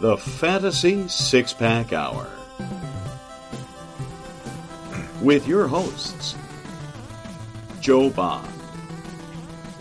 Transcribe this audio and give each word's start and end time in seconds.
the 0.00 0.16
Fantasy 0.16 1.06
Six 1.08 1.52
Pack 1.52 1.92
Hour. 1.92 2.26
With 5.20 5.46
your 5.46 5.66
hosts, 5.68 6.34
Joe 7.80 8.08
Bob 8.10 8.46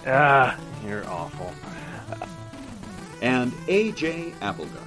Ah, 0.06 0.58
you're 0.86 1.08
awful. 1.08 1.54
and 3.22 3.52
AJ 3.68 4.34
Applegarth. 4.42 4.84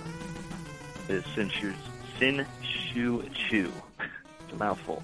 It's 1.08 1.26
Sin 1.34 1.48
Shu, 1.50 1.72
Sin 2.18 2.46
Shu 2.62 3.22
Chu. 3.34 3.70
It's 4.44 4.52
a 4.52 4.56
mouthful. 4.56 5.02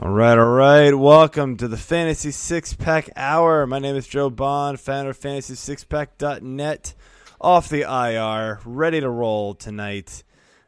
All 0.00 0.10
right, 0.10 0.38
all 0.38 0.46
right. 0.46 0.94
Welcome 0.94 1.56
to 1.56 1.66
the 1.66 1.76
Fantasy 1.76 2.30
Six 2.30 2.72
Pack 2.72 3.10
Hour. 3.16 3.66
My 3.66 3.80
name 3.80 3.96
is 3.96 4.06
Joe 4.06 4.30
Bond, 4.30 4.78
founder 4.78 5.10
of 5.10 5.18
FantasySixPack.net. 5.18 6.94
Off 7.40 7.68
the 7.68 7.80
IR, 7.80 8.60
ready 8.64 9.00
to 9.00 9.10
roll 9.10 9.54
tonight. 9.54 10.22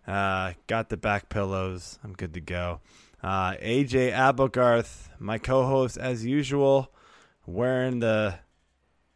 Uh, 0.04 0.54
got 0.66 0.88
the 0.88 0.96
back 0.96 1.28
pillows. 1.28 1.96
I'm 2.02 2.14
good 2.14 2.34
to 2.34 2.40
go. 2.40 2.80
Uh, 3.22 3.52
AJ 3.52 4.10
Applegarth, 4.10 5.10
my 5.20 5.38
co-host 5.38 5.96
as 5.96 6.26
usual, 6.26 6.92
wearing 7.46 8.00
the. 8.00 8.34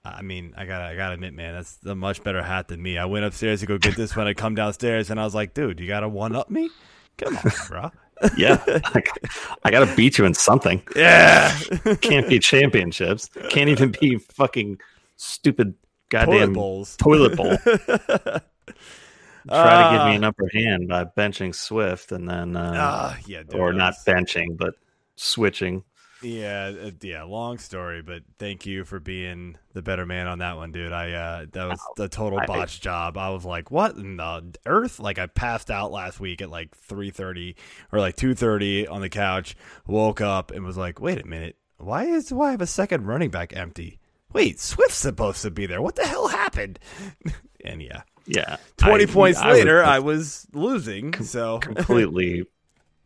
I 0.05 0.23
mean, 0.23 0.55
I 0.57 0.65
gotta, 0.65 0.85
I 0.85 0.95
gotta 0.95 1.15
admit, 1.15 1.35
man, 1.35 1.55
that's 1.55 1.81
a 1.85 1.97
much 1.97 2.23
better 2.23 2.41
hat 2.41 2.69
than 2.69 2.81
me. 2.81 2.99
I 2.99 3.07
went 3.07 3.25
upstairs 3.25 3.61
to 3.61 3.67
go 3.67 3.79
get 3.79 3.97
this 3.97 4.15
when 4.15 4.29
I 4.29 4.35
come 4.35 4.55
downstairs, 4.55 5.11
and 5.11 5.19
I 5.19 5.25
was 5.25 5.35
like, 5.35 5.55
dude, 5.55 5.81
you 5.81 5.89
gotta 5.89 6.09
one 6.09 6.37
up 6.37 6.51
me. 6.51 6.71
Come 7.19 7.37
on, 7.37 7.43
bro. 7.69 7.91
Yeah, 8.37 8.63
I, 8.67 9.03
I 9.65 9.71
got 9.71 9.87
to 9.87 9.97
beat 9.97 10.19
you 10.19 10.25
in 10.25 10.35
something. 10.35 10.83
Yeah. 10.97 11.55
Can't 12.01 12.29
be 12.29 12.39
championships. 12.39 13.29
Can't 13.51 13.69
even 13.71 13.93
be 14.01 14.17
fucking 14.19 14.79
stupid 15.17 15.75
goddamn 16.11 16.53
bowls. 16.53 16.97
toilet 16.97 17.37
bowl. 17.37 17.57
Try 17.67 18.41
to 18.41 19.91
give 19.91 20.01
Ah. 20.01 20.07
me 20.09 20.17
an 20.17 20.25
upper 20.25 20.49
hand 20.55 20.89
by 20.89 21.05
benching 21.05 21.55
Swift 21.55 22.13
and 22.13 22.29
then, 22.29 22.57
uh, 22.57 22.73
Ah, 22.77 23.19
yeah, 23.27 23.43
dude, 23.43 23.55
or 23.61 23.73
not 23.75 23.95
benching, 24.07 24.57
but 24.57 24.75
switching. 25.17 25.85
Yeah, 26.25 26.73
uh, 26.87 26.91
yeah, 27.03 27.23
long 27.25 27.59
story, 27.59 28.01
but 28.03 28.23
thank 28.39 28.65
you 28.67 28.85
for 28.85 28.99
being 28.99 29.57
the 29.75 29.83
better 29.83 30.07
man 30.07 30.27
on 30.27 30.39
that 30.39 30.57
one, 30.57 30.73
dude. 30.73 30.93
I 30.93 31.13
uh 31.13 31.47
that 31.53 31.69
was 31.69 31.81
the 31.97 32.09
total 32.09 32.41
I- 32.41 32.47
botch 32.47 32.81
job. 32.81 33.17
I 33.19 33.29
was 33.31 33.45
like, 33.45 33.71
"What 33.71 33.97
in 33.97 34.17
the 34.17 34.55
earth?" 34.67 34.99
Like 34.99 35.19
I 35.19 35.27
passed 35.27 35.71
out 35.71 35.93
last 35.93 36.21
week 36.21 36.41
at 36.41 36.51
like 36.51 36.75
3:30 36.77 37.55
or 37.93 38.01
like 38.01 38.17
2:30 38.17 38.91
on 38.91 39.01
the 39.03 39.09
couch, 39.11 39.55
woke 39.87 40.21
up 40.21 40.51
and 40.51 40.65
was 40.65 40.77
like, 40.77 41.01
"Wait 41.01 41.21
a 41.21 41.27
minute. 41.27 41.57
Why 41.77 42.05
is 42.05 42.33
why 42.33 42.49
I 42.49 42.51
have 42.53 42.63
a 42.63 42.67
second 42.67 43.07
running 43.07 43.31
back 43.31 43.55
empty? 43.55 44.01
Wait, 44.33 44.59
Swift's 44.59 44.97
supposed 44.97 45.43
to 45.43 45.51
be 45.51 45.67
there. 45.67 45.83
What 45.83 45.97
the 45.97 46.07
hell 46.07 46.29
happened?" 46.29 46.79
and 47.65 47.83
yeah, 47.83 48.03
Yeah. 48.27 48.57
20 48.79 49.05
I- 49.05 49.07
points 49.07 49.39
I 49.41 49.51
was 49.51 49.59
later, 49.59 49.83
I 49.85 49.99
was 49.99 50.47
losing. 50.55 51.13
So 51.23 51.59
completely 51.61 52.45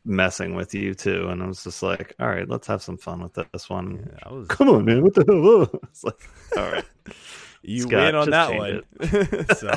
messing 0.04 0.54
with 0.54 0.74
you 0.74 0.94
too. 0.94 1.28
And 1.28 1.42
I 1.42 1.46
was 1.46 1.64
just 1.64 1.82
like, 1.82 2.14
all 2.18 2.28
right, 2.28 2.48
let's 2.48 2.66
have 2.66 2.82
some 2.82 2.96
fun 2.96 3.22
with 3.22 3.38
this 3.52 3.68
one. 3.68 4.16
I 4.22 4.32
was 4.32 4.48
Come 4.48 4.68
on, 4.68 4.84
man. 4.84 5.02
What 5.02 5.14
the 5.14 5.24
hell? 5.26 5.80
It's 5.90 6.04
like, 6.04 6.28
all 6.56 6.70
right. 6.70 6.84
you 7.62 7.82
Scott, 7.82 7.92
win 7.92 8.14
on 8.14 8.30
that 8.30 8.54
one. 8.54 8.82
so, 9.56 9.70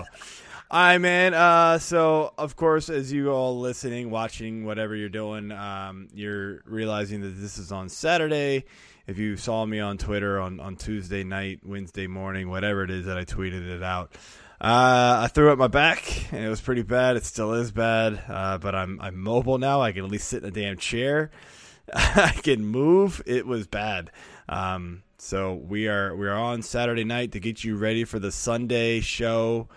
all 0.71 0.79
right, 0.79 0.97
man. 0.99 1.33
Uh, 1.33 1.79
so, 1.79 2.33
of 2.37 2.55
course, 2.55 2.89
as 2.89 3.11
you 3.11 3.31
all 3.31 3.59
listening, 3.59 4.09
watching, 4.09 4.65
whatever 4.65 4.95
you're 4.95 5.09
doing, 5.09 5.51
um, 5.51 6.07
you're 6.13 6.61
realizing 6.65 7.21
that 7.21 7.29
this 7.29 7.57
is 7.57 7.71
on 7.71 7.89
Saturday. 7.89 8.65
If 9.07 9.17
you 9.17 9.35
saw 9.35 9.65
me 9.65 9.79
on 9.79 9.97
Twitter 9.97 10.39
on, 10.39 10.59
on 10.59 10.77
Tuesday 10.77 11.23
night, 11.23 11.59
Wednesday 11.65 12.07
morning, 12.07 12.49
whatever 12.49 12.83
it 12.83 12.91
is 12.91 13.05
that 13.05 13.17
I 13.17 13.25
tweeted 13.25 13.67
it 13.67 13.83
out, 13.83 14.15
uh, 14.61 15.21
I 15.23 15.27
threw 15.33 15.51
up 15.51 15.57
my 15.57 15.67
back 15.67 16.31
and 16.31 16.45
it 16.45 16.49
was 16.49 16.61
pretty 16.61 16.83
bad. 16.83 17.17
It 17.17 17.25
still 17.25 17.53
is 17.53 17.71
bad, 17.71 18.21
uh, 18.29 18.59
but 18.59 18.75
I'm 18.75 19.01
I'm 19.01 19.19
mobile 19.19 19.57
now. 19.57 19.81
I 19.81 19.91
can 19.91 20.05
at 20.05 20.11
least 20.11 20.27
sit 20.27 20.43
in 20.43 20.49
a 20.49 20.51
damn 20.51 20.77
chair. 20.77 21.31
I 21.95 22.31
can 22.43 22.63
move. 22.63 23.23
It 23.25 23.47
was 23.47 23.65
bad. 23.65 24.11
Um, 24.47 25.01
so 25.17 25.55
we 25.55 25.87
are 25.87 26.15
we 26.15 26.27
are 26.27 26.37
on 26.37 26.61
Saturday 26.61 27.03
night 27.03 27.31
to 27.31 27.39
get 27.39 27.63
you 27.63 27.75
ready 27.75 28.03
for 28.03 28.19
the 28.19 28.31
Sunday 28.31 28.99
show 28.99 29.67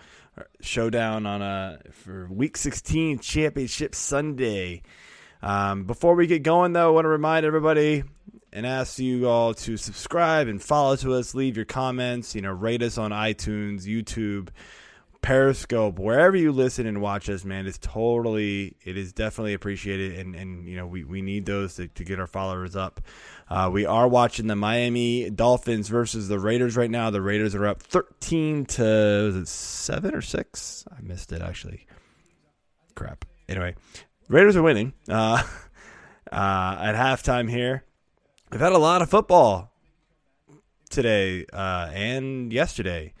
showdown 0.61 1.25
on 1.25 1.41
a 1.41 1.79
for 1.91 2.27
Week 2.27 2.55
16 2.55 3.19
Championship 3.19 3.95
Sunday. 3.95 4.83
Um, 5.41 5.85
before 5.85 6.13
we 6.13 6.27
get 6.27 6.43
going, 6.43 6.73
though, 6.73 6.89
I 6.89 6.91
want 6.91 7.05
to 7.05 7.09
remind 7.09 7.43
everybody 7.43 8.03
and 8.55 8.65
ask 8.65 8.97
you 8.99 9.27
all 9.27 9.53
to 9.53 9.75
subscribe 9.75 10.47
and 10.47 10.63
follow 10.63 10.95
to 10.95 11.13
us. 11.13 11.35
Leave 11.35 11.57
your 11.57 11.65
comments. 11.65 12.33
You 12.33 12.41
know, 12.41 12.53
rate 12.53 12.81
us 12.81 12.97
on 12.97 13.11
iTunes, 13.11 13.83
YouTube, 13.83 14.47
Periscope, 15.21 15.99
wherever 15.99 16.37
you 16.37 16.53
listen 16.53 16.87
and 16.87 17.01
watch 17.01 17.29
us. 17.29 17.43
Man, 17.43 17.67
it's 17.67 17.77
totally, 17.79 18.77
it 18.85 18.97
is 18.97 19.11
definitely 19.11 19.55
appreciated, 19.55 20.17
and 20.17 20.35
and 20.35 20.65
you 20.69 20.77
know 20.77 20.87
we 20.87 21.03
we 21.03 21.21
need 21.21 21.45
those 21.45 21.75
to, 21.75 21.89
to 21.89 22.05
get 22.05 22.17
our 22.17 22.27
followers 22.27 22.77
up. 22.77 23.01
Uh, 23.49 23.69
we 23.71 23.85
are 23.85 24.07
watching 24.07 24.47
the 24.47 24.55
Miami 24.55 25.29
Dolphins 25.29 25.89
versus 25.89 26.29
the 26.29 26.39
Raiders 26.39 26.77
right 26.77 26.89
now. 26.89 27.09
The 27.09 27.21
Raiders 27.21 27.55
are 27.55 27.65
up 27.65 27.81
thirteen 27.81 28.65
to 28.67 28.83
was 29.25 29.35
it 29.35 29.49
seven 29.49 30.15
or 30.15 30.21
six? 30.21 30.85
I 30.95 31.01
missed 31.01 31.33
it 31.33 31.41
actually. 31.41 31.87
Crap. 32.95 33.25
Anyway, 33.49 33.75
Raiders 34.29 34.55
are 34.55 34.63
winning 34.63 34.93
uh, 35.09 35.43
uh, 36.31 36.77
at 36.79 36.95
halftime 36.95 37.49
here. 37.49 37.83
We've 38.55 38.61
had 38.61 38.71
a 38.71 38.77
lot 38.77 39.01
of 39.01 39.09
football 39.09 39.69
today 40.89 41.45
uh, 41.51 41.89
and 41.93 42.53
yesterday. 42.53 43.13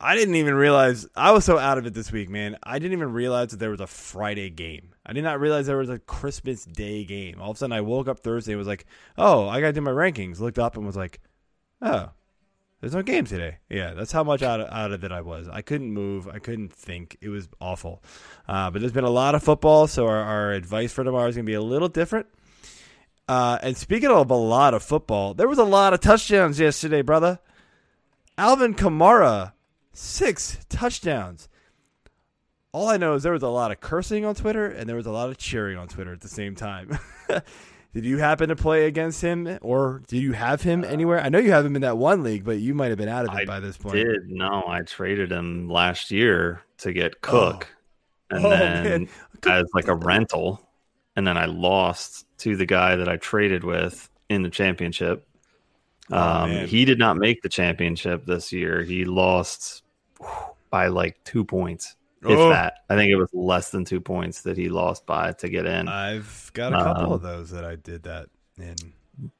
I 0.00 0.16
didn't 0.16 0.34
even 0.34 0.54
realize 0.54 1.06
I 1.14 1.30
was 1.30 1.44
so 1.44 1.58
out 1.58 1.78
of 1.78 1.86
it 1.86 1.94
this 1.94 2.10
week, 2.10 2.28
man. 2.28 2.58
I 2.64 2.80
didn't 2.80 2.94
even 2.94 3.12
realize 3.12 3.50
that 3.50 3.58
there 3.58 3.70
was 3.70 3.80
a 3.80 3.86
Friday 3.86 4.50
game. 4.50 4.94
I 5.06 5.12
did 5.12 5.22
not 5.22 5.38
realize 5.38 5.68
there 5.68 5.76
was 5.76 5.90
a 5.90 6.00
Christmas 6.00 6.64
Day 6.64 7.04
game. 7.04 7.40
All 7.40 7.52
of 7.52 7.56
a 7.56 7.58
sudden, 7.58 7.72
I 7.72 7.82
woke 7.82 8.08
up 8.08 8.18
Thursday 8.18 8.50
and 8.50 8.58
was 8.58 8.66
like, 8.66 8.86
"Oh, 9.16 9.46
I 9.46 9.60
got 9.60 9.68
to 9.68 9.72
do 9.74 9.80
my 9.80 9.92
rankings." 9.92 10.40
Looked 10.40 10.58
up 10.58 10.76
and 10.76 10.84
was 10.84 10.96
like, 10.96 11.20
"Oh, 11.80 12.10
there's 12.80 12.96
no 12.96 13.02
game 13.02 13.26
today." 13.26 13.58
Yeah, 13.70 13.94
that's 13.94 14.10
how 14.10 14.24
much 14.24 14.42
out 14.42 14.60
of, 14.60 14.68
out 14.72 14.90
of 14.90 15.04
it 15.04 15.12
I 15.12 15.20
was. 15.20 15.48
I 15.48 15.62
couldn't 15.62 15.92
move. 15.92 16.26
I 16.26 16.40
couldn't 16.40 16.72
think. 16.72 17.16
It 17.20 17.28
was 17.28 17.48
awful. 17.60 18.02
Uh, 18.48 18.72
but 18.72 18.80
there's 18.80 18.90
been 18.90 19.04
a 19.04 19.08
lot 19.08 19.36
of 19.36 19.42
football, 19.44 19.86
so 19.86 20.08
our, 20.08 20.18
our 20.18 20.50
advice 20.50 20.92
for 20.92 21.04
tomorrow 21.04 21.28
is 21.28 21.36
going 21.36 21.46
to 21.46 21.48
be 21.48 21.54
a 21.54 21.62
little 21.62 21.86
different. 21.88 22.26
Uh, 23.28 23.58
and 23.62 23.76
speaking 23.76 24.10
of 24.10 24.30
a 24.30 24.34
lot 24.34 24.72
of 24.72 24.82
football, 24.82 25.34
there 25.34 25.48
was 25.48 25.58
a 25.58 25.64
lot 25.64 25.92
of 25.92 26.00
touchdowns 26.00 26.58
yesterday, 26.58 27.02
brother. 27.02 27.38
Alvin 28.38 28.74
Kamara, 28.74 29.52
six 29.92 30.58
touchdowns. 30.70 31.48
All 32.72 32.88
I 32.88 32.96
know 32.96 33.14
is 33.14 33.22
there 33.22 33.32
was 33.32 33.42
a 33.42 33.48
lot 33.48 33.70
of 33.70 33.80
cursing 33.80 34.24
on 34.24 34.34
Twitter 34.34 34.66
and 34.66 34.88
there 34.88 34.96
was 34.96 35.06
a 35.06 35.10
lot 35.10 35.28
of 35.28 35.36
cheering 35.36 35.76
on 35.76 35.88
Twitter 35.88 36.12
at 36.12 36.20
the 36.20 36.28
same 36.28 36.54
time. 36.54 36.98
did 37.94 38.04
you 38.04 38.18
happen 38.18 38.50
to 38.50 38.56
play 38.56 38.86
against 38.86 39.20
him 39.20 39.58
or 39.60 40.02
do 40.06 40.16
you 40.16 40.32
have 40.32 40.62
him 40.62 40.84
anywhere? 40.84 41.20
I 41.20 41.28
know 41.28 41.38
you 41.38 41.50
have 41.50 41.66
him 41.66 41.76
in 41.76 41.82
that 41.82 41.98
one 41.98 42.22
league, 42.22 42.44
but 42.44 42.58
you 42.58 42.74
might 42.74 42.88
have 42.90 42.98
been 42.98 43.08
out 43.08 43.26
of 43.26 43.34
it 43.34 43.42
I 43.42 43.44
by 43.44 43.60
this 43.60 43.76
point. 43.76 43.96
Did 43.96 44.28
no, 44.28 44.64
I 44.66 44.82
traded 44.82 45.32
him 45.32 45.68
last 45.68 46.10
year 46.10 46.62
to 46.78 46.92
get 46.92 47.20
Cook, 47.20 47.66
and 48.30 48.44
Oh, 48.46 48.50
then 48.50 48.84
man. 48.84 49.08
as 49.46 49.66
like 49.74 49.88
a 49.88 49.94
rental, 49.94 50.62
and 51.16 51.26
then 51.26 51.36
I 51.36 51.46
lost 51.46 52.26
to 52.38 52.56
the 52.56 52.66
guy 52.66 52.96
that 52.96 53.08
I 53.08 53.16
traded 53.16 53.64
with 53.64 54.08
in 54.28 54.42
the 54.42 54.50
championship. 54.50 55.26
Oh, 56.10 56.16
Um, 56.16 56.50
he 56.66 56.84
did 56.84 56.98
not 56.98 57.16
make 57.16 57.42
the 57.42 57.48
championship 57.48 58.24
this 58.24 58.52
year. 58.52 58.82
He 58.82 59.04
lost 59.04 59.82
by 60.70 60.86
like 60.88 61.22
two 61.24 61.44
points, 61.44 61.96
if 62.22 62.38
Oh. 62.38 62.48
that. 62.50 62.78
I 62.88 62.94
think 62.96 63.10
it 63.10 63.16
was 63.16 63.28
less 63.32 63.70
than 63.70 63.84
two 63.84 64.00
points 64.00 64.42
that 64.42 64.56
he 64.56 64.68
lost 64.68 65.04
by 65.06 65.32
to 65.32 65.48
get 65.48 65.66
in. 65.66 65.88
I've 65.88 66.50
got 66.54 66.72
a 66.72 66.76
couple 66.76 67.06
Um, 67.06 67.12
of 67.12 67.22
those 67.22 67.50
that 67.50 67.64
I 67.64 67.76
did 67.76 68.02
that 68.04 68.28
in. 68.58 68.76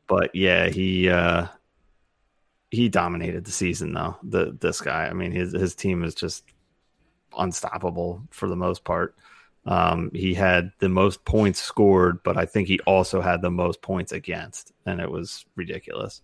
but 0.07 0.35
yeah, 0.35 0.69
he 0.69 1.09
uh 1.09 1.47
he 2.71 2.89
dominated 2.91 3.45
the 3.47 3.51
season 3.51 3.95
though. 3.95 4.17
The 4.23 4.57
this 4.61 4.81
guy, 4.81 5.07
I 5.07 5.13
mean, 5.15 5.33
his 5.33 5.53
his 5.53 5.75
team 5.75 6.05
is 6.05 6.15
just 6.15 6.45
unstoppable 7.37 8.23
for 8.31 8.49
the 8.49 8.57
most 8.57 8.85
part. 8.85 9.15
Um, 9.69 10.11
he 10.15 10.33
had 10.35 10.73
the 10.81 10.89
most 10.89 11.25
points 11.27 11.61
scored, 11.63 12.23
but 12.25 12.39
I 12.39 12.47
think 12.47 12.69
he 12.69 12.81
also 12.81 13.21
had 13.21 13.43
the 13.43 13.51
most 13.51 13.83
points 13.83 14.13
against, 14.13 14.73
and 14.87 14.99
it 15.01 15.11
was 15.11 15.45
ridiculous. 15.57 16.23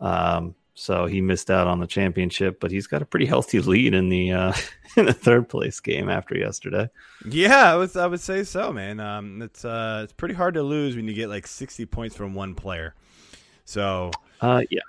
Um, 0.00 0.54
so 0.74 1.06
he 1.06 1.22
missed 1.22 1.50
out 1.50 1.66
on 1.66 1.80
the 1.80 1.86
championship, 1.86 2.60
but 2.60 2.70
he's 2.70 2.86
got 2.86 3.00
a 3.00 3.06
pretty 3.06 3.24
healthy 3.24 3.60
lead 3.60 3.94
in 3.94 4.10
the 4.10 4.32
uh, 4.32 4.52
in 4.96 5.06
the 5.06 5.14
third 5.14 5.48
place 5.48 5.80
game 5.80 6.10
after 6.10 6.36
yesterday. 6.36 6.90
Yeah, 7.24 7.72
I 7.72 7.76
would 7.76 7.96
I 7.96 8.06
would 8.06 8.20
say 8.20 8.44
so, 8.44 8.72
man. 8.74 9.00
Um, 9.00 9.40
it's 9.40 9.64
uh, 9.64 10.02
it's 10.04 10.12
pretty 10.12 10.34
hard 10.34 10.54
to 10.54 10.62
lose 10.62 10.96
when 10.96 11.08
you 11.08 11.14
get 11.14 11.30
like 11.30 11.46
sixty 11.46 11.86
points 11.86 12.14
from 12.14 12.34
one 12.34 12.54
player. 12.54 12.94
So 13.64 14.18
Uh, 14.40 14.62
yeah, 14.70 14.80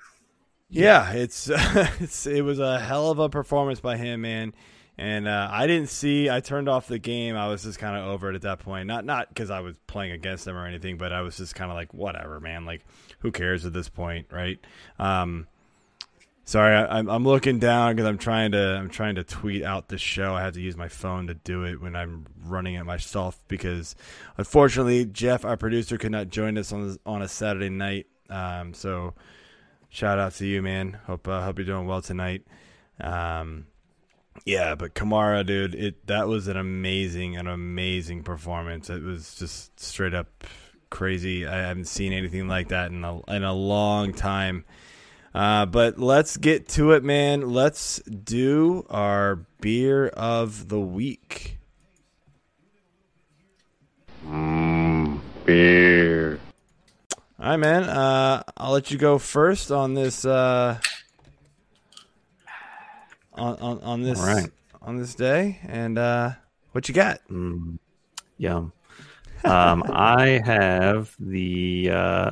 yeah, 0.69 1.13
it's 1.13 1.49
it's 2.01 2.27
it 2.27 2.41
was 2.41 2.59
a 2.59 2.79
hell 2.79 3.11
of 3.11 3.19
a 3.19 3.29
performance 3.29 3.79
by 3.79 3.97
him, 3.97 4.21
man. 4.21 4.53
And 4.99 5.27
uh, 5.27 5.47
I 5.51 5.67
didn't 5.67 5.89
see. 5.89 6.29
I 6.29 6.39
turned 6.39 6.67
off 6.67 6.87
the 6.87 6.97
game. 6.97 7.35
I 7.35 7.47
was 7.47 7.63
just 7.63 7.77
kind 7.77 7.95
of 7.95 8.07
over 8.07 8.31
it 8.31 8.35
at 8.35 8.41
that 8.41 8.59
point. 8.59 8.87
Not 8.87 9.05
not 9.05 9.29
because 9.29 9.51
I 9.51 9.59
was 9.59 9.75
playing 9.85 10.11
against 10.11 10.45
them 10.45 10.55
or 10.55 10.65
anything, 10.65 10.97
but 10.97 11.13
I 11.13 11.21
was 11.21 11.37
just 11.37 11.53
kind 11.53 11.69
of 11.69 11.75
like, 11.75 11.93
whatever, 11.93 12.39
man. 12.39 12.65
Like, 12.65 12.83
who 13.19 13.31
cares 13.31 13.63
at 13.63 13.73
this 13.73 13.89
point, 13.89 14.27
right? 14.31 14.59
Um, 14.97 15.47
Sorry, 16.47 16.73
I, 16.73 16.99
I'm 16.99 17.09
I'm 17.09 17.25
looking 17.25 17.59
down 17.59 17.93
because 17.93 18.07
I'm 18.07 18.17
trying 18.17 18.53
to 18.53 18.77
I'm 18.77 18.89
trying 18.89 19.15
to 19.15 19.23
tweet 19.25 19.63
out 19.63 19.89
the 19.89 19.97
show. 19.97 20.33
I 20.33 20.43
have 20.43 20.53
to 20.53 20.61
use 20.61 20.77
my 20.77 20.87
phone 20.87 21.27
to 21.27 21.33
do 21.33 21.65
it 21.65 21.81
when 21.81 21.93
I'm 21.93 22.25
running 22.45 22.75
it 22.75 22.85
myself 22.85 23.37
because 23.49 23.97
unfortunately 24.37 25.03
Jeff, 25.03 25.43
our 25.43 25.57
producer, 25.57 25.97
could 25.97 26.13
not 26.13 26.29
join 26.29 26.57
us 26.57 26.71
on 26.71 26.97
on 27.05 27.21
a 27.21 27.27
Saturday 27.27 27.67
night. 27.67 28.07
Um, 28.29 28.73
so 28.73 29.13
shout 29.89 30.19
out 30.19 30.35
to 30.35 30.45
you, 30.45 30.61
man. 30.61 30.97
Hope 31.05 31.27
uh, 31.27 31.43
hope 31.43 31.59
you're 31.59 31.65
doing 31.65 31.85
well 31.85 32.01
tonight. 32.01 32.47
Um, 33.01 33.65
yeah, 34.45 34.75
but 34.75 34.93
Kamara, 34.93 35.45
dude, 35.45 35.75
it 35.75 36.07
that 36.07 36.27
was 36.27 36.47
an 36.47 36.57
amazing, 36.57 37.37
an 37.37 37.47
amazing 37.47 38.23
performance. 38.23 38.89
It 38.89 39.03
was 39.03 39.35
just 39.35 39.79
straight 39.79 40.13
up 40.13 40.43
crazy. 40.89 41.45
I 41.45 41.57
haven't 41.57 41.87
seen 41.87 42.13
anything 42.13 42.47
like 42.47 42.69
that 42.69 42.91
in 42.91 43.03
a 43.03 43.21
in 43.31 43.43
a 43.43 43.53
long 43.53 44.13
time. 44.13 44.65
Uh, 45.33 45.65
but 45.65 45.99
let's 45.99 46.37
get 46.37 46.67
to 46.69 46.93
it, 46.93 47.03
man. 47.03 47.49
Let's 47.51 47.99
do 48.03 48.85
our 48.89 49.45
beer 49.61 50.07
of 50.07 50.69
the 50.69 50.79
week. 50.79 51.57
Mm, 54.25 55.19
beer. 55.45 56.39
All 57.39 57.49
right, 57.49 57.57
man. 57.57 57.83
Uh, 57.83 58.41
I'll 58.57 58.71
let 58.71 58.89
you 58.89 58.97
go 58.97 59.19
first 59.19 59.71
on 59.71 59.93
this. 59.93 60.25
Uh, 60.25 60.79
on, 63.37 63.55
on 63.57 63.79
on 63.81 64.01
this 64.03 64.19
right. 64.19 64.49
on 64.81 64.97
this 64.97 65.15
day, 65.15 65.59
and 65.67 65.97
uh, 65.97 66.31
what 66.71 66.87
you 66.87 66.95
got? 66.95 67.21
Mm, 67.29 67.79
yum. 68.37 68.73
Um, 69.43 69.83
I 69.87 70.41
have 70.43 71.15
the 71.19 71.89
uh, 71.91 72.31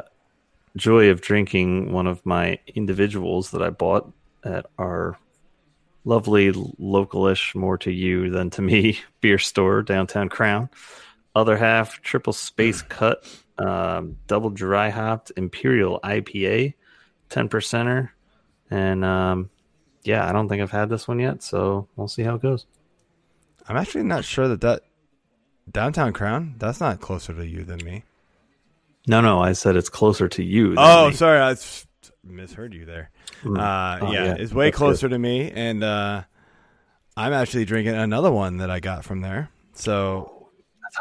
joy 0.75 1.10
of 1.10 1.22
drinking 1.22 1.92
one 1.92 2.07
of 2.07 2.25
my 2.25 2.60
individuals 2.68 3.52
that 3.52 3.62
I 3.62 3.69
bought 3.69 4.12
at 4.44 4.66
our 4.78 5.18
lovely 6.04 6.52
localish, 6.52 7.56
more 7.56 7.78
to 7.80 7.92
you 7.92 8.30
than 8.30 8.50
to 8.52 8.62
me, 8.62 9.00
beer 9.22 9.38
store 9.38 9.81
downtown 9.81 10.30
Crown. 10.30 10.69
Other 11.36 11.57
half, 11.57 12.02
triple 12.02 12.34
space 12.34 12.81
cut, 12.81 13.25
um, 13.57 14.18
double 14.28 14.50
dry 14.50 14.90
hopped 14.90 15.31
Imperial 15.36 16.00
IPA, 16.04 16.75
10 17.30 17.50
percenter. 17.50 18.10
And 18.72 19.04
um, 19.04 19.50
yeah, 20.06 20.28
I 20.28 20.31
don't 20.31 20.48
think 20.48 20.62
I've 20.62 20.72
had 20.72 20.90
this 20.90 21.07
one 21.07 21.19
yet, 21.19 21.44
so 21.44 21.88
we'll 21.96 22.07
see 22.07 22.24
how 22.24 22.36
it 22.36 22.42
goes. 22.42 22.66
I'm 23.68 23.78
actually 23.78 24.04
not 24.04 24.24
sure 24.24 24.48
that 24.48 24.62
that 24.62 24.84
downtown 25.69 26.13
Crown. 26.13 26.56
That's 26.57 26.80
not 26.80 27.02
closer 27.02 27.34
to 27.34 27.46
you 27.46 27.63
than 27.63 27.84
me. 27.84 28.04
No, 29.07 29.22
no, 29.22 29.40
I 29.42 29.54
said 29.54 29.75
it's 29.75 29.90
closer 29.90 30.28
to 30.30 30.44
you. 30.44 30.75
Oh, 30.78 31.10
me. 31.10 31.16
sorry, 31.16 31.40
I 31.40 31.56
misheard 32.24 32.74
you 32.74 32.86
there. 32.86 33.10
Mm. 33.44 33.57
Uh, 33.60 34.06
Oh, 34.06 34.12
yeah, 34.12 34.25
yeah, 34.25 34.36
it's 34.36 34.54
way 34.54 34.68
that's 34.68 34.75
good. 34.75 34.78
closer 34.78 35.10
to 35.10 35.18
me, 35.19 35.52
and 35.52 35.84
uh, 35.84 36.24
I'm 37.18 37.34
actually 37.34 37.66
drinking 37.66 37.96
another 37.96 38.31
one 38.31 38.57
that 38.57 38.72
I 38.72 38.80
got 38.80 39.04
from 39.06 39.22
there. 39.22 39.50
So 39.74 40.50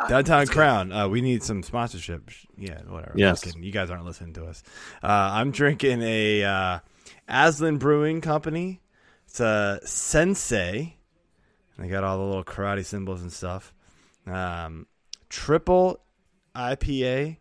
downtown 0.09 0.47
Crown, 0.47 0.93
uh, 0.93 1.09
we 1.09 1.21
need 1.21 1.43
some 1.43 1.62
sponsorship. 1.62 2.31
Yeah, 2.56 2.81
whatever. 2.89 3.12
Yes. 3.17 3.45
You 3.56 3.73
guys 3.73 3.91
aren't 3.91 4.05
listening 4.05 4.35
to 4.35 4.47
us. 4.47 4.62
Uh, 5.03 5.06
I'm 5.09 5.51
drinking 5.51 6.03
a 6.03 6.45
uh, 6.45 6.79
Aslan 7.29 7.79
Brewing 7.79 8.21
Company. 8.21 8.81
It's 9.35 9.41
a 9.41 9.81
Sensei. 9.83 10.95
They 11.77 11.89
got 11.89 12.05
all 12.05 12.19
the 12.19 12.23
little 12.23 12.45
karate 12.45 12.85
symbols 12.85 13.21
and 13.21 13.33
stuff. 13.33 13.75
Um, 14.29 14.87
triple 15.29 15.99
IPA. 16.55 17.39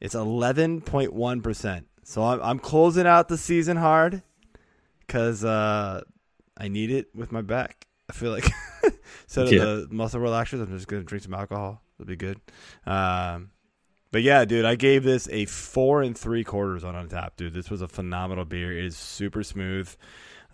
It's 0.00 0.14
eleven 0.14 0.80
point 0.80 1.12
one 1.12 1.42
percent. 1.42 1.88
So 2.04 2.22
I'm 2.22 2.40
I'm 2.40 2.58
closing 2.60 3.08
out 3.08 3.26
the 3.26 3.36
season 3.36 3.76
hard 3.76 4.22
because 5.00 5.44
uh, 5.44 6.02
I 6.56 6.68
need 6.68 6.92
it 6.92 7.08
with 7.16 7.32
my 7.32 7.42
back. 7.42 7.88
I 8.08 8.12
feel 8.12 8.30
like 8.30 8.48
instead 9.24 9.52
of 9.54 9.88
the 9.88 9.88
muscle 9.90 10.20
relaxers, 10.20 10.62
I'm 10.62 10.70
just 10.70 10.86
gonna 10.86 11.02
drink 11.02 11.24
some 11.24 11.34
alcohol. 11.34 11.82
It'll 11.98 12.06
be 12.06 12.14
good. 12.14 12.40
Um, 12.86 13.50
but 14.12 14.22
yeah, 14.22 14.44
dude, 14.44 14.64
I 14.66 14.76
gave 14.76 15.02
this 15.02 15.28
a 15.32 15.46
four 15.46 16.00
and 16.00 16.16
three 16.16 16.44
quarters 16.44 16.84
on 16.84 16.94
Untappd, 16.94 17.30
dude. 17.36 17.54
This 17.54 17.70
was 17.70 17.82
a 17.82 17.88
phenomenal 17.88 18.44
beer. 18.44 18.70
It 18.70 18.84
is 18.84 18.96
super 18.96 19.42
smooth. 19.42 19.92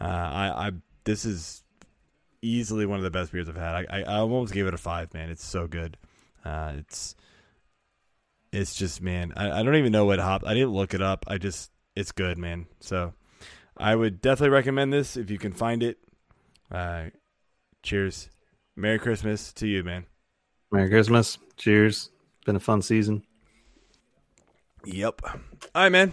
Uh, 0.01 0.05
I, 0.05 0.69
I 0.69 0.71
this 1.05 1.25
is 1.25 1.63
easily 2.43 2.87
one 2.87 2.99
of 2.99 3.05
the 3.05 3.11
best 3.11 3.33
beers 3.33 3.49
I've 3.49 3.57
had. 3.57 3.75
I, 3.75 3.87
I, 3.91 4.03
I 4.03 4.19
almost 4.19 4.53
gave 4.53 4.67
it 4.67 4.75
a 4.75 4.79
five, 4.79 5.13
man. 5.13 5.31
It's 5.31 5.45
so 5.45 5.67
good. 5.67 5.97
Uh, 6.45 6.75
it's 6.79 7.15
it's 8.53 8.75
just 8.75 9.01
man, 9.03 9.33
I, 9.37 9.61
I 9.61 9.63
don't 9.63 9.77
even 9.77 9.93
know 9.93 10.07
what 10.07 10.19
hop. 10.19 10.45
I 10.47 10.55
didn't 10.55 10.71
look 10.73 10.95
it 10.95 11.03
up. 11.03 11.25
I 11.29 11.39
just 11.39 11.71
it's 11.95 12.13
good, 12.13 12.39
man. 12.39 12.67
So 12.81 13.15
I 13.77 13.95
would 13.95 14.21
definitely 14.21 14.55
recommend 14.55 14.93
this 14.93 15.17
if 15.17 15.31
you 15.31 15.39
can 15.39 15.53
find 15.53 15.83
it. 15.83 15.99
Uh, 16.71 17.07
cheers, 17.83 18.31
Merry 18.77 18.99
Christmas 18.99 19.53
to 19.55 19.67
you, 19.67 19.83
man. 19.83 20.07
Merry 20.71 20.89
Christmas. 20.89 21.39
Cheers. 21.57 22.11
Been 22.47 22.57
a 22.57 22.61
fun 22.61 22.81
season. 22.81 23.25
Yep. 24.85 25.21
All 25.25 25.41
right, 25.75 25.93
man. 25.93 26.13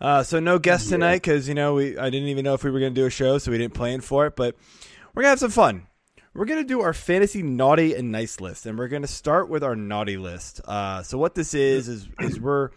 Uh, 0.00 0.22
so 0.22 0.40
no 0.40 0.58
guests 0.58 0.88
tonight 0.88 1.16
because 1.16 1.48
you 1.48 1.54
know 1.54 1.74
we 1.74 1.96
I 1.96 2.10
didn't 2.10 2.28
even 2.28 2.44
know 2.44 2.54
if 2.54 2.64
we 2.64 2.70
were 2.70 2.80
gonna 2.80 2.90
do 2.90 3.06
a 3.06 3.10
show, 3.10 3.38
so 3.38 3.50
we 3.50 3.58
didn't 3.58 3.74
plan 3.74 4.00
for 4.00 4.26
it. 4.26 4.36
But 4.36 4.56
we're 5.14 5.22
gonna 5.22 5.30
have 5.30 5.38
some 5.38 5.50
fun. 5.50 5.86
We're 6.34 6.46
gonna 6.46 6.64
do 6.64 6.80
our 6.80 6.92
fantasy 6.92 7.42
naughty 7.42 7.94
and 7.94 8.10
nice 8.10 8.40
list, 8.40 8.66
and 8.66 8.76
we're 8.76 8.88
gonna 8.88 9.06
start 9.06 9.48
with 9.48 9.62
our 9.62 9.76
naughty 9.76 10.16
list. 10.16 10.60
Uh, 10.64 11.02
so 11.02 11.16
what 11.16 11.34
this 11.34 11.54
is 11.54 11.88
is 11.88 12.08
is 12.20 12.40
we're 12.40 12.70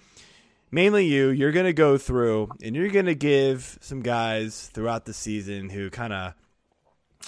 mainly 0.71 1.07
you. 1.07 1.29
You're 1.29 1.51
gonna 1.51 1.73
go 1.73 1.97
through 1.97 2.49
and 2.61 2.75
you're 2.75 2.89
gonna 2.89 3.15
give 3.15 3.77
some 3.81 4.01
guys 4.01 4.69
throughout 4.73 5.05
the 5.05 5.13
season 5.13 5.69
who 5.69 5.89
kind 5.89 6.13
of 6.13 6.33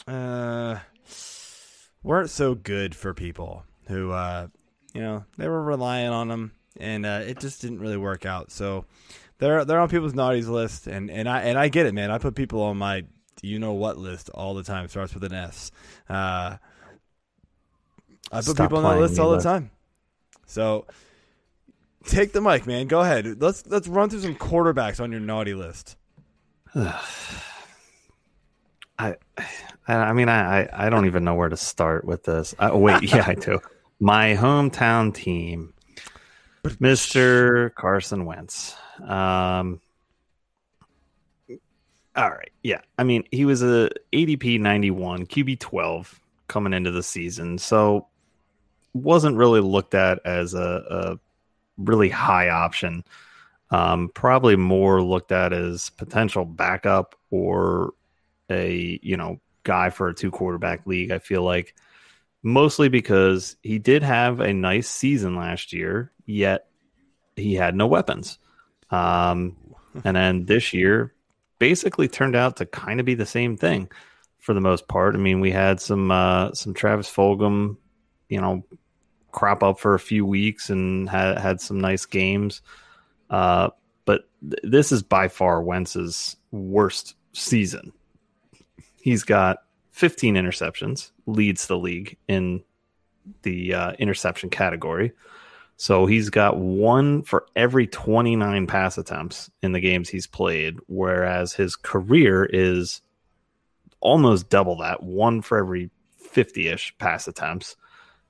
uh, 0.08 0.80
weren't 2.04 2.30
so 2.30 2.56
good 2.56 2.96
for 2.96 3.14
people 3.14 3.64
who 3.88 4.12
uh, 4.12 4.48
you 4.94 5.02
know 5.02 5.26
they 5.38 5.48
were 5.48 5.64
relying 5.64 6.10
on 6.10 6.28
them, 6.28 6.52
and 6.78 7.06
uh, 7.06 7.22
it 7.26 7.40
just 7.40 7.62
didn't 7.62 7.80
really 7.80 7.98
work 7.98 8.26
out. 8.26 8.52
So 8.52 8.86
they're 9.40 9.66
they're 9.66 9.80
on 9.80 9.90
people's 9.90 10.14
naughties 10.14 10.48
list, 10.48 10.88
and, 10.88 11.10
and 11.10 11.28
I 11.28 11.42
and 11.42 11.58
I 11.58 11.70
get 11.70 11.86
it, 11.86 11.94
man. 11.94 12.12
I 12.12 12.18
put 12.18 12.36
people 12.36 12.62
on 12.62 12.78
my 12.78 13.06
you 13.42 13.58
know 13.58 13.74
what 13.74 13.98
list 13.98 14.30
all 14.30 14.54
the 14.54 14.64
time. 14.64 14.86
It 14.86 14.92
starts 14.92 15.14
with 15.14 15.24
an 15.24 15.34
S. 15.34 15.72
Uh, 16.10 16.58
I 18.32 18.38
put 18.38 18.44
Stop 18.46 18.70
people 18.70 18.86
on 18.86 18.96
that 18.96 19.02
list 19.02 19.20
all 19.20 19.30
the 19.30 19.38
Les. 19.38 19.44
time. 19.44 19.72
So 20.46 20.86
take 22.06 22.34
the 22.34 22.42
mic, 22.42 22.68
man. 22.68 22.88
Go 22.88 23.00
ahead. 23.00 23.42
Let's 23.42 23.66
let's 23.66 23.88
run 23.88 24.10
through 24.10 24.22
some 24.22 24.36
quarterbacks 24.36 25.00
on 25.00 25.12
your 25.12 25.22
naughty 25.22 25.54
list. 25.54 25.96
I, 26.76 26.94
I 29.00 29.16
I 29.88 30.14
mean, 30.14 30.28
I, 30.28 30.64
I 30.64 30.88
I 30.88 30.90
don't 30.90 31.06
even 31.06 31.24
know 31.24 31.36
where 31.36 31.50
to 31.50 31.58
start 31.58 32.04
with 32.04 32.24
this. 32.24 32.54
Uh, 32.60 32.72
wait, 32.74 33.04
yeah, 33.04 33.24
I 33.26 33.36
do. 33.36 33.60
My 34.02 34.36
hometown 34.36 35.14
team, 35.14 35.74
Mr. 36.64 37.74
Carson 37.76 38.26
Wentz. 38.26 38.76
Um, 39.04 39.82
all 42.16 42.30
right, 42.30 42.52
yeah. 42.64 42.82
I 42.98 43.04
mean, 43.04 43.24
he 43.32 43.46
was 43.46 43.62
a 43.64 43.90
ADP 44.12 44.60
91, 44.60 45.28
QB 45.28 45.60
12 45.60 46.20
coming 46.48 46.74
into 46.74 46.92
the 46.92 47.04
season, 47.04 47.58
so 47.58 48.08
wasn't 48.94 49.38
really 49.38 49.62
looked 49.62 49.94
at 49.94 50.20
as 50.26 50.54
a, 50.54 50.84
a 50.90 51.20
really 51.78 52.10
high 52.10 52.50
option. 52.50 53.04
Um, 53.72 54.10
probably 54.14 54.56
more 54.56 55.02
looked 55.02 55.32
at 55.32 55.54
as 55.54 55.92
potential 55.92 56.44
backup 56.44 57.16
or 57.30 57.94
a 58.50 59.00
you 59.04 59.16
know 59.16 59.40
guy 59.64 59.92
for 59.92 60.10
a 60.10 60.16
two 60.16 60.32
quarterback 60.32 60.88
league. 60.88 61.12
I 61.12 61.20
feel 61.20 61.44
like 61.44 61.76
mostly 62.42 62.90
because 62.90 63.56
he 63.62 63.80
did 63.80 64.02
have 64.04 64.40
a 64.40 64.54
nice 64.54 64.90
season 64.90 65.36
last 65.36 65.72
year, 65.72 66.12
yet 66.26 66.68
he 67.36 67.54
had 67.54 67.76
no 67.76 67.88
weapons. 67.88 68.40
Um, 68.92 69.56
and 70.04 70.16
then 70.16 70.46
this 70.46 70.74
year 70.74 71.14
basically 71.60 72.08
turned 72.08 72.36
out 72.36 72.58
to 72.58 72.66
kind 72.66 73.00
of 73.00 73.06
be 73.06 73.16
the 73.16 73.26
same 73.26 73.58
thing 73.58 73.90
for 74.40 74.54
the 74.54 74.62
most 74.62 74.88
part. 74.88 75.16
I 75.16 75.18
mean, 75.20 75.42
we 75.42 75.52
had 75.52 75.80
some 75.80 76.12
uh, 76.12 76.54
some 76.54 76.74
Travis 76.74 77.10
Fulgham, 77.10 77.78
you 78.30 78.42
know, 78.42 78.64
crop 79.32 79.64
up 79.64 79.80
for 79.80 79.94
a 79.94 80.00
few 80.00 80.26
weeks 80.26 80.70
and 80.70 81.10
had 81.10 81.38
had 81.38 81.62
some 81.62 81.80
nice 81.80 82.06
games. 82.06 82.62
Uh, 83.30 83.70
but 84.06 84.28
th- 84.42 84.62
this 84.64 84.92
is 84.92 85.04
by 85.04 85.28
far 85.28 85.62
Wentz's 85.62 86.36
worst 86.52 87.16
season. 87.34 87.94
He's 89.02 89.24
got 89.24 89.60
15 89.92 90.36
interceptions, 90.36 91.12
leads 91.26 91.68
the 91.68 91.78
league 91.78 92.18
in 92.28 92.64
the 93.44 93.74
uh, 93.74 93.92
interception 93.94 94.50
category. 94.50 95.12
So 95.82 96.08
he's 96.08 96.30
got 96.30 96.58
one 96.58 97.24
for 97.24 97.46
every 97.56 97.88
29 97.88 98.68
pass 98.68 98.98
attempts 98.98 99.50
in 99.62 99.72
the 99.72 99.80
games 99.80 100.10
he's 100.10 100.28
played, 100.28 100.76
whereas 100.88 101.54
his 101.54 101.78
career 101.78 102.44
is 102.44 103.02
almost 104.02 104.50
double 104.50 104.80
that 104.80 105.02
one 105.02 105.42
for 105.42 105.58
every 105.58 105.90
50 106.18 106.68
ish 106.68 106.98
pass 106.98 107.30
attempts. 107.30 107.78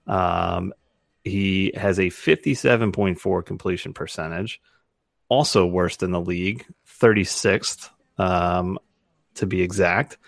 Um, 0.06 0.75
he 1.24 1.72
has 1.75 1.98
a 1.98 2.12
57.4 2.12 3.44
completion 3.44 3.94
percentage, 3.94 4.62
also 5.27 5.65
worst 5.65 6.03
in 6.03 6.12
the 6.12 6.22
league, 6.22 6.68
36th 7.01 7.89
um, 8.20 8.77
to 9.34 9.48
be 9.48 9.63
exact, 9.63 10.20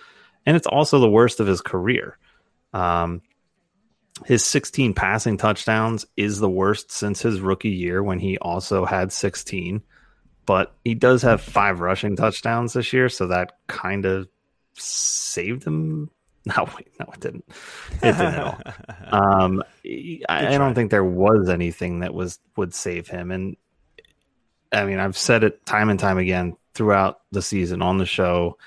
and 0.47 0.57
it's 0.57 0.65
also 0.65 0.97
the 0.97 1.07
worst 1.07 1.39
of 1.39 1.45
his 1.45 1.61
career. 1.61 2.17
Um, 2.73 3.21
his 4.25 4.45
16 4.45 4.93
passing 4.93 5.37
touchdowns 5.37 6.05
is 6.15 6.39
the 6.39 6.49
worst 6.49 6.91
since 6.91 7.21
his 7.21 7.39
rookie 7.39 7.69
year 7.69 8.03
when 8.03 8.19
he 8.19 8.37
also 8.37 8.85
had 8.85 9.11
16. 9.11 9.81
But 10.45 10.73
he 10.83 10.95
does 10.95 11.21
have 11.21 11.41
five 11.41 11.79
rushing 11.79 12.15
touchdowns 12.15 12.73
this 12.73 12.93
year, 12.93 13.09
so 13.09 13.27
that 13.27 13.53
kind 13.67 14.05
of 14.05 14.27
saved 14.73 15.63
him. 15.63 16.09
No, 16.43 16.67
wait, 16.75 16.87
no, 16.99 17.05
it 17.13 17.19
didn't. 17.19 17.45
It 18.01 18.13
didn't 18.13 18.19
at 18.19 18.39
all. 18.39 18.61
Um, 19.11 19.63
I, 20.27 20.55
I 20.55 20.57
don't 20.57 20.73
think 20.73 20.89
there 20.89 21.03
was 21.03 21.49
anything 21.49 21.99
that 21.99 22.15
was 22.15 22.39
would 22.57 22.73
save 22.73 23.07
him. 23.07 23.29
And 23.29 23.57
I 24.71 24.85
mean, 24.85 24.97
I've 24.97 25.19
said 25.19 25.43
it 25.43 25.63
time 25.67 25.91
and 25.91 25.99
time 25.99 26.17
again 26.17 26.57
throughout 26.73 27.19
the 27.31 27.43
season 27.43 27.83
on 27.83 27.99
the 27.99 28.07
show. 28.07 28.57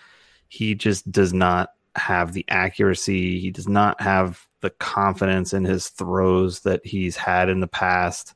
He 0.46 0.76
just 0.76 1.10
does 1.10 1.32
not 1.32 1.70
have 1.96 2.32
the 2.32 2.44
accuracy. 2.48 3.40
He 3.40 3.50
does 3.50 3.66
not 3.66 4.00
have 4.00 4.46
the 4.64 4.70
confidence 4.70 5.52
in 5.52 5.62
his 5.62 5.90
throws 5.90 6.60
that 6.60 6.84
he's 6.86 7.16
had 7.16 7.50
in 7.50 7.60
the 7.60 7.66
past. 7.66 8.34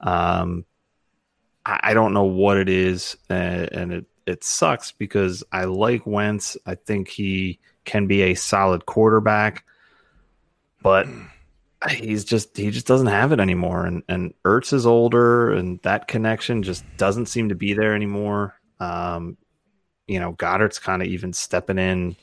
Um, 0.00 0.64
I, 1.64 1.80
I 1.82 1.94
don't 1.94 2.14
know 2.14 2.22
what 2.22 2.56
it 2.56 2.68
is, 2.68 3.16
uh, 3.28 3.32
and 3.72 3.92
it 3.92 4.06
it 4.26 4.44
sucks 4.44 4.92
because 4.92 5.42
I 5.50 5.64
like 5.64 6.06
Wentz. 6.06 6.56
I 6.66 6.76
think 6.76 7.08
he 7.08 7.58
can 7.84 8.06
be 8.06 8.22
a 8.22 8.34
solid 8.34 8.86
quarterback, 8.86 9.64
but 10.82 11.08
he's 11.90 12.24
just 12.24 12.56
he 12.56 12.70
just 12.70 12.86
doesn't 12.86 13.08
have 13.08 13.32
it 13.32 13.40
anymore. 13.40 13.86
And 13.86 14.04
and 14.08 14.34
Ertz 14.44 14.72
is 14.72 14.86
older, 14.86 15.50
and 15.50 15.80
that 15.82 16.06
connection 16.06 16.62
just 16.62 16.84
doesn't 16.96 17.26
seem 17.26 17.48
to 17.48 17.56
be 17.56 17.74
there 17.74 17.96
anymore. 17.96 18.54
Um, 18.78 19.36
you 20.06 20.20
know, 20.20 20.30
Goedert's 20.34 20.78
kind 20.78 21.02
of 21.02 21.08
even 21.08 21.32
stepping 21.32 21.78
in 21.78 22.14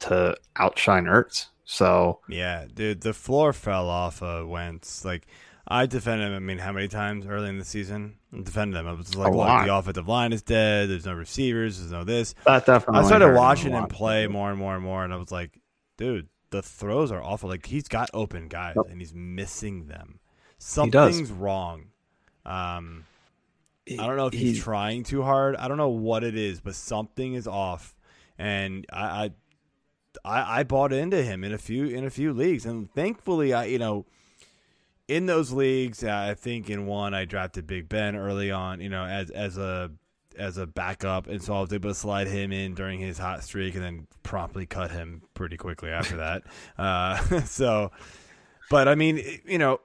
to 0.00 0.38
outshine 0.56 1.04
Ertz. 1.04 1.48
So 1.72 2.20
yeah, 2.28 2.66
dude, 2.72 3.00
the 3.00 3.14
floor 3.14 3.54
fell 3.54 3.88
off 3.88 4.22
of 4.22 4.46
Wentz. 4.46 5.06
Like 5.06 5.26
I 5.66 5.86
defended 5.86 6.28
him. 6.28 6.34
I 6.34 6.38
mean, 6.38 6.58
how 6.58 6.70
many 6.70 6.86
times 6.86 7.26
early 7.26 7.48
in 7.48 7.56
the 7.56 7.64
season? 7.64 8.16
I 8.30 8.42
defended 8.42 8.78
him. 8.78 8.86
I 8.86 8.92
was 8.92 9.14
like, 9.14 9.32
look, 9.32 9.64
the 9.64 9.74
offensive 9.74 10.06
line 10.06 10.34
is 10.34 10.42
dead. 10.42 10.90
There's 10.90 11.06
no 11.06 11.14
receivers. 11.14 11.78
There's 11.78 11.90
no 11.90 12.04
this. 12.04 12.34
That 12.44 12.66
definitely. 12.66 13.00
I 13.00 13.06
started 13.06 13.34
watching 13.34 13.72
him 13.72 13.86
play 13.86 14.26
more 14.26 14.50
and 14.50 14.58
more 14.58 14.74
and 14.74 14.84
more, 14.84 15.02
and 15.02 15.14
I 15.14 15.16
was 15.16 15.32
like, 15.32 15.58
dude, 15.96 16.28
the 16.50 16.60
throws 16.60 17.10
are 17.10 17.22
awful. 17.22 17.48
Like 17.48 17.64
he's 17.64 17.88
got 17.88 18.10
open 18.12 18.48
guys 18.48 18.74
yep. 18.76 18.90
and 18.90 19.00
he's 19.00 19.14
missing 19.14 19.86
them. 19.86 20.20
Something's 20.58 21.32
wrong. 21.32 21.86
Um, 22.44 23.06
I 23.90 24.06
don't 24.06 24.18
know 24.18 24.26
if 24.26 24.34
he's, 24.34 24.56
he's, 24.56 24.62
trying 24.62 25.04
too 25.04 25.22
hard. 25.22 25.56
I 25.56 25.68
don't 25.68 25.78
know 25.78 25.88
what 25.88 26.22
it 26.22 26.36
is, 26.36 26.60
but 26.60 26.74
something 26.74 27.32
is 27.32 27.48
off. 27.48 27.96
And 28.38 28.84
I, 28.92 29.04
I, 29.04 29.30
I, 30.24 30.60
I 30.60 30.62
bought 30.62 30.92
into 30.92 31.22
him 31.22 31.44
in 31.44 31.52
a 31.52 31.58
few 31.58 31.86
in 31.86 32.04
a 32.04 32.10
few 32.10 32.32
leagues, 32.32 32.66
and 32.66 32.92
thankfully, 32.92 33.52
I 33.52 33.64
you 33.64 33.78
know 33.78 34.06
in 35.08 35.26
those 35.26 35.52
leagues, 35.52 36.04
I 36.04 36.34
think 36.34 36.70
in 36.70 36.86
one 36.86 37.14
I 37.14 37.24
drafted 37.24 37.66
Big 37.66 37.88
Ben 37.88 38.16
early 38.16 38.50
on, 38.50 38.80
you 38.80 38.88
know, 38.88 39.04
as 39.04 39.30
as 39.30 39.58
a 39.58 39.90
as 40.38 40.56
a 40.56 40.66
backup, 40.66 41.26
and 41.26 41.42
so 41.42 41.54
I 41.54 41.60
was 41.60 41.72
able 41.72 41.90
to 41.90 41.94
slide 41.94 42.26
him 42.26 42.52
in 42.52 42.74
during 42.74 43.00
his 43.00 43.18
hot 43.18 43.44
streak, 43.44 43.74
and 43.74 43.84
then 43.84 44.06
promptly 44.22 44.66
cut 44.66 44.90
him 44.90 45.22
pretty 45.34 45.56
quickly 45.56 45.90
after 45.90 46.16
that. 46.16 46.42
Uh, 46.78 47.16
so, 47.44 47.92
but 48.70 48.88
I 48.88 48.94
mean, 48.94 49.22
you 49.44 49.58
know, 49.58 49.80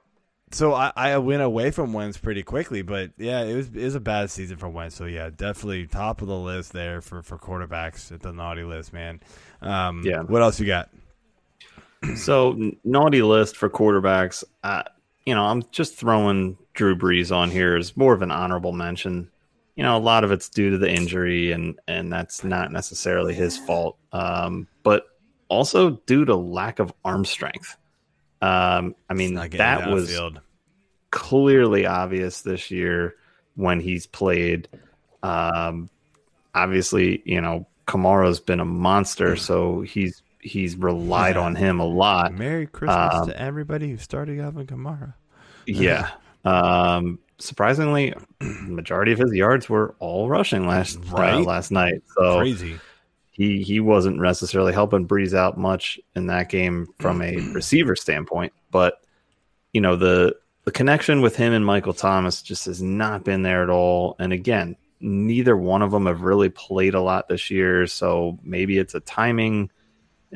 so 0.50 0.72
I, 0.72 0.92
I 0.96 1.18
went 1.18 1.42
away 1.42 1.70
from 1.70 1.92
Wentz 1.92 2.16
pretty 2.16 2.42
quickly, 2.42 2.82
but 2.82 3.10
yeah, 3.18 3.42
it 3.42 3.54
was 3.54 3.68
it 3.68 3.84
was 3.84 3.94
a 3.94 4.00
bad 4.00 4.30
season 4.30 4.56
for 4.56 4.68
Wentz. 4.68 4.96
So 4.96 5.04
yeah, 5.04 5.30
definitely 5.30 5.86
top 5.86 6.22
of 6.22 6.28
the 6.28 6.38
list 6.38 6.72
there 6.72 7.00
for 7.00 7.22
for 7.22 7.38
quarterbacks 7.38 8.10
at 8.10 8.20
the 8.20 8.32
naughty 8.32 8.64
list, 8.64 8.92
man. 8.92 9.20
Um, 9.60 10.02
yeah, 10.04 10.22
what 10.22 10.42
else 10.42 10.60
you 10.60 10.66
got? 10.66 10.90
So 12.16 12.72
naughty 12.84 13.22
list 13.22 13.56
for 13.56 13.68
quarterbacks. 13.68 14.44
Uh, 14.62 14.84
you 15.26 15.34
know, 15.34 15.44
I'm 15.44 15.64
just 15.72 15.96
throwing 15.96 16.56
Drew 16.74 16.96
Brees 16.96 17.34
on 17.34 17.50
here 17.50 17.76
as 17.76 17.96
more 17.96 18.14
of 18.14 18.22
an 18.22 18.30
honorable 18.30 18.72
mention. 18.72 19.30
You 19.74 19.82
know, 19.82 19.96
a 19.96 19.98
lot 19.98 20.24
of 20.24 20.32
it's 20.32 20.48
due 20.48 20.70
to 20.70 20.78
the 20.78 20.90
injury, 20.90 21.52
and 21.52 21.78
and 21.88 22.12
that's 22.12 22.44
not 22.44 22.72
necessarily 22.72 23.34
his 23.34 23.58
fault, 23.58 23.96
um, 24.12 24.66
but 24.82 25.06
also 25.48 25.90
due 26.06 26.24
to 26.24 26.36
lack 26.36 26.78
of 26.78 26.92
arm 27.04 27.24
strength. 27.24 27.76
Um, 28.40 28.94
I 29.10 29.14
mean, 29.14 29.34
that 29.34 29.90
was 29.90 30.10
field. 30.10 30.40
clearly 31.10 31.86
obvious 31.86 32.42
this 32.42 32.70
year 32.70 33.16
when 33.56 33.80
he's 33.80 34.06
played. 34.06 34.68
Um, 35.22 35.90
obviously, 36.54 37.22
you 37.24 37.40
know, 37.40 37.66
Kamara's 37.88 38.38
been 38.38 38.60
a 38.60 38.64
monster, 38.64 39.34
so 39.34 39.80
he's 39.80 40.22
he's 40.40 40.76
relied 40.76 41.34
yeah. 41.34 41.42
on 41.42 41.56
him 41.56 41.80
a 41.80 41.86
lot. 41.86 42.34
Merry 42.34 42.66
Christmas 42.66 43.14
um, 43.14 43.28
to 43.28 43.40
everybody 43.40 43.90
who 43.90 43.96
started 43.96 44.38
Alvin 44.38 44.66
Kamara. 44.66 45.14
yeah. 45.66 46.10
Um, 46.44 47.18
surprisingly, 47.38 48.14
majority 48.40 49.12
of 49.12 49.18
his 49.18 49.32
yards 49.34 49.68
were 49.68 49.96
all 49.98 50.28
rushing 50.28 50.66
last 50.66 50.96
uh, 50.96 51.16
right? 51.16 51.34
uh, 51.34 51.40
last 51.40 51.72
night. 51.72 52.02
So 52.16 52.38
crazy. 52.38 52.78
He 53.32 53.60
he 53.62 53.80
wasn't 53.80 54.20
necessarily 54.20 54.72
helping 54.72 55.06
Brees 55.06 55.34
out 55.34 55.58
much 55.58 55.98
in 56.14 56.28
that 56.28 56.48
game 56.48 56.86
from 57.00 57.20
a 57.20 57.36
receiver 57.52 57.96
standpoint, 57.96 58.52
but 58.70 59.02
you 59.72 59.80
know 59.80 59.96
the 59.96 60.36
the 60.64 60.70
connection 60.70 61.22
with 61.22 61.36
him 61.36 61.52
and 61.52 61.66
Michael 61.66 61.92
Thomas 61.92 62.40
just 62.40 62.66
has 62.66 62.80
not 62.80 63.24
been 63.24 63.42
there 63.42 63.62
at 63.62 63.68
all. 63.68 64.16
And 64.18 64.32
again, 64.32 64.76
neither 65.00 65.56
one 65.56 65.82
of 65.82 65.90
them 65.90 66.06
have 66.06 66.22
really 66.22 66.48
played 66.48 66.94
a 66.94 67.00
lot 67.00 67.28
this 67.28 67.50
year, 67.50 67.86
so 67.86 68.38
maybe 68.42 68.78
it's 68.78 68.94
a 68.94 69.00
timing 69.00 69.70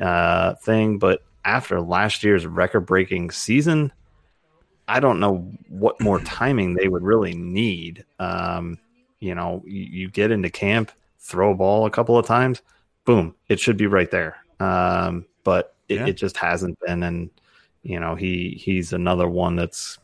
uh, 0.01 0.55
thing. 0.55 0.99
But 0.99 1.23
after 1.45 1.81
last 1.81 2.23
year's 2.23 2.45
record 2.45 2.81
breaking 2.81 3.31
season, 3.31 3.91
I 4.87 4.99
don't 4.99 5.19
know 5.19 5.51
what 5.69 6.01
more 6.01 6.19
timing 6.23 6.75
they 6.75 6.87
would 6.87 7.03
really 7.03 7.33
need. 7.33 8.05
Um, 8.19 8.77
you 9.19 9.35
know, 9.35 9.63
you, 9.65 9.83
you, 9.83 10.09
get 10.09 10.31
into 10.31 10.49
camp, 10.49 10.91
throw 11.19 11.51
a 11.51 11.55
ball 11.55 11.85
a 11.85 11.91
couple 11.91 12.17
of 12.17 12.25
times, 12.25 12.61
boom, 13.05 13.35
it 13.47 13.59
should 13.59 13.77
be 13.77 13.87
right 13.87 14.11
there. 14.11 14.37
Um, 14.59 15.25
but 15.43 15.75
it, 15.87 15.99
yeah. 15.99 16.07
it 16.07 16.13
just 16.13 16.37
hasn't 16.37 16.77
been. 16.85 17.03
And, 17.03 17.29
you 17.83 17.99
know, 17.99 18.15
he 18.15 18.61
he's 18.61 18.93
another 18.93 19.27
one 19.27 19.55
that's 19.55 19.97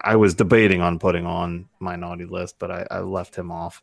I 0.00 0.16
was 0.16 0.34
debating 0.34 0.80
on 0.80 0.98
putting 0.98 1.26
on 1.26 1.68
my 1.80 1.96
naughty 1.96 2.24
list, 2.24 2.56
but 2.58 2.70
I, 2.70 2.86
I 2.90 2.98
left 3.00 3.36
him 3.36 3.50
off. 3.50 3.82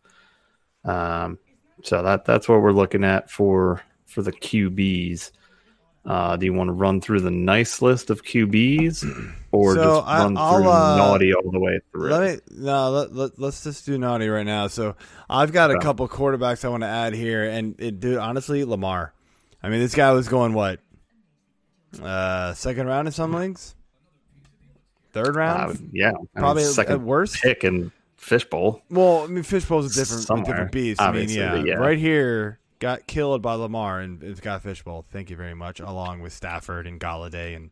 Um, 0.83 1.39
so 1.83 2.03
that 2.03 2.25
that's 2.25 2.47
what 2.47 2.61
we're 2.61 2.71
looking 2.71 3.03
at 3.03 3.29
for 3.29 3.81
for 4.05 4.21
the 4.21 4.31
QBs. 4.31 5.31
Uh, 6.05 6.37
do 6.37 6.45
you 6.45 6.53
want 6.53 6.69
to 6.69 6.73
run 6.73 7.01
through 7.01 7.19
the 7.19 7.31
nice 7.31 7.81
list 7.81 8.09
of 8.09 8.23
QBs, 8.23 9.35
or 9.51 9.75
so 9.75 9.83
just 9.83 10.07
run 10.07 10.37
I, 10.37 10.51
through 10.55 10.69
uh, 10.69 10.95
naughty 10.97 11.33
all 11.33 11.51
the 11.51 11.59
way 11.59 11.79
through? 11.91 12.09
Let 12.09 12.35
me 12.35 12.41
no. 12.51 12.89
Let, 12.91 13.37
let, 13.37 13.47
us 13.49 13.63
just 13.63 13.85
do 13.85 13.97
naughty 13.97 14.27
right 14.27 14.45
now. 14.45 14.67
So 14.67 14.95
I've 15.29 15.51
got 15.51 15.71
a 15.71 15.73
yeah. 15.73 15.79
couple 15.79 16.07
quarterbacks 16.07 16.63
I 16.63 16.69
want 16.69 16.83
to 16.83 16.87
add 16.87 17.13
here, 17.13 17.43
and 17.43 17.75
it, 17.79 17.99
dude, 17.99 18.17
honestly, 18.17 18.63
Lamar. 18.63 19.13
I 19.61 19.69
mean, 19.69 19.81
this 19.81 19.93
guy 19.93 20.11
was 20.13 20.29
going 20.29 20.53
what 20.53 20.79
uh, 22.01 22.53
second 22.53 22.87
round 22.87 23.07
in 23.07 23.11
some 23.11 23.33
leagues, 23.33 23.75
third 25.23 25.35
round. 25.35 25.71
Uh, 25.71 25.79
yeah, 25.91 26.11
I 26.35 26.39
probably 26.39 26.63
mean, 26.63 26.71
second 26.71 27.05
worst 27.05 27.41
pick 27.41 27.63
in 27.63 27.91
fishbowl. 28.17 28.81
Well, 28.89 29.23
I 29.23 29.27
mean, 29.27 29.43
fishbowl 29.43 29.79
is 29.79 29.97
a 29.97 29.99
different, 29.99 30.29
a 30.29 30.43
different 30.43 30.71
beast. 30.71 31.01
I 31.01 31.11
mean, 31.11 31.29
yeah, 31.29 31.55
yeah, 31.55 31.75
right 31.75 31.97
here 31.97 32.59
got 32.79 33.07
killed 33.07 33.41
by 33.41 33.53
Lamar 33.53 33.99
and 33.99 34.23
it's 34.23 34.39
got 34.39 34.63
Fishbowl. 34.63 35.05
Thank 35.11 35.29
you 35.29 35.35
very 35.35 35.53
much, 35.53 35.81
along 35.81 36.21
with 36.21 36.31
Stafford 36.31 36.88
and 36.88 36.99
Golladay 36.99 37.55
and 37.55 37.71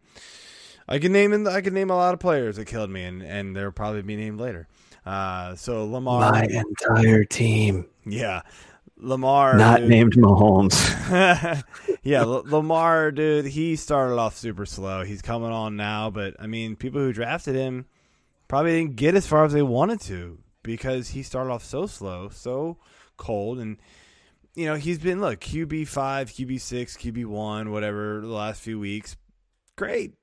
I 0.90 1.00
can 1.00 1.12
name 1.12 1.48
I 1.48 1.62
can 1.62 1.74
name 1.74 1.90
a 1.90 1.96
lot 1.96 2.14
of 2.14 2.20
players 2.20 2.56
that 2.56 2.66
killed 2.66 2.90
me, 2.90 3.04
and 3.04 3.22
and 3.22 3.56
they'll 3.56 3.72
probably 3.72 4.02
be 4.02 4.16
named 4.16 4.40
later. 4.40 4.68
Uh, 5.06 5.56
so 5.56 5.86
Lamar, 5.86 6.32
my 6.32 6.44
entire 6.44 7.24
team, 7.26 7.88
yeah, 8.06 8.42
Lamar, 9.00 9.56
not 9.58 9.82
dude. 9.82 9.90
named 9.90 10.14
Mahomes. 10.16 11.64
yeah, 12.04 12.22
L- 12.22 12.44
Lamar, 12.46 13.12
dude, 13.12 13.46
he 13.46 13.76
started 13.76 14.18
off 14.18 14.36
super 14.36 14.66
slow. 14.66 15.04
He's 15.04 15.22
coming 15.22 15.52
on 15.52 15.76
now, 15.76 16.10
but 16.10 16.36
I 16.40 16.48
mean, 16.48 16.76
people 16.76 17.00
who 17.02 17.14
drafted 17.14 17.56
him 17.56 17.86
probably 18.48 18.72
didn't 18.80 18.96
get 18.96 19.16
as 19.16 19.28
far 19.28 19.46
as 19.46 19.54
they 19.54 19.62
wanted 19.62 20.02
to 20.02 20.40
because 20.64 21.10
he 21.10 21.22
started 21.24 21.52
off 21.52 21.64
so 21.64 21.86
slow, 21.86 22.30
so 22.30 22.78
cold, 23.18 23.60
and 23.60 23.78
you 24.56 24.66
know, 24.66 24.76
he's 24.76 24.98
been 24.98 25.22
look 25.22 25.40
QB 25.42 25.88
five, 25.88 26.30
QB 26.32 26.60
six, 26.60 26.98
QB 26.98 27.26
one, 27.28 27.72
whatever 27.72 28.22
the 28.22 28.28
last 28.28 28.62
few 28.62 28.80
weeks. 28.80 29.16
Great. 29.76 30.14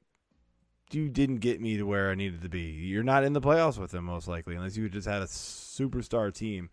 You 0.90 1.08
didn't 1.08 1.36
get 1.36 1.60
me 1.60 1.76
to 1.76 1.84
where 1.84 2.10
I 2.10 2.14
needed 2.14 2.42
to 2.42 2.48
be. 2.48 2.60
You're 2.60 3.02
not 3.04 3.24
in 3.24 3.32
the 3.32 3.40
playoffs 3.40 3.78
with 3.78 3.94
him 3.94 4.04
most 4.04 4.26
likely, 4.28 4.56
unless 4.56 4.76
you 4.76 4.88
just 4.88 5.08
had 5.08 5.22
a 5.22 5.26
superstar 5.26 6.34
team. 6.34 6.70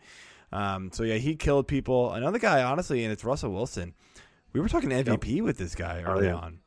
Um, 0.52 0.92
so 0.92 1.04
yeah, 1.04 1.16
he 1.16 1.36
killed 1.36 1.68
people. 1.68 2.12
Another 2.12 2.40
guy, 2.40 2.64
honestly, 2.64 3.04
and 3.04 3.12
it's 3.12 3.24
Russell 3.24 3.52
Wilson. 3.52 3.94
We 4.54 4.60
were 4.60 4.68
talking 4.68 4.90
MVP 4.90 5.36
yep. 5.36 5.46
with 5.46 5.58
this 5.58 5.76
guy 5.76 6.04
early 6.06 6.28
oh, 6.28 6.32
yeah. 6.32 6.36
on. 6.36 6.60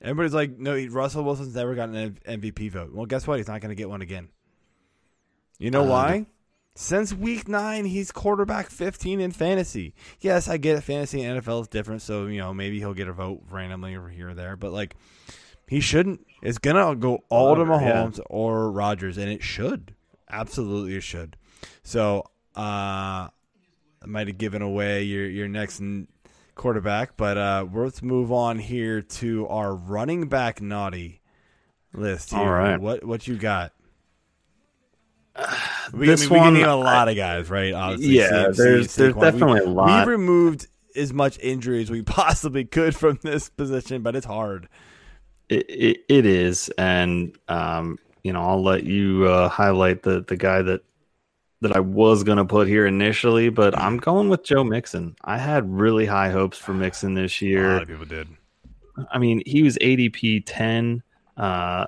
Everybody's 0.00 0.34
like, 0.34 0.58
no, 0.58 0.76
Russell 0.86 1.24
Wilson's 1.24 1.54
never 1.54 1.74
gotten 1.74 1.94
an 1.94 2.18
MVP 2.26 2.70
vote. 2.70 2.92
Well, 2.92 3.06
guess 3.06 3.26
what? 3.26 3.38
He's 3.38 3.48
not 3.48 3.60
going 3.60 3.70
to 3.70 3.74
get 3.74 3.88
one 3.88 4.02
again. 4.02 4.28
You 5.58 5.70
know 5.70 5.84
uh, 5.84 5.88
why? 5.88 6.26
Since 6.74 7.14
week 7.14 7.48
nine, 7.48 7.86
he's 7.86 8.12
quarterback 8.12 8.68
15 8.68 9.20
in 9.20 9.32
fantasy. 9.32 9.94
Yes, 10.20 10.48
I 10.48 10.58
get 10.58 10.76
it. 10.76 10.82
Fantasy 10.82 11.22
and 11.22 11.42
NFL 11.42 11.62
is 11.62 11.68
different, 11.68 12.02
so 12.02 12.26
you 12.26 12.38
know 12.38 12.52
maybe 12.52 12.78
he'll 12.78 12.92
get 12.92 13.08
a 13.08 13.14
vote 13.14 13.42
randomly 13.50 13.96
over 13.96 14.10
here 14.10 14.30
or 14.30 14.34
there. 14.34 14.56
But 14.56 14.72
like, 14.72 14.94
he 15.66 15.80
shouldn't. 15.80 16.26
It's 16.42 16.58
gonna 16.58 16.94
go 16.94 17.24
all 17.30 17.54
to 17.54 17.64
Whatever, 17.64 17.82
yeah. 17.82 18.04
Mahomes 18.04 18.20
or 18.28 18.70
Rodgers, 18.70 19.16
and 19.16 19.30
it 19.30 19.42
should. 19.42 19.94
Absolutely, 20.28 20.96
it 20.96 21.02
should. 21.02 21.38
So, 21.82 22.26
uh, 22.56 23.28
I 23.28 24.06
might 24.06 24.28
have 24.28 24.38
given 24.38 24.62
away 24.62 25.02
your 25.02 25.26
your 25.28 25.48
next 25.48 25.82
quarterback, 26.54 27.16
but 27.16 27.36
uh, 27.36 27.66
let's 27.72 28.02
move 28.02 28.32
on 28.32 28.58
here 28.58 29.02
to 29.02 29.46
our 29.48 29.74
running 29.74 30.28
back 30.28 30.60
naughty 30.62 31.20
list. 31.92 32.30
Here. 32.30 32.40
All 32.40 32.48
right. 32.50 32.80
what 32.80 33.04
what 33.04 33.26
you 33.26 33.36
got? 33.36 33.72
We, 35.92 36.06
This 36.06 36.22
I 36.22 36.24
mean, 36.24 36.32
we 36.32 36.36
can 36.38 36.44
one, 36.46 36.54
name 36.54 36.68
a 36.68 36.74
lot 36.74 37.08
of 37.08 37.14
guys, 37.14 37.48
right? 37.48 37.72
Obviously, 37.72 38.16
Yeah, 38.18 38.50
there's- 38.50 38.96
there's 38.96 39.14
definitely 39.14 39.60
a 39.60 39.66
lot. 39.68 40.04
We 40.04 40.12
removed 40.12 40.66
as 40.96 41.12
much 41.12 41.38
injury 41.38 41.80
as 41.80 41.90
we 41.92 42.02
possibly 42.20 42.64
could 42.64 42.96
from 42.96 43.20
this 43.22 43.48
position, 43.50 44.02
but 44.02 44.16
it's 44.16 44.26
hard. 44.26 44.68
It, 45.48 45.64
it, 45.70 45.98
it 46.08 46.26
is, 46.26 46.70
and 46.76 47.38
um, 47.46 47.98
you 48.24 48.32
know, 48.32 48.42
I'll 48.42 48.64
let 48.64 48.82
you 48.82 49.26
uh, 49.28 49.48
highlight 49.48 50.02
the 50.02 50.22
the 50.26 50.36
guy 50.36 50.60
that 50.62 50.80
that 51.60 51.74
I 51.74 51.80
was 51.80 52.22
gonna 52.22 52.44
put 52.44 52.68
here 52.68 52.86
initially, 52.86 53.48
but 53.48 53.76
I'm 53.78 53.96
going 53.96 54.28
with 54.28 54.44
Joe 54.44 54.64
Mixon. 54.64 55.16
I 55.24 55.38
had 55.38 55.70
really 55.70 56.06
high 56.06 56.30
hopes 56.30 56.58
for 56.58 56.74
Mixon 56.74 57.14
this 57.14 57.40
year. 57.40 57.70
A 57.70 57.72
lot 57.74 57.82
of 57.82 57.88
people 57.88 58.04
did. 58.04 58.28
I 59.10 59.18
mean, 59.18 59.42
he 59.46 59.62
was 59.62 59.76
ADP 59.78 60.44
10, 60.46 61.02
uh, 61.36 61.86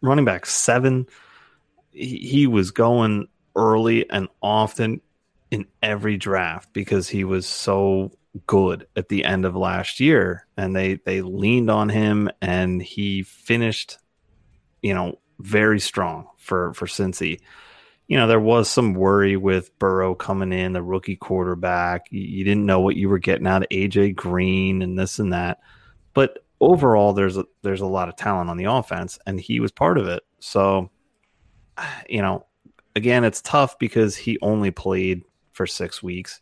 running 0.00 0.24
back 0.24 0.46
seven. 0.46 1.06
He, 1.90 2.18
he 2.18 2.46
was 2.46 2.70
going 2.70 3.28
early 3.56 4.08
and 4.08 4.28
often 4.42 5.00
in 5.50 5.66
every 5.82 6.16
draft 6.16 6.72
because 6.72 7.08
he 7.08 7.24
was 7.24 7.46
so 7.46 8.12
good 8.46 8.86
at 8.96 9.08
the 9.08 9.24
end 9.24 9.44
of 9.44 9.56
last 9.56 10.00
year. 10.00 10.46
And 10.56 10.74
they, 10.74 10.94
they 11.04 11.22
leaned 11.22 11.70
on 11.70 11.88
him 11.88 12.30
and 12.40 12.82
he 12.82 13.22
finished, 13.22 13.98
you 14.82 14.94
know, 14.94 15.18
very 15.38 15.80
strong 15.80 16.28
for, 16.36 16.72
for 16.74 16.86
Cincy. 16.86 17.40
You 18.08 18.16
know, 18.16 18.26
there 18.26 18.40
was 18.40 18.68
some 18.68 18.94
worry 18.94 19.36
with 19.36 19.78
Burrow 19.78 20.14
coming 20.14 20.52
in, 20.52 20.72
the 20.72 20.82
rookie 20.82 21.16
quarterback. 21.16 22.06
You, 22.10 22.42
didn't 22.42 22.66
know 22.66 22.80
what 22.80 22.96
you 22.96 23.08
were 23.08 23.18
getting 23.18 23.46
out 23.46 23.62
of 23.62 23.68
AJ 23.68 24.16
Green 24.16 24.82
and 24.82 24.98
this 24.98 25.18
and 25.18 25.32
that. 25.32 25.60
But 26.14 26.42
overall 26.60 27.12
there's 27.12 27.36
a 27.36 27.44
there's 27.62 27.80
a 27.80 27.86
lot 27.86 28.08
of 28.08 28.16
talent 28.16 28.50
on 28.50 28.56
the 28.56 28.64
offense 28.64 29.18
and 29.26 29.40
he 29.40 29.60
was 29.60 29.72
part 29.72 29.98
of 29.98 30.06
it. 30.06 30.22
So 30.40 30.90
you 32.08 32.22
know 32.22 32.46
again 32.96 33.24
it's 33.24 33.40
tough 33.40 33.78
because 33.78 34.16
he 34.16 34.38
only 34.42 34.70
played 34.70 35.22
for 35.52 35.66
six 35.66 36.02
weeks. 36.02 36.40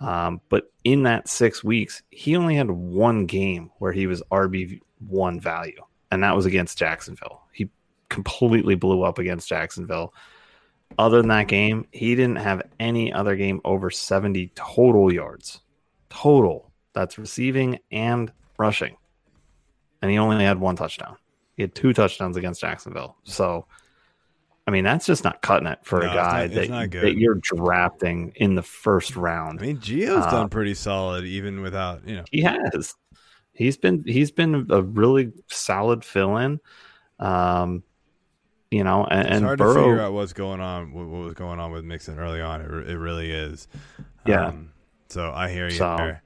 Um, 0.00 0.40
but 0.48 0.72
in 0.82 1.04
that 1.04 1.28
six 1.28 1.62
weeks 1.62 2.02
he 2.10 2.36
only 2.36 2.56
had 2.56 2.70
one 2.70 3.26
game 3.26 3.70
where 3.78 3.92
he 3.92 4.08
was 4.08 4.22
rb1 4.32 5.40
value 5.40 5.80
and 6.10 6.22
that 6.22 6.34
was 6.34 6.46
against 6.46 6.78
jacksonville. 6.78 7.42
He 7.52 7.70
completely 8.08 8.74
blew 8.74 9.02
up 9.02 9.18
against 9.18 9.48
jacksonville 9.48 10.12
other 10.98 11.18
than 11.18 11.28
that 11.28 11.48
game 11.48 11.86
he 11.92 12.14
didn't 12.14 12.36
have 12.36 12.62
any 12.80 13.12
other 13.12 13.36
game 13.36 13.60
over 13.64 13.90
70 13.90 14.52
total 14.54 15.12
yards 15.12 15.60
total 16.10 16.70
that's 16.92 17.18
receiving 17.18 17.78
and 17.90 18.32
rushing 18.58 18.96
and 20.02 20.10
he 20.10 20.18
only 20.18 20.44
had 20.44 20.58
one 20.58 20.74
touchdown. 20.76 21.16
He 21.56 21.62
had 21.62 21.74
two 21.76 21.92
touchdowns 21.92 22.36
against 22.36 22.60
Jacksonville. 22.60 23.16
So, 23.22 23.66
I 24.66 24.72
mean, 24.72 24.82
that's 24.82 25.06
just 25.06 25.22
not 25.22 25.42
cutting 25.42 25.68
it 25.68 25.78
for 25.84 26.00
No, 26.00 26.10
a 26.10 26.14
guy 26.14 26.46
not- 26.48 26.54
that, 26.90 26.90
that 27.02 27.16
you're 27.18 27.36
drafting 27.40 28.32
in 28.36 28.56
the 28.56 28.62
first 28.62 29.14
round. 29.14 29.60
I 29.60 29.66
mean, 29.66 29.76
Gio's 29.78 30.26
Uh, 30.26 30.30
done 30.30 30.48
pretty 30.48 30.74
solid, 30.74 31.24
even 31.24 31.62
without 31.62 32.06
you 32.08 32.16
know. 32.16 32.24
he 32.32 32.40
has. 32.42 32.94
He's 33.52 33.76
been 33.76 34.02
he's 34.04 34.32
been 34.32 34.66
a 34.70 34.82
really 34.82 35.30
solid 35.48 36.04
fill 36.04 36.36
in. 36.38 36.58
Um, 37.20 37.84
you 38.72 38.84
know, 38.84 39.04
and, 39.04 39.20
It's 39.20 39.36
and 39.36 39.44
hard 39.44 39.58
to 39.58 39.74
figure 39.74 40.00
out 40.00 40.14
what's 40.14 40.32
going 40.32 40.60
on. 40.60 40.92
What, 40.92 41.06
what 41.06 41.24
was 41.24 41.34
going 41.34 41.60
on 41.60 41.72
with 41.72 41.84
Mixon 41.84 42.18
early 42.18 42.40
on? 42.40 42.62
It, 42.62 42.90
it 42.90 42.98
really 42.98 43.30
is. 43.30 43.68
Yeah. 44.26 44.46
Um, 44.46 44.72
so 45.08 45.30
I 45.30 45.50
hear 45.50 45.66
you. 45.66 45.72
So- 45.72 45.96
there. 45.96 46.22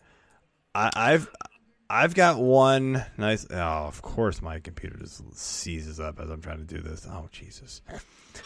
I, 0.74 0.90
I've 0.94 1.28
I've 1.88 2.14
got 2.14 2.38
one 2.38 3.04
nice. 3.16 3.46
Oh, 3.50 3.56
of 3.56 4.02
course, 4.02 4.42
my 4.42 4.60
computer 4.60 4.96
just 4.98 5.36
seizes 5.36 5.98
up 5.98 6.20
as 6.20 6.28
I'm 6.28 6.42
trying 6.42 6.58
to 6.58 6.64
do 6.64 6.80
this. 6.80 7.06
Oh 7.10 7.28
Jesus. 7.32 7.82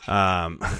Um. 0.08 0.60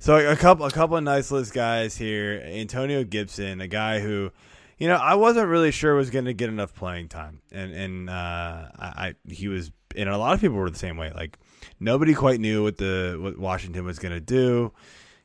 So 0.00 0.16
a 0.16 0.36
couple, 0.36 0.66
a 0.66 0.70
couple 0.70 0.98
of 0.98 1.02
nice 1.02 1.30
list 1.30 1.54
guys 1.54 1.96
here. 1.96 2.42
Antonio 2.44 3.04
Gibson, 3.04 3.62
a 3.62 3.66
guy 3.66 4.00
who, 4.00 4.32
you 4.76 4.86
know, 4.86 4.96
I 4.96 5.14
wasn't 5.14 5.48
really 5.48 5.70
sure 5.70 5.94
was 5.94 6.10
going 6.10 6.26
to 6.26 6.34
get 6.34 6.50
enough 6.50 6.74
playing 6.74 7.08
time, 7.08 7.40
and 7.50 7.72
and 7.72 8.10
uh, 8.10 8.12
I, 8.12 8.68
I 8.78 9.14
he 9.26 9.48
was, 9.48 9.72
and 9.96 10.10
a 10.10 10.18
lot 10.18 10.34
of 10.34 10.42
people 10.42 10.58
were 10.58 10.68
the 10.68 10.76
same 10.78 10.98
way. 10.98 11.10
Like 11.14 11.38
nobody 11.84 12.14
quite 12.14 12.40
knew 12.40 12.62
what 12.62 12.78
the 12.78 13.18
what 13.20 13.38
Washington 13.38 13.84
was 13.84 13.98
going 13.98 14.14
to 14.14 14.20
do. 14.20 14.72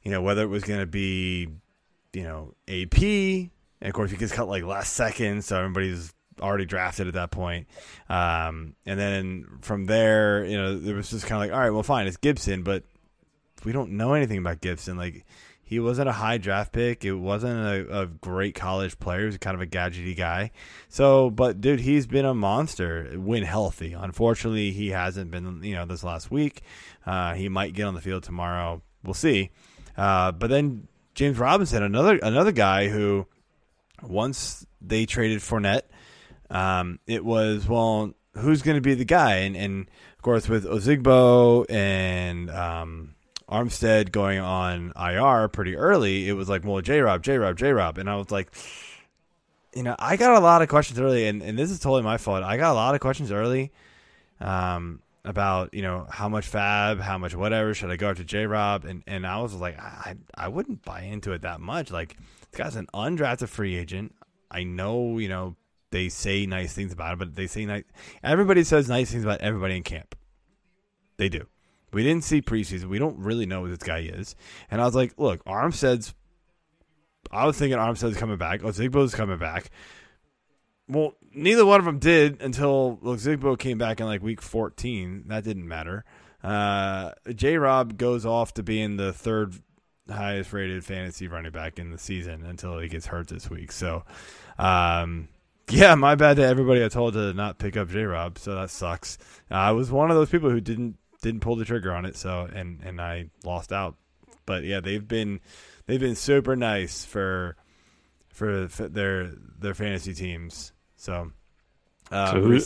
You 0.03 0.11
know, 0.11 0.21
whether 0.21 0.43
it 0.43 0.47
was 0.47 0.63
going 0.63 0.79
to 0.79 0.85
be, 0.85 1.47
you 2.13 2.23
know, 2.23 2.53
AP, 2.67 3.01
and 3.01 3.49
of 3.81 3.93
course 3.93 4.11
he 4.11 4.17
gets 4.17 4.31
cut 4.31 4.47
like 4.47 4.63
last 4.63 4.93
second, 4.93 5.43
so 5.43 5.57
everybody's 5.57 6.13
already 6.39 6.65
drafted 6.65 7.07
at 7.07 7.13
that 7.15 7.31
point. 7.31 7.67
Um, 8.09 8.75
and 8.85 8.99
then 8.99 9.45
from 9.61 9.85
there, 9.85 10.45
you 10.45 10.57
know, 10.57 10.77
there 10.77 10.95
was 10.95 11.09
just 11.09 11.25
kind 11.25 11.41
of 11.41 11.49
like, 11.49 11.53
all 11.53 11.59
right, 11.63 11.71
well, 11.71 11.83
fine, 11.83 12.07
it's 12.07 12.17
Gibson, 12.17 12.63
but 12.63 12.83
we 13.65 13.71
don't 13.71 13.91
know 13.91 14.13
anything 14.13 14.37
about 14.37 14.61
Gibson. 14.61 14.97
Like 14.97 15.25
he 15.69 15.79
wasn't 15.79 16.09
a 16.09 16.13
high 16.13 16.39
draft 16.39 16.71
pick. 16.71 17.05
It 17.05 17.13
wasn't 17.13 17.59
a, 17.59 18.01
a 18.01 18.05
great 18.07 18.55
college 18.55 18.97
player. 18.97 19.19
He 19.19 19.25
was 19.27 19.37
kind 19.37 19.53
of 19.53 19.61
a 19.61 19.67
gadgety 19.67 20.17
guy. 20.17 20.49
So, 20.87 21.29
but 21.29 21.61
dude, 21.61 21.81
he's 21.81 22.07
been 22.07 22.25
a 22.25 22.33
monster 22.33 23.11
when 23.15 23.43
healthy. 23.43 23.93
Unfortunately, 23.93 24.71
he 24.71 24.89
hasn't 24.89 25.29
been. 25.29 25.61
You 25.61 25.75
know, 25.75 25.85
this 25.85 26.03
last 26.03 26.31
week, 26.31 26.63
uh, 27.05 27.35
he 27.35 27.49
might 27.49 27.75
get 27.75 27.83
on 27.83 27.93
the 27.93 28.01
field 28.01 28.23
tomorrow. 28.23 28.81
We'll 29.03 29.13
see. 29.13 29.51
Uh, 29.95 30.31
but 30.31 30.49
then 30.49 30.87
James 31.13 31.37
Robinson, 31.37 31.83
another 31.83 32.17
another 32.17 32.51
guy 32.51 32.87
who 32.87 33.27
once 34.01 34.65
they 34.81 35.05
traded 35.05 35.39
Fournette, 35.41 35.83
um, 36.49 36.97
it 37.05 37.23
was 37.23 37.67
well, 37.67 38.15
who's 38.33 38.63
going 38.63 38.77
to 38.77 38.81
be 38.81 38.95
the 38.95 39.05
guy? 39.05 39.35
And 39.35 39.55
and 39.55 39.87
of 40.17 40.23
course 40.23 40.49
with 40.49 40.65
Ozigbo 40.65 41.69
and 41.69 42.49
um, 42.49 43.13
Armstead 43.49 44.11
going 44.11 44.39
on 44.39 44.93
IR 44.95 45.47
pretty 45.47 45.75
early, 45.75 46.29
it 46.29 46.33
was 46.33 46.49
like, 46.49 46.63
well, 46.63 46.81
J 46.81 47.01
Rob, 47.01 47.23
J 47.23 47.37
Rob, 47.37 47.57
J 47.57 47.71
Rob, 47.71 47.97
and 47.97 48.09
I 48.09 48.15
was 48.15 48.31
like, 48.31 48.51
you 49.75 49.83
know, 49.83 49.95
I 49.99 50.17
got 50.17 50.35
a 50.35 50.39
lot 50.39 50.61
of 50.61 50.69
questions 50.69 50.99
early, 50.99 51.27
and, 51.27 51.41
and 51.41 51.57
this 51.57 51.71
is 51.71 51.79
totally 51.79 52.03
my 52.03 52.17
fault. 52.17 52.43
I 52.43 52.57
got 52.57 52.71
a 52.71 52.73
lot 52.73 52.95
of 52.95 53.01
questions 53.01 53.31
early, 53.31 53.71
um, 54.39 55.01
about 55.25 55.73
you 55.73 55.81
know 55.81 56.07
how 56.09 56.29
much 56.29 56.51
FAAB, 56.51 56.99
how 56.99 57.17
much 57.17 57.35
whatever 57.35 57.73
should 57.73 57.91
I 57.91 57.97
go 57.97 58.09
after 58.09 58.23
J 58.23 58.45
Rob, 58.45 58.85
and 58.85 59.03
and 59.05 59.25
I 59.27 59.41
was 59.41 59.53
like, 59.53 59.77
I 59.79 60.15
I 60.35 60.47
wouldn't 60.47 60.83
buy 60.83 61.01
into 61.01 61.33
it 61.33 61.41
that 61.41 61.59
much. 61.59 61.91
Like 61.91 62.17
this 62.51 62.57
guy's 62.57 62.75
an 62.75 62.87
undrafted 62.93 63.49
free 63.49 63.75
agent. 63.75 64.15
I 64.49 64.63
know 64.63 65.17
you 65.17 65.29
know 65.29 65.55
they 65.91 66.09
say 66.09 66.45
nice 66.45 66.73
things 66.73 66.93
about 66.93 67.13
him, 67.13 67.19
but 67.19 67.35
they 67.35 67.47
say 67.47 67.65
nice. 67.65 67.83
Everybody 68.23 68.63
says 68.63 68.87
nice 68.87 69.11
things 69.11 69.23
about 69.23 69.41
everybody 69.41 69.75
in 69.75 69.83
camp. 69.83 70.15
They 71.17 71.29
do. 71.29 71.47
We 71.91 72.03
didn't 72.03 72.23
see 72.23 72.41
preseason. 72.41 72.85
We 72.85 72.99
don't 72.99 73.17
really 73.19 73.45
know 73.45 73.63
who 73.65 73.69
this 73.69 73.79
guy 73.79 73.99
is. 73.99 74.35
And 74.69 74.81
I 74.81 74.85
was 74.85 74.95
like, 74.95 75.13
look, 75.17 75.43
Armstead's. 75.45 76.13
I 77.31 77.45
was 77.45 77.57
thinking 77.57 77.77
Armstead's 77.77 78.17
coming 78.17 78.37
back. 78.37 78.61
Ozigbo's 78.61 79.13
coming 79.13 79.37
back. 79.37 79.69
Well, 80.87 81.13
neither 81.33 81.65
one 81.65 81.79
of 81.79 81.85
them 81.85 81.99
did 81.99 82.41
until 82.41 82.97
Zigbo 83.03 83.57
came 83.57 83.77
back 83.77 83.99
in 83.99 84.07
like 84.07 84.23
week 84.23 84.41
14. 84.41 85.25
That 85.27 85.43
didn't 85.43 85.67
matter. 85.67 86.03
Uh, 86.43 87.11
J 87.33 87.57
Rob 87.57 87.97
goes 87.97 88.25
off 88.25 88.53
to 88.55 88.63
being 88.63 88.97
the 88.97 89.13
third 89.13 89.55
highest 90.09 90.51
rated 90.53 90.83
fantasy 90.83 91.27
running 91.27 91.51
back 91.51 91.77
in 91.77 91.91
the 91.91 91.97
season 91.97 92.45
until 92.45 92.79
he 92.79 92.87
gets 92.87 93.05
hurt 93.05 93.27
this 93.27 93.49
week. 93.49 93.71
So, 93.71 94.03
um, 94.57 95.27
yeah, 95.69 95.93
my 95.95 96.15
bad 96.15 96.37
to 96.37 96.45
everybody 96.45 96.83
I 96.83 96.87
told 96.87 97.13
to 97.13 97.33
not 97.33 97.59
pick 97.59 97.77
up 97.77 97.89
J 97.89 98.03
Rob. 98.03 98.39
So 98.39 98.55
that 98.55 98.69
sucks. 98.69 99.17
Uh, 99.51 99.55
I 99.55 99.71
was 99.71 99.91
one 99.91 100.09
of 100.09 100.17
those 100.17 100.29
people 100.29 100.49
who 100.49 100.61
didn't 100.61 100.97
didn't 101.21 101.41
pull 101.41 101.55
the 101.55 101.65
trigger 101.65 101.93
on 101.93 102.05
it. 102.05 102.15
So 102.15 102.47
and 102.53 102.79
and 102.83 102.99
I 103.01 103.29
lost 103.43 103.71
out. 103.71 103.95
But 104.45 104.63
yeah, 104.63 104.79
they've 104.79 105.07
been 105.07 105.39
they've 105.85 105.99
been 105.99 106.15
super 106.15 106.55
nice 106.55 107.05
for 107.05 107.55
for 108.29 108.67
their 108.67 109.31
their 109.59 109.73
fantasy 109.73 110.13
teams. 110.13 110.71
So, 110.95 111.31
uh, 112.11 112.31
So 112.31 112.41
who, 112.41 112.59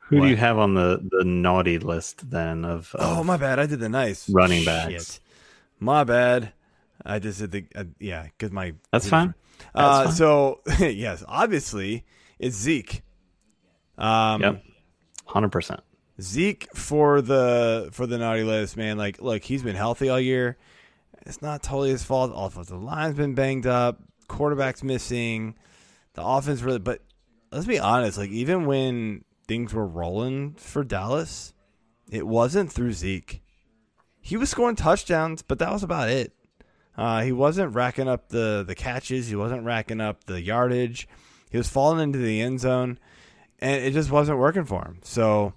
who 0.00 0.20
do 0.22 0.26
you 0.28 0.36
have 0.36 0.58
on 0.58 0.74
the, 0.74 1.06
the 1.10 1.24
naughty 1.24 1.78
list 1.78 2.30
then 2.30 2.64
of, 2.64 2.94
of 2.94 3.18
oh 3.18 3.24
my 3.24 3.36
bad, 3.36 3.58
I 3.58 3.66
did 3.66 3.80
the 3.80 3.88
nice 3.88 4.28
running 4.30 4.64
backs? 4.64 4.92
Shit. 4.92 5.20
My 5.80 6.04
bad. 6.04 6.52
I 7.04 7.18
just 7.18 7.40
did 7.40 7.50
the 7.50 7.64
uh, 7.74 7.84
yeah 7.98 8.24
because 8.24 8.52
my 8.52 8.74
That's 8.92 9.08
fine. 9.08 9.34
Uh, 9.74 10.04
That's 10.04 10.10
fine. 10.10 10.16
so 10.16 10.60
yes, 10.86 11.24
obviously 11.26 12.04
it's 12.38 12.56
Zeke. 12.56 13.02
Um, 13.98 14.40
Yep. 14.42 14.64
Hundred 15.26 15.50
percent. 15.52 15.80
Zeke 16.20 16.68
for 16.74 17.22
the 17.22 17.88
for 17.92 18.06
the 18.06 18.18
naughty 18.18 18.44
list, 18.44 18.76
man. 18.76 18.98
Like, 18.98 19.20
look, 19.20 19.42
he's 19.42 19.62
been 19.62 19.76
healthy 19.76 20.08
all 20.08 20.20
year. 20.20 20.56
it's 21.22 21.42
not 21.42 21.62
totally 21.62 21.90
his 21.90 22.04
fault. 22.04 22.32
Offensive 22.34 22.82
line's 22.82 23.16
been 23.16 23.34
banged 23.34 23.66
up, 23.66 24.00
quarterback's 24.28 24.82
missing, 24.82 25.54
the 26.14 26.24
offense 26.24 26.62
really. 26.62 26.78
But 26.78 27.00
let's 27.50 27.66
be 27.66 27.78
honest, 27.78 28.18
like 28.18 28.30
even 28.30 28.66
when 28.66 29.24
things 29.48 29.72
were 29.72 29.86
rolling 29.86 30.54
for 30.54 30.84
Dallas, 30.84 31.54
it 32.10 32.26
wasn't 32.26 32.72
through 32.72 32.92
Zeke. 32.92 33.42
He 34.20 34.36
was 34.36 34.50
scoring 34.50 34.76
touchdowns, 34.76 35.42
but 35.42 35.58
that 35.58 35.72
was 35.72 35.82
about 35.82 36.08
it. 36.08 36.32
Uh, 36.96 37.22
he 37.22 37.32
wasn't 37.32 37.74
racking 37.74 38.08
up 38.08 38.28
the 38.28 38.64
the 38.66 38.74
catches. 38.74 39.28
He 39.28 39.36
wasn't 39.36 39.64
racking 39.64 40.00
up 40.00 40.24
the 40.24 40.42
yardage. 40.42 41.08
He 41.50 41.56
was 41.56 41.68
falling 41.68 42.02
into 42.02 42.18
the 42.18 42.40
end 42.40 42.60
zone, 42.60 42.98
and 43.58 43.82
it 43.82 43.92
just 43.92 44.10
wasn't 44.10 44.38
working 44.38 44.64
for 44.64 44.84
him. 44.84 45.00
So 45.02 45.54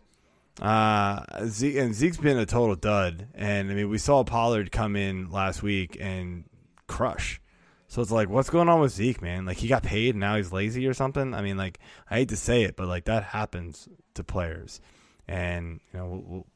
uh, 0.61 1.21
Zeke 1.45 1.77
and 1.77 1.93
Zeke's 1.93 2.17
been 2.17 2.37
a 2.37 2.45
total 2.45 2.75
dud. 2.75 3.27
And 3.33 3.71
I 3.71 3.73
mean, 3.73 3.89
we 3.89 3.97
saw 3.97 4.23
Pollard 4.23 4.71
come 4.71 4.95
in 4.95 5.29
last 5.29 5.61
week 5.63 5.97
and 5.99 6.45
crush. 6.87 7.41
So 7.87 8.01
it's 8.01 8.11
like, 8.11 8.29
what's 8.29 8.49
going 8.49 8.69
on 8.69 8.81
with 8.81 8.91
Zeke, 8.91 9.21
man? 9.21 9.45
Like 9.45 9.57
he 9.57 9.67
got 9.67 9.83
paid 9.83 10.15
and 10.15 10.19
now 10.19 10.35
he's 10.35 10.51
lazy 10.51 10.87
or 10.87 10.93
something. 10.93 11.33
I 11.33 11.41
mean, 11.41 11.57
like 11.57 11.79
I 12.09 12.15
hate 12.15 12.29
to 12.29 12.37
say 12.37 12.63
it, 12.63 12.75
but 12.75 12.87
like 12.87 13.05
that 13.05 13.23
happens 13.23 13.87
to 14.15 14.23
players. 14.23 14.81
And 15.27 15.79
you 15.93 15.99
know, 15.99 16.07
we'll, 16.07 16.23
we'll, 16.27 16.47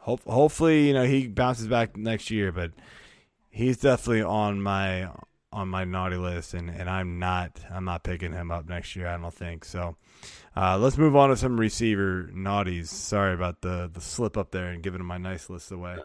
hope, 0.00 0.24
hopefully, 0.24 0.86
you 0.86 0.94
know, 0.94 1.04
he 1.04 1.26
bounces 1.26 1.68
back 1.68 1.96
next 1.96 2.30
year. 2.30 2.52
But 2.52 2.72
he's 3.50 3.78
definitely 3.78 4.22
on 4.22 4.60
my 4.60 5.08
on 5.54 5.68
my 5.68 5.84
naughty 5.84 6.16
list, 6.16 6.52
and, 6.52 6.68
and 6.68 6.90
I'm 6.90 7.18
not 7.18 7.58
I'm 7.70 7.84
not 7.84 8.02
picking 8.02 8.32
him 8.32 8.50
up 8.50 8.68
next 8.68 8.96
year. 8.96 9.06
I 9.06 9.16
don't 9.16 9.32
think 9.32 9.64
so. 9.64 9.96
Uh, 10.56 10.78
let's 10.78 10.98
move 10.98 11.16
on 11.16 11.30
to 11.30 11.36
some 11.36 11.58
receiver 11.58 12.30
naughties. 12.34 12.88
Sorry 12.88 13.32
about 13.32 13.60
the 13.60 13.90
the 13.92 14.00
slip 14.00 14.36
up 14.36 14.50
there 14.50 14.66
and 14.66 14.82
giving 14.82 15.04
my 15.04 15.18
nice 15.18 15.48
list 15.48 15.72
away. 15.72 15.96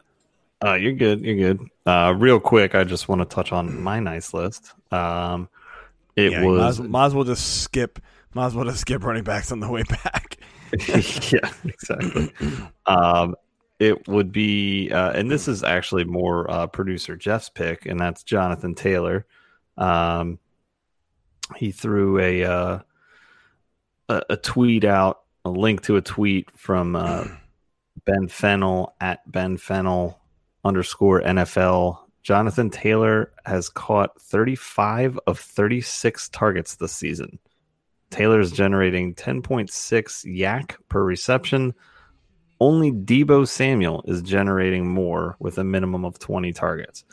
Uh, 0.64 0.74
you're 0.74 0.94
good. 0.94 1.22
You're 1.22 1.36
good. 1.36 1.68
Uh, 1.86 2.14
real 2.18 2.40
quick, 2.40 2.76
I 2.76 2.84
just 2.84 3.08
want 3.08 3.22
to 3.22 3.26
touch 3.26 3.52
on 3.52 3.82
my 3.82 4.00
nice 4.00 4.34
list. 4.34 4.74
Um, 4.92 5.50
it 6.16 6.34
yeah, 6.34 6.44
was 6.44 6.80
might 6.80 6.86
as, 6.86 6.90
might 6.90 7.06
as, 7.06 7.16
well 7.16 7.24
just 7.24 7.62
skip. 7.64 8.00
Might 8.34 8.48
as 8.48 8.56
well 8.56 8.66
just 8.66 8.82
skip 8.82 9.04
running 9.04 9.24
backs 9.24 9.52
on 9.52 9.60
the 9.60 9.72
way 9.72 9.84
back. 9.84 10.38
yeah, 11.32 11.52
exactly. 11.64 12.32
um, 12.86 13.36
it 13.80 14.08
would 14.10 14.32
be, 14.32 14.92
uh, 14.92 15.12
and 15.12 15.32
this 15.32 15.48
is 15.48 15.64
actually 15.64 16.04
more 16.04 16.50
uh, 16.52 16.68
producer 16.68 17.16
Jeff's 17.16 17.50
pick, 17.50 17.86
and 17.86 18.00
that's 18.00 18.24
Jonathan 18.24 18.76
Taylor. 18.76 19.26
Um, 19.80 20.38
he 21.56 21.72
threw 21.72 22.20
a 22.20 22.44
uh, 22.44 22.80
a, 24.10 24.22
a 24.32 24.38
tweet 24.38 24.84
out, 24.84 25.22
a 25.46 25.50
link 25.50 25.82
to 25.84 25.96
a 25.96 26.02
tweet 26.02 26.50
from 26.56 26.96
uh, 26.96 27.26
Ben 28.06 28.28
Fennell 28.28 28.96
at 29.02 29.30
Ben 29.32 29.58
Fennell 29.58 30.20
underscore 30.64 31.22
NFL. 31.22 32.00
Jonathan 32.22 32.70
Taylor 32.70 33.32
has 33.46 33.70
caught 33.70 34.22
35 34.22 35.18
of 35.26 35.40
36 35.40 36.30
targets 36.30 36.76
this 36.76 36.92
season. 36.92 37.40
Taylor 38.10 38.40
is 38.40 38.52
generating 38.52 39.16
10.6 39.16 39.70
YAC 40.26 40.76
per 40.90 41.04
reception. 41.04 41.74
Only 42.60 42.92
Deebo 42.92 43.48
Samuel 43.48 44.04
is 44.06 44.22
generating 44.22 44.88
more 44.88 45.38
with 45.40 45.58
a 45.58 45.64
minimum 45.64 46.04
of 46.04 46.20
20 46.20 46.52
targets. 46.52 47.06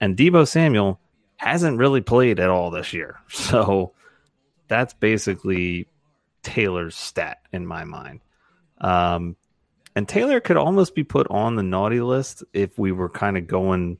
And 0.00 0.16
Deebo 0.16 0.48
Samuel 0.48 1.00
hasn't 1.38 1.78
really 1.78 2.02
played 2.02 2.38
at 2.38 2.50
all 2.50 2.70
this 2.70 2.92
year. 2.92 3.18
So 3.28 3.94
that's 4.68 4.92
basically 4.92 5.88
Taylor's 6.42 6.94
stat 6.94 7.38
in 7.52 7.66
my 7.66 7.84
mind. 7.84 8.20
Um, 8.80 9.36
and 9.96 10.06
Taylor 10.06 10.40
could 10.40 10.58
almost 10.58 10.94
be 10.94 11.04
put 11.04 11.26
on 11.30 11.56
the 11.56 11.62
naughty 11.62 12.00
list 12.00 12.44
if 12.52 12.78
we 12.78 12.92
were 12.92 13.08
kind 13.08 13.38
of 13.38 13.46
going 13.46 13.98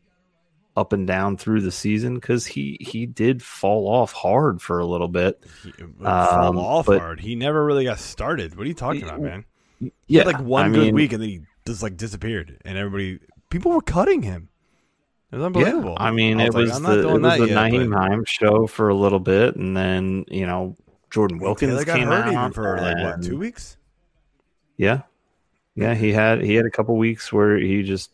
up 0.77 0.93
and 0.93 1.07
down 1.07 1.37
through 1.37 1.61
the 1.61 1.73
season 1.73 2.15
because 2.15 2.47
he 2.47 2.77
he 2.81 3.05
did 3.05 3.43
fall 3.43 3.89
off 3.89 4.13
hard 4.13 4.63
for 4.63 4.79
a 4.79 4.87
little 4.87 5.09
bit. 5.09 5.43
He, 5.65 5.73
fall 5.73 6.49
um, 6.51 6.59
off 6.59 6.87
hard. 6.87 7.19
He 7.19 7.35
never 7.35 7.65
really 7.65 7.85
got 7.85 7.99
started. 7.99 8.57
What 8.57 8.65
are 8.65 8.69
you 8.69 8.75
talking 8.75 9.03
about, 9.03 9.21
man? 9.21 9.45
He 9.81 9.93
yeah, 10.07 10.23
like 10.23 10.41
one 10.41 10.67
I 10.67 10.69
good 10.69 10.85
mean, 10.85 10.95
week 10.95 11.13
and 11.13 11.23
then 11.23 11.29
he 11.29 11.41
just 11.67 11.83
like 11.83 11.97
disappeared, 11.97 12.61
and 12.65 12.79
everybody 12.79 13.19
people 13.51 13.73
were 13.73 13.81
cutting 13.81 14.23
him. 14.23 14.51
It 15.31 15.37
was 15.37 15.45
unbelievable. 15.45 15.97
Yeah, 15.99 16.07
I 16.07 16.11
mean, 16.11 16.41
I 16.41 16.47
was 16.47 16.55
it, 16.55 16.59
was 16.59 16.81
like, 16.81 16.93
the, 16.93 17.09
it 17.09 17.21
was 17.21 17.39
the 17.39 17.49
yet, 17.49 17.57
Nyheim 17.57 17.95
Hines 17.95 18.29
show 18.29 18.67
for 18.67 18.89
a 18.89 18.95
little 18.95 19.21
bit, 19.21 19.57
and 19.57 19.77
then 19.77 20.25
you 20.29 20.47
know 20.47 20.77
Jordan 21.11 21.39
Wilkins 21.39 21.85
Taylor 21.85 21.85
came 21.85 22.09
hurt 22.09 22.27
out 22.27 22.33
even 22.33 22.53
for 22.53 22.79
like 22.79 22.97
what 22.97 23.23
two 23.23 23.39
weeks. 23.39 23.77
Yeah, 24.79 25.03
yeah, 25.75 25.95
he 25.95 26.13
had 26.13 26.43
he 26.43 26.55
had 26.55 26.65
a 26.65 26.71
couple 26.71 26.97
weeks 26.97 27.33
where 27.33 27.59
he 27.59 27.83
just 27.83 28.11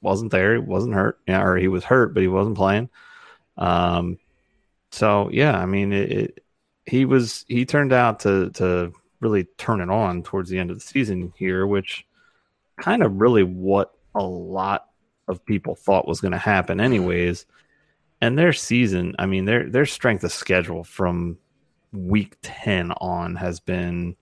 wasn't 0.00 0.32
there. 0.32 0.54
He 0.54 0.58
wasn't 0.58 0.94
hurt, 0.94 1.20
yeah, 1.26 1.42
or 1.42 1.56
he 1.56 1.68
was 1.68 1.84
hurt, 1.84 2.14
but 2.14 2.22
he 2.22 2.28
wasn't 2.28 2.56
playing. 2.56 2.88
Um, 3.56 4.18
so 4.90 5.30
yeah, 5.32 5.56
I 5.56 5.66
mean, 5.66 5.92
it, 5.92 6.12
it, 6.12 6.44
he 6.84 7.04
was 7.04 7.44
he 7.46 7.64
turned 7.64 7.92
out 7.92 8.20
to 8.20 8.50
to 8.50 8.92
really 9.20 9.44
turn 9.56 9.80
it 9.80 9.90
on 9.90 10.22
towards 10.22 10.50
the 10.50 10.58
end 10.58 10.70
of 10.70 10.78
the 10.78 10.84
season 10.84 11.32
here, 11.36 11.66
which 11.66 12.04
kind 12.76 13.02
of 13.02 13.20
really 13.20 13.44
what 13.44 13.94
a 14.14 14.22
lot 14.22 14.89
of 15.30 15.44
people 15.44 15.74
thought 15.74 16.08
was 16.08 16.20
going 16.20 16.32
to 16.32 16.38
happen, 16.38 16.80
anyways. 16.80 17.46
And 18.20 18.38
their 18.38 18.52
season, 18.52 19.14
I 19.18 19.26
mean, 19.26 19.46
their 19.46 19.68
their 19.68 19.86
strength 19.86 20.24
of 20.24 20.32
schedule 20.32 20.84
from 20.84 21.38
week 21.92 22.36
10 22.42 22.92
on 22.92 23.36
has 23.36 23.60
been 23.60 24.16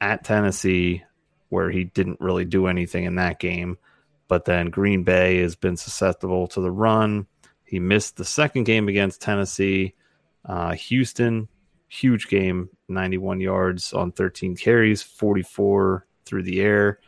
at 0.00 0.24
Tennessee, 0.24 1.04
where 1.48 1.70
he 1.70 1.84
didn't 1.84 2.20
really 2.20 2.44
do 2.44 2.66
anything 2.66 3.04
in 3.04 3.14
that 3.16 3.38
game. 3.38 3.78
But 4.28 4.44
then 4.44 4.70
Green 4.70 5.04
Bay 5.04 5.38
has 5.38 5.54
been 5.54 5.76
susceptible 5.76 6.48
to 6.48 6.60
the 6.60 6.70
run. 6.70 7.26
He 7.64 7.78
missed 7.78 8.16
the 8.16 8.24
second 8.24 8.64
game 8.64 8.88
against 8.88 9.20
Tennessee. 9.20 9.94
Uh, 10.44 10.72
Houston, 10.74 11.48
huge 11.88 12.28
game, 12.28 12.68
91 12.88 13.40
yards 13.40 13.92
on 13.92 14.12
13 14.12 14.56
carries, 14.56 15.02
44 15.02 16.06
through 16.24 16.42
the 16.42 16.60
air 16.60 17.00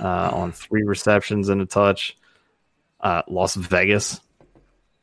uh, 0.00 0.30
on 0.32 0.52
three 0.52 0.82
receptions 0.82 1.48
and 1.48 1.60
a 1.60 1.66
touch. 1.66 2.16
Uh, 3.04 3.22
Las 3.28 3.54
Vegas, 3.54 4.20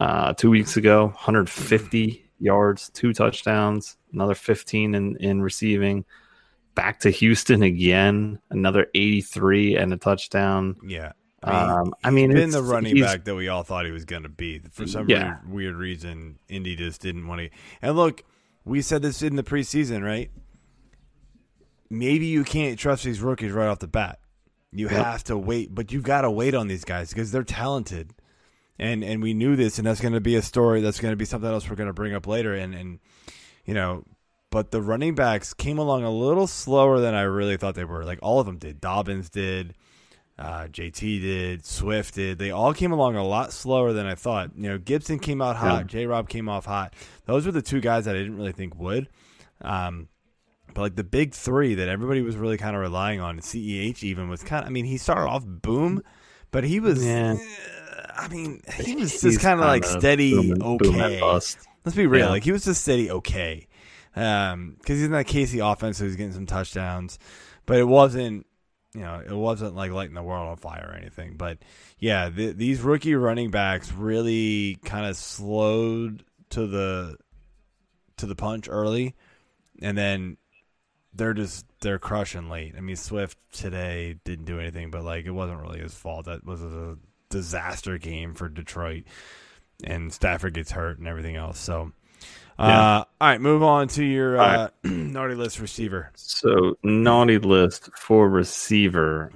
uh, 0.01 0.33
two 0.33 0.49
weeks 0.49 0.75
ago, 0.75 1.05
150 1.05 2.29
yards, 2.39 2.89
two 2.89 3.13
touchdowns, 3.13 3.95
another 4.11 4.35
15 4.35 4.95
in, 4.95 5.15
in 5.17 5.41
receiving. 5.41 6.03
Back 6.73 7.01
to 7.01 7.09
Houston 7.11 7.63
again, 7.63 8.39
another 8.49 8.87
83 8.95 9.77
and 9.77 9.93
a 9.93 9.97
touchdown. 9.97 10.75
Yeah. 10.85 11.11
I 11.43 11.51
mean, 11.51 11.77
um, 11.77 11.93
I 12.03 12.09
mean 12.11 12.33
been 12.33 12.51
the 12.51 12.61
running 12.61 12.99
back 12.99 13.23
that 13.25 13.35
we 13.35 13.47
all 13.47 13.63
thought 13.63 13.85
he 13.85 13.91
was 13.91 14.05
going 14.05 14.23
to 14.23 14.29
be. 14.29 14.61
For 14.71 14.85
some 14.87 15.09
yeah. 15.09 15.37
weird 15.47 15.75
reason, 15.75 16.39
Indy 16.49 16.75
just 16.75 17.01
didn't 17.01 17.27
want 17.27 17.41
to. 17.41 17.49
And 17.81 17.95
look, 17.95 18.23
we 18.63 18.81
said 18.81 19.01
this 19.01 19.21
in 19.21 19.35
the 19.35 19.43
preseason, 19.43 20.03
right? 20.03 20.29
Maybe 21.89 22.27
you 22.27 22.43
can't 22.43 22.79
trust 22.79 23.03
these 23.03 23.21
rookies 23.21 23.51
right 23.51 23.67
off 23.67 23.79
the 23.79 23.87
bat. 23.87 24.19
You 24.71 24.89
yep. 24.89 25.05
have 25.05 25.23
to 25.25 25.37
wait, 25.37 25.73
but 25.75 25.91
you've 25.91 26.03
got 26.03 26.21
to 26.21 26.31
wait 26.31 26.55
on 26.55 26.67
these 26.67 26.85
guys 26.85 27.09
because 27.09 27.31
they're 27.31 27.43
talented 27.43 28.13
and 28.81 29.03
and 29.03 29.21
we 29.21 29.33
knew 29.33 29.55
this, 29.55 29.77
and 29.77 29.87
that's 29.87 30.01
going 30.01 30.13
to 30.13 30.19
be 30.19 30.35
a 30.35 30.41
story. 30.41 30.81
That's 30.81 30.99
going 30.99 31.11
to 31.11 31.17
be 31.17 31.25
something 31.25 31.49
else 31.49 31.69
we're 31.69 31.75
going 31.75 31.87
to 31.87 31.93
bring 31.93 32.15
up 32.15 32.27
later. 32.27 32.55
And 32.55 32.73
and 32.73 32.99
you 33.63 33.75
know, 33.75 34.03
but 34.49 34.71
the 34.71 34.81
running 34.81 35.13
backs 35.13 35.53
came 35.53 35.77
along 35.77 36.03
a 36.03 36.09
little 36.09 36.47
slower 36.47 36.99
than 36.99 37.13
I 37.13 37.21
really 37.21 37.57
thought 37.57 37.75
they 37.75 37.85
were. 37.85 38.03
Like 38.03 38.19
all 38.23 38.39
of 38.39 38.47
them 38.47 38.57
did. 38.57 38.81
Dobbins 38.81 39.29
did. 39.29 39.75
Uh, 40.39 40.65
JT 40.65 41.21
did, 41.21 41.65
Swift 41.65 42.15
did. 42.15 42.39
They 42.39 42.49
all 42.49 42.73
came 42.73 42.91
along 42.91 43.15
a 43.15 43.23
lot 43.23 43.53
slower 43.53 43.93
than 43.93 44.07
I 44.07 44.15
thought. 44.15 44.49
You 44.55 44.69
know, 44.69 44.77
Gibson 44.79 45.19
came 45.19 45.39
out 45.39 45.55
hot. 45.55 45.85
J. 45.85 46.07
Rob 46.07 46.29
came 46.29 46.49
off 46.49 46.65
hot. 46.65 46.95
Those 47.25 47.45
were 47.45 47.51
the 47.51 47.61
two 47.61 47.79
guys 47.79 48.05
that 48.05 48.15
I 48.15 48.19
didn't 48.19 48.37
really 48.37 48.51
think 48.51 48.75
would. 48.79 49.07
Um, 49.61 50.07
but 50.73 50.81
like 50.81 50.95
the 50.95 51.03
big 51.03 51.33
three 51.33 51.75
that 51.75 51.87
everybody 51.87 52.21
was 52.21 52.35
really 52.35 52.57
kind 52.57 52.75
of 52.75 52.81
relying 52.81 53.19
on, 53.19 53.39
CEH 53.39 54.03
even 54.03 54.29
was 54.29 54.43
kind 54.43 54.63
of. 54.63 54.67
I 54.67 54.71
mean, 54.71 54.85
he 54.85 54.97
started 54.97 55.29
off 55.29 55.45
boom, 55.45 56.03
but 56.51 56.63
he 56.63 56.79
was. 56.79 57.05
Yeah. 57.05 57.35
Eh, 57.39 58.11
I 58.15 58.27
mean, 58.27 58.61
he 58.79 58.95
was 58.95 59.21
just 59.21 59.39
kind 59.39 59.59
of 59.59 59.65
like 59.65 59.83
steady, 59.83 60.33
boom, 60.33 60.61
okay. 60.61 61.19
Boom 61.19 61.41
Let's 61.83 61.95
be 61.95 62.05
real. 62.05 62.25
Yeah. 62.25 62.29
Like 62.29 62.43
he 62.43 62.51
was 62.51 62.65
just 62.65 62.81
steady, 62.81 63.09
okay. 63.09 63.67
Um, 64.15 64.75
because 64.77 64.97
he's 64.97 65.05
in 65.05 65.11
that 65.13 65.27
KC 65.27 65.71
offense, 65.71 65.97
so 65.97 66.03
he's 66.03 66.15
getting 66.15 66.33
some 66.33 66.45
touchdowns, 66.45 67.17
but 67.65 67.77
it 67.77 67.85
wasn't, 67.85 68.45
you 68.93 69.01
know, 69.01 69.21
it 69.25 69.33
wasn't 69.33 69.75
like 69.75 69.91
lighting 69.91 70.15
the 70.15 70.23
world 70.23 70.49
on 70.49 70.57
fire 70.57 70.89
or 70.91 70.95
anything. 70.95 71.37
But 71.37 71.59
yeah, 71.97 72.29
the, 72.29 72.51
these 72.51 72.81
rookie 72.81 73.15
running 73.15 73.51
backs 73.51 73.91
really 73.91 74.77
kind 74.83 75.05
of 75.05 75.15
slowed 75.15 76.23
to 76.49 76.67
the 76.67 77.17
to 78.17 78.25
the 78.25 78.35
punch 78.35 78.67
early, 78.69 79.15
and 79.81 79.97
then 79.97 80.37
they're 81.13 81.33
just 81.33 81.65
they're 81.81 81.99
crushing 81.99 82.49
late. 82.49 82.75
I 82.77 82.81
mean, 82.81 82.95
Swift 82.95 83.37
today 83.51 84.19
didn't 84.23 84.45
do 84.45 84.59
anything, 84.59 84.91
but 84.91 85.03
like 85.03 85.25
it 85.25 85.31
wasn't 85.31 85.61
really 85.61 85.79
his 85.79 85.93
fault. 85.93 86.25
That 86.25 86.45
was 86.45 86.61
a 86.61 86.97
disaster 87.29 87.97
game 87.97 88.33
for 88.33 88.49
Detroit, 88.49 89.03
and 89.83 90.13
Stafford 90.13 90.53
gets 90.53 90.71
hurt 90.71 90.99
and 90.99 91.07
everything 91.07 91.35
else. 91.35 91.59
So, 91.59 91.91
uh, 92.57 92.67
yeah. 92.67 92.97
all 92.97 93.05
right, 93.19 93.41
move 93.41 93.63
on 93.63 93.87
to 93.89 94.03
your 94.03 94.39
uh, 94.39 94.69
right. 94.83 94.91
naughty 94.91 95.35
list 95.35 95.59
receiver. 95.59 96.11
So, 96.15 96.77
naughty 96.83 97.39
list 97.39 97.89
for 97.95 98.29
receiver. 98.29 99.31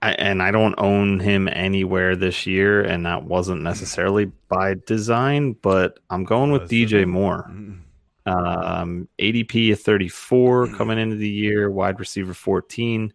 I, 0.00 0.12
and 0.12 0.40
I 0.40 0.52
don't 0.52 0.76
own 0.78 1.18
him 1.18 1.48
anywhere 1.48 2.14
this 2.14 2.46
year, 2.46 2.82
and 2.82 3.04
that 3.06 3.24
wasn't 3.24 3.62
necessarily 3.62 4.26
by 4.48 4.76
design, 4.86 5.54
but 5.54 5.98
I'm 6.08 6.22
going 6.22 6.52
with 6.52 6.70
DJ 6.70 7.06
Moore. 7.06 7.50
Mm. 7.50 7.80
Um, 8.28 9.08
ADP 9.18 9.72
of 9.72 9.80
34 9.80 10.68
coming 10.74 10.98
into 10.98 11.16
the 11.16 11.28
year, 11.28 11.70
wide 11.70 11.98
receiver 11.98 12.34
14. 12.34 13.12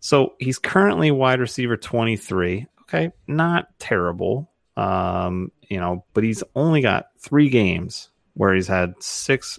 So 0.00 0.34
he's 0.38 0.58
currently 0.58 1.10
wide 1.10 1.40
receiver 1.40 1.76
23. 1.76 2.66
Okay, 2.82 3.12
not 3.26 3.68
terrible. 3.78 4.50
Um, 4.76 5.50
you 5.62 5.78
know, 5.78 6.04
but 6.12 6.24
he's 6.24 6.44
only 6.54 6.80
got 6.80 7.08
three 7.18 7.48
games 7.48 8.10
where 8.34 8.54
he's 8.54 8.68
had 8.68 8.94
six 9.00 9.58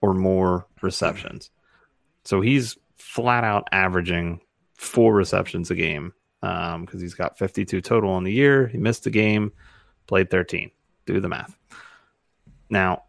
or 0.00 0.14
more 0.14 0.66
receptions. 0.82 1.50
So 2.24 2.40
he's 2.40 2.76
flat 2.96 3.44
out 3.44 3.68
averaging 3.72 4.40
four 4.76 5.14
receptions 5.14 5.70
a 5.70 5.74
game 5.74 6.12
because 6.40 6.94
um, 6.94 7.00
he's 7.00 7.14
got 7.14 7.38
52 7.38 7.80
total 7.80 8.10
on 8.10 8.24
the 8.24 8.32
year. 8.32 8.66
He 8.66 8.78
missed 8.78 9.06
a 9.06 9.10
game, 9.10 9.52
played 10.06 10.30
13. 10.30 10.70
Do 11.06 11.20
the 11.20 11.28
math. 11.28 11.56
Now, 12.70 13.04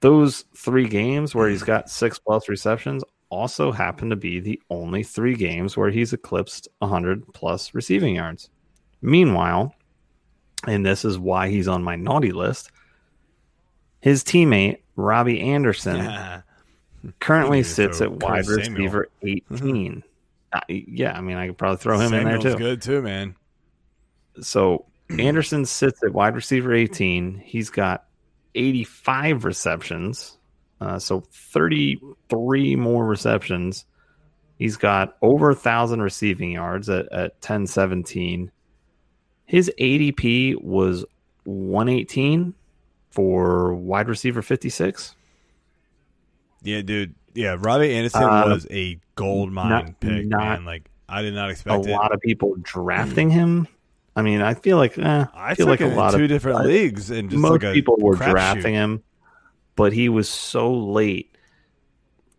those 0.00 0.44
three 0.56 0.88
games 0.88 1.34
where 1.34 1.48
he's 1.48 1.62
got 1.62 1.90
six 1.90 2.18
plus 2.18 2.48
receptions 2.48 3.02
also 3.28 3.72
happen 3.72 4.08
to 4.10 4.16
be 4.16 4.38
the 4.40 4.60
only 4.70 5.02
three 5.02 5.34
games 5.34 5.76
where 5.76 5.90
he's 5.90 6.12
eclipsed 6.12 6.68
100 6.78 7.32
plus 7.34 7.74
receiving 7.74 8.14
yards. 8.16 8.48
Meanwhile, 9.02 9.74
and 10.66 10.84
this 10.86 11.04
is 11.04 11.18
why 11.18 11.48
he's 11.48 11.68
on 11.68 11.82
my 11.82 11.96
naughty 11.96 12.32
list, 12.32 12.70
his 14.00 14.22
teammate, 14.22 14.78
Robbie 14.96 15.40
Anderson, 15.40 15.96
Yeah. 15.96 16.42
currently 17.20 17.62
sits 17.62 18.00
at 18.00 18.10
wide 18.12 18.46
receiver 18.46 19.08
18. 19.22 20.02
Uh, 20.52 20.60
yeah, 20.68 21.12
I 21.12 21.20
mean, 21.20 21.36
I 21.36 21.48
could 21.48 21.58
probably 21.58 21.76
throw 21.78 21.98
him 21.98 22.14
in 22.14 22.24
there 22.24 22.38
too. 22.38 22.56
good 22.56 22.80
too, 22.80 23.02
man. 23.02 23.34
So 24.40 24.86
Anderson 25.10 25.66
sits 25.66 26.02
at 26.04 26.14
wide 26.14 26.34
receiver 26.36 26.72
18. 26.72 27.36
He's 27.44 27.68
got 27.68 28.05
85 28.56 29.44
receptions, 29.44 30.38
uh, 30.80 30.98
so 30.98 31.20
33 31.32 32.76
more 32.76 33.06
receptions. 33.06 33.84
He's 34.58 34.76
got 34.76 35.16
over 35.22 35.50
a 35.50 35.54
thousand 35.54 36.00
receiving 36.02 36.50
yards 36.52 36.88
at, 36.88 37.06
at 37.12 37.32
1017. 37.34 38.50
His 39.44 39.70
ADP 39.78 40.62
was 40.62 41.04
118 41.44 42.54
for 43.10 43.74
wide 43.74 44.08
receiver 44.08 44.42
56. 44.42 45.14
Yeah, 46.62 46.82
dude. 46.82 47.14
Yeah, 47.34 47.56
Robbie 47.60 47.94
Anderson 47.94 48.22
Uh, 48.24 48.44
was 48.48 48.66
a 48.70 48.98
gold 49.14 49.52
mine 49.52 49.68
not- 49.68 50.00
pick, 50.00 50.26
not- 50.26 50.40
man. 50.40 50.64
Like 50.64 50.90
I 51.08 51.22
did 51.22 51.34
not 51.34 51.48
A 51.48 51.52
expect 51.52 51.86
it. 51.86 51.90
lot 51.92 52.12
of 52.12 52.20
people 52.20 52.56
drafting 52.62 53.30
him. 53.30 53.68
I 54.16 54.22
mean, 54.22 54.40
I 54.40 54.54
feel 54.54 54.78
like 54.78 54.98
eh, 54.98 55.26
I 55.34 55.54
feel 55.54 55.66
like 55.66 55.82
a 55.82 55.86
lot 55.86 56.14
two 56.14 56.22
of 56.24 56.28
different 56.28 56.60
I- 56.60 56.64
leagues 56.64 57.10
and 57.10 57.28
just 57.30 57.40
most 57.40 57.62
like 57.62 57.74
people 57.74 57.96
were 57.98 58.16
drafting 58.16 58.72
him, 58.74 59.02
but 59.76 59.92
he 59.92 60.08
was 60.08 60.28
so 60.28 60.72
late 60.74 61.36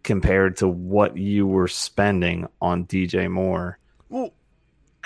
compared 0.03 0.57
to 0.57 0.67
what 0.67 1.17
you 1.17 1.45
were 1.45 1.67
spending 1.67 2.47
on 2.61 2.85
DJ 2.85 3.29
Moore, 3.29 3.77
Well, 4.09 4.33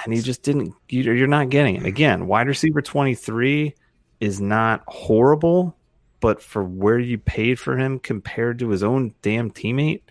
and 0.04 0.14
he 0.14 0.22
just 0.22 0.44
didn't. 0.44 0.74
you- 0.90 1.04
You're 1.12 1.28
not 1.28 1.50
getting 1.50 1.76
it 1.76 1.86
again. 1.86 2.28
Wide 2.28 2.48
receiver 2.48 2.82
23 2.82 3.74
is 4.22 4.40
not 4.40 4.84
horrible, 4.88 5.76
but 6.20 6.42
for 6.42 6.64
where 6.64 7.00
you 7.00 7.18
paid 7.18 7.60
for 7.60 7.76
him 7.78 8.00
compared 8.00 8.60
to 8.60 8.70
his 8.70 8.84
own 8.84 9.14
damn 9.24 9.52
teammate. 9.52 10.02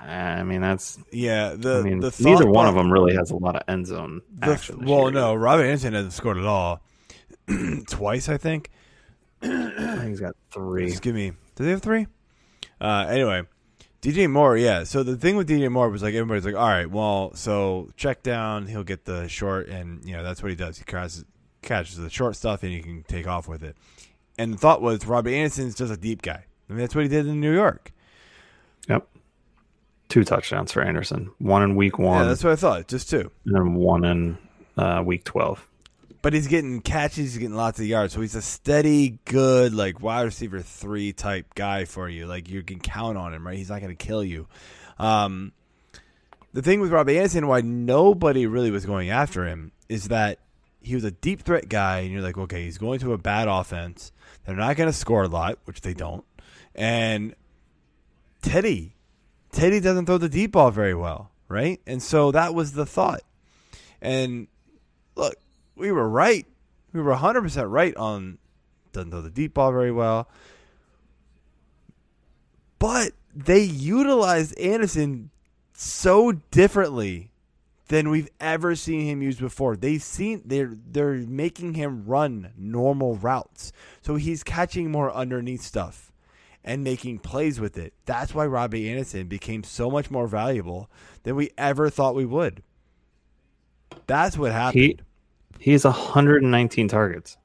I 0.00 0.42
mean, 0.42 0.60
that's. 0.60 0.98
yeah. 1.10 1.54
The 1.56 1.78
I 1.78 1.82
mean, 1.82 2.00
the 2.00 2.14
neither 2.20 2.46
one 2.48 2.66
of 2.66 2.74
them 2.74 2.92
really 2.92 3.14
has 3.14 3.30
a 3.30 3.36
lot 3.36 3.56
of 3.56 3.62
end 3.68 3.86
zone 3.86 4.20
the- 4.38 4.76
well, 4.84 5.02
year. 5.04 5.10
no, 5.12 5.34
Robbie 5.34 5.64
Anderson 5.64 5.94
hasn't 5.94 6.12
scored 6.12 6.36
at 6.38 6.44
all. 6.44 6.82
Twice, 7.88 8.28
I 8.28 8.36
think. 8.36 8.70
I 9.42 9.46
think 9.48 10.08
he's 10.08 10.20
got 10.20 10.34
three. 10.50 10.88
Just 10.88 11.02
give 11.02 11.14
me. 11.14 11.32
Do 11.54 11.64
they 11.64 11.70
have 11.70 11.82
three? 11.82 12.06
Uh, 12.80 13.06
anyway, 13.08 13.42
DJ 14.02 14.28
Moore. 14.30 14.56
Yeah. 14.56 14.84
So 14.84 15.02
the 15.02 15.16
thing 15.16 15.36
with 15.36 15.48
DJ 15.48 15.70
Moore 15.70 15.88
was 15.88 16.02
like 16.02 16.14
everybody's 16.14 16.44
like, 16.44 16.54
all 16.54 16.68
right, 16.68 16.90
well, 16.90 17.34
so 17.34 17.90
check 17.96 18.22
down, 18.22 18.66
he'll 18.66 18.84
get 18.84 19.04
the 19.04 19.28
short, 19.28 19.68
and 19.68 20.04
you 20.04 20.12
know 20.16 20.22
that's 20.22 20.42
what 20.42 20.50
he 20.50 20.56
does. 20.56 20.78
He 20.78 20.84
catches 20.84 21.24
catches 21.62 21.96
the 21.96 22.10
short 22.10 22.36
stuff, 22.36 22.62
and 22.62 22.72
he 22.72 22.82
can 22.82 23.02
take 23.04 23.26
off 23.26 23.48
with 23.48 23.62
it. 23.62 23.76
And 24.38 24.52
the 24.52 24.58
thought 24.58 24.82
was 24.82 25.06
Robbie 25.06 25.34
Anderson's 25.36 25.74
just 25.74 25.92
a 25.92 25.96
deep 25.96 26.20
guy. 26.22 26.44
I 26.68 26.72
mean, 26.72 26.80
that's 26.80 26.94
what 26.94 27.02
he 27.04 27.08
did 27.08 27.26
in 27.26 27.40
New 27.40 27.54
York. 27.54 27.92
Yep. 28.88 29.08
Two 30.08 30.24
touchdowns 30.24 30.72
for 30.72 30.82
Anderson. 30.82 31.30
One 31.38 31.62
in 31.62 31.74
week 31.74 31.98
one, 31.98 32.22
Yeah, 32.22 32.28
that's 32.28 32.44
what 32.44 32.52
I 32.52 32.56
thought. 32.56 32.88
Just 32.88 33.10
two. 33.10 33.30
and 33.44 33.74
one 33.76 34.04
in 34.04 34.38
uh, 34.76 35.02
week 35.04 35.24
12. 35.24 35.66
But 36.22 36.32
he's 36.32 36.46
getting 36.48 36.80
catches, 36.80 37.16
he's 37.16 37.38
getting 37.38 37.56
lots 37.56 37.78
of 37.78 37.86
yards. 37.86 38.12
So 38.14 38.20
he's 38.20 38.34
a 38.34 38.42
steady, 38.42 39.18
good, 39.26 39.72
like 39.74 40.00
wide 40.00 40.22
receiver 40.22 40.60
three 40.60 41.12
type 41.12 41.54
guy 41.54 41.84
for 41.84 42.08
you. 42.08 42.26
Like 42.26 42.48
you 42.48 42.62
can 42.62 42.80
count 42.80 43.16
on 43.16 43.32
him, 43.34 43.46
right? 43.46 43.56
He's 43.56 43.70
not 43.70 43.80
going 43.80 43.96
to 43.96 44.06
kill 44.06 44.24
you. 44.24 44.48
Um, 44.98 45.52
the 46.52 46.62
thing 46.62 46.80
with 46.80 46.90
Robbie 46.90 47.18
Anderson, 47.18 47.46
why 47.46 47.60
nobody 47.60 48.46
really 48.46 48.70
was 48.70 48.86
going 48.86 49.10
after 49.10 49.46
him, 49.46 49.72
is 49.88 50.08
that 50.08 50.38
he 50.80 50.94
was 50.94 51.04
a 51.04 51.10
deep 51.10 51.42
threat 51.42 51.68
guy, 51.68 51.98
and 52.00 52.12
you're 52.12 52.22
like, 52.22 52.38
okay, 52.38 52.64
he's 52.64 52.78
going 52.78 52.98
to 53.00 53.12
a 53.12 53.18
bad 53.18 53.46
offense. 53.46 54.10
They're 54.44 54.56
not 54.56 54.76
going 54.76 54.88
to 54.88 54.92
score 54.92 55.24
a 55.24 55.28
lot, 55.28 55.58
which 55.64 55.80
they 55.82 55.94
don't. 55.94 56.24
And 56.74 57.34
Teddy, 58.42 58.95
Teddy 59.56 59.80
doesn't 59.80 60.04
throw 60.04 60.18
the 60.18 60.28
deep 60.28 60.52
ball 60.52 60.70
very 60.70 60.94
well, 60.94 61.30
right? 61.48 61.80
And 61.86 62.02
so 62.02 62.30
that 62.30 62.54
was 62.54 62.72
the 62.72 62.84
thought. 62.84 63.22
And 64.02 64.48
look, 65.14 65.36
we 65.74 65.90
were 65.90 66.06
right. 66.06 66.44
We 66.92 67.00
were 67.00 67.14
100% 67.14 67.70
right 67.70 67.96
on 67.96 68.36
doesn't 68.92 69.12
throw 69.12 69.22
the 69.22 69.30
deep 69.30 69.54
ball 69.54 69.72
very 69.72 69.92
well. 69.92 70.28
But 72.78 73.12
they 73.34 73.60
utilized 73.60 74.58
Anderson 74.58 75.30
so 75.72 76.32
differently 76.32 77.30
than 77.88 78.10
we've 78.10 78.28
ever 78.38 78.76
seen 78.76 79.06
him 79.06 79.22
used 79.22 79.40
before. 79.40 79.74
They've 79.74 80.02
seen 80.02 80.42
they're 80.44 80.76
they're 80.86 81.14
making 81.14 81.74
him 81.74 82.04
run 82.04 82.52
normal 82.58 83.16
routes. 83.16 83.72
So 84.02 84.16
he's 84.16 84.42
catching 84.42 84.90
more 84.90 85.10
underneath 85.10 85.62
stuff 85.62 86.12
and 86.66 86.82
making 86.84 87.20
plays 87.20 87.60
with 87.60 87.78
it. 87.78 87.94
That's 88.04 88.34
why 88.34 88.44
Robbie 88.46 88.90
Anderson 88.90 89.28
became 89.28 89.62
so 89.62 89.88
much 89.90 90.10
more 90.10 90.26
valuable 90.26 90.90
than 91.22 91.36
we 91.36 91.50
ever 91.56 91.88
thought 91.88 92.14
we 92.16 92.26
would. 92.26 92.62
That's 94.06 94.36
what 94.36 94.52
happened. 94.52 94.82
He 94.82 94.98
he 95.58 95.72
has 95.72 95.84
119 95.84 96.88
targets. 96.88 97.38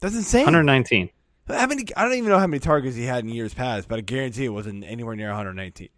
That's 0.00 0.14
insane. 0.16 0.44
119. 0.44 1.08
How 1.48 1.66
many? 1.66 1.84
I 1.96 2.02
don't 2.04 2.14
even 2.14 2.28
know 2.28 2.38
how 2.38 2.46
many 2.46 2.58
targets 2.60 2.96
he 2.96 3.04
had 3.04 3.24
in 3.24 3.30
years 3.30 3.54
past, 3.54 3.88
but 3.88 3.98
I 3.98 4.02
guarantee 4.02 4.44
it 4.44 4.50
wasn't 4.50 4.84
anywhere 4.84 5.14
near 5.16 5.28
119. 5.28 5.88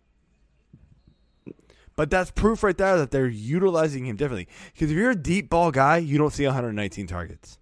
But 1.96 2.10
that's 2.10 2.30
proof 2.30 2.62
right 2.62 2.76
there 2.76 2.98
that 2.98 3.10
they're 3.10 3.26
utilizing 3.26 4.04
him 4.04 4.16
differently. 4.16 4.48
Because 4.74 4.90
if 4.90 4.96
you're 4.96 5.10
a 5.12 5.16
deep 5.16 5.48
ball 5.48 5.70
guy, 5.70 5.96
you 5.96 6.18
don't 6.18 6.32
see 6.32 6.44
119 6.44 7.06
targets. 7.06 7.58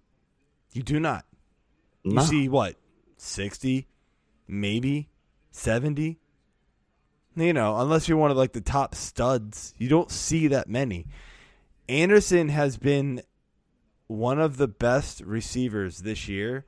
You 0.73 0.83
do 0.83 0.99
not. 0.99 1.25
You 2.03 2.15
No. 2.15 2.21
see 2.21 2.49
what? 2.49 2.75
60, 3.17 3.87
maybe 4.47 5.09
70. 5.51 6.19
You 7.35 7.53
know, 7.53 7.77
unless 7.77 8.07
you're 8.07 8.17
one 8.17 8.31
of 8.31 8.37
like 8.37 8.53
the 8.53 8.61
top 8.61 8.95
studs, 8.95 9.73
you 9.77 9.89
don't 9.89 10.09
see 10.09 10.47
that 10.47 10.69
many. 10.69 11.05
Anderson 11.89 12.49
has 12.49 12.77
been 12.77 13.21
one 14.07 14.39
of 14.39 14.57
the 14.57 14.67
best 14.67 15.21
receivers 15.21 15.99
this 15.99 16.27
year 16.27 16.65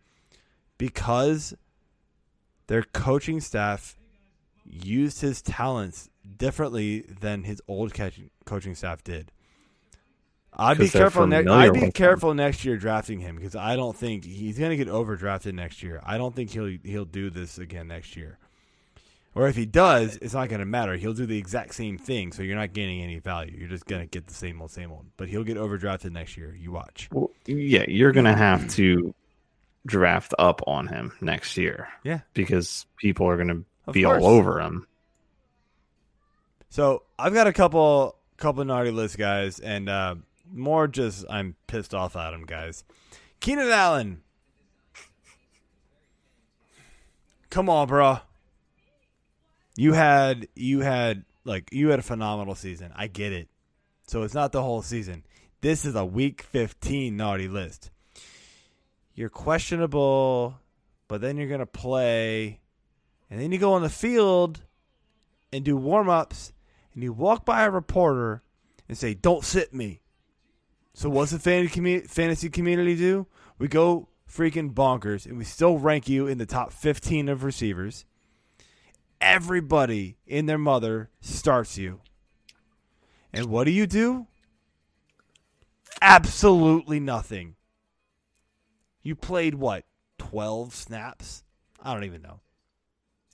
because 0.78 1.56
their 2.68 2.84
coaching 2.84 3.40
staff 3.40 3.98
used 4.66 5.22
his 5.22 5.42
talents 5.42 6.10
differently 6.38 7.02
than 7.02 7.44
his 7.44 7.62
old 7.68 7.94
catching, 7.94 8.30
coaching 8.46 8.76
staff 8.76 9.04
did. 9.04 9.32
I'd 10.58 10.78
be 10.78 10.90
careful. 10.90 11.28
Ne- 11.28 11.46
I'd 11.48 11.74
be 11.74 11.80
him. 11.82 11.92
careful 11.92 12.34
next 12.34 12.66
year 12.66 12.78
drafting 12.78 13.20
him 13.20 13.36
because 13.36 13.56
I 13.56 13.76
don't 13.76 13.96
think 13.96 14.26
he's 14.26 14.58
going 14.58 14.72
to 14.72 14.78
get 14.78 14.88
overdrafted 14.92 15.54
next 15.54 15.84
year. 15.84 16.02
I 16.04 16.18
don't 16.18 16.36
think 16.36 16.50
he'll 16.50 16.78
he'll 16.84 17.06
do 17.06 17.30
this 17.30 17.58
again 17.60 17.88
next 17.88 18.16
year. 18.16 18.38
Or 19.36 19.48
if 19.48 19.56
he 19.56 19.68
does, 19.68 20.18
it's 20.20 20.34
not 20.34 20.50
going 20.50 20.62
to 20.62 20.66
matter. 20.66 20.96
He'll 20.96 21.14
do 21.14 21.28
the 21.28 21.38
exact 21.38 21.76
same 21.76 22.00
thing, 22.00 22.32
so 22.32 22.42
you're 22.42 22.56
not 22.56 22.74
gaining 22.74 23.04
any 23.04 23.20
value. 23.20 23.56
You're 23.56 23.70
just 23.70 23.86
going 23.86 24.02
to 24.02 24.08
get 24.08 24.26
the 24.26 24.34
same 24.34 24.60
old, 24.60 24.72
same 24.72 24.92
old. 24.92 25.06
But 25.16 25.30
he'll 25.30 25.44
get 25.44 25.58
overdrafted 25.58 26.12
next 26.12 26.38
year. 26.38 26.56
You 26.60 26.72
watch. 26.72 27.08
Well, 27.12 27.30
yeah, 27.46 27.86
you're 27.88 28.12
going 28.14 28.26
to 28.26 28.36
have 28.36 28.68
to 28.76 29.14
draft 29.86 30.34
up 30.40 30.62
on 30.66 30.88
him 30.88 31.14
next 31.22 31.56
year 31.56 31.88
Yeah. 32.04 32.22
because 32.34 32.88
people 32.98 33.28
are 33.30 33.36
going 33.36 33.64
to 33.86 33.92
be 33.92 34.04
course. 34.04 34.24
all 34.24 34.30
over 34.30 34.60
him. 34.60 34.88
So 36.70 37.04
I've 37.20 37.34
got 37.34 37.46
a 37.48 37.54
couple 37.54 38.16
couple 38.38 38.64
naughty 38.66 38.92
list 38.92 39.18
guys, 39.20 39.60
and 39.60 39.88
uh, 39.90 40.16
more 40.54 40.88
just 40.88 41.26
I'm 41.30 41.56
pissed 41.68 41.94
off 41.94 42.16
at 42.16 42.34
him, 42.34 42.46
guys. 42.46 42.84
Keenan 43.40 43.70
Allen, 43.70 44.22
come 47.50 47.70
on, 47.70 47.88
bro. 47.88 48.20
You 49.76 49.94
had 49.94 50.48
you 50.56 50.82
had 50.82 51.26
like 51.46 51.70
you 51.72 51.90
had 51.90 52.00
a 52.00 52.04
phenomenal 52.04 52.56
season. 52.56 52.92
I 52.96 53.08
get 53.08 53.32
it. 53.32 53.48
So 54.08 54.24
it's 54.24 54.34
not 54.34 54.52
the 54.52 54.64
whole 54.64 54.82
season. 54.82 55.24
This 55.62 55.86
is 55.86 55.96
a 55.96 56.06
week 56.06 56.44
15 56.44 57.18
naughty 57.18 57.48
list. 57.48 57.92
You're 59.16 59.30
questionable, 59.30 60.60
but 61.08 61.22
then 61.22 61.38
you're 61.38 61.48
going 61.48 61.60
to 61.60 61.66
play, 61.66 62.60
and 63.30 63.42
then 63.42 63.52
you 63.52 63.58
go 63.58 63.74
on 63.74 63.82
the 63.82 63.90
field 63.90 64.62
and 65.52 65.66
do 65.66 65.76
warm 65.76 66.08
ups, 66.10 66.54
and 66.94 67.02
you 67.02 67.12
walk 67.12 67.44
by 67.44 67.66
a 67.66 67.72
reporter 67.72 68.44
and 68.88 68.98
say, 68.98 69.14
Don't 69.14 69.44
sit 69.44 69.74
me. 69.74 70.02
So 70.98 71.12
what's 71.12 71.32
the 71.32 71.38
fantasy 71.38 71.80
commu- 71.80 72.10
fantasy 72.10 72.50
community 72.50 72.96
do? 72.96 73.28
We 73.60 73.68
go 73.68 74.08
freaking 74.28 74.74
bonkers, 74.74 75.28
and 75.28 75.38
we 75.38 75.44
still 75.44 75.78
rank 75.78 76.10
you 76.10 76.26
in 76.26 76.40
the 76.40 76.48
top 76.48 76.74
15 76.74 77.30
of 77.30 77.44
receivers. 77.44 78.08
Everybody 79.22 80.18
in 80.26 80.48
their 80.48 80.58
mother 80.58 81.12
starts 81.22 81.78
you. 81.78 82.02
And 83.32 83.46
what 83.46 83.66
do 83.66 83.72
you 83.72 83.86
do? 83.86 84.26
Absolutely 86.02 87.00
nothing. 87.00 87.58
You 89.04 89.14
played 89.14 89.54
what? 89.54 89.86
12 90.18 90.74
snaps? 90.74 91.44
I 91.80 91.94
don't 91.94 92.06
even 92.06 92.24
know. 92.24 92.40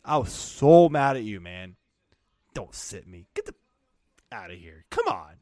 I 0.04 0.18
was 0.18 0.34
so 0.34 0.90
mad 0.90 1.16
at 1.16 1.24
you, 1.24 1.40
man. 1.40 1.78
Don't 2.54 2.76
sit 2.76 3.08
me. 3.08 3.28
Get 3.34 3.46
the 3.46 3.56
out 4.34 4.52
of 4.52 4.58
here. 4.58 4.84
Come 4.90 5.08
on. 5.08 5.36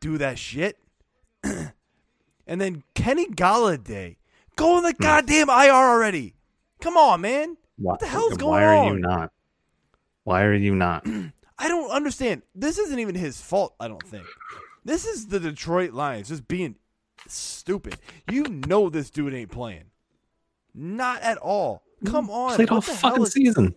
Do 0.00 0.18
that 0.18 0.38
shit. 0.38 0.83
and 2.46 2.60
then 2.60 2.82
Kenny 2.94 3.26
Golladay. 3.26 4.16
Go 4.56 4.78
in 4.78 4.84
the 4.84 4.92
hmm. 4.92 5.02
goddamn 5.02 5.50
IR 5.50 5.72
already. 5.72 6.34
Come 6.80 6.96
on, 6.96 7.20
man. 7.20 7.56
What 7.76 8.00
the 8.00 8.06
hell's 8.06 8.36
going 8.36 8.52
on? 8.52 8.60
Why 8.60 8.64
are 8.64 8.76
on? 8.76 8.94
you 8.94 8.98
not? 9.00 9.32
Why 10.24 10.42
are 10.44 10.54
you 10.54 10.74
not? 10.74 11.06
I 11.58 11.68
don't 11.68 11.90
understand. 11.90 12.42
This 12.54 12.78
isn't 12.78 12.98
even 12.98 13.14
his 13.14 13.40
fault, 13.40 13.74
I 13.78 13.88
don't 13.88 14.02
think. 14.02 14.26
This 14.84 15.06
is 15.06 15.28
the 15.28 15.40
Detroit 15.40 15.92
Lions 15.92 16.28
just 16.28 16.46
being 16.48 16.76
stupid. 17.26 17.96
You 18.30 18.44
know 18.44 18.90
this 18.90 19.10
dude 19.10 19.34
ain't 19.34 19.50
playing. 19.50 19.84
Not 20.74 21.22
at 21.22 21.38
all. 21.38 21.82
Come 22.04 22.28
on. 22.28 22.56
Played 22.56 22.70
all 22.70 22.78
What 22.78 22.86
the 22.86 22.94
hell 22.94 23.10
fucking 23.10 23.26
season. 23.26 23.74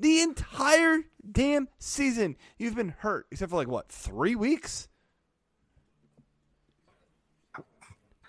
The 0.00 0.20
entire 0.20 1.00
damn 1.30 1.68
season. 1.78 2.36
You've 2.58 2.74
been 2.76 2.94
hurt, 2.98 3.26
except 3.30 3.50
for 3.50 3.56
like 3.56 3.68
what, 3.68 3.88
three 3.88 4.34
weeks? 4.34 4.88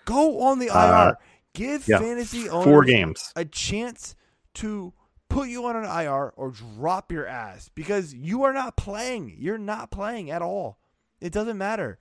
Go 0.04 0.40
on 0.42 0.58
the 0.58 0.66
IR. 0.66 0.72
Uh, 0.72 1.14
Give 1.54 1.86
Yeah, 1.86 1.98
fantasy 1.98 2.46
four 2.48 2.82
games. 2.84 3.32
a 3.36 3.44
chance 3.44 4.14
to 4.54 4.94
put 5.28 5.48
you 5.48 5.66
on 5.66 5.76
an 5.76 5.84
IR 5.84 6.32
or 6.36 6.50
drop 6.50 7.12
your 7.12 7.26
ass 7.26 7.70
because 7.74 8.14
you 8.14 8.42
are 8.44 8.54
not 8.54 8.76
playing. 8.76 9.36
You're 9.38 9.58
not 9.58 9.90
playing 9.90 10.30
at 10.30 10.40
all. 10.40 10.78
It 11.20 11.30
doesn't 11.32 11.58
matter. 11.58 11.98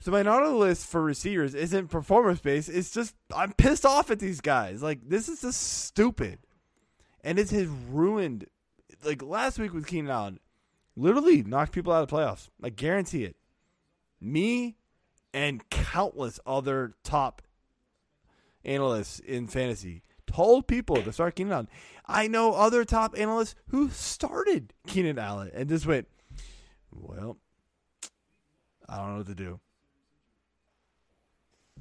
So 0.00 0.10
my 0.10 0.22
naughty 0.22 0.48
list 0.50 0.86
for 0.86 1.00
receivers 1.00 1.54
isn't 1.54 1.88
performance 1.88 2.40
based. 2.40 2.68
It's 2.68 2.90
just 2.90 3.14
I'm 3.34 3.52
pissed 3.52 3.86
off 3.86 4.10
at 4.10 4.18
these 4.18 4.40
guys. 4.40 4.82
Like 4.82 5.08
this 5.08 5.28
is 5.28 5.42
just 5.42 5.84
stupid, 5.84 6.40
and 7.22 7.38
it 7.38 7.50
has 7.50 7.68
ruined. 7.68 8.46
Like 9.04 9.22
last 9.22 9.60
week 9.60 9.72
with 9.72 9.86
Keenan 9.86 10.10
Allen, 10.10 10.40
literally 10.96 11.44
knocked 11.44 11.70
people 11.72 11.92
out 11.92 12.02
of 12.02 12.08
the 12.08 12.16
playoffs. 12.16 12.48
I 12.60 12.70
guarantee 12.70 13.22
it. 13.22 13.36
Me 14.20 14.76
and 15.34 15.68
countless 15.70 16.38
other 16.46 16.94
top 17.04 17.42
analysts 18.64 19.18
in 19.20 19.46
fantasy 19.46 20.02
told 20.26 20.66
people 20.66 20.96
to 21.02 21.12
start 21.12 21.34
Keenan 21.36 21.52
Allen. 21.52 21.68
I 22.06 22.26
know 22.28 22.52
other 22.54 22.84
top 22.84 23.14
analysts 23.18 23.54
who 23.68 23.88
started 23.90 24.72
Keenan 24.86 25.18
Allen 25.18 25.50
and 25.54 25.68
just 25.68 25.86
went, 25.86 26.06
well, 26.92 27.38
I 28.88 28.98
don't 28.98 29.10
know 29.12 29.16
what 29.18 29.26
to 29.28 29.34
do. 29.34 29.60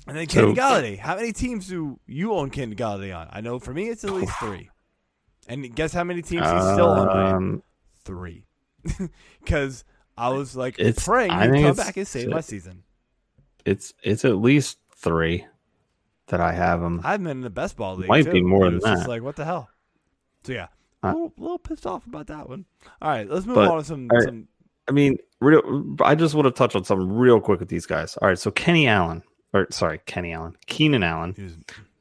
And 0.08 0.18
then 0.18 0.26
Kenny 0.28 0.56
So- 0.56 0.62
Golladay. 0.62 0.98
How 0.98 1.16
many 1.16 1.32
teams 1.32 1.68
do 1.68 2.00
you 2.08 2.34
own 2.34 2.50
Kenny 2.50 2.76
Golladay 2.76 3.16
on? 3.16 3.28
I 3.32 3.42
know 3.42 3.60
for 3.60 3.74
me 3.74 3.90
it's 3.90 4.04
at 4.04 4.12
least 4.12 4.34
three. 4.40 4.70
And 5.48 5.76
guess 5.76 5.94
how 5.94 6.04
many 6.04 6.22
teams 6.22 6.44
he's 6.50 6.62
still 6.74 6.90
on? 6.90 7.34
Um, 7.36 7.64
Three. 8.04 8.46
Because 9.44 9.84
I 10.18 10.30
was 10.30 10.56
like 10.56 10.80
It's- 10.80 11.06
praying 11.06 11.32
I 11.32 11.56
he'd 11.56 11.64
come 11.64 11.76
back 11.76 11.98
and 11.98 12.08
save 12.08 12.30
my 12.30 12.42
season. 12.42 12.84
It's 13.66 13.94
it's 14.04 14.26
at 14.26 14.38
least 14.38 14.78
three 14.96 15.46
that 16.28 16.40
I 16.42 16.52
have 16.54 16.82
him. 16.82 17.02
I've 17.04 17.22
been 17.22 17.32
in 17.32 17.42
the 17.42 17.50
best 17.50 17.76
ball 17.78 17.96
league. 17.96 18.08
Might 18.10 18.26
too. 18.26 18.32
be 18.32 18.42
more 18.42 18.66
than 18.66 18.76
was 18.76 18.84
just 18.84 19.04
that. 19.04 19.10
like 19.10 19.22
what 19.22 19.36
the 19.36 19.46
hell. 19.46 19.70
So 20.44 20.54
yeah, 20.54 20.68
a 21.04 21.08
Uh, 21.08 21.14
little, 21.14 21.34
little 21.38 21.60
pissed 21.60 21.86
off 21.86 22.06
about 22.08 22.28
that 22.28 22.48
one. 22.50 22.66
All 23.02 23.10
right, 23.10 23.30
let's 23.30 23.46
move 23.46 23.56
But, 23.56 23.68
on 23.70 23.78
to 23.80 23.84
some. 23.84 24.08
right. 24.08 24.24
some 24.24 24.48
I 24.88 24.94
mean, 24.94 25.18
real, 25.40 25.96
I 26.04 26.16
just 26.16 26.34
want 26.34 26.48
to 26.48 26.52
touch 26.52 26.76
on 26.76 26.84
something 26.84 27.08
real 27.12 27.40
quick 27.40 27.60
with 27.60 27.70
these 27.70 27.86
guys. 27.86 28.18
All 28.18 28.28
right, 28.28 28.38
so 28.40 28.50
Kenny 28.52 28.88
Allen, 28.88 29.22
or 29.54 29.68
sorry, 29.70 30.00
Kenny 30.06 30.34
Allen, 30.34 30.56
Keenan 30.66 31.04
Allen 31.04 31.34
he 31.36 31.44
was 31.44 31.58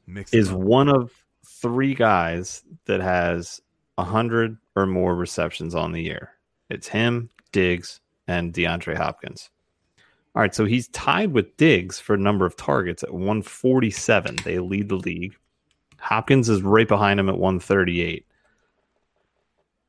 mixed 0.07 0.33
is 0.33 0.51
one 0.51 0.89
of 0.89 1.11
three 1.45 1.93
guys 1.93 2.63
that 2.85 2.99
has 2.99 3.61
a 3.97 4.03
hundred 4.03 4.57
or 4.75 4.85
more 4.87 5.15
receptions 5.15 5.75
on 5.75 5.91
the 5.91 6.01
year. 6.01 6.31
It's 6.69 6.87
him, 6.87 7.29
Diggs, 7.51 7.99
and 8.27 8.51
DeAndre 8.53 8.97
Hopkins. 8.97 9.49
All 10.33 10.41
right, 10.41 10.55
so 10.55 10.65
he's 10.65 10.87
tied 10.89 11.33
with 11.33 11.57
Diggs 11.57 11.99
for 11.99 12.15
number 12.15 12.45
of 12.45 12.55
targets 12.55 13.03
at 13.03 13.11
147. 13.11 14.37
They 14.45 14.59
lead 14.59 14.89
the 14.89 14.95
league. 14.95 15.35
Hopkins 15.99 16.49
is 16.49 16.61
right 16.61 16.87
behind 16.87 17.19
him 17.19 17.29
at 17.29 17.37
138. 17.37 18.25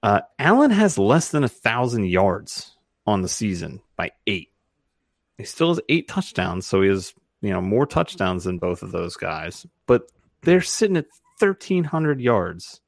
Uh, 0.02 0.20
Allen 0.38 0.70
has 0.72 0.98
less 0.98 1.30
than 1.30 1.44
a 1.44 1.48
thousand 1.48 2.06
yards 2.06 2.76
on 3.06 3.22
the 3.22 3.28
season 3.28 3.80
by 3.96 4.10
eight. 4.26 4.50
He 5.38 5.44
still 5.44 5.68
has 5.68 5.80
eight 5.88 6.08
touchdowns, 6.08 6.66
so 6.66 6.82
he 6.82 6.88
has 6.88 7.14
you 7.40 7.50
know 7.50 7.60
more 7.60 7.86
touchdowns 7.86 8.44
than 8.44 8.58
both 8.58 8.82
of 8.82 8.92
those 8.92 9.16
guys. 9.16 9.64
But 9.86 10.10
they're 10.42 10.60
sitting 10.60 10.96
at 10.96 11.06
1,300 11.38 12.20
yards. 12.20 12.81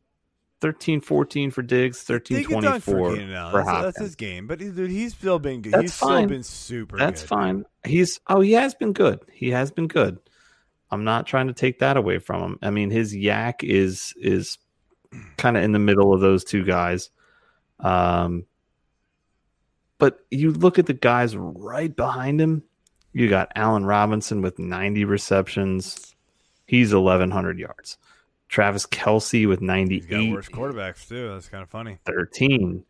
13 0.65 1.03
14 1.03 1.51
for 1.51 1.61
Diggs, 1.61 2.05
They 2.05 2.15
13 2.15 2.39
get 2.39 2.51
24 2.51 2.81
for 2.81 3.15
for 3.15 3.17
That's, 3.19 3.83
that's 3.83 4.01
his 4.01 4.17
game, 4.17 4.47
but 4.47 4.61
dude, 4.61 4.89
he's 4.89 5.13
still 5.13 5.39
been 5.39 5.61
good. 5.61 5.75
That's 5.75 5.83
he's 5.83 5.93
still 5.93 6.27
been 6.27 6.43
super. 6.43 6.97
That's 6.97 7.21
good. 7.21 7.29
fine. 7.29 7.65
He's 7.87 8.19
oh, 8.29 8.41
he 8.41 8.53
has 8.53 8.75
been 8.75 8.95
good. 8.95 9.21
He 9.31 9.51
has 9.51 9.71
been 9.71 9.89
good. 9.89 10.17
I'm 10.91 11.05
not 11.05 11.27
trying 11.27 11.49
to 11.49 11.53
take 11.53 11.81
that 11.81 11.99
away 11.99 12.19
from 12.19 12.43
him. 12.43 12.59
I 12.63 12.71
mean, 12.71 12.89
his 12.89 13.15
YAC 13.15 13.63
is 13.63 14.15
is 14.17 14.57
kind 15.37 15.59
of 15.59 15.65
in 15.65 15.73
the 15.73 15.79
middle 15.79 16.15
of 16.15 16.23
those 16.23 16.45
two 16.45 16.65
guys. 16.65 17.11
Um, 17.81 18.47
but 19.99 20.21
you 20.31 20.51
look 20.51 20.79
at 20.79 20.87
the 20.87 20.95
guys 20.95 21.37
right 21.37 21.95
behind 21.95 22.41
him. 22.41 22.63
You 23.13 23.29
got 23.29 23.53
Allen 23.55 23.85
Robinson 23.85 24.41
with 24.41 24.59
90 24.59 25.05
receptions. 25.05 26.17
He's 26.67 26.95
1,100 26.95 27.59
yards. 27.59 27.99
Travis 28.55 28.87
Kelce 28.87 29.49
with 29.49 29.59
He's 29.59 29.67
98. 29.67 30.09
got 30.09 30.31
worse 30.31 30.49
quarterbacks 30.49 31.09
too. 31.09 31.29
That's 31.31 31.49
kind 31.49 31.65
of 31.65 31.71
funny. 31.71 31.99
13, 32.07 32.85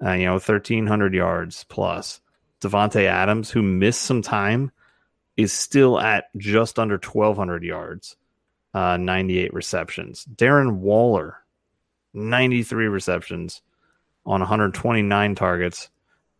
uh, 0.00 0.12
you 0.12 0.26
know, 0.26 0.34
1,300 0.34 1.12
yards 1.12 1.64
plus. 1.64 2.20
Davante 2.60 3.02
Adams, 3.02 3.50
who 3.50 3.60
missed 3.60 4.02
some 4.02 4.22
time, 4.22 4.70
is 5.36 5.52
still 5.52 5.98
at 5.98 6.26
just 6.36 6.78
under 6.78 6.98
1,200 6.98 7.64
yards, 7.64 8.16
uh, 8.74 8.96
98 8.96 9.52
receptions. 9.52 10.24
Darren 10.36 10.76
Waller, 10.76 11.38
93 12.14 12.86
receptions 12.86 13.60
on 14.24 14.38
129 14.38 15.34
targets. 15.34 15.90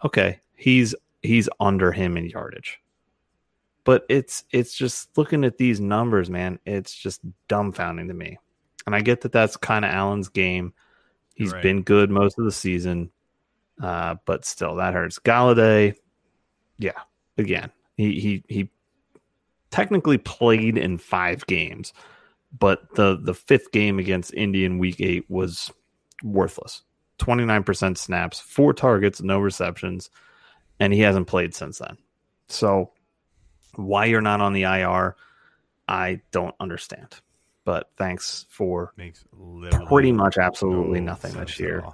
Okay, 0.04 0.38
he's 0.54 0.94
he's 1.20 1.48
under 1.58 1.90
him 1.90 2.16
in 2.16 2.26
yardage. 2.26 2.80
But 3.82 4.06
it's 4.08 4.44
it's 4.52 4.72
just 4.72 5.18
looking 5.18 5.42
at 5.44 5.58
these 5.58 5.80
numbers, 5.80 6.30
man. 6.30 6.60
It's 6.64 6.94
just 6.94 7.22
dumbfounding 7.48 8.06
to 8.06 8.14
me. 8.14 8.38
And 8.88 8.96
I 8.96 9.02
get 9.02 9.20
that 9.20 9.32
that's 9.32 9.56
kind 9.58 9.84
of 9.84 9.90
Allen's 9.90 10.30
game. 10.30 10.72
He's 11.34 11.52
Right. 11.52 11.62
been 11.62 11.82
good 11.82 12.10
most 12.10 12.38
of 12.38 12.46
the 12.46 12.50
season, 12.52 13.10
uh, 13.82 14.16
but 14.24 14.46
still 14.46 14.76
that 14.76 14.94
hurts. 14.94 15.18
Golladay, 15.18 15.94
yeah, 16.78 17.00
again, 17.36 17.70
he 17.98 18.18
he 18.18 18.44
he 18.48 18.70
technically 19.70 20.16
played 20.16 20.78
in 20.78 20.96
five 20.96 21.46
games, 21.46 21.92
but 22.58 22.94
the 22.94 23.18
the 23.22 23.34
fifth 23.34 23.72
game 23.72 23.98
against 23.98 24.32
Indian 24.32 24.78
Week 24.78 25.00
Eight 25.00 25.26
was 25.28 25.70
worthless. 26.24 26.80
Twenty 27.18 27.44
nine 27.44 27.64
percent 27.64 27.98
snaps, 27.98 28.40
four 28.40 28.72
targets, 28.72 29.20
no 29.20 29.38
receptions, 29.38 30.08
and 30.80 30.94
he 30.94 31.00
hasn't 31.00 31.26
played 31.26 31.54
since 31.54 31.78
then. 31.78 31.98
So, 32.48 32.92
why 33.76 34.06
you're 34.06 34.22
not 34.22 34.40
on 34.40 34.54
the 34.54 34.62
IR, 34.62 35.14
I 35.86 36.22
don't 36.32 36.54
understand. 36.58 37.20
But 37.68 37.90
thanks 37.98 38.46
for 38.48 38.94
Makes 38.96 39.26
pretty 39.88 40.10
much 40.10 40.38
absolutely 40.38 41.00
no 41.00 41.12
nothing 41.12 41.34
this 41.34 41.60
year. 41.60 41.84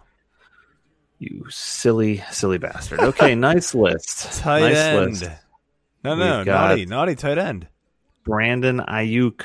You 1.18 1.46
silly, 1.50 2.22
silly 2.30 2.58
bastard. 2.58 3.00
Okay, 3.00 3.34
nice 3.34 3.74
list. 3.74 4.38
Tight 4.38 4.60
nice 4.60 4.76
end. 4.76 5.10
list. 5.10 5.22
No, 6.04 6.14
no, 6.14 6.38
We've 6.38 6.46
naughty, 6.46 6.86
naughty 6.86 7.16
tight 7.16 7.38
end. 7.38 7.66
Brandon 8.22 8.82
Aiyuk. 8.86 9.42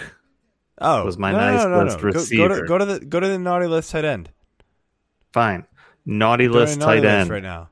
Oh, 0.79 1.03
was 1.03 1.17
my 1.17 1.31
no, 1.31 1.37
nice 1.39 1.63
no, 1.63 1.69
no, 1.69 1.83
list 1.85 1.97
no. 1.97 2.03
Go- 2.03 2.11
Go, 2.11 2.19
receiver. 2.19 2.61
to, 2.61 2.67
go 2.67 2.77
to 2.77 2.85
the 2.85 2.99
go 2.99 3.19
to 3.19 3.27
the 3.27 3.39
naughty 3.39 3.65
list 3.65 3.89
tight 3.89 4.05
end. 4.05 4.29
Fine. 5.33 5.65
Naughty 6.05 6.47
list 6.47 6.77
naughty 6.77 7.01
tight 7.01 7.07
list 7.07 7.21
end. 7.21 7.29
right 7.31 7.41
now. 7.41 7.69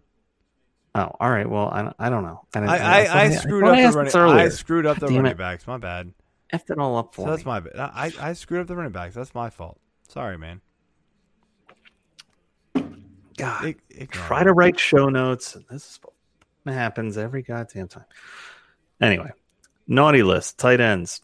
Oh, 0.95 1.16
all 1.20 1.30
right. 1.30 1.47
Well, 1.47 1.68
I, 1.68 1.93
I 1.99 2.10
don't 2.10 2.24
know. 2.24 2.41
I, 2.55 2.60
I, 2.62 2.78
I, 3.03 3.22
I 3.26 3.30
screwed 3.30 3.66
up 3.66 3.93
the 3.93 4.16
running. 4.16 4.39
I 4.39 4.49
screwed 4.49 4.88
up 4.88 4.97
the 4.97 5.10
running 5.10 5.38
backs. 5.38 5.68
My 5.68 5.78
bad. 5.78 6.12
Effed 6.53 6.69
it 6.69 6.77
all 6.79 6.95
up 6.97 7.13
for 7.13 7.25
So 7.25 7.31
that's 7.31 7.45
me. 7.45 7.51
my 7.51 7.59
bad. 7.59 7.75
I, 7.77 8.11
I 8.19 8.33
screwed 8.33 8.61
up 8.61 8.67
the 8.67 8.75
running 8.75 8.91
backs. 8.93 9.15
That's 9.15 9.35
my 9.35 9.49
fault. 9.49 9.79
Sorry, 10.07 10.37
man. 10.37 10.61
God, 13.37 13.65
Ig- 13.65 13.81
ignore 13.89 14.07
try 14.25 14.43
to 14.43 14.53
write 14.53 14.79
show 14.79 15.09
notes. 15.09 15.57
This 15.69 15.83
is 15.91 15.99
what 16.63 16.73
happens 16.73 17.17
every 17.17 17.43
goddamn 17.43 17.87
time. 17.87 18.05
Anyway, 18.99 19.29
naughty 19.87 20.23
list, 20.23 20.57
tight 20.57 20.79
ends. 20.79 21.21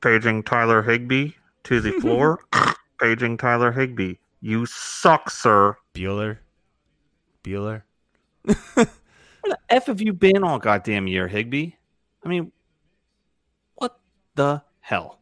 Paging 0.00 0.42
Tyler 0.42 0.82
Higbee 0.82 1.32
to 1.64 1.80
the 1.80 1.92
floor. 2.00 2.40
Paging 3.00 3.36
Tyler 3.36 3.70
Higbee. 3.72 4.14
You 4.40 4.64
suck, 4.66 5.28
sir. 5.30 5.76
Bueller. 5.94 6.38
Bueller. 7.44 7.82
F 9.70 9.86
have 9.86 10.00
you 10.00 10.12
been 10.12 10.42
all 10.42 10.58
goddamn 10.58 11.06
year, 11.06 11.28
Higbee? 11.28 11.72
I 12.24 12.28
mean, 12.28 12.52
what 13.76 13.98
the 14.34 14.62
hell? 14.80 15.20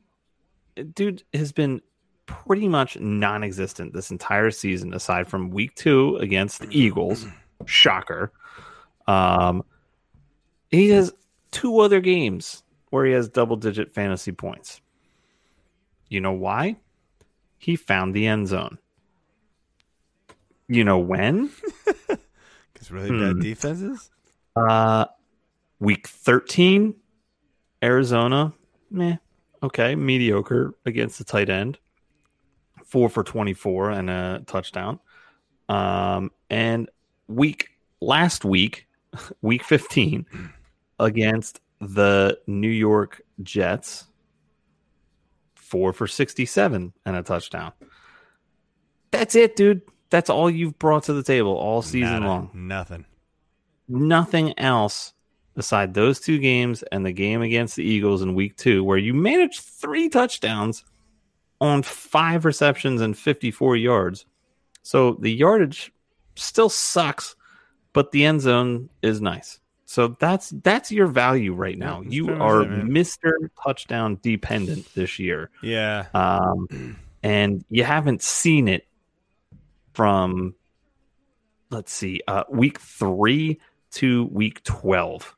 Dude 0.94 1.22
has 1.34 1.53
been 1.53 1.82
pretty 2.26 2.66
much 2.68 2.99
non 2.99 3.42
existent 3.44 3.92
this 3.92 4.11
entire 4.11 4.51
season, 4.51 4.94
aside 4.94 5.28
from 5.28 5.51
week 5.51 5.74
two 5.74 6.16
against 6.16 6.61
the 6.61 6.68
Eagles. 6.70 7.26
Shocker. 7.66 8.32
Um, 9.07 9.64
he 10.70 10.90
has 10.90 11.12
two 11.51 11.80
other 11.80 12.01
games 12.01 12.62
where 12.90 13.05
he 13.05 13.12
has 13.12 13.28
double 13.28 13.57
digit 13.57 13.92
fantasy 13.92 14.32
points. 14.32 14.80
You 16.09 16.20
know 16.20 16.32
why? 16.32 16.76
He 17.59 17.76
found 17.76 18.14
the 18.14 18.26
end 18.26 18.49
zone. 18.49 18.78
You 20.68 20.84
know 20.84 20.99
when? 20.99 21.51
Because 22.72 22.92
really 22.92 23.09
Hmm. 23.09 23.20
bad 23.20 23.40
defenses. 23.42 24.11
Uh, 24.59 25.07
week 25.79 26.09
13, 26.09 26.95
Arizona, 27.83 28.53
meh, 28.91 29.17
okay, 29.63 29.95
mediocre 29.95 30.75
against 30.85 31.19
the 31.19 31.25
tight 31.25 31.49
end. 31.49 31.79
Four 32.85 33.09
for 33.09 33.23
24 33.23 33.91
and 33.91 34.11
a 34.11 34.43
touchdown. 34.47 34.99
Um, 35.69 36.31
and 36.49 36.89
week 37.27 37.71
last 38.01 38.45
week, 38.45 38.87
week 39.43 39.63
15, 39.63 40.27
against 40.99 41.61
the 41.81 42.39
New 42.47 42.69
York 42.69 43.23
Jets, 43.43 44.07
four 45.55 45.93
for 45.93 46.07
67 46.07 46.93
and 47.05 47.17
a 47.17 47.23
touchdown. 47.23 47.73
That's 49.11 49.35
it, 49.35 49.57
dude. 49.57 49.83
That's 50.11 50.31
all 50.31 50.49
you've 50.49 50.79
brought 50.79 51.05
to 51.05 51.13
the 51.13 51.23
table 51.23 51.53
all 51.53 51.83
season 51.83 52.21
Nada. 52.21 52.27
long 52.27 52.51
Nothing. 52.55 53.05
Nothing 53.89 54.59
else 54.59 55.12
beside 55.55 55.93
those 55.93 56.20
two 56.20 56.39
games 56.39 56.82
and 56.93 57.05
the 57.05 57.12
game 57.12 57.43
against 57.43 57.76
the 57.76 57.84
Eagles 57.84 58.22
in 58.22 58.34
week 58.34 58.57
two, 58.57 58.84
where 58.84 58.99
you 58.99 59.12
managed 59.12 59.61
three 59.61 60.09
touchdowns 60.09 60.84
on 61.61 61.82
five 61.82 62.45
receptions 62.45 63.01
and 63.01 63.18
54 63.18 63.76
yards. 63.76 64.26
So 64.82 65.14
the 65.14 65.32
yardage 65.32 65.93
still 66.36 66.68
sucks, 66.68 67.34
but 67.93 68.12
the 68.12 68.24
end 68.24 68.41
zone 68.41 68.89
is 69.03 69.20
nice. 69.20 69.59
So 69.84 70.09
that's 70.20 70.51
that's 70.62 70.93
your 70.93 71.07
value 71.07 71.55
right 71.55 71.76
now. 71.76 72.03
that's 72.03 72.14
you 72.14 72.30
are. 72.30 72.62
Mr. 72.64 73.32
Touchdown 73.62 74.18
dependent 74.22 74.86
this 74.95 75.18
year. 75.18 75.51
Yeah. 75.62 76.07
Um, 76.12 76.99
and 77.22 77.64
you 77.70 77.84
haven't 77.84 78.22
seen 78.22 78.68
it 78.68 78.86
from 79.95 80.55
let's 81.70 81.93
see 81.93 82.20
uh, 82.28 82.45
week 82.51 82.78
three 82.80 83.61
to 83.93 84.24
week 84.26 84.62
12 84.64 85.34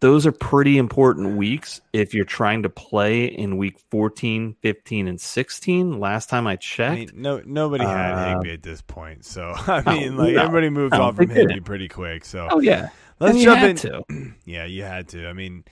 those 0.00 0.26
are 0.26 0.32
pretty 0.32 0.78
important 0.78 1.36
weeks 1.36 1.80
if 1.92 2.14
you're 2.14 2.24
trying 2.24 2.62
to 2.62 2.68
play 2.68 3.24
in 3.26 3.56
week 3.56 3.78
14 3.90 4.54
15 4.62 5.08
and 5.08 5.20
16 5.20 5.98
last 5.98 6.28
time 6.30 6.46
i 6.46 6.52
I 6.52 6.56
checked 6.56 7.14
mean, 7.14 7.22
no, 7.22 7.42
nobody 7.44 7.84
had 7.84 8.14
Uh, 8.14 8.28
Higbee 8.34 8.52
at 8.52 8.62
this 8.62 8.80
point, 8.82 9.24
so 9.24 9.52
I 9.66 9.82
no, 9.86 9.92
mean, 9.96 10.16
like 10.16 10.34
no, 10.34 10.42
everybody 10.44 10.70
moved 10.70 10.94
no, 10.94 11.02
off 11.02 11.16
from 11.16 11.28
Higbee 11.30 11.54
didn't. 11.54 11.64
pretty 11.64 11.88
quick. 11.88 12.24
So 12.24 12.48
oh 12.50 12.60
yeah 12.60 12.90
let's 13.20 13.32
And 13.32 13.38
you 13.38 13.44
jump 13.44 13.58
had 13.58 13.70
in. 13.70 13.76
to. 13.76 14.04
Yeah, 14.44 14.64
you 14.64 14.82
had 14.82 15.08
to. 15.08 15.26
I 15.26 15.32
mean, 15.32 15.64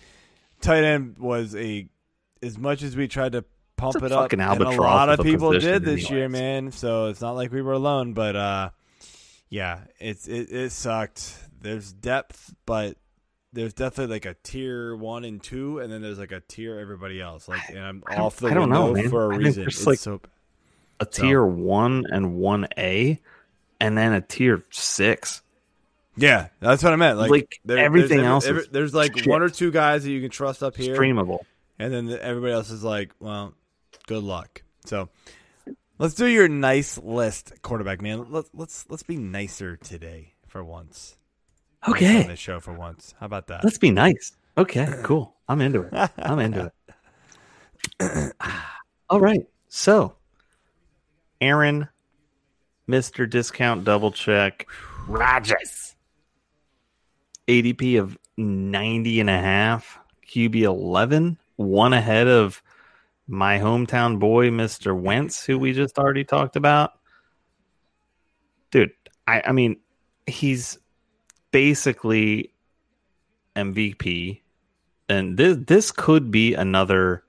tight 0.61 0.85
end 0.85 1.19
was 1.19 1.55
a 1.55 1.89
as 2.43 2.59
much 2.59 2.83
as 2.83 2.97
we 2.97 3.09
tried 3.09 3.33
to 3.33 3.45
pump 3.77 4.03
it 4.03 4.13
up, 4.13 4.33
and 4.33 4.43
a 4.43 4.71
lot 4.71 5.09
of 5.09 5.21
people 5.21 5.53
did 5.53 5.85
this 5.85 6.11
year, 6.11 6.29
man. 6.29 6.73
So 6.73 7.07
it's 7.07 7.21
not 7.21 7.33
like 7.33 7.53
we 7.53 7.63
were 7.63 7.73
alone, 7.73 8.13
but 8.13 8.37
uh, 8.37 8.71
yeah, 9.49 9.81
it's 9.99 10.29
it, 10.29 10.51
it 10.51 10.73
sucked. 10.73 11.39
There's 11.61 11.93
depth, 11.93 12.55
but 12.67 12.97
there's 13.53 13.73
definitely 13.73 14.15
like 14.15 14.27
a 14.27 14.37
tier 14.43 14.95
one 14.95 15.25
and 15.25 15.43
two, 15.43 15.79
and 15.79 15.93
then 15.93 16.03
there's 16.03 16.19
like 16.19 16.33
a 16.33 16.41
tier 16.41 16.79
everybody 16.79 17.21
else. 17.21 17.49
Like, 17.49 17.69
and 17.71 17.79
I'm 17.79 18.03
off 18.17 18.37
the 18.37 18.49
I 18.49 18.55
don't 18.55 18.71
know, 18.71 18.93
man. 18.93 19.09
for 19.11 19.31
a 19.31 19.35
I 19.35 19.39
reason. 19.39 19.65
It's 19.65 19.87
like, 19.87 19.99
so 19.99 20.21
a 21.01 21.07
tier 21.07 21.45
one 21.45 22.05
and 22.11 22.37
one 22.37 22.69
a 22.79 23.21
and 23.81 23.97
then 23.99 24.13
a 24.15 24.21
tier 24.23 24.65
six 24.71 25.43
Yeah, 26.17 26.49
that's 26.61 26.83
what 26.83 26.93
I 26.95 26.97
meant. 26.97 27.19
Like, 27.19 27.31
Like, 27.31 27.61
there- 27.65 27.79
everything 27.79 28.19
there's, 28.19 28.27
else 28.29 28.47
every- 28.47 28.67
there's 28.71 28.95
like 28.95 29.17
shit. 29.19 29.27
one 29.27 29.43
or 29.43 29.51
two 29.51 29.71
guys 29.71 30.05
that 30.05 30.11
you 30.11 30.21
can 30.23 30.31
trust 30.31 30.63
up 30.63 30.77
here, 30.77 30.97
streamable 30.97 31.41
and 31.79 31.93
then 31.93 32.09
everybody 32.21 32.53
else 32.55 32.71
is 32.71 32.83
like, 32.83 33.13
well, 33.21 33.53
good 34.07 34.23
luck. 34.25 34.63
So 34.87 35.11
let's 35.99 36.15
do 36.15 36.27
your 36.27 36.49
nice 36.49 36.97
list, 36.99 37.53
quarterback 37.63 38.01
man. 38.01 38.31
Let's 38.31 38.49
let's 38.55 38.87
let's 38.89 39.03
be 39.03 39.17
nicer 39.17 39.77
today 39.77 40.33
for 40.47 40.65
once. 40.65 41.17
On 41.87 41.93
okay 41.93 42.25
this 42.25 42.39
show 42.39 42.61
for 42.61 42.73
once. 42.73 43.15
How 43.21 43.27
about 43.27 43.47
that? 43.49 43.63
Let's 43.65 43.79
be 43.79 43.91
nice. 43.91 44.33
Okay, 44.59 44.89
cool. 45.03 45.35
I'm 45.49 45.61
into 45.61 45.83
it. 45.83 46.11
I'm 46.19 46.39
into 46.39 46.73
it. 48.01 48.33
All 49.11 49.21
right. 49.21 49.47
So, 49.69 50.17
Aaron, 51.41 51.89
Mr. 52.89 53.29
Discount 53.29 53.85
Double 53.85 54.11
Check, 54.11 54.67
Rodgers. 55.07 55.95
ADP 57.47 58.01
of 58.01 58.19
90 58.37 59.21
and 59.21 59.31
a 59.31 59.39
half, 59.39 59.99
QB 60.27 60.63
11, 60.63 61.39
one 61.57 61.93
ahead 61.93 62.27
of 62.27 62.63
my 63.29 63.59
hometown 63.59 64.19
boy, 64.19 64.51
Mr. 64.51 64.99
Wentz, 64.99 65.45
who 65.45 65.59
we 65.59 65.73
just 65.73 65.99
already 65.99 66.25
talked 66.25 66.57
about. 66.57 66.93
Dude, 68.71 68.93
I, 69.27 69.43
I 69.47 69.53
mean, 69.53 69.77
he's 70.27 70.79
basically 71.53 72.53
MVP, 73.55 74.41
and 75.09 75.37
this 75.37 75.57
this 75.67 75.91
could 75.93 76.31
be 76.31 76.55
another 76.55 77.25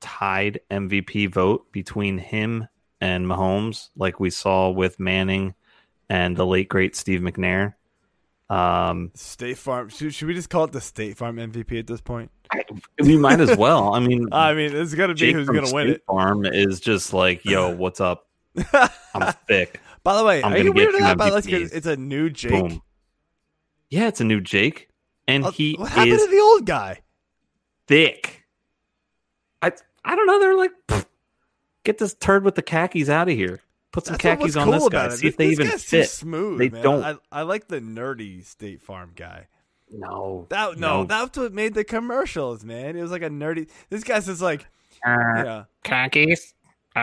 tied 0.00 0.60
MVP 0.70 1.30
vote 1.32 1.70
between 1.72 2.18
him 2.18 2.68
and 3.00 3.26
Mahomes, 3.26 3.90
like 3.96 4.18
we 4.20 4.30
saw 4.30 4.70
with 4.70 4.98
Manning 4.98 5.54
and 6.08 6.36
the 6.36 6.46
late 6.46 6.68
great 6.68 6.96
Steve 6.96 7.20
McNair. 7.20 7.74
Um, 8.50 9.10
State 9.14 9.58
Farm. 9.58 9.88
Should, 9.90 10.14
should 10.14 10.26
we 10.26 10.34
just 10.34 10.48
call 10.48 10.64
it 10.64 10.72
the 10.72 10.80
State 10.80 11.16
Farm 11.18 11.36
MVP 11.36 11.78
at 11.78 11.86
this 11.86 12.00
point? 12.00 12.30
we 12.98 13.16
might 13.18 13.40
as 13.40 13.56
well. 13.58 13.92
I 13.94 14.00
mean, 14.00 14.28
I 14.32 14.54
mean, 14.54 14.74
it's 14.74 14.94
gonna 14.94 15.12
be 15.14 15.18
Jake 15.20 15.34
who's 15.34 15.48
gonna 15.48 15.72
win 15.72 15.88
State 15.88 15.96
it. 15.96 16.02
Farm 16.06 16.46
is 16.46 16.80
just 16.80 17.12
like, 17.12 17.44
yo, 17.44 17.74
what's 17.76 18.00
up? 18.00 18.26
I'm 19.14 19.34
thick. 19.46 19.80
By 20.02 20.16
the 20.16 20.24
way, 20.24 20.42
I'm 20.42 20.52
are 20.54 20.58
you 20.58 20.72
get 20.72 20.88
weirded 20.88 20.98
you 21.00 21.04
out 21.04 21.18
by 21.18 21.30
this? 21.30 21.44
'Cause 21.46 21.54
MVPs. 21.54 21.72
It's 21.74 21.86
a 21.86 21.96
new 21.96 22.30
Jake. 22.30 22.52
Boom. 22.52 22.82
Yeah, 23.90 24.08
it's 24.08 24.20
a 24.20 24.24
new 24.24 24.40
Jake, 24.40 24.88
and 25.26 25.44
Uh, 25.44 25.50
he 25.50 25.74
what 25.74 25.90
happened 25.90 26.12
is 26.12 26.24
to 26.24 26.30
the 26.30 26.40
old 26.40 26.66
guy? 26.66 27.00
thick. 27.86 28.44
I 29.62 29.72
I 30.04 30.14
don't 30.14 30.26
know. 30.26 30.38
They're 30.40 30.54
like, 30.56 31.06
get 31.84 31.98
this 31.98 32.14
turd 32.14 32.44
with 32.44 32.54
the 32.54 32.62
khakis 32.62 33.08
out 33.08 33.28
of 33.28 33.34
here. 33.34 33.60
Put 33.92 34.04
some 34.06 34.12
That's 34.12 34.22
khakis 34.22 34.56
on 34.56 34.64
cool 34.64 34.72
this 34.74 34.88
guy. 34.90 35.06
it. 35.06 35.12
See 35.12 35.28
if 35.28 35.36
they 35.38 35.48
even 35.48 35.66
fit. 35.68 36.08
Smooth. 36.10 36.58
They 36.58 36.68
man. 36.68 36.82
don't. 36.82 37.02
I, 37.02 37.16
I 37.32 37.42
like 37.42 37.68
the 37.68 37.80
nerdy 37.80 38.44
State 38.44 38.82
Farm 38.82 39.12
guy. 39.16 39.46
No, 39.90 40.46
That 40.50 40.78
no, 40.78 41.04
that's 41.04 41.38
what 41.38 41.54
made 41.54 41.72
the 41.72 41.82
commercials, 41.82 42.62
man. 42.62 42.94
It 42.94 43.00
was 43.00 43.10
like 43.10 43.22
a 43.22 43.30
nerdy. 43.30 43.70
This 43.88 44.04
guy's 44.04 44.26
just 44.26 44.42
like, 44.42 44.66
Uh, 45.04 45.10
yeah, 45.36 45.64
khakis. 45.82 46.52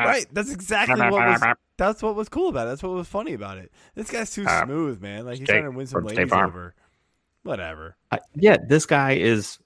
Uh, 0.03 0.07
right. 0.07 0.25
That's 0.31 0.51
exactly 0.51 0.99
what 0.99 1.11
was. 1.11 1.41
That's 1.77 2.01
what 2.01 2.15
was 2.15 2.29
cool 2.29 2.49
about 2.49 2.67
it. 2.67 2.69
That's 2.71 2.83
what 2.83 2.93
was 2.93 3.07
funny 3.07 3.33
about 3.33 3.57
it. 3.57 3.71
This 3.95 4.09
guy's 4.09 4.31
too 4.31 4.45
Uh, 4.45 4.63
smooth, 4.65 5.01
man. 5.01 5.25
Like 5.25 5.39
he's 5.39 5.47
Jake 5.47 5.57
trying 5.61 5.71
to 5.71 5.77
win 5.77 5.87
some 5.87 6.03
ladies 6.05 6.31
over. 6.31 6.73
Whatever. 7.43 7.95
I- 8.11 8.19
yeah, 8.35 8.57
this 8.65 8.85
guy 8.85 9.13
is 9.15 9.59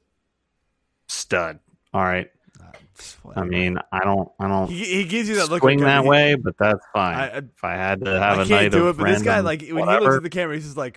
stud. 1.08 1.60
All 1.94 2.02
right. 2.04 2.30
Uh, 2.62 3.30
I 3.36 3.44
mean, 3.44 3.78
I 3.92 4.00
don't, 4.04 4.30
I 4.40 4.48
don't 4.48 4.68
he, 4.70 4.84
he 4.84 5.04
gives 5.06 5.30
you 5.30 5.36
that 5.36 5.50
look. 5.50 5.62
swing 5.62 5.80
like, 5.80 5.86
that 5.88 6.04
he- 6.04 6.10
way, 6.10 6.36
but 6.36 6.56
that's 6.60 6.84
fine. 6.94 7.16
I- 7.16 7.30
I- 7.30 7.38
if 7.38 7.64
I 7.64 7.72
had 7.76 8.04
to 8.06 8.20
have 8.20 8.40
I 8.40 8.42
a 8.44 8.46
can't 8.46 8.50
night 8.50 8.72
do 8.72 8.88
of 8.88 9.00
it, 9.00 9.04
but 9.04 9.10
this 9.12 9.22
guy, 9.22 9.40
like 9.42 9.62
when 9.62 9.88
he 9.88 10.00
looks 10.00 10.16
at 10.18 10.24
the 10.24 10.30
camera, 10.30 10.56
he's 10.56 10.66
just 10.66 10.78
like, 10.78 10.96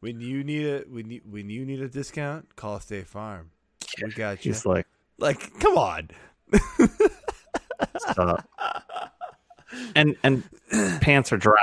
when 0.00 0.20
you 0.20 0.44
need 0.44 0.66
a 0.66 0.78
when 0.88 1.10
you 1.10 1.20
when 1.28 1.50
you 1.50 1.64
need 1.66 1.80
a 1.82 1.88
discount, 1.88 2.54
call 2.56 2.78
State 2.80 3.06
Farm. 3.08 3.50
We 4.02 4.10
got 4.12 4.44
you. 4.44 4.52
he's 4.52 4.64
like, 4.64 4.86
Like, 5.18 5.58
come 5.60 5.76
on. 5.76 6.10
uh, 8.16 8.36
and 9.96 10.16
and 10.22 10.42
pants 11.00 11.32
are 11.32 11.36
dropping. 11.36 11.60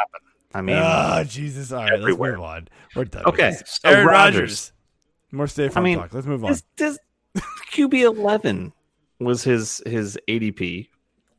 I 0.53 0.62
mean, 0.62 0.76
Ah, 0.80 1.24
Jesus! 1.26 1.72
All 1.72 1.84
right, 1.84 1.93
everywhere. 1.93 2.32
let's 2.32 2.39
move 2.39 2.45
on. 2.45 2.68
We're 2.95 3.05
done. 3.05 3.26
Okay, 3.26 3.55
so 3.66 3.89
Aaron 3.89 4.07
Rodgers. 4.07 4.74
More 5.32 5.47
stay 5.47 5.70
from 5.70 5.84
I 5.84 5.84
mean, 5.86 5.97
talk. 5.97 6.14
Let's 6.14 6.28
move 6.28 6.43
on. 6.43 6.51
this, 6.51 6.64
this 6.78 6.97
QB 7.74 7.93
eleven 8.18 8.74
was 9.20 9.43
his 9.43 9.82
his 9.86 10.18
ADP. 10.28 10.89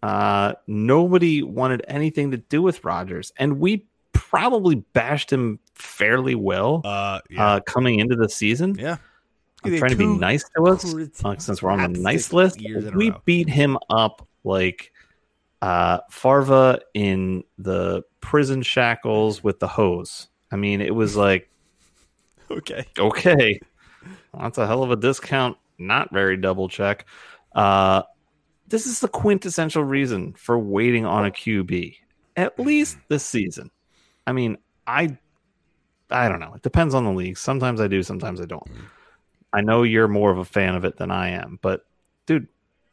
Uh, 0.03 0.55
nobody 0.67 1.43
wanted 1.43 1.85
anything 1.89 2.31
to 2.31 2.37
do 2.39 2.63
with 2.63 2.83
Rodgers, 2.85 3.33
and 3.37 3.59
we 3.61 3.87
probably 4.15 4.77
bashed 4.77 5.31
him 5.33 5.59
fairly 5.75 6.35
well 6.35 6.81
Uh, 6.85 7.21
yeah, 7.31 7.47
uh, 7.47 7.61
coming 7.61 7.99
into 8.01 8.17
the 8.17 8.29
season. 8.29 8.75
yeah. 8.79 8.97
I'm 9.65 9.77
trying 9.79 9.91
to 9.93 9.97
be 9.97 10.07
nice 10.07 10.43
to 10.57 10.65
us 10.65 10.93
uh, 11.25 11.37
since 11.39 11.63
we're 11.63 11.71
on 11.71 11.93
the 11.93 12.01
nice 12.01 12.33
list. 12.33 12.61
years 12.61 12.85
in 12.85 12.95
a 12.95 12.97
We 12.97 13.13
beat 13.25 13.49
him 13.49 13.79
up 13.91 14.27
like 14.45 14.93
uh, 15.61 16.01
Farva 16.11 16.81
in 16.95 17.45
the 17.59 18.03
prison 18.21 18.63
shackles 18.63 19.45
with 19.45 19.61
the 19.61 19.69
hose. 19.69 20.29
I 20.51 20.57
mean, 20.57 20.81
it 20.81 20.95
was 20.95 21.17
like 21.17 21.49
Okay. 22.51 22.85
okay, 22.99 23.61
that's 24.39 24.59
a 24.59 24.67
hell 24.67 24.83
of 24.83 24.91
a 24.91 24.97
discount. 24.97 25.57
Not 25.79 26.13
very 26.13 26.37
double 26.37 26.69
check. 26.69 27.07
Uh, 27.55 28.03
this 28.69 28.87
is 28.87 29.01
the 29.01 29.09
quintessential 29.09 29.85
reason 29.85 30.35
for 30.35 30.59
waiting 30.59 31.07
on 31.07 31.25
a 31.25 31.31
QB, 31.31 31.97
at 32.37 32.59
least 32.59 32.99
this 33.09 33.25
season. 33.25 33.71
I 34.27 34.33
mean, 34.33 34.59
I, 34.87 35.17
I 36.11 36.29
don't 36.29 36.41
know. 36.41 36.53
It 36.55 36.63
depends 36.63 36.95
on 36.95 37.05
the 37.05 37.13
league. 37.13 37.39
Sometimes 37.39 37.81
I 37.81 37.89
do, 37.89 38.03
sometimes 38.03 38.41
I 38.41 38.45
don't. 38.45 38.63
I 39.53 39.61
know 39.61 39.83
you're 39.83 40.09
more 40.09 40.31
of 40.31 40.39
a 40.39 40.45
fan 40.45 40.75
of 40.75 40.85
it 40.85 40.97
than 40.97 41.11
I 41.11 41.31
am, 41.31 41.59
but 41.63 41.87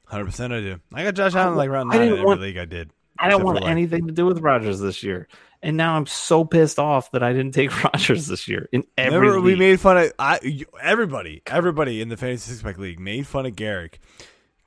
Hundred 0.10 0.26
percent, 0.26 0.51
I 0.53 0.60
do. 0.62 0.80
I 0.93 1.03
got 1.03 1.14
Josh 1.14 1.36
Allen 1.36 1.55
like 1.55 1.70
round 1.70 1.89
nine 1.89 2.01
in 2.01 2.10
every 2.14 2.26
want- 2.26 2.41
league 2.41 2.57
I 2.57 2.66
did. 2.66 2.91
I 3.22 3.30
don't 3.30 3.43
want 3.43 3.64
anything 3.66 4.07
to 4.07 4.14
do 4.14 4.26
with 4.26 4.39
Rodgers 4.39 4.80
this 4.80 5.03
year. 5.03 5.28
And 5.62 5.76
now 5.76 5.95
I'm 5.97 6.05
so 6.05 6.45
pissed 6.45 6.80
off 6.80 7.12
that 7.12 7.22
I 7.22 7.34
didn't 7.34 7.51
take 7.51 7.84
Rodgers 7.84 8.28
this 8.28 8.47
year 8.47 8.70
in 8.72 8.86
every 8.97 9.20
Remember, 9.20 9.41
we 9.41 9.55
made 9.55 9.80
fun 9.82 9.97
of 9.97 10.14
I. 10.18 10.39
Everybody, 10.82 11.41
everybody 11.45 12.01
in 12.01 12.07
the 12.10 12.16
fantasy 12.18 12.49
six 12.51 12.64
pack 12.64 12.78
league 12.78 12.97
made 12.99 13.28
fun 13.28 13.45
of 13.45 13.55
Garrick. 13.57 13.99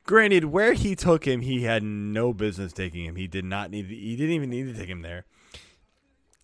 Granted, 0.04 0.44
where 0.46 0.74
he 0.74 0.94
took 0.94 1.26
him, 1.26 1.40
he 1.40 1.62
had 1.62 1.82
no 1.82 2.32
business 2.34 2.72
taking 2.74 3.04
him. 3.06 3.16
He 3.16 3.26
did 3.26 3.44
not 3.46 3.70
need. 3.70 3.86
He 3.86 4.16
didn't 4.16 4.34
even 4.34 4.50
need 4.50 4.64
to 4.72 4.78
take 4.78 4.88
him 4.88 5.00
there. 5.00 5.24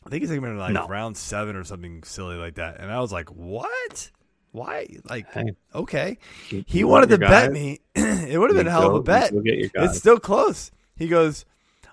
I 0.07 0.09
think 0.11 0.23
he 0.23 0.29
took 0.29 0.39
him 0.39 0.45
in 0.45 0.57
like 0.59 0.73
No. 0.73 0.87
round 0.89 1.17
seven 1.19 1.57
or 1.57 1.65
something 1.65 2.03
silly 2.05 2.37
like 2.37 2.55
that. 2.55 2.81
And 2.81 2.91
I 2.91 3.01
was 3.01 3.13
like, 3.13 3.29
"What? 3.31 4.11
Why? 4.59 4.87
Like, 5.09 5.33
Hey, 5.33 5.53
okay." 5.75 6.19
He 6.67 6.85
wanted 6.85 7.11
to 7.11 7.19
bet 7.19 7.53
me. 7.53 7.81
it 7.95 8.39
would 8.39 8.51
have 8.51 8.57
been 8.57 8.67
a 8.67 8.71
hell 8.71 8.89
of 8.89 8.95
a 8.95 9.03
bet. 9.03 9.33
go 9.33 9.41
get 9.41 9.59
your 9.59 9.69
guy. 9.69 9.85
It's 9.85 9.99
still 9.99 10.19
close. 10.19 10.71
He 10.97 11.09
goes, 11.09 11.45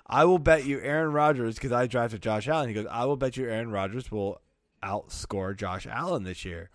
I 0.06 0.24
will 0.24 0.38
bet 0.38 0.64
you 0.64 0.80
Aaron 0.80 1.12
Rodgers 1.12 1.54
because 1.54 1.72
I 1.72 1.86
drafted 1.86 2.22
Josh 2.22 2.48
Allen. 2.48 2.68
He 2.68 2.74
goes, 2.74 2.86
I 2.90 3.04
will 3.06 3.16
bet 3.16 3.36
you 3.36 3.48
Aaron 3.48 3.70
Rodgers 3.70 4.10
will 4.10 4.40
outscore 4.82 5.56
Josh 5.56 5.86
Allen 5.86 6.24
this 6.24 6.44
year. 6.44 6.70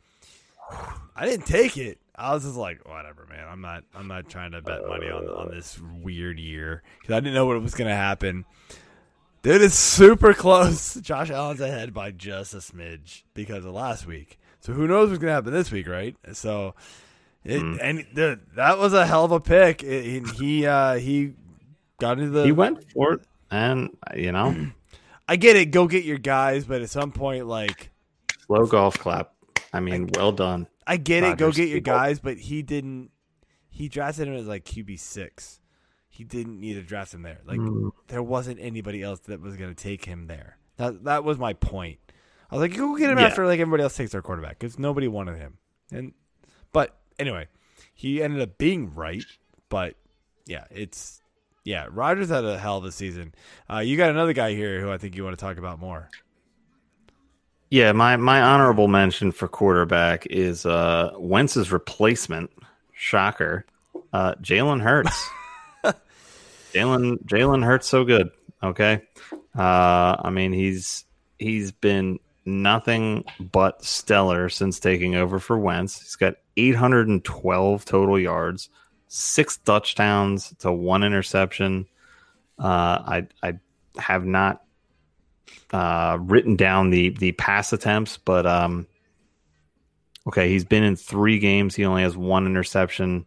I 1.15 1.25
didn't 1.25 1.45
take 1.45 1.77
it. 1.77 1.99
I 2.15 2.33
was 2.33 2.43
just 2.43 2.55
like, 2.55 2.87
whatever, 2.87 3.25
man. 3.29 3.47
I'm 3.49 3.61
not. 3.61 3.83
I'm 3.95 4.07
not 4.07 4.29
trying 4.29 4.51
to 4.51 4.61
bet 4.61 4.85
money 4.87 5.09
on 5.09 5.27
on 5.27 5.47
uh. 5.47 5.51
this 5.51 5.79
weird 5.79 6.39
year 6.39 6.83
because 6.99 7.15
I 7.15 7.19
didn't 7.19 7.33
know 7.33 7.45
what 7.45 7.61
was 7.61 7.73
going 7.73 7.89
to 7.89 7.95
happen. 7.95 8.45
Dude, 9.41 9.61
it's 9.61 9.75
super 9.75 10.33
close. 10.35 10.95
Josh 10.95 11.31
Allen's 11.31 11.61
ahead 11.61 11.93
by 11.93 12.11
just 12.11 12.53
a 12.53 12.57
smidge 12.57 13.23
because 13.33 13.65
of 13.65 13.73
last 13.73 14.05
week. 14.05 14.37
So 14.61 14.73
who 14.73 14.87
knows 14.87 15.09
what's 15.09 15.19
going 15.19 15.29
to 15.31 15.33
happen 15.35 15.51
this 15.53 15.71
week, 15.71 15.87
right? 15.87 16.15
So, 16.33 16.75
it, 17.43 17.59
Hmm. 17.59 17.77
and 17.81 18.05
dude, 18.13 18.39
that 18.55 18.77
was 18.77 18.93
a 18.93 19.05
hell 19.05 19.25
of 19.25 19.31
a 19.31 19.39
pick. 19.39 19.83
It, 19.83 20.27
he 20.39 20.65
uh, 20.65 20.95
he 20.95 21.33
got 21.99 22.19
into 22.19 22.31
the. 22.31 22.43
he 22.45 22.51
went 22.51 22.89
for 22.91 23.13
it, 23.13 23.21
and 23.49 23.95
you 24.15 24.31
know, 24.31 24.55
I 25.27 25.35
get 25.35 25.55
it. 25.55 25.71
Go 25.71 25.87
get 25.87 26.03
your 26.05 26.19
guys, 26.19 26.65
but 26.65 26.81
at 26.81 26.89
some 26.89 27.11
point, 27.11 27.47
like 27.47 27.89
slow 28.45 28.65
golf 28.65 28.97
clap. 28.99 29.33
I 29.73 29.79
mean, 29.79 30.09
well 30.15 30.31
done. 30.31 30.67
I 30.85 30.97
get 30.97 31.23
it. 31.23 31.37
Go 31.37 31.51
get 31.51 31.69
your 31.69 31.79
guys, 31.79 32.19
but 32.19 32.37
he 32.37 32.61
didn't. 32.61 33.09
He 33.69 33.87
drafted 33.87 34.27
him 34.27 34.35
as 34.35 34.45
like 34.47 34.65
QB 34.65 34.99
six. 34.99 35.59
He 36.09 36.23
didn't 36.25 36.59
need 36.59 36.73
to 36.73 36.83
draft 36.83 37.13
him 37.13 37.21
there. 37.23 37.39
Like 37.45 37.59
Mm. 37.59 37.91
there 38.09 38.21
wasn't 38.21 38.59
anybody 38.59 39.01
else 39.01 39.21
that 39.21 39.39
was 39.41 39.55
going 39.55 39.73
to 39.73 39.81
take 39.83 40.03
him 40.05 40.27
there. 40.27 40.57
That 40.77 41.05
that 41.05 41.23
was 41.23 41.37
my 41.39 41.53
point. 41.53 41.97
I 42.51 42.55
was 42.55 42.61
like, 42.61 42.75
go 42.77 42.95
get 42.97 43.09
him 43.09 43.17
Yeah. 43.17 43.25
after 43.27 43.45
like 43.45 43.59
everybody 43.59 43.83
else 43.83 43.95
takes 43.95 44.11
their 44.11 44.21
quarterback 44.21 44.59
because 44.59 44.77
nobody 44.77 45.07
wanted 45.07 45.37
him. 45.37 45.57
And 45.91 46.13
but 46.73 46.97
anyway, 47.17 47.47
he 47.93 48.21
ended 48.21 48.41
up 48.41 48.57
being 48.57 48.93
right. 48.93 49.23
But 49.69 49.95
yeah, 50.45 50.65
it's 50.69 51.21
yeah. 51.63 51.87
Rodgers 51.89 52.29
had 52.29 52.43
a 52.43 52.57
hell 52.57 52.77
of 52.77 52.85
a 52.85 52.91
season. 52.91 53.33
Uh, 53.71 53.79
you 53.79 53.95
got 53.97 54.09
another 54.09 54.33
guy 54.33 54.53
here 54.53 54.81
who 54.81 54.91
I 54.91 54.97
think 54.97 55.15
you 55.15 55.23
want 55.23 55.37
to 55.37 55.43
talk 55.43 55.57
about 55.57 55.79
more. 55.79 56.09
Yeah, 57.69 57.93
my 57.93 58.17
my 58.17 58.41
honorable 58.41 58.89
mention 58.89 59.31
for 59.31 59.47
quarterback 59.47 60.25
is 60.25 60.65
uh 60.65 61.11
Wentz's 61.17 61.71
replacement. 61.71 62.51
Shocker, 62.93 63.65
uh, 64.13 64.35
Jalen 64.35 64.81
Hurts. 64.81 65.29
Jalen 66.73 67.23
Jalen 67.25 67.63
Hurts 67.65 67.87
so 67.87 68.03
good. 68.03 68.29
Okay, 68.63 69.01
uh, 69.57 70.15
I 70.21 70.29
mean 70.31 70.53
he's 70.53 71.05
he's 71.39 71.71
been 71.71 72.19
nothing 72.45 73.23
but 73.39 73.83
stellar 73.83 74.49
since 74.49 74.79
taking 74.79 75.15
over 75.15 75.39
for 75.39 75.57
Wentz. 75.57 75.99
He's 76.01 76.15
got 76.15 76.35
812 76.57 77.85
total 77.85 78.19
yards, 78.19 78.69
six 79.07 79.57
touchdowns 79.57 80.53
to 80.59 80.71
one 80.71 81.03
interception. 81.03 81.87
Uh, 82.57 82.99
I 83.05 83.27
I 83.43 83.53
have 83.97 84.25
not 84.25 84.63
uh, 85.71 86.17
written 86.21 86.55
down 86.55 86.89
the 86.89 87.09
the 87.09 87.31
pass 87.33 87.73
attempts, 87.73 88.17
but 88.17 88.45
um, 88.45 88.87
okay, 90.27 90.49
he's 90.49 90.65
been 90.65 90.83
in 90.83 90.95
three 90.95 91.39
games. 91.39 91.75
He 91.75 91.85
only 91.85 92.03
has 92.03 92.17
one 92.17 92.45
interception. 92.45 93.25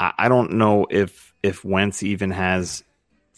I, 0.00 0.12
I 0.18 0.28
don't 0.28 0.52
know 0.52 0.86
if 0.90 1.34
if 1.42 1.64
Wentz 1.64 2.02
even 2.02 2.30
has 2.30 2.84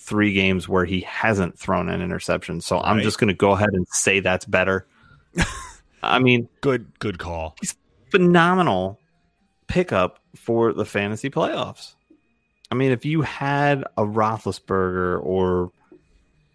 three 0.04 0.34
games 0.34 0.68
where 0.68 0.84
he 0.84 1.00
hasn't 1.00 1.58
thrown 1.58 1.88
an 1.88 2.02
interception. 2.02 2.60
So 2.60 2.78
I'm 2.78 3.00
just 3.00 3.18
going 3.18 3.28
to 3.28 3.34
go 3.34 3.52
ahead 3.52 3.70
and 3.72 3.86
say 3.88 4.20
that's 4.20 4.44
better. 4.44 4.86
I 6.02 6.18
mean, 6.18 6.48
Good 6.60 6.98
good 6.98 7.18
call. 7.18 7.56
phenomenal 8.10 9.00
pickup 9.66 10.20
for 10.36 10.74
the 10.74 10.84
fantasy 10.84 11.30
playoffs. 11.30 11.94
I 12.70 12.74
mean, 12.74 12.92
if 12.92 13.04
you 13.06 13.22
had 13.22 13.84
a 13.96 14.02
Roethlisberger 14.04 15.24
or 15.24 15.70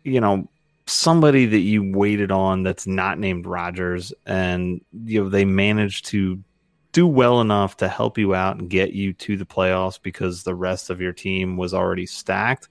you 0.03 0.21
know 0.21 0.47
somebody 0.85 1.45
that 1.47 1.59
you 1.59 1.91
waited 1.91 2.31
on 2.31 2.63
that's 2.63 2.85
not 2.85 3.17
named 3.17 3.47
Rodgers, 3.47 4.13
and 4.27 4.81
you 5.05 5.23
know 5.23 5.29
they 5.29 5.45
managed 5.45 6.05
to 6.07 6.43
do 6.91 7.07
well 7.07 7.41
enough 7.41 7.77
to 7.77 7.87
help 7.87 8.17
you 8.17 8.35
out 8.35 8.57
and 8.57 8.69
get 8.69 8.93
you 8.93 9.13
to 9.13 9.37
the 9.37 9.45
playoffs 9.45 9.99
because 10.01 10.43
the 10.43 10.55
rest 10.55 10.89
of 10.89 11.01
your 11.01 11.13
team 11.13 11.57
was 11.57 11.73
already 11.73 12.05
stacked, 12.05 12.67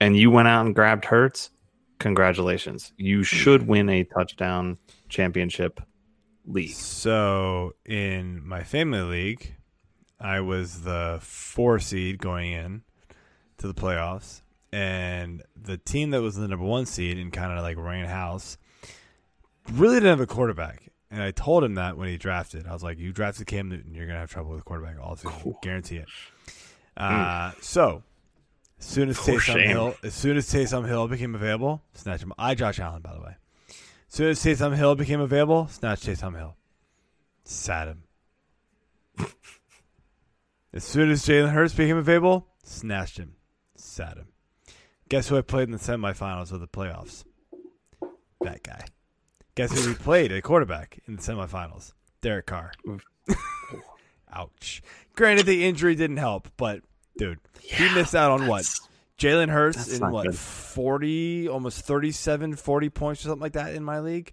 and 0.00 0.16
you 0.16 0.30
went 0.30 0.48
out 0.48 0.66
and 0.66 0.74
grabbed 0.74 1.04
Hurts. 1.06 1.50
Congratulations! 1.98 2.92
You 2.96 3.22
should 3.24 3.66
win 3.66 3.88
a 3.88 4.04
touchdown 4.04 4.78
championship 5.08 5.80
league. 6.46 6.70
So 6.70 7.74
in 7.84 8.46
my 8.46 8.62
family 8.62 9.00
league, 9.02 9.54
I 10.20 10.40
was 10.40 10.82
the 10.82 11.18
four 11.20 11.78
seed 11.80 12.18
going 12.18 12.52
in 12.52 12.82
to 13.58 13.66
the 13.66 13.74
playoffs, 13.74 14.42
and 14.72 15.42
the 15.60 15.76
team 15.76 16.10
that 16.10 16.22
was 16.22 16.36
the 16.36 16.46
number 16.46 16.64
one 16.64 16.86
seed 16.86 17.18
and 17.18 17.32
kind 17.32 17.52
of 17.52 17.62
like 17.64 17.76
ran 17.76 18.06
house 18.06 18.56
really 19.72 19.96
didn't 19.96 20.10
have 20.10 20.20
a 20.20 20.26
quarterback. 20.26 20.84
And 21.10 21.22
I 21.22 21.30
told 21.32 21.64
him 21.64 21.74
that 21.74 21.96
when 21.96 22.08
he 22.08 22.16
drafted, 22.16 22.66
I 22.66 22.72
was 22.74 22.82
like, 22.84 22.98
"You 22.98 23.12
drafted 23.12 23.46
Cam 23.48 23.68
Newton, 23.70 23.92
you're 23.94 24.06
gonna 24.06 24.20
have 24.20 24.30
trouble 24.30 24.50
with 24.52 24.60
a 24.60 24.64
quarterback 24.64 24.98
all 25.00 25.16
season, 25.16 25.32
Cool. 25.42 25.58
guarantee 25.62 25.96
it." 25.96 26.08
Uh, 26.96 27.52
so 27.60 28.02
as 28.78 28.86
soon 28.86 29.08
as 29.08 29.16
For 29.18 29.32
Taysom 29.32 29.40
shame. 29.40 29.68
Hill, 29.68 29.94
as 30.02 30.14
soon 30.14 30.36
as 30.36 30.52
Taysom 30.52 30.86
Hill 30.86 31.08
became 31.08 31.34
available, 31.34 31.82
snatch 31.94 32.22
him. 32.22 32.32
I 32.38 32.54
Josh 32.54 32.78
Allen, 32.78 33.02
by 33.02 33.14
the 33.14 33.20
way. 33.20 33.36
As 33.68 34.14
soon 34.14 34.28
as 34.28 34.42
Taysom 34.42 34.76
Hill 34.76 34.94
became 34.94 35.20
available, 35.20 35.68
snatch 35.68 36.00
Taysom 36.00 36.36
Hill. 36.36 36.56
Sat 37.44 37.88
him. 37.88 38.02
as 40.72 40.84
soon 40.84 41.10
as 41.10 41.24
Jalen 41.24 41.50
Hurts 41.50 41.74
became 41.74 41.96
available, 41.96 42.46
snatched 42.62 43.18
him. 43.18 43.34
Sat 43.74 44.16
him. 44.16 44.28
Guess 45.08 45.28
who 45.28 45.38
I 45.38 45.40
played 45.40 45.68
in 45.68 45.72
the 45.72 45.78
semifinals 45.78 46.52
of 46.52 46.60
the 46.60 46.68
playoffs? 46.68 47.24
That 48.42 48.62
guy. 48.62 48.84
Guess 49.54 49.72
who 49.72 49.88
we 49.88 49.94
played 49.98 50.30
at 50.30 50.42
quarterback 50.42 51.00
in 51.08 51.16
the 51.16 51.22
semifinals? 51.22 51.92
Derek 52.20 52.46
Carr. 52.46 52.72
Ouch. 54.32 54.82
Granted, 55.16 55.46
the 55.46 55.64
injury 55.64 55.94
didn't 55.94 56.18
help, 56.18 56.48
but 56.56 56.82
dude, 57.18 57.38
he 57.60 57.92
missed 57.94 58.14
out 58.14 58.30
on 58.40 58.46
what? 58.46 58.64
Jalen 59.18 59.50
Hurts 59.50 59.88
in 59.98 60.10
what? 60.10 60.26
good. 60.26 60.36
40, 60.36 61.48
almost 61.48 61.84
37, 61.84 62.54
40 62.56 62.88
points 62.90 63.20
or 63.22 63.28
something 63.28 63.42
like 63.42 63.52
that 63.54 63.74
in 63.74 63.82
my 63.84 63.98
league. 64.00 64.32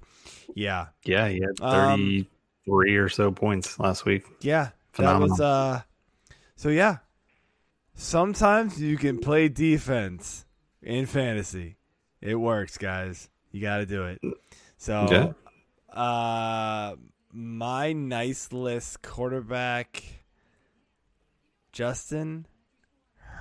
Yeah. 0.56 0.88
Yeah, 1.04 1.28
he 1.28 1.42
had 1.42 1.60
Um, 1.60 2.28
33 2.68 2.96
or 2.98 3.10
so 3.10 3.32
points 3.32 3.80
last 3.80 4.06
week. 4.06 4.24
Yeah. 4.42 4.66
That 4.66 4.74
Phenomenal. 4.94 5.30
was 5.30 5.42
uh 5.42 5.82
so 6.56 6.70
yeah. 6.70 6.98
Sometimes 7.96 8.80
you 8.82 8.98
can 8.98 9.20
play 9.20 9.50
defense 9.50 10.46
in 10.82 11.06
fantasy. 11.08 11.78
It 12.22 12.36
works, 12.36 12.78
guys. 12.78 13.30
You 13.52 13.62
got 13.62 13.78
to 13.78 13.86
do 13.86 14.04
it. 14.06 14.22
So, 14.78 14.98
Okay. 15.02 15.34
uh, 15.94 16.96
my 17.32 17.94
nice 17.94 18.52
list 18.52 19.02
quarterback, 19.02 20.04
Justin 21.72 22.46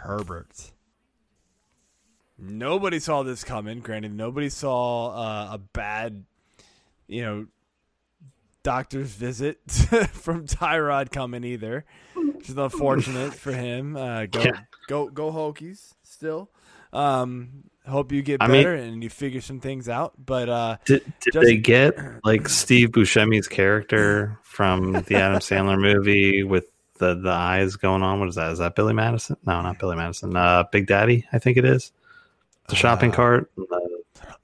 Herbert. 0.04 0.70
Nobody 2.38 2.98
saw 2.98 3.22
this 3.22 3.44
coming. 3.44 3.80
Granted, 3.80 4.12
nobody 4.14 4.48
saw 4.48 5.10
uh, 5.10 5.54
a 5.54 5.58
bad, 5.58 6.24
you 7.06 7.22
know, 7.22 7.46
doctor's 8.62 9.10
visit 9.10 9.60
from 10.12 10.46
Tyrod 10.46 11.10
coming 11.12 11.44
either, 11.44 11.84
which 12.14 12.50
is 12.50 12.56
unfortunate 12.56 13.34
for 13.34 13.52
him. 13.52 13.96
Uh, 13.96 14.26
go, 14.26 14.42
Yeah. 14.42 14.60
go, 14.88 15.08
go 15.08 15.30
Hokies! 15.30 15.94
Still, 16.02 16.50
um, 16.92 17.64
hope 17.86 18.10
you 18.10 18.20
get 18.22 18.42
I 18.42 18.48
mean- 18.48 18.64
better 18.64 18.74
and 18.74 19.02
you 19.02 19.10
figure 19.10 19.40
some 19.40 19.60
things 19.60 19.88
out. 19.88 20.14
But 20.18 20.48
uh, 20.48 20.76
Did, 20.86 21.04
did 21.20 21.32
Just- 21.34 21.44
they 21.46 21.56
get 21.56 21.96
like 22.24 22.48
Steve 22.48 22.90
Buscemi's 22.90 23.46
character 23.46 24.38
from 24.42 24.92
the 24.92 25.14
Adam 25.14 25.38
Sandler 25.38 25.80
movie 25.80 26.42
with 26.42 26.64
the, 26.98 27.14
the 27.14 27.30
eyes 27.30 27.76
going 27.76 28.02
on? 28.02 28.20
What 28.20 28.28
is 28.28 28.34
that? 28.36 28.52
Is 28.52 28.58
that 28.58 28.74
Billy 28.74 28.92
Madison? 28.94 29.36
No, 29.46 29.60
not 29.62 29.78
Billy 29.78 29.96
Madison. 29.96 30.36
Uh, 30.36 30.64
Big 30.70 30.86
Daddy, 30.86 31.26
I 31.32 31.38
think 31.38 31.56
it 31.56 31.64
is. 31.64 31.92
The 32.68 32.76
shopping 32.76 33.10
Uh, 33.12 33.14
cart. 33.16 33.50
Uh, 33.58 33.64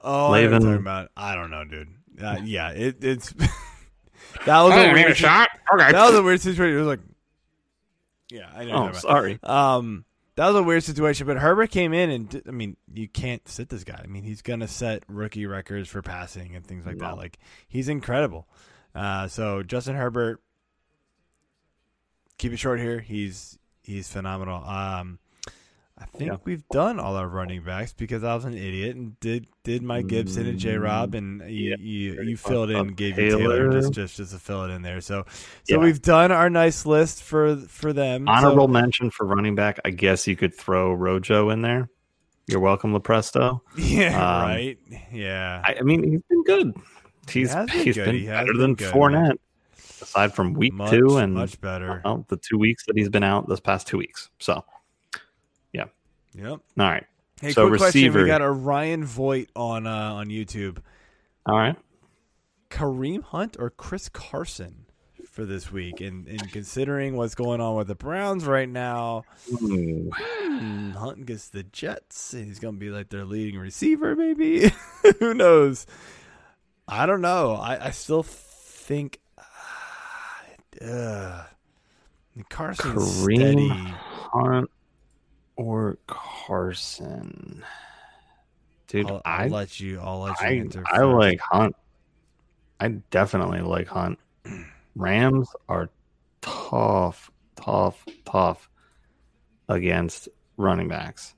oh, 0.01 0.33
I 0.33 0.41
know 0.43 0.49
Laven. 0.49 0.59
talking 0.59 0.73
about. 0.75 1.11
I 1.17 1.35
don't 1.35 1.49
know, 1.51 1.63
dude. 1.65 1.87
Uh, 2.21 2.37
yeah, 2.43 2.69
it, 2.71 3.03
it's 3.03 3.31
that 4.45 4.61
was 4.61 4.73
a 4.73 4.93
weird. 4.93 5.17
shot. 5.17 5.49
Okay. 5.73 5.91
That 5.91 6.05
was 6.07 6.15
a 6.15 6.21
weird 6.23 6.41
situation. 6.41 6.75
It 6.75 6.79
was 6.79 6.87
like, 6.87 6.99
yeah, 8.29 8.49
I 8.55 8.65
know. 8.65 8.71
what 8.73 8.79
Oh, 8.81 8.85
you're 8.85 8.93
sorry. 8.93 9.39
Um, 9.43 10.05
that 10.35 10.47
was 10.47 10.55
a 10.55 10.63
weird 10.63 10.83
situation. 10.83 11.27
But 11.27 11.37
Herbert 11.37 11.71
came 11.71 11.93
in, 11.93 12.09
and 12.09 12.29
did- 12.29 12.47
I 12.47 12.51
mean, 12.51 12.77
you 12.93 13.07
can't 13.07 13.45
sit 13.47 13.69
this 13.69 13.83
guy. 13.83 13.99
I 14.03 14.07
mean, 14.07 14.23
he's 14.23 14.41
gonna 14.41 14.67
set 14.67 15.03
rookie 15.07 15.45
records 15.45 15.89
for 15.89 16.01
passing 16.01 16.55
and 16.55 16.65
things 16.65 16.85
like 16.85 16.97
that. 16.99 17.17
Like 17.17 17.39
he's 17.67 17.89
incredible. 17.89 18.47
Uh, 18.95 19.27
so 19.27 19.63
Justin 19.63 19.95
Herbert, 19.95 20.41
keep 22.37 22.51
it 22.53 22.57
short 22.57 22.79
here. 22.79 22.99
He's 22.99 23.57
he's 23.83 24.07
phenomenal. 24.07 24.63
Um, 24.63 25.19
I 25.97 26.05
think 26.05 26.31
Yeah. 26.31 26.37
we've 26.45 26.67
done 26.69 26.99
all 26.99 27.15
our 27.15 27.27
running 27.27 27.61
backs 27.63 27.93
because 27.93 28.23
I 28.23 28.33
was 28.33 28.45
an 28.45 28.55
idiot 28.55 28.95
and 28.95 29.19
did 29.19 29.45
did 29.63 29.83
Mike 29.83 30.07
Gibson 30.07 30.47
and 30.47 30.57
J 30.57 30.77
Rob 30.77 31.13
and 31.13 31.41
you 31.41 31.71
Yeah. 31.71 31.75
you, 31.79 32.21
you 32.23 32.37
filled 32.37 32.71
in 32.71 32.87
gave 32.95 33.19
you 33.19 33.37
Taylor 33.37 33.69
Taylor. 33.69 33.71
just, 33.81 33.93
just 33.93 34.17
just 34.17 34.31
to 34.31 34.39
fill 34.39 34.63
it 34.63 34.69
in 34.71 34.81
there. 34.81 34.99
So 35.01 35.25
so 35.29 35.75
Yeah. 35.75 35.77
we've 35.77 36.01
done 36.01 36.31
our 36.31 36.49
nice 36.49 36.85
list 36.87 37.21
for 37.21 37.55
for 37.55 37.93
them. 37.93 38.25
So- 38.25 38.31
Honorable 38.33 38.67
mention 38.67 39.11
for 39.11 39.27
running 39.27 39.53
back. 39.53 39.79
I 39.85 39.91
guess 39.91 40.25
you 40.27 40.35
could 40.35 40.55
throw 40.55 40.91
Rojo 40.91 41.49
in 41.51 41.61
there. 41.61 41.87
You're 42.47 42.59
welcome, 42.61 42.93
Lepresto. 42.93 43.61
yeah, 43.77 44.15
Um, 44.17 44.41
right. 44.49 44.77
Yeah, 45.11 45.61
I, 45.63 45.75
I 45.75 45.81
mean, 45.83 46.03
he's 46.03 46.21
been 46.27 46.43
good. 46.43 46.73
He's 47.29 47.51
he 47.51 47.55
has 47.57 47.69
been 47.69 47.83
he's 47.83 47.95
been 47.95 48.15
He 48.15 48.25
better 48.25 48.53
been 48.53 48.57
than 48.61 48.73
good. 48.73 48.91
Fournette, 48.91 49.37
aside 50.01 50.33
from 50.33 50.53
week 50.53 50.73
much 50.73 50.89
two 50.91 51.17
and 51.17 51.33
much 51.33 51.59
better. 51.61 52.01
well, 52.03 52.25
the 52.29 52.37
two 52.37 52.57
weeks 52.57 52.85
that 52.87 52.97
he's 52.97 53.09
been 53.09 53.23
out 53.23 53.47
this 53.47 53.59
past 53.59 53.87
two 53.87 53.97
weeks. 53.97 54.29
So, 54.39 54.63
yeah. 55.73 55.85
Yep. 56.35 56.47
all 56.47 56.59
right, 56.77 57.05
Hey, 57.41 57.51
So 57.51 57.67
quick 57.67 57.79
question: 57.79 58.01
receiver- 58.01 58.21
We 58.23 58.27
got 58.27 58.41
a 58.41 58.49
Ryan 58.51 59.03
Voigt 59.05 59.49
on 59.55 59.87
uh, 59.87 60.13
on 60.13 60.27
YouTube. 60.27 60.77
all 61.45 61.57
right. 61.57 61.75
Kareem 62.69 63.21
Hunt 63.23 63.57
or 63.59 63.69
Chris 63.69 64.07
Carson 64.07 64.85
for 65.29 65.45
this 65.45 65.71
week, 65.71 65.99
and, 66.01 66.27
and 66.27 66.51
considering 66.51 67.15
what's 67.15 67.35
going 67.35 67.59
on 67.61 67.75
with 67.75 67.87
the 67.87 67.95
Browns 67.95 68.45
right 68.45 68.67
now, 68.67 69.23
Ooh. 69.51 70.09
hmm, 70.13 70.91
Hunt 70.91 71.25
gets 71.25 71.49
the 71.49 71.63
Jets, 71.63 72.33
and 72.33 72.45
he's 72.45 72.59
going 72.59 72.75
to 72.75 72.79
be 72.79 72.89
like 72.89 73.09
their 73.09 73.23
leading 73.25 73.57
receiver, 73.59 74.15
maybe. 74.15 74.71
Who 75.19 75.33
knows? 75.33 75.85
I 76.87 77.05
don't 77.05 77.21
know. 77.21 77.53
I, 77.55 77.87
I 77.87 77.91
still 77.91 78.23
think 78.23 79.19
uh, 80.79 81.43
Carson's 82.49 83.23
Kareem 83.23 83.35
steady. 83.37 83.67
Hunt 83.69 84.69
or 85.55 85.97
Carson, 86.07 87.63
dude. 88.87 89.07
I'll, 89.07 89.21
I 89.25 89.43
I'll 89.43 89.49
let 89.49 89.79
you. 89.79 89.99
I'll 89.99 90.21
let 90.21 90.39
you 90.41 90.47
I, 90.47 90.51
answer. 90.53 90.83
I 90.85 90.97
first. 90.97 91.15
like 91.15 91.39
Hunt. 91.39 91.75
I 92.79 92.87
definitely 92.87 93.61
like 93.61 93.87
Hunt. 93.87 94.19
Rams 94.95 95.49
are 95.69 95.89
tough, 96.41 97.31
tough, 97.55 98.05
tough 98.25 98.69
against 99.69 100.29
running 100.57 100.87
backs. 100.87 101.35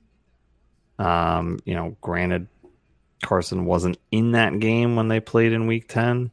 Um, 0.98 1.58
you 1.64 1.74
know, 1.74 1.96
granted, 2.00 2.48
Carson 3.22 3.64
wasn't 3.64 3.98
in 4.10 4.32
that 4.32 4.58
game 4.60 4.96
when 4.96 5.08
they 5.08 5.20
played 5.20 5.52
in 5.52 5.66
Week 5.66 5.88
Ten. 5.88 6.30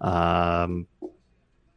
Um, 0.00 0.86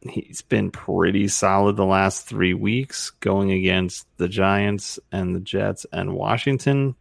he's 0.00 0.42
been 0.42 0.70
pretty 0.70 1.28
solid 1.28 1.76
the 1.76 1.84
last 1.84 2.26
three 2.26 2.54
weeks, 2.54 3.10
going 3.10 3.50
against 3.52 4.06
the 4.16 4.28
Giants 4.28 4.98
and 5.10 5.34
the 5.34 5.40
Jets 5.40 5.86
and 5.92 6.14
Washington 6.14 6.94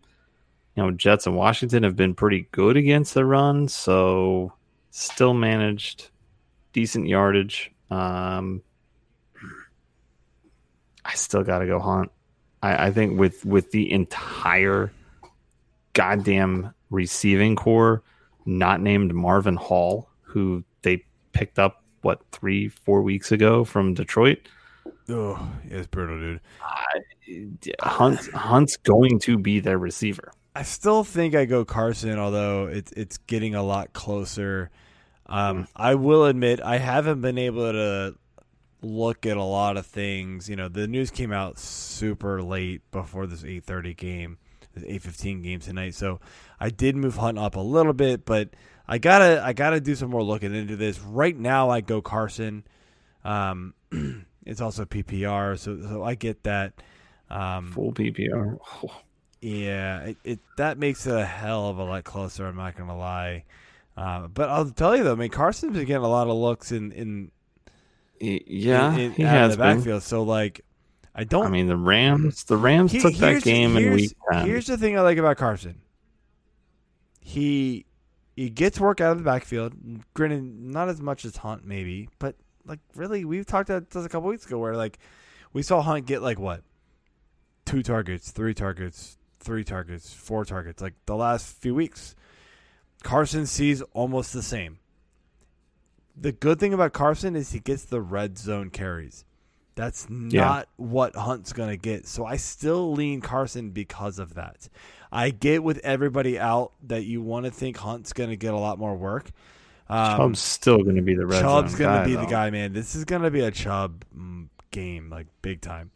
you 0.78 0.84
know, 0.84 0.92
Jets 0.92 1.26
and 1.26 1.36
Washington 1.36 1.82
have 1.82 1.96
been 1.96 2.14
pretty 2.14 2.48
good 2.52 2.78
against 2.78 3.16
the 3.16 3.26
run, 3.26 3.68
so 3.68 4.54
still 4.92 5.34
managed 5.34 6.12
decent 6.72 7.08
yardage. 7.08 7.72
Um, 7.90 8.62
I 11.04 11.16
still 11.16 11.42
got 11.42 11.60
to 11.60 11.66
go 11.66 11.80
Hunt. 11.80 12.12
I, 12.62 12.88
I 12.88 12.92
think 12.92 13.20
with 13.20 13.44
with 13.44 13.72
the 13.72 13.92
entire 13.92 14.92
goddamn 15.94 16.76
receiving 16.92 17.56
corps, 17.56 18.04
not 18.46 18.80
named 18.80 19.16
Marvin 19.16 19.56
Hall, 19.56 20.08
who 20.22 20.64
they 20.84 21.06
picked 21.32 21.58
up 21.58 21.84
what 22.02 22.22
three 22.32 22.70
four 22.70 23.02
weeks 23.02 23.32
ago 23.32 23.64
from 23.64 23.94
Detroit. 23.94 24.48
Oh, 25.10 25.50
it's 25.66 25.88
brutal, 25.88 26.40
dude. 27.28 27.76
Hunt 27.82 28.20
Hunt's 28.34 28.78
going 28.78 29.20
to 29.20 29.38
be 29.38 29.60
their 29.60 29.78
receiver. 29.78 30.32
I 30.56 30.64
still 30.64 31.04
think 31.04 31.36
I 31.36 31.46
go 31.46 31.64
Carson, 31.66 32.18
although 32.18 32.68
it's 32.68 32.92
it's 32.94 33.18
getting 33.20 33.56
a 33.56 33.64
lot 33.64 33.94
closer. 33.94 34.70
Um, 35.28 35.68
I 35.76 35.96
will 35.96 36.26
admit 36.26 36.62
I 36.62 36.78
haven't 36.78 37.22
been 37.22 37.38
able 37.38 37.72
to 37.72 38.16
look 38.82 39.26
at 39.26 39.38
a 39.38 39.44
lot 39.44 39.78
of 39.78 39.86
things. 39.86 40.50
You 40.50 40.56
know, 40.56 40.68
the 40.68 40.88
news 40.88 41.12
came 41.12 41.32
out 41.32 41.60
super 41.60 42.42
late 42.42 42.82
before 42.92 43.28
this 43.28 43.44
eight 43.44 43.66
thirty 43.66 43.94
game, 43.94 44.38
this 44.74 44.84
eight 44.88 45.02
fifteen 45.02 45.42
game 45.42 45.60
tonight. 45.60 45.96
So 45.96 46.20
I 46.60 46.70
did 46.70 46.96
move 46.96 47.18
Hunt 47.18 47.38
up 47.38 47.56
a 47.56 47.62
little 47.62 47.94
bit, 47.94 48.26
but 48.26 48.50
I 48.88 48.98
gotta 49.00 49.42
I 49.44 49.54
gotta 49.54 49.80
do 49.82 49.96
some 49.96 50.10
more 50.10 50.24
looking 50.24 50.56
into 50.56 50.76
this. 50.76 51.00
Right 51.00 51.38
now, 51.38 51.70
I 51.70 51.82
go 51.82 52.02
Carson. 52.02 52.64
Um, 53.26 53.74
it's 54.46 54.62
also 54.62 54.86
PPR, 54.86 55.58
so 55.60 55.82
so 55.82 56.04
I 56.04 56.16
get 56.16 56.44
that. 56.44 56.74
Um, 57.30 57.72
Full 57.74 57.92
PPR. 57.92 58.58
yeah, 59.42 60.00
it, 60.06 60.18
it 60.24 60.40
that 60.58 60.78
makes 60.78 61.06
it 61.06 61.14
a 61.16 61.26
hell 61.26 61.68
of 61.68 61.78
a 61.80 61.84
lot 61.84 62.04
closer. 62.06 62.46
I'm 62.48 62.56
not 62.56 62.78
gonna 62.78 62.98
lie, 62.98 63.44
uh, 63.98 64.28
but 64.28 64.50
I'll 64.50 64.70
tell 64.70 64.96
you 64.96 65.04
though. 65.04 65.12
I 65.12 65.16
mean, 65.16 65.30
Carson's 65.32 65.76
been 65.76 65.86
getting 65.86 66.04
a 66.06 66.08
lot 66.10 66.28
of 66.30 66.36
looks 66.38 66.72
in 66.72 66.94
in 66.94 67.32
Yeah, 68.22 68.94
in, 68.94 69.00
in- 69.00 69.12
he 69.12 69.24
has 69.24 69.52
the 69.52 69.58
been. 69.64 69.78
backfield. 69.78 70.04
So 70.04 70.24
like, 70.24 70.62
I 71.14 71.26
don't. 71.26 71.46
I 71.46 71.50
mean, 71.50 71.68
the 71.68 71.76
Rams. 71.76 72.46
The 72.46 72.56
Rams 72.56 72.94
he- 72.94 73.02
took 73.02 73.16
that 73.16 73.44
game 73.44 73.76
in 73.76 73.92
week 73.94 74.16
ten. 74.32 74.46
Here's 74.46 74.68
the 74.68 74.78
thing 74.78 74.98
I 74.98 75.02
like 75.02 75.18
about 75.18 75.36
Carson. 75.36 75.82
He 77.20 77.86
he 78.38 78.50
gets 78.50 78.80
work 78.80 79.02
out 79.02 79.12
of 79.12 79.18
the 79.18 79.24
backfield. 79.26 79.74
Granted, 80.14 80.44
not 80.44 80.88
as 80.88 81.02
much 81.02 81.26
as 81.26 81.36
Hunt 81.38 81.66
maybe, 81.66 82.08
but 82.20 82.36
like 82.66 82.80
really, 82.96 83.26
we've 83.26 83.46
talked 83.46 83.70
about 83.70 83.90
this 83.90 84.06
a 84.06 84.10
couple 84.10 84.30
weeks 84.30 84.46
ago 84.46 84.58
where 84.60 84.78
like 84.78 85.00
we 85.54 85.62
saw 85.64 85.82
Hunt 85.82 86.06
get 86.06 86.22
like 86.22 86.40
what 86.40 86.62
two 87.66 87.84
targets, 87.84 88.32
three 88.32 88.54
targets, 88.54 89.18
three 89.40 89.64
targets, 89.64 90.14
four 90.14 90.46
targets. 90.46 90.82
Like 90.82 90.94
the 91.06 91.16
last 91.16 91.58
few 91.60 91.76
weeks, 91.76 92.16
Carson 93.04 93.46
sees 93.46 93.82
almost 93.94 94.32
the 94.34 94.44
same. 94.44 94.80
The 96.16 96.32
good 96.32 96.60
thing 96.60 96.74
about 96.74 96.94
Carson 96.94 97.36
is 97.36 97.52
he 97.52 97.60
gets 97.60 97.86
the 97.86 98.02
red 98.02 98.38
zone 98.38 98.70
carries. 98.70 99.26
That's 99.76 100.08
Yeah. 100.10 100.42
not 100.42 100.70
what 100.78 101.16
Hunt's 101.16 101.54
going 101.54 101.70
to 101.70 101.78
get. 101.78 102.08
So 102.08 102.26
I 102.26 102.38
still 102.38 102.94
lean 102.94 103.22
Carson 103.22 103.70
because 103.70 104.18
of 104.18 104.34
that. 104.34 104.70
I 105.12 105.30
get 105.30 105.64
with 105.64 105.80
everybody 105.80 106.40
out 106.40 106.74
that 106.84 107.04
you 107.04 107.22
want 107.22 107.46
to 107.46 107.52
think 107.52 107.78
Hunt's 107.78 108.14
going 108.14 108.30
to 108.30 108.36
get 108.36 108.54
a 108.54 108.58
lot 108.58 108.80
more 108.80 108.96
work. 108.96 109.32
Um, 109.90 110.18
Chubb's 110.18 110.40
still 110.40 110.84
going 110.84 110.98
to 110.98 111.02
be 111.02 111.16
the 111.16 111.26
red 111.26 111.42
Chubb's 111.42 111.76
gonna 111.76 112.00
guy, 112.00 112.06
be 112.06 112.16
the 112.16 112.26
guy, 112.26 112.50
man. 112.50 112.74
This 112.74 112.96
is 112.96 113.06
gonna 113.06 113.32
be 113.32 113.40
a 113.40 113.52
Chubb 113.52 114.04
mm, 114.16 114.48
game, 114.72 115.10
like 115.10 115.28
big 115.42 115.62
time. 115.62 115.92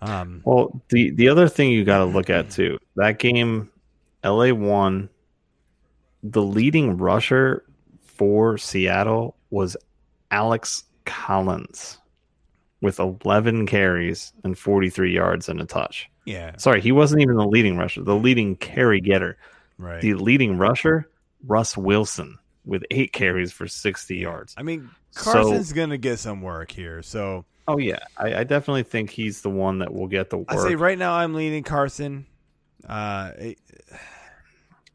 Um, 0.00 0.40
Well, 0.44 0.80
the 0.88 1.10
the 1.10 1.28
other 1.28 1.48
thing 1.48 1.70
you 1.70 1.84
got 1.84 1.98
to 1.98 2.04
look 2.04 2.30
at 2.30 2.50
too, 2.50 2.78
that 2.96 3.18
game, 3.18 3.70
LA 4.24 4.52
won. 4.52 5.10
The 6.22 6.42
leading 6.42 6.96
rusher 6.96 7.64
for 8.00 8.56
Seattle 8.58 9.36
was 9.50 9.76
Alex 10.30 10.84
Collins 11.04 11.98
with 12.80 12.98
11 12.98 13.66
carries 13.66 14.32
and 14.42 14.58
43 14.58 15.12
yards 15.12 15.48
and 15.48 15.60
a 15.60 15.66
touch. 15.66 16.10
Yeah, 16.26 16.56
Sorry, 16.58 16.80
he 16.82 16.92
wasn't 16.92 17.22
even 17.22 17.36
the 17.36 17.46
leading 17.46 17.78
rusher, 17.78 18.02
the 18.02 18.14
leading 18.16 18.56
carry 18.56 19.00
getter. 19.00 19.38
right. 19.78 20.02
The 20.02 20.14
leading 20.14 20.58
rusher 20.58 21.08
Russ 21.46 21.76
Wilson 21.76 22.38
with 22.64 22.84
eight 22.90 23.12
carries 23.12 23.52
for 23.52 23.66
60 23.68 24.16
yards. 24.16 24.54
I 24.58 24.62
mean, 24.62 24.90
So- 25.12 25.32
Carson's 25.32 25.72
gonna 25.72 25.96
get 25.98 26.18
some 26.18 26.42
work 26.42 26.70
here. 26.70 27.00
So 27.02 27.44
Oh 27.68 27.78
yeah, 27.78 27.98
I, 28.16 28.34
I 28.40 28.44
definitely 28.44 28.82
think 28.84 29.10
he's 29.10 29.40
the 29.42 29.50
one 29.50 29.78
that 29.78 29.92
will 29.92 30.06
get 30.08 30.30
the 30.30 30.38
work. 30.38 30.46
I 30.52 30.56
say 30.56 30.74
right 30.74 30.98
now 30.98 31.14
I'm 31.14 31.34
leaning 31.34 31.62
Carson. 31.64 32.26
Uh, 32.88 33.32
it- 33.38 33.58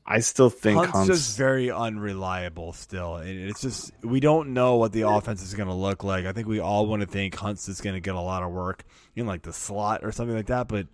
I 0.06 0.20
still 0.20 0.50
think 0.50 0.78
Hunt's 0.80 0.92
Hunt's, 0.94 1.08
just 1.10 1.38
very 1.38 1.72
unreliable 1.72 2.74
still. 2.74 3.18
And 3.18 3.30
it's 3.50 3.62
just 3.62 3.92
we 4.04 4.20
don't 4.20 4.54
know 4.54 4.76
what 4.76 4.92
the 4.92 5.08
offense 5.08 5.42
is 5.44 5.54
going 5.54 5.70
to 5.70 5.76
look 5.76 6.04
like. 6.04 6.26
I 6.26 6.34
think 6.34 6.48
we 6.48 6.60
all 6.60 6.86
want 6.88 7.02
to 7.02 7.08
think 7.08 7.36
Hunt's 7.36 7.70
is 7.70 7.80
going 7.82 7.94
to 7.96 8.00
get 8.02 8.16
a 8.16 8.20
lot 8.20 8.44
of 8.44 8.52
work 8.52 8.84
in 9.16 9.26
like 9.26 9.44
the 9.44 9.54
slot 9.54 10.02
or 10.04 10.12
something 10.12 10.36
like 10.36 10.48
that, 10.48 10.68
but 10.68 10.88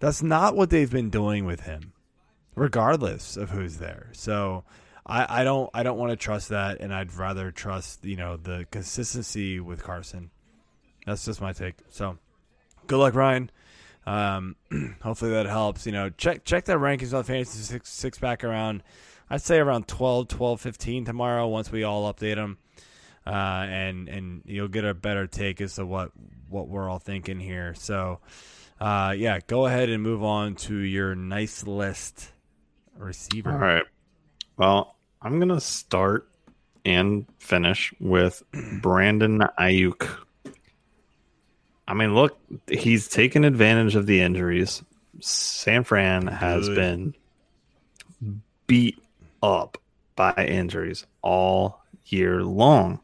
that's 0.00 0.22
not 0.22 0.56
what 0.56 0.70
they've 0.70 0.90
been 0.90 1.10
doing 1.10 1.44
with 1.44 1.60
him, 1.60 1.92
regardless 2.54 3.36
of 3.36 3.50
who's 3.50 3.78
there. 3.78 4.08
So 4.12 4.64
I, 5.06 5.40
I 5.40 5.44
don't 5.44 5.70
I 5.74 5.82
don't 5.82 5.98
want 5.98 6.10
to 6.10 6.16
trust 6.16 6.48
that, 6.48 6.80
and 6.80 6.92
I'd 6.92 7.14
rather 7.14 7.50
trust 7.50 8.04
you 8.04 8.16
know 8.16 8.36
the 8.36 8.66
consistency 8.70 9.60
with 9.60 9.82
Carson. 9.82 10.30
That's 11.06 11.24
just 11.24 11.40
my 11.40 11.52
take. 11.52 11.76
So 11.88 12.18
good 12.86 12.98
luck, 12.98 13.14
Ryan. 13.14 13.50
Um, 14.06 14.56
hopefully 15.02 15.32
that 15.32 15.46
helps. 15.46 15.86
You 15.86 15.92
know, 15.92 16.10
check 16.10 16.44
check 16.44 16.64
that 16.66 16.78
rankings 16.78 17.16
on 17.16 17.24
fantasy 17.24 17.58
six 17.62 17.90
six 17.90 18.22
around. 18.22 18.82
I'd 19.30 19.40
say 19.40 19.58
around 19.58 19.88
12, 19.88 20.28
12, 20.28 20.60
15 20.60 21.04
tomorrow 21.06 21.48
once 21.48 21.72
we 21.72 21.84
all 21.84 22.12
update 22.12 22.34
them, 22.34 22.58
uh, 23.26 23.30
and 23.68 24.08
and 24.08 24.42
you'll 24.44 24.68
get 24.68 24.84
a 24.84 24.94
better 24.94 25.26
take 25.26 25.60
as 25.60 25.76
to 25.76 25.86
what 25.86 26.10
what 26.48 26.68
we're 26.68 26.88
all 26.88 26.98
thinking 26.98 27.40
here. 27.40 27.74
So, 27.74 28.20
uh, 28.80 29.14
yeah, 29.16 29.40
go 29.46 29.66
ahead 29.66 29.88
and 29.88 30.02
move 30.02 30.22
on 30.22 30.54
to 30.56 30.74
your 30.74 31.14
nice 31.14 31.66
list 31.66 32.30
receiver. 32.96 33.52
All 33.52 33.58
right. 33.58 33.84
Well, 34.56 34.96
I'm 35.20 35.38
gonna 35.38 35.60
start 35.60 36.28
and 36.84 37.26
finish 37.38 37.94
with 38.00 38.42
Brandon 38.80 39.40
Aiyuk. 39.58 40.08
I 41.86 41.94
mean, 41.94 42.14
look, 42.14 42.38
he's 42.68 43.08
taken 43.08 43.44
advantage 43.44 43.96
of 43.96 44.06
the 44.06 44.20
injuries. 44.20 44.82
San 45.20 45.84
Fran 45.84 46.26
has 46.26 46.68
Good. 46.68 46.76
been 46.76 47.14
beat 48.66 48.98
up 49.42 49.78
by 50.16 50.32
injuries 50.34 51.06
all 51.22 51.82
year 52.06 52.42
long. 52.44 53.00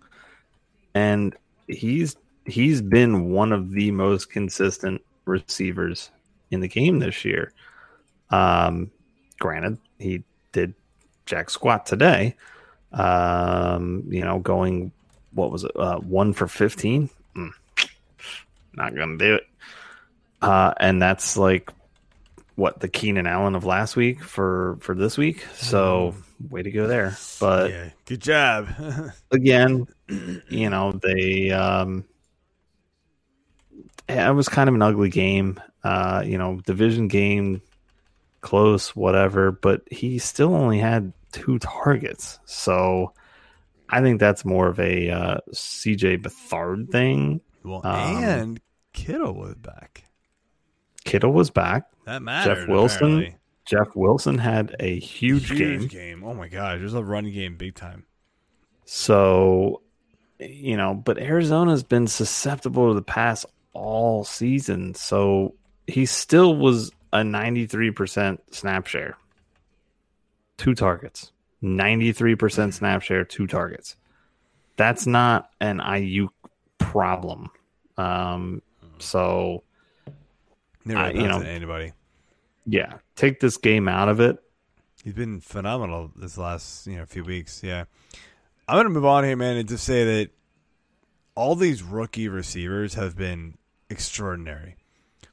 And 0.99 1.37
he's 1.69 2.17
he's 2.45 2.83
been 2.83 3.31
one 3.31 3.53
of 3.53 3.71
the 3.71 3.91
most 3.93 4.31
consistent 4.31 5.01
receivers 5.27 6.11
in 6.51 6.61
the 6.61 6.69
game 6.69 6.99
this 6.99 7.25
year. 7.25 7.53
Um 8.31 8.91
granted, 9.39 9.79
he 9.99 10.25
did 10.53 10.75
jack 11.27 11.51
squat 11.51 11.87
today. 11.87 12.35
Um, 12.93 14.05
you 14.09 14.23
know, 14.23 14.39
going 14.39 14.93
what 15.33 15.53
was 15.53 15.65
it, 15.65 15.73
uh, 15.77 15.99
one 15.99 16.33
for 16.33 16.49
fifteen? 16.49 17.11
Mm, 17.37 17.51
not 18.75 18.95
gonna 18.95 19.19
do 19.19 19.37
it. 19.37 19.47
Uh, 20.41 20.73
and 20.81 21.01
that's 21.01 21.37
like 21.37 21.71
what 22.57 22.81
the 22.81 22.89
Keenan 22.89 23.27
Allen 23.27 23.55
of 23.55 23.65
last 23.65 23.95
week 23.95 24.23
for 24.23 24.79
for 24.81 24.95
this 24.95 25.17
week. 25.19 25.47
So 25.55 26.15
way 26.51 26.63
to 26.63 26.71
go 26.71 26.87
there. 26.87 27.17
But 27.39 27.71
yeah, 27.71 27.91
good 28.07 28.21
job. 28.21 28.69
again, 29.31 29.87
you 30.09 30.71
know, 30.71 30.93
they 31.03 31.51
um 31.51 32.05
it 34.09 34.35
was 34.35 34.49
kind 34.49 34.69
of 34.69 34.75
an 34.75 34.83
ugly 34.83 35.11
game. 35.11 35.61
Uh, 35.85 36.23
you 36.25 36.39
know, 36.39 36.61
division 36.67 37.09
game 37.09 37.63
close, 38.41 38.95
whatever, 38.97 39.53
but 39.53 39.83
he 39.91 40.19
still 40.19 40.55
only 40.55 40.79
had 40.79 41.13
two 41.33 41.59
targets. 41.59 42.39
So 42.45 43.13
I 43.89 44.01
think 44.01 44.21
that's 44.21 44.45
more 44.45 44.69
of 44.69 44.81
a 44.81 45.11
uh, 45.11 45.39
CJ 45.53 46.23
Beathard 46.23 46.91
thing. 46.91 47.41
well, 47.63 47.81
Um, 47.85 48.25
and 48.25 48.61
Kittle 48.93 49.35
was 49.35 49.55
back. 49.55 50.05
Kittle 51.05 51.33
was 51.33 51.51
back. 51.51 51.85
That 52.05 52.23
mattered. 52.23 52.55
Jeff 52.57 52.69
Wilson, 52.69 53.07
apparently. 53.07 53.37
Jeff 53.65 53.89
Wilson 53.95 54.39
had 54.39 54.75
a 54.81 54.99
huge, 54.99 55.57
game. 55.57 55.87
game. 55.87 56.25
Oh 56.25 56.35
my 56.35 56.49
gosh, 56.49 56.79
there's 56.79 56.95
a 56.95 57.05
run 57.05 57.31
game 57.31 57.57
big 57.57 57.75
time. 57.75 58.07
So, 58.85 59.83
you 60.41 60.77
know, 60.77 60.95
but 60.95 61.19
Arizona's 61.19 61.83
been 61.83 62.07
susceptible 62.07 62.89
to 62.89 62.95
the 62.95 63.03
pass 63.03 63.45
all 63.73 64.25
season. 64.25 64.95
So 64.95 65.55
he 65.87 66.07
still 66.07 66.57
was 66.57 66.91
a 67.13 67.19
93% 67.19 68.39
snap 68.51 68.87
share. 68.87 69.17
Two 70.57 70.75
targets. 70.75 71.33
93% 71.63 72.73
snap 72.73 73.03
share, 73.03 73.25
two 73.25 73.47
targets. 73.47 73.97
That's 74.77 75.07
not 75.07 75.51
an 75.61 75.81
IU 75.81 76.29
problem. 76.79 77.51
Um, 77.97 78.63
so, 78.99 79.65
Never 80.85 81.01
I- 81.01 81.11
you 81.11 81.27
know- 81.27 81.41
anybody. 81.41 81.93
yeah, 82.67 82.95
take 83.17 83.41
this 83.41 83.57
game 83.57 83.89
out 83.89 84.09
of 84.09 84.21
it. 84.21 84.39
He's 85.03 85.15
been 85.15 85.41
phenomenal 85.41 86.13
this 86.17 86.37
last 86.39 86.87
you 86.87 86.97
know 86.97 87.07
few 87.07 87.25
weeks. 87.25 87.63
Yeah, 87.63 87.85
I'm 88.69 88.77
gonna 88.77 88.91
move 88.91 89.05
on 89.07 89.25
here, 89.25 89.37
man, 89.37 89.57
and 89.57 89.69
just 89.69 89.85
say 89.85 90.05
that 90.05 90.31
all 91.35 91.55
these 91.55 91.83
rookie 91.83 92.29
receivers 92.29 92.95
have 92.95 93.17
been 93.17 93.57
extraordinary. 93.89 94.77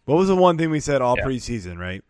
What 0.05 0.15
was 0.17 0.27
the 0.27 0.35
one 0.35 0.57
thing 0.57 0.69
we 0.69 0.79
said 0.79 1.01
all 1.01 1.15
Yeah. 1.17 1.25
preseason, 1.25 1.77
right? 1.77 2.03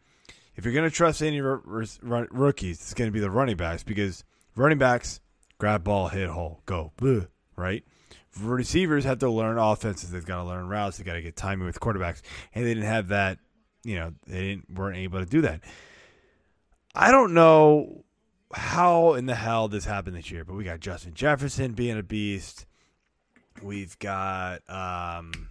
If 0.55 0.63
you're 0.65 0.73
gonna 0.73 0.89
trust 0.89 1.21
any 1.21 1.41
r- 1.41 1.61
r- 1.65 2.27
rookies, 2.31 2.79
it's 2.81 2.93
gonna 2.93 3.11
be 3.11 3.19
the 3.19 3.31
running 3.31 3.57
backs 3.57 3.83
because 3.83 4.23
running 4.55 4.77
backs 4.77 5.19
grab 5.57 5.83
ball, 5.83 6.09
hit 6.09 6.29
hole, 6.29 6.61
go, 6.65 6.91
Bleh, 6.97 7.27
right? 7.55 7.83
Receivers 8.39 9.05
have 9.05 9.19
to 9.19 9.29
learn 9.29 9.57
offenses. 9.57 10.11
They've 10.11 10.25
got 10.25 10.43
to 10.43 10.43
learn 10.43 10.67
routes. 10.67 10.97
They 10.97 11.05
got 11.05 11.13
to 11.13 11.21
get 11.21 11.37
timing 11.37 11.65
with 11.65 11.79
quarterbacks, 11.79 12.21
and 12.53 12.65
they 12.65 12.73
didn't 12.73 12.87
have 12.89 13.07
that. 13.07 13.39
You 13.85 13.95
know, 13.95 14.13
they 14.27 14.49
didn't 14.49 14.69
weren't 14.77 14.97
able 14.97 15.19
to 15.19 15.25
do 15.25 15.39
that. 15.41 15.61
I 16.93 17.11
don't 17.11 17.33
know 17.33 18.04
how 18.55 19.13
in 19.13 19.25
the 19.25 19.35
hell 19.35 19.67
this 19.67 19.85
happened 19.85 20.15
this 20.15 20.31
year, 20.31 20.43
but 20.45 20.55
we 20.55 20.63
got 20.63 20.79
Justin 20.79 21.13
Jefferson 21.13 21.73
being 21.73 21.97
a 21.97 22.03
beast. 22.03 22.65
We've 23.61 23.97
got 23.99 24.61
um 24.69 25.49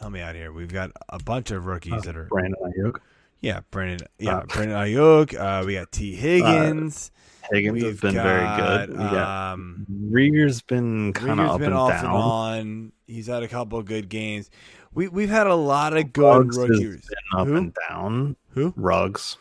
help 0.00 0.12
me 0.12 0.20
out 0.20 0.34
here. 0.34 0.52
We've 0.52 0.72
got 0.72 0.90
a 1.08 1.18
bunch 1.22 1.50
of 1.50 1.66
rookies 1.66 2.02
that 2.02 2.16
are 2.16 2.24
Brandon 2.24 2.54
Aiyuk. 2.62 2.96
yeah, 3.40 3.60
Brandon 3.70 4.06
yeah, 4.18 4.38
Uh, 4.38 4.46
Brandon 4.46 4.76
Aiyuk, 4.76 5.38
uh, 5.38 5.64
we 5.66 5.74
got 5.74 5.92
Tee 5.92 6.14
Higgins. 6.14 7.10
Higgins 7.52 7.82
has 7.82 7.92
We've 7.92 8.00
been 8.00 8.14
very 8.14 8.56
good. 8.56 8.96
Got 8.96 9.52
um 9.52 9.86
Reagor's 10.10 10.62
been 10.62 11.12
kind 11.12 11.40
of 11.40 11.48
up 11.48 11.58
been 11.58 11.66
and 11.68 11.74
off 11.76 11.90
down. 11.90 12.04
and 12.06 12.14
on. 12.14 12.92
He's 13.06 13.26
had 13.26 13.42
a 13.42 13.48
couple 13.48 13.78
of 13.78 13.84
good 13.84 14.08
games. 14.08 14.50
We 14.94 15.08
we've 15.08 15.28
had 15.30 15.46
a 15.46 15.54
lot 15.54 15.96
of 15.96 16.12
good 16.12 16.22
Ruggs 16.22 16.56
has 16.56 16.68
rookies. 16.68 17.06
been 17.06 17.40
up 17.40 17.46
Who? 17.48 17.56
and 17.56 17.76
down. 17.88 18.36
Who? 18.50 18.72
Ruggs. 18.76 19.36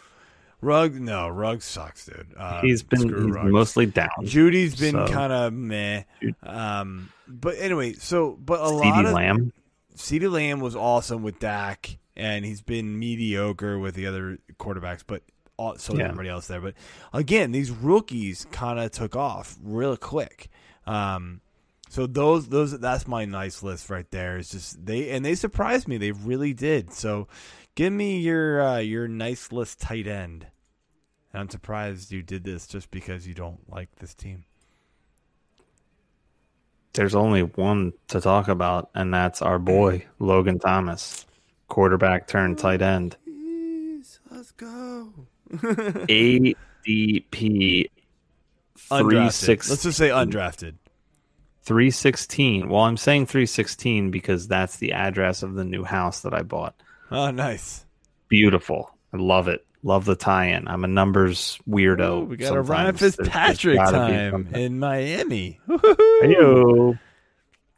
Rug 0.63 0.93
no, 0.95 1.27
Rug 1.29 1.61
sucks, 1.61 2.05
dude. 2.05 2.27
Uh, 2.37 2.61
he's 2.61 2.83
been 2.83 3.01
he's 3.09 3.51
mostly 3.51 3.85
down. 3.85 4.09
Jeudy's 4.21 4.75
been 4.75 4.93
So- 4.93 5.07
kind 5.07 5.33
of 5.33 5.53
meh. 5.53 6.03
Um, 6.41 7.09
but 7.27 7.55
anyway, 7.57 7.93
so 7.93 8.37
but 8.43 8.59
a 8.59 8.69
lot 8.69 9.05
of 9.05 9.13
Lamb. 9.13 9.51
CeeDee 9.95 10.31
Lamb 10.31 10.59
was 10.59 10.75
awesome 10.75 11.21
with 11.21 11.39
Dak, 11.39 11.97
and 12.15 12.43
he's 12.45 12.61
been 12.61 12.97
mediocre 12.97 13.77
with 13.77 13.93
the 13.95 14.07
other 14.07 14.39
quarterbacks, 14.57 15.03
but 15.05 15.21
all, 15.57 15.77
so 15.77 15.95
Yeah. 15.95 16.05
everybody 16.05 16.29
else 16.29 16.47
there. 16.47 16.61
But 16.61 16.73
again, 17.13 17.51
these 17.51 17.69
rookies 17.69 18.47
kind 18.51 18.79
of 18.79 18.89
took 18.91 19.15
off 19.15 19.55
real 19.61 19.95
quick. 19.97 20.49
Um, 20.87 21.41
so 21.89 22.07
those 22.07 22.47
those 22.49 22.79
that's 22.79 23.07
my 23.07 23.25
nice 23.25 23.61
list 23.61 23.89
right 23.91 24.09
there. 24.09 24.37
Is 24.37 24.49
just 24.49 24.83
they 24.83 25.11
and 25.11 25.23
they 25.23 25.35
surprised 25.35 25.87
me. 25.87 25.97
They 25.97 26.11
really 26.11 26.53
did. 26.53 26.91
So 26.91 27.27
give 27.75 27.93
me 27.93 28.17
your 28.19 28.61
uh, 28.61 28.77
your 28.79 29.07
nice 29.07 29.51
list 29.51 29.79
tight 29.79 30.07
end. 30.07 30.47
And 31.33 31.41
I'm 31.41 31.49
surprised 31.49 32.11
you 32.11 32.21
did 32.21 32.43
this 32.43 32.67
just 32.67 32.91
because 32.91 33.27
you 33.27 33.33
don't 33.33 33.59
like 33.69 33.89
this 33.95 34.13
team. 34.13 34.45
There's 36.93 37.15
only 37.15 37.41
one 37.41 37.93
to 38.09 38.21
talk 38.21 38.47
about, 38.47 38.91
and 38.93 39.11
that's 39.11 39.41
our 39.41 39.57
boy 39.57 40.05
Logan 40.19 40.59
Thomas, 40.59 41.25
quarterback 41.67 42.27
turned 42.27 42.59
tight 42.59 42.83
end. 42.83 43.17
Please, 43.25 44.19
let's 44.29 44.51
go. 44.51 45.11
ADP 45.53 46.55
three 46.85 47.89
Undrafted. 48.91 49.31
six. 49.31 49.69
Let's 49.69 49.83
just 49.83 49.97
say 49.97 50.09
undrafted. 50.09 50.75
316. 51.63 52.67
Well, 52.69 52.81
I'm 52.81 52.97
saying 52.97 53.25
316 53.27 54.11
because 54.11 54.47
that's 54.47 54.77
the 54.77 54.91
address 54.91 55.43
of 55.43 55.55
the 55.55 55.63
new 55.63 55.83
house 55.85 56.19
that 56.21 56.33
I 56.33 56.41
bought. 56.43 56.75
Oh, 57.09 57.31
nice. 57.31 57.85
Beautiful. 58.27 58.93
I 59.13 59.17
love 59.17 59.47
it. 59.47 59.65
Love 59.85 60.05
the 60.05 60.15
tie-in. 60.15 60.67
I'm 60.69 60.83
a 60.85 60.87
numbers 60.87 61.59
weirdo. 61.69 62.21
Ooh, 62.21 62.25
we 62.25 62.37
got 62.37 62.55
a 62.55 62.61
Ryan 62.61 62.95
sometimes. 62.97 62.99
There's- 62.99 63.15
there's 63.17 63.27
Fitzpatrick 63.27 63.77
time 63.79 64.47
in 64.55 64.79
Miami. 64.79 65.59
Heyo. 65.67 66.97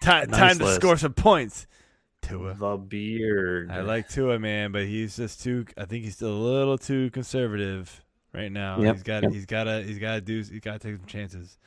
Ti- 0.02 0.10
Nice 0.10 0.28
time 0.30 0.60
to 0.60 0.74
score 0.76 0.98
some 0.98 1.14
points. 1.14 1.66
Tua. 2.22 2.54
The 2.56 2.78
beard. 2.78 3.72
I 3.72 3.82
like 3.82 4.08
Tua, 4.10 4.38
man, 4.40 4.72
but 4.72 4.84
he's 4.84 5.16
just 5.16 5.42
too. 5.44 5.66
I 5.78 5.86
think 5.86 6.04
he's 6.04 6.16
still 6.16 6.32
a 6.34 6.44
little 6.44 6.78
too 6.78 7.10
conservative 7.12 8.04
right 8.34 8.52
now. 8.52 8.80
Yep, 8.82 8.94
He's 8.96 9.04
got 9.04 9.24
yep. 9.24 9.32
he's 9.32 9.46
got 9.46 9.64
to 9.66 9.84
he's 9.84 10.00
got 10.00 10.14
to 10.16 10.22
do 10.22 10.38
he's 10.38 10.60
got 10.60 10.80
to 10.82 10.88
take 10.88 10.98
some 10.98 11.08
chances. 11.08 11.58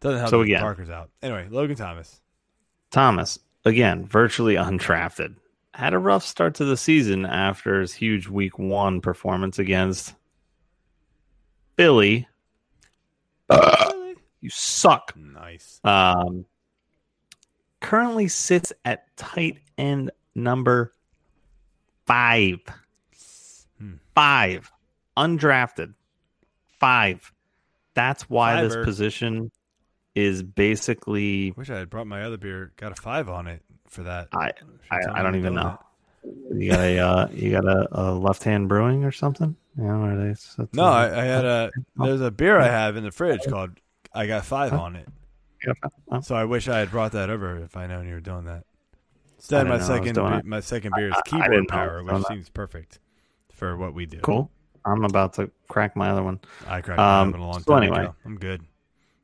Doesn't 0.00 0.18
help 0.18 0.30
So 0.30 0.40
again- 0.42 0.60
Parker's 0.60 0.90
out. 0.90 1.10
Anyway, 1.22 1.48
Logan 1.50 1.76
Thomas. 1.76 2.20
Thomas, 2.90 3.38
again, 3.64 4.06
virtually 4.06 4.54
undrafted. 4.54 5.34
Had 5.78 5.94
a 5.94 5.98
rough 6.00 6.24
start 6.24 6.56
to 6.56 6.64
the 6.64 6.76
season 6.76 7.24
after 7.24 7.80
his 7.80 7.94
huge 7.94 8.26
week 8.26 8.58
one 8.58 9.00
performance 9.00 9.60
against 9.60 10.12
Philly. 11.76 12.26
You 14.40 14.50
suck. 14.50 15.14
Nice. 15.16 15.80
Um, 15.84 16.46
currently 17.80 18.26
sits 18.26 18.72
at 18.84 19.16
tight 19.16 19.60
end 19.78 20.10
number 20.34 20.92
five. 22.06 22.58
Hmm. 23.78 23.92
Five. 24.16 24.72
Undrafted. 25.16 25.94
Five. 26.80 27.32
That's 27.94 28.28
why 28.28 28.62
this 28.62 28.74
position 28.74 29.52
is 30.16 30.42
basically 30.42 31.52
Wish 31.52 31.70
I 31.70 31.78
had 31.78 31.88
brought 31.88 32.08
my 32.08 32.24
other 32.24 32.36
beer. 32.36 32.72
Got 32.76 32.98
a 32.98 33.00
five 33.00 33.28
on 33.28 33.46
it 33.46 33.62
for 33.90 34.02
that. 34.04 34.28
I 34.32 34.52
I, 34.90 34.98
I 35.20 35.22
don't 35.22 35.36
even 35.36 35.54
know 35.54 35.62
know. 35.62 35.78
You 36.54 36.70
got 36.70 36.80
a 36.80 36.98
uh, 36.98 37.28
you 37.32 37.50
got 37.50 37.64
a, 37.64 37.88
a 37.92 38.12
left 38.12 38.44
hand 38.44 38.68
brewing 38.68 39.04
or 39.04 39.12
something? 39.12 39.56
Yeah, 39.78 39.96
are 39.96 40.16
they? 40.16 40.34
No, 40.72 40.84
a- 40.84 40.86
I, 40.86 41.20
I 41.20 41.24
had 41.24 41.44
a. 41.44 41.70
There's 41.96 42.20
a 42.20 42.30
beer 42.30 42.58
I 42.58 42.66
have 42.66 42.96
in 42.96 43.04
the 43.04 43.12
fridge 43.12 43.42
called. 43.48 43.70
I 44.14 44.26
got 44.26 44.44
five 44.44 44.72
on 44.72 44.96
it. 44.96 45.08
Oh. 46.10 46.20
So 46.20 46.34
I 46.34 46.44
wish 46.44 46.68
I 46.68 46.78
had 46.78 46.90
brought 46.90 47.12
that 47.12 47.30
over 47.30 47.56
if 47.58 47.76
I 47.76 47.86
known 47.86 48.06
you 48.08 48.14
were 48.14 48.20
doing 48.20 48.44
that. 48.44 48.64
Instead, 49.36 49.68
my 49.68 49.78
know 49.78 49.84
second 49.84 50.14
be- 50.14 50.48
my 50.48 50.60
second 50.60 50.92
beer 50.96 51.08
is 51.08 51.14
keyboard 51.24 51.50
know 51.50 51.64
power, 51.68 52.02
which 52.02 52.12
that. 52.14 52.28
seems 52.28 52.48
perfect 52.48 52.98
for 53.52 53.76
what 53.76 53.94
we 53.94 54.06
do. 54.06 54.18
cool. 54.20 54.50
I'm 54.84 55.04
about 55.04 55.34
to 55.34 55.50
crack 55.68 55.96
my 55.96 56.10
other 56.10 56.22
one. 56.22 56.40
I 56.66 56.80
cracked 56.80 57.00
um, 57.00 57.34
a 57.34 57.38
long 57.38 57.60
so 57.60 57.74
time 57.74 57.82
anyway. 57.82 58.04
ago. 58.04 58.14
I'm 58.24 58.38
good. 58.38 58.62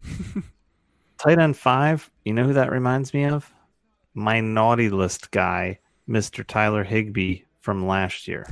Tight 1.18 1.38
end 1.38 1.56
five. 1.56 2.10
You 2.24 2.34
know 2.34 2.44
who 2.44 2.52
that 2.54 2.70
reminds 2.70 3.14
me 3.14 3.24
of? 3.24 3.50
My 4.14 4.40
naughty 4.40 4.88
list 4.90 5.30
guy, 5.30 5.78
Mr. 6.08 6.46
Tyler 6.46 6.84
Higbee 6.84 7.40
from 7.60 7.86
last 7.86 8.28
year. 8.28 8.46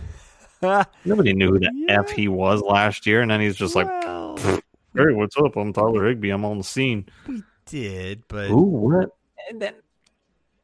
Nobody 1.05 1.33
knew 1.35 1.53
who 1.53 1.59
the 1.59 1.71
Yeah. 1.89 2.01
f 2.01 2.11
he 2.11 2.29
was 2.29 2.61
last 2.63 3.07
year, 3.07 3.21
and 3.21 3.31
then 3.31 3.41
he's 3.41 3.57
just 3.57 3.75
like, 3.75 3.89
"Hey, 3.89 5.13
what's 5.13 5.37
up? 5.37 5.57
I'm 5.57 5.73
Tyler 5.73 6.07
Higbee. 6.09 6.31
I'm 6.31 6.45
on 6.45 6.59
the 6.59 6.65
scene." 6.65 7.07
we 7.29 7.43
did, 7.67 8.23
but 8.29 8.49
Who? 8.49 8.63
What? 8.63 9.11
And 9.51 9.61
then, 9.61 9.75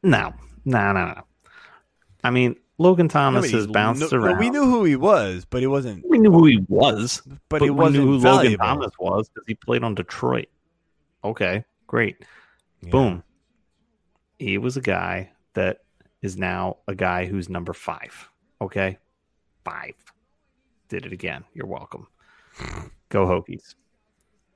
no, 0.03 0.33
no, 0.65 0.91
no, 0.93 1.05
no. 1.07 1.21
I 2.23 2.29
mean, 2.31 2.55
Logan 2.77 3.07
Thomas 3.09 3.43
Nobody's- 3.43 3.53
has 3.65 3.67
bounced 3.67 4.11
no- 4.11 4.17
no, 4.19 4.25
around. 4.25 4.39
we 4.39 4.49
knew 4.49 4.65
who 4.65 4.83
he 4.85 4.95
was, 4.95 5.45
but 5.45 5.61
he 5.61 5.67
wasn't. 5.67 6.05
we 6.09 6.17
knew 6.17 6.31
who 6.31 6.45
he 6.45 6.63
was, 6.69 7.21
But, 7.49 7.61
he 7.61 7.69
we 7.69 7.75
wasn't 7.75 8.05
knew 8.05 8.11
who 8.13 8.19
valuable. 8.19 8.43
Logan 8.43 8.57
Thomas 8.59 8.91
was 8.99 9.29
because 9.29 9.45
he 9.47 9.55
played 9.55 9.83
on 9.83 9.95
Detroit. 9.95 10.47
Okay, 11.23 11.63
great. 11.87 12.17
Yeah. 12.81 12.89
Boom. 12.91 13.23
He 14.39 14.57
was 14.57 14.77
a 14.77 14.81
guy 14.81 15.31
that 15.53 15.81
is 16.21 16.37
now 16.37 16.77
a 16.87 16.95
guy 16.95 17.25
who's 17.25 17.49
number 17.49 17.73
five. 17.73 18.29
Okay, 18.61 18.97
five. 19.63 19.93
Did 20.87 21.05
it 21.05 21.13
again. 21.13 21.43
You're 21.53 21.67
welcome. 21.67 22.07
Go 23.09 23.25
Hokies. 23.25 23.75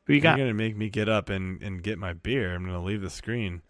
Who 0.05 0.13
you 0.13 0.21
You're 0.21 0.37
gonna 0.37 0.53
make 0.53 0.75
me 0.75 0.89
get 0.89 1.07
up 1.07 1.29
and, 1.29 1.61
and 1.61 1.81
get 1.81 1.97
my 1.97 2.13
beer. 2.13 2.55
I'm 2.55 2.65
gonna 2.65 2.83
leave 2.83 3.01
the 3.01 3.09
screen. 3.09 3.61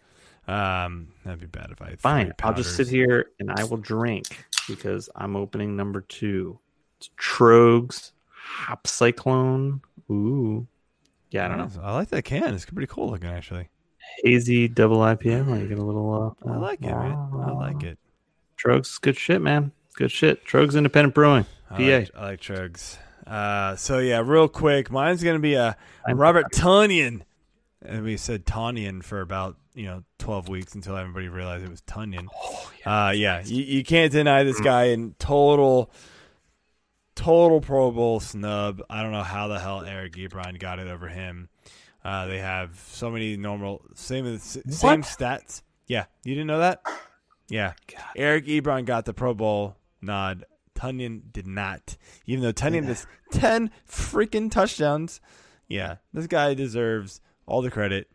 Um, 0.47 1.09
that'd 1.23 1.39
be 1.39 1.45
bad 1.45 1.69
if 1.71 1.81
I 1.81 1.95
Fine. 1.95 2.33
I'll 2.41 2.53
just 2.53 2.75
sit 2.75 2.87
here 2.87 3.31
and 3.39 3.51
I 3.51 3.63
will 3.63 3.77
drink 3.77 4.45
because 4.67 5.09
I'm 5.15 5.35
opening 5.35 5.75
number 5.75 6.01
two. 6.01 6.59
It's 6.97 7.09
Trogs 7.17 8.11
Hop 8.27 8.87
Cyclone. 8.87 9.81
Ooh. 10.11 10.67
Yeah, 11.31 11.45
I 11.45 11.47
don't 11.47 11.75
know. 11.75 11.81
I 11.81 11.93
like 11.93 12.09
that 12.09 12.25
can. 12.25 12.53
It's 12.53 12.65
pretty 12.65 12.87
cool 12.87 13.09
looking, 13.09 13.29
actually. 13.29 13.69
Hazy 14.23 14.67
double 14.67 14.97
IPA. 14.99 15.47
Like 15.47 15.69
get 15.69 15.77
a 15.79 15.83
little. 15.83 16.35
Uh, 16.45 16.49
I 16.49 16.57
like 16.57 16.81
it, 16.81 16.87
man. 16.91 17.29
I 17.45 17.51
like 17.51 17.83
it. 17.83 17.97
Trogs, 18.57 18.99
good 19.01 19.17
shit, 19.17 19.41
man. 19.41 19.71
Good 19.95 20.11
shit. 20.11 20.45
Trogs 20.45 20.75
Independent 20.77 21.13
Brewing. 21.13 21.45
I 21.69 21.75
PA. 21.77 21.83
like, 21.83 22.09
I 22.15 22.25
like 22.25 22.39
Trugs. 22.41 22.97
Uh, 23.27 23.75
so 23.75 23.99
yeah, 23.99 24.21
real 24.23 24.47
quick, 24.47 24.91
mine's 24.91 25.23
gonna 25.23 25.39
be 25.39 25.53
a 25.55 25.75
Robert 26.07 26.51
Tonyan. 26.53 27.21
And 27.81 28.03
we 28.03 28.15
said 28.17 28.45
Tanyan 28.45 29.03
for 29.03 29.19
about 29.21 29.57
you 29.73 29.85
know 29.85 30.03
twelve 30.19 30.47
weeks 30.49 30.73
until 30.75 30.95
everybody 30.95 31.27
realized 31.27 31.65
it 31.65 31.69
was 31.69 31.81
Tonyan. 31.81 32.27
Oh, 32.33 32.71
Uh, 32.85 33.11
yeah, 33.11 33.41
you, 33.43 33.63
you 33.63 33.83
can't 33.83 34.11
deny 34.11 34.43
Mm. 34.43 34.45
this 34.45 34.59
guy 34.61 34.85
in 34.85 35.15
total, 35.19 35.91
total 37.15 37.61
Pro 37.61 37.91
Bowl 37.91 38.19
snub. 38.19 38.81
I 38.89 39.01
don't 39.03 39.11
know 39.11 39.23
how 39.23 39.47
the 39.47 39.59
hell 39.59 39.83
Eric 39.83 40.13
Ebron 40.13 40.59
got 40.59 40.79
it 40.79 40.87
over 40.87 41.07
him. 41.07 41.49
Uh, 42.03 42.27
they 42.27 42.39
have 42.39 42.77
so 42.91 43.09
many 43.09 43.37
normal 43.37 43.85
same 43.95 44.37
same 44.39 44.63
What? 44.81 44.99
stats. 45.01 45.61
Yeah, 45.87 46.05
you 46.23 46.33
didn't 46.35 46.47
know 46.47 46.59
that? 46.59 46.81
Yeah, 47.49 47.73
Eric 48.15 48.45
Ebron 48.47 48.85
got 48.85 49.05
the 49.05 49.13
Pro 49.13 49.33
Bowl 49.33 49.77
nod. 50.01 50.45
Tonyan 50.75 51.31
did 51.31 51.45
not, 51.47 51.97
even 52.25 52.43
though 52.43 52.51
Tonyan 52.51 52.85
has 52.85 53.05
ten 53.31 53.69
freaking 53.87 54.51
touchdowns. 54.51 55.21
Yeah, 55.67 55.97
this 56.13 56.27
guy 56.27 56.55
deserves 56.55 57.21
all 57.45 57.61
the 57.61 57.71
credit 57.71 58.09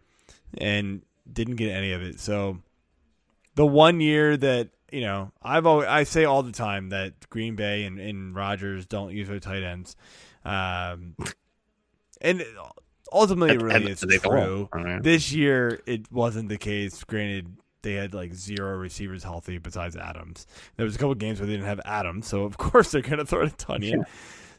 and 0.58 1.02
didn't 1.30 1.56
get 1.56 1.70
any 1.70 1.92
of 1.92 2.02
it. 2.02 2.20
So 2.20 2.58
the 3.54 3.66
one 3.66 4.00
year 4.00 4.36
that 4.36 4.68
you 4.90 5.00
know 5.02 5.32
I've 5.42 5.66
always 5.66 5.86
I 5.88 6.02
say 6.02 6.24
all 6.24 6.42
the 6.42 6.52
time 6.52 6.90
that 6.90 7.28
Green 7.30 7.54
Bay 7.54 7.84
and, 7.84 7.98
and 7.98 8.34
Rodgers 8.34 8.86
don't 8.86 9.12
use 9.12 9.28
their 9.28 9.40
tight 9.40 9.62
ends, 9.62 9.96
um, 10.44 11.14
and 12.20 12.44
ultimately 13.12 13.54
it 13.54 13.62
really 13.62 13.76
and 13.76 13.88
is 13.88 14.04
true. 14.22 14.68
Mean, 14.74 15.02
This 15.02 15.32
year 15.32 15.80
it 15.86 16.10
wasn't 16.12 16.48
the 16.48 16.58
case. 16.58 17.02
Granted, 17.04 17.56
they 17.82 17.94
had 17.94 18.14
like 18.14 18.34
zero 18.34 18.76
receivers 18.76 19.22
healthy 19.22 19.58
besides 19.58 19.96
Adams. 19.96 20.46
There 20.76 20.84
was 20.84 20.96
a 20.96 20.98
couple 20.98 21.14
games 21.14 21.40
where 21.40 21.46
they 21.46 21.54
didn't 21.54 21.66
have 21.66 21.80
Adams, 21.84 22.26
so 22.26 22.42
of 22.44 22.58
course 22.58 22.90
they're 22.90 23.02
going 23.02 23.18
to 23.18 23.26
throw 23.26 23.42
it 23.42 23.52
a 23.52 23.56
ton 23.56 23.82
in. 23.82 24.04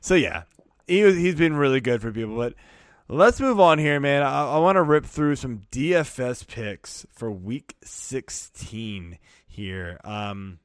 So 0.01 0.15
yeah, 0.15 0.43
he 0.87 1.03
was, 1.03 1.15
he's 1.15 1.35
been 1.35 1.55
really 1.55 1.81
good 1.81 2.01
for 2.01 2.11
people. 2.11 2.35
But 2.35 2.55
let's 3.07 3.39
move 3.39 3.59
on 3.59 3.77
here, 3.79 3.99
man. 3.99 4.23
I, 4.23 4.53
I 4.53 4.57
want 4.59 4.77
to 4.77 4.83
rip 4.83 5.05
through 5.05 5.35
some 5.35 5.61
DFS 5.71 6.47
picks 6.47 7.05
for 7.11 7.29
Week 7.31 7.75
16 7.83 9.17
here. 9.47 9.99
Um, 10.03 10.59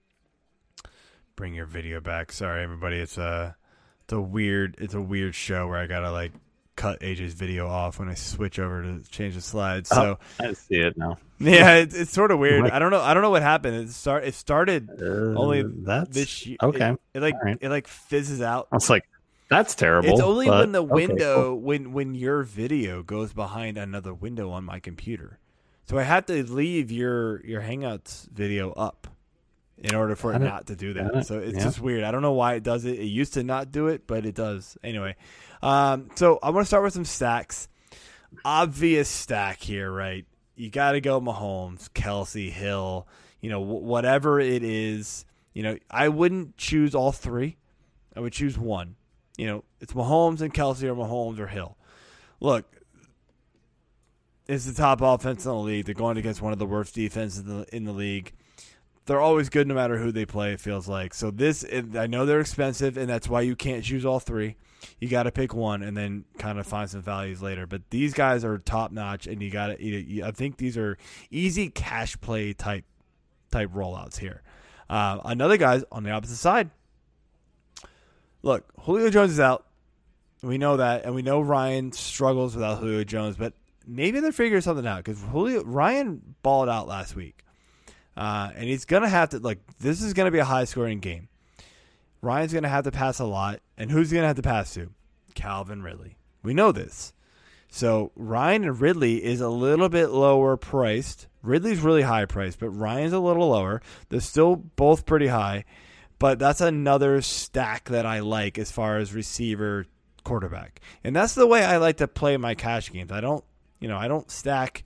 bring 1.37 1.55
your 1.55 1.67
video 1.67 2.01
back. 2.01 2.33
Sorry, 2.33 2.63
everybody. 2.63 2.99
It's 2.99 3.19
a 3.19 3.57
it's 4.05 4.13
a 4.13 4.21
weird 4.21 4.77
it's 4.79 4.95
a 4.95 5.01
weird 5.01 5.35
show 5.35 5.67
where 5.67 5.79
I 5.79 5.87
gotta 5.87 6.13
like 6.13 6.33
cut 6.77 7.01
AJ's 7.01 7.35
video 7.35 7.67
off 7.69 7.99
when 7.99 8.09
I 8.09 8.15
switch 8.15 8.59
over 8.59 8.83
to 8.83 9.03
change 9.11 9.35
the 9.35 9.41
slides. 9.41 9.89
So 9.89 10.19
I 10.41 10.53
see 10.53 10.77
it 10.77 10.97
now. 10.97 11.19
yeah, 11.39 11.77
it's, 11.77 11.95
it's 11.95 12.13
sort 12.13 12.31
of 12.31 12.39
weird. 12.39 12.65
I 12.71 12.79
don't 12.79 12.91
know. 12.91 13.01
I 13.01 13.15
don't 13.15 13.23
know 13.23 13.31
what 13.31 13.43
happened. 13.43 13.77
It 13.77 13.91
start. 13.91 14.25
It 14.25 14.35
started 14.35 14.91
Uh, 14.91 15.39
only 15.39 15.63
that's 15.63 16.11
this 16.15 16.47
year. 16.47 16.57
okay. 16.63 16.91
It, 16.91 16.99
it 17.15 17.23
like 17.23 17.35
right. 17.43 17.59
it 17.61 17.69
like 17.69 17.87
fizzes 17.87 18.41
out. 18.41 18.69
I 18.73 18.77
was 18.77 18.91
like, 18.91 19.05
that's 19.49 19.75
terrible. 19.75 20.11
It's 20.11 20.21
only 20.21 20.47
but 20.47 20.61
when 20.61 20.73
the 20.73 20.83
okay, 20.83 20.93
window 20.93 21.45
cool. 21.51 21.61
when 21.61 21.93
when 21.93 22.15
your 22.15 22.43
video 22.43 23.03
goes 23.03 23.33
behind 23.33 23.79
another 23.79 24.15
window 24.15 24.51
on 24.51 24.65
my 24.65 24.81
computer. 24.81 25.39
So 25.89 25.99
I 25.99 26.03
have 26.03 26.27
to 26.27 26.43
leave 26.51 26.91
your 26.91 27.45
your 27.45 27.61
Hangouts 27.61 28.29
video 28.31 28.73
up 28.73 29.07
in 29.79 29.95
order 29.95 30.15
for 30.17 30.33
it 30.33 30.39
not 30.39 30.67
to 30.69 30.77
do 30.77 30.95
that. 30.95 31.27
So 31.27 31.39
it's 31.39 31.57
Yeah. 31.59 31.65
just 31.65 31.81
weird. 31.81 32.05
I 32.05 32.11
don't 32.11 32.23
know 32.23 32.33
why 32.33 32.55
it 32.55 32.63
does 32.63 32.85
it. 32.85 32.99
It 32.99 33.05
used 33.07 33.35
to 33.35 33.43
not 33.43 33.71
do 33.73 33.89
it, 33.89 34.07
but 34.07 34.25
it 34.27 34.35
does. 34.35 34.79
Anyway, 34.85 35.17
um, 35.63 36.11
so 36.15 36.39
I 36.43 36.51
want 36.51 36.63
to 36.65 36.67
start 36.67 36.85
with 36.85 36.93
some 36.95 37.05
stacks. 37.05 37.69
Obvious 38.45 39.09
stack 39.09 39.61
here, 39.61 39.91
right? 39.91 40.27
You 40.57 40.71
got 40.71 40.93
to 40.93 41.01
go 41.01 41.21
Mahomes, 41.21 41.89
Kelce, 41.91 42.51
Hill. 42.51 43.07
You 43.41 43.51
know, 43.51 43.63
wh- 43.63 43.83
whatever 43.83 44.41
it 44.41 44.63
is. 44.63 45.25
You 45.53 45.63
know, 45.63 45.79
I 45.91 46.09
wouldn't 46.09 46.57
choose 46.57 46.95
all 46.95 47.13
three. 47.13 47.57
I 48.17 48.21
would 48.21 48.33
choose 48.33 48.57
one. 48.59 48.97
You 49.37 49.47
know, 49.47 49.65
it's 49.81 49.93
Mahomes 49.93 50.41
and 50.41 50.55
Kelce 50.55 50.83
or 50.85 50.95
Mahomes 50.95 51.39
or 51.39 51.49
Hill. 51.49 51.77
Look, 52.41 52.65
it's 54.47 54.65
the 54.67 54.75
top 54.75 55.01
offense 55.01 55.45
in 55.45 55.51
the 55.51 55.57
league. 55.59 55.87
They're 55.87 55.95
going 55.95 56.17
against 56.17 56.43
one 56.43 56.53
of 56.53 56.59
the 56.59 56.67
worst 56.67 56.95
defenses 56.95 57.41
in 57.41 57.47
the, 57.49 57.77
in 57.77 57.85
the 57.85 57.93
league. 57.93 58.33
They're 59.07 59.21
always 59.21 59.51
good 59.51 59.69
no 59.69 59.75
matter 59.75 59.99
who 59.99 60.13
they 60.13 60.25
play, 60.25 60.53
it 60.53 60.61
feels 60.61 60.89
like. 60.89 61.13
So 61.13 61.31
this, 61.31 61.65
I 61.97 62.07
know 62.07 62.25
they're 62.25 62.41
expensive, 62.41 62.97
and 62.97 63.09
that's 63.09 63.29
why 63.29 63.43
you 63.43 63.55
can't 63.55 63.85
choose 63.85 64.07
all 64.07 64.21
three. 64.21 64.57
You 64.99 65.09
got 65.09 65.25
to 65.25 65.33
pick 65.33 65.55
one 65.55 65.83
and 65.83 65.97
then 65.97 66.25
kind 66.39 66.59
of 66.59 66.67
find 66.67 66.89
some 66.89 67.03
values 67.03 67.43
later. 67.43 67.67
But 67.67 67.91
these 67.91 68.15
guys 68.15 68.45
are 68.45 68.59
top 68.59 68.93
notch, 68.93 69.27
and 69.27 69.43
you 69.43 69.51
got 69.51 69.79
to. 69.79 70.23
I 70.23 70.31
think 70.31 70.57
these 70.57 70.77
are 70.79 70.97
easy 71.31 71.69
cash 71.71 72.19
play 72.21 72.53
type 72.53 72.85
type 73.51 73.71
rollouts 73.71 74.19
here. 74.19 74.43
Uh, 74.89 75.21
another 75.25 75.57
guy's 75.57 75.85
on 75.91 76.03
the 76.03 76.11
opposite 76.11 76.37
side. 76.37 76.71
Look, 78.43 78.65
Julio 78.81 79.11
Jones 79.11 79.33
is 79.33 79.41
out. 79.41 79.67
We 80.43 80.59
know 80.59 80.77
that, 80.77 81.05
and 81.05 81.15
we 81.15 81.23
know 81.23 81.41
Ryan 81.41 81.93
struggles 81.93 82.55
without 82.55 82.79
Julio 82.79 83.05
Jones, 83.05 83.37
but 83.37 83.55
maybe 83.87 84.21
they're 84.21 84.33
figuring 84.33 84.61
something 84.61 84.87
out 84.87 85.05
because 85.05 85.23
Julio 85.23 85.65
Ryan 85.65 86.35
balled 86.43 86.69
out 86.69 86.87
last 86.87 87.17
week, 87.17 87.44
uh, 88.17 88.51
and 88.55 88.65
he's 88.65 88.85
gonna 88.85 89.09
have 89.09 89.31
to 89.31 89.39
like 89.39 89.59
this 89.79 90.03
is 90.03 90.13
gonna 90.13 90.31
be 90.31 90.39
a 90.39 90.45
high 90.45 90.65
scoring 90.65 91.01
game. 91.01 91.29
Ryan's 92.23 92.53
gonna 92.53 92.69
have 92.69 92.85
to 92.85 92.93
pass 92.93 93.19
a 93.19 93.25
lot, 93.25 93.61
and 93.77 93.91
who's 93.91 94.11
he 94.11 94.17
gonna 94.17 94.29
have 94.29 94.37
to 94.37 94.43
pass 94.43 94.75
to? 94.75 94.91
Calvin 95.35 95.83
Ridley. 95.83 96.17
We 96.43 96.55
know 96.55 96.73
this. 96.73 97.13
So 97.69 98.13
Ryan 98.15 98.65
and 98.65 98.81
Ridley 98.81 99.25
is 99.25 99.41
a 99.41 99.49
little 99.49 99.89
bit 99.89 100.11
lower 100.11 100.57
priced. 100.57 101.27
Ridley's 101.43 101.81
really 101.81 102.03
high 102.03 102.25
priced, 102.25 102.61
but 102.61 102.71
Ryan's 102.71 103.13
a 103.13 103.19
little 103.19 103.49
lower. 103.49 103.83
They're 104.09 104.21
still 104.21 104.57
both 104.57 105.07
pretty 105.07 105.27
high, 105.27 105.65
but 106.19 106.39
that's 106.39 106.61
another 106.61 107.21
stack 107.21 107.89
that 107.89 108.07
I 108.07 108.21
like 108.21 108.59
as 108.59 108.71
far 108.71 108.99
as 108.99 109.13
receiver 109.13 109.87
quarterback. 110.23 110.81
And 111.03 111.15
that's 111.15 111.35
the 111.35 111.47
way 111.47 111.65
I 111.65 111.79
like 111.79 111.97
to 111.99 112.09
play 112.09 112.37
my 112.37 112.55
cash 112.55 112.91
games. 112.93 113.13
I 113.13 113.21
don't, 113.21 113.45
you 113.81 113.89
know, 113.89 113.99
I 113.99 114.09
don't 114.09 114.31
stack 114.31 114.85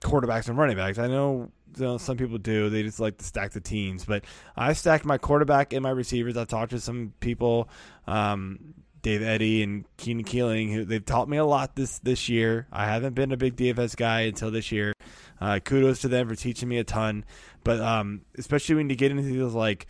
quarterbacks 0.00 0.48
and 0.48 0.58
running 0.58 0.76
backs. 0.76 0.98
I 0.98 1.06
know, 1.06 1.50
you 1.76 1.84
know 1.84 1.98
some 1.98 2.16
people 2.16 2.38
do. 2.38 2.70
They 2.70 2.82
just 2.82 3.00
like 3.00 3.18
to 3.18 3.24
stack 3.24 3.52
the 3.52 3.60
teams, 3.60 4.04
but 4.04 4.24
I 4.56 4.72
stack 4.72 5.04
my 5.04 5.18
quarterback 5.18 5.72
and 5.72 5.82
my 5.82 5.90
receivers. 5.90 6.36
I've 6.36 6.48
talked 6.48 6.70
to 6.70 6.80
some 6.80 7.12
people 7.20 7.68
um, 8.06 8.74
Dave 9.02 9.22
Eddy 9.22 9.62
and 9.62 9.84
Keenan 9.96 10.24
Keeling, 10.24 10.72
who 10.72 10.84
they've 10.84 11.04
taught 11.04 11.28
me 11.28 11.36
a 11.36 11.44
lot 11.44 11.76
this 11.76 11.98
this 12.00 12.28
year. 12.28 12.66
I 12.72 12.86
haven't 12.86 13.14
been 13.14 13.32
a 13.32 13.36
big 13.36 13.56
DFS 13.56 13.96
guy 13.96 14.22
until 14.22 14.50
this 14.50 14.72
year. 14.72 14.92
Uh, 15.40 15.60
kudos 15.60 16.00
to 16.00 16.08
them 16.08 16.28
for 16.28 16.34
teaching 16.34 16.68
me 16.68 16.78
a 16.78 16.84
ton. 16.84 17.24
But 17.64 17.80
um, 17.80 18.22
especially 18.36 18.74
when 18.76 18.90
you 18.90 18.96
get 18.96 19.10
into 19.10 19.22
these 19.22 19.54
like, 19.54 19.88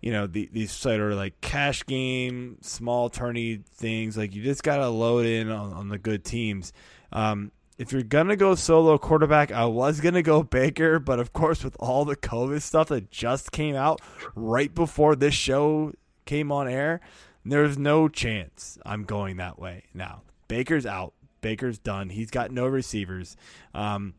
you 0.00 0.12
know, 0.12 0.26
the, 0.26 0.48
these 0.52 0.72
sort 0.72 1.00
of 1.00 1.12
like 1.12 1.40
cash 1.40 1.84
game, 1.84 2.58
small 2.62 3.10
tourney 3.10 3.60
things, 3.74 4.16
like 4.16 4.34
you 4.34 4.42
just 4.42 4.62
gotta 4.62 4.88
load 4.88 5.26
in 5.26 5.50
on, 5.50 5.72
on 5.72 5.88
the 5.88 5.98
good 5.98 6.24
teams. 6.24 6.72
Um, 7.12 7.52
if 7.80 7.92
you're 7.92 8.02
gonna 8.02 8.36
go 8.36 8.54
solo 8.54 8.98
quarterback, 8.98 9.50
I 9.50 9.64
was 9.64 10.02
gonna 10.02 10.22
go 10.22 10.42
Baker, 10.42 10.98
but 10.98 11.18
of 11.18 11.32
course, 11.32 11.64
with 11.64 11.74
all 11.80 12.04
the 12.04 12.14
COVID 12.14 12.60
stuff 12.60 12.88
that 12.88 13.10
just 13.10 13.52
came 13.52 13.74
out 13.74 14.02
right 14.34 14.74
before 14.74 15.16
this 15.16 15.32
show 15.32 15.94
came 16.26 16.52
on 16.52 16.68
air, 16.68 17.00
there's 17.42 17.78
no 17.78 18.06
chance 18.06 18.78
I'm 18.84 19.04
going 19.04 19.38
that 19.38 19.58
way 19.58 19.84
now. 19.94 20.20
Baker's 20.46 20.84
out. 20.84 21.14
Baker's 21.40 21.78
done. 21.78 22.10
He's 22.10 22.30
got 22.30 22.50
no 22.50 22.66
receivers. 22.66 23.34
Um, 23.72 24.12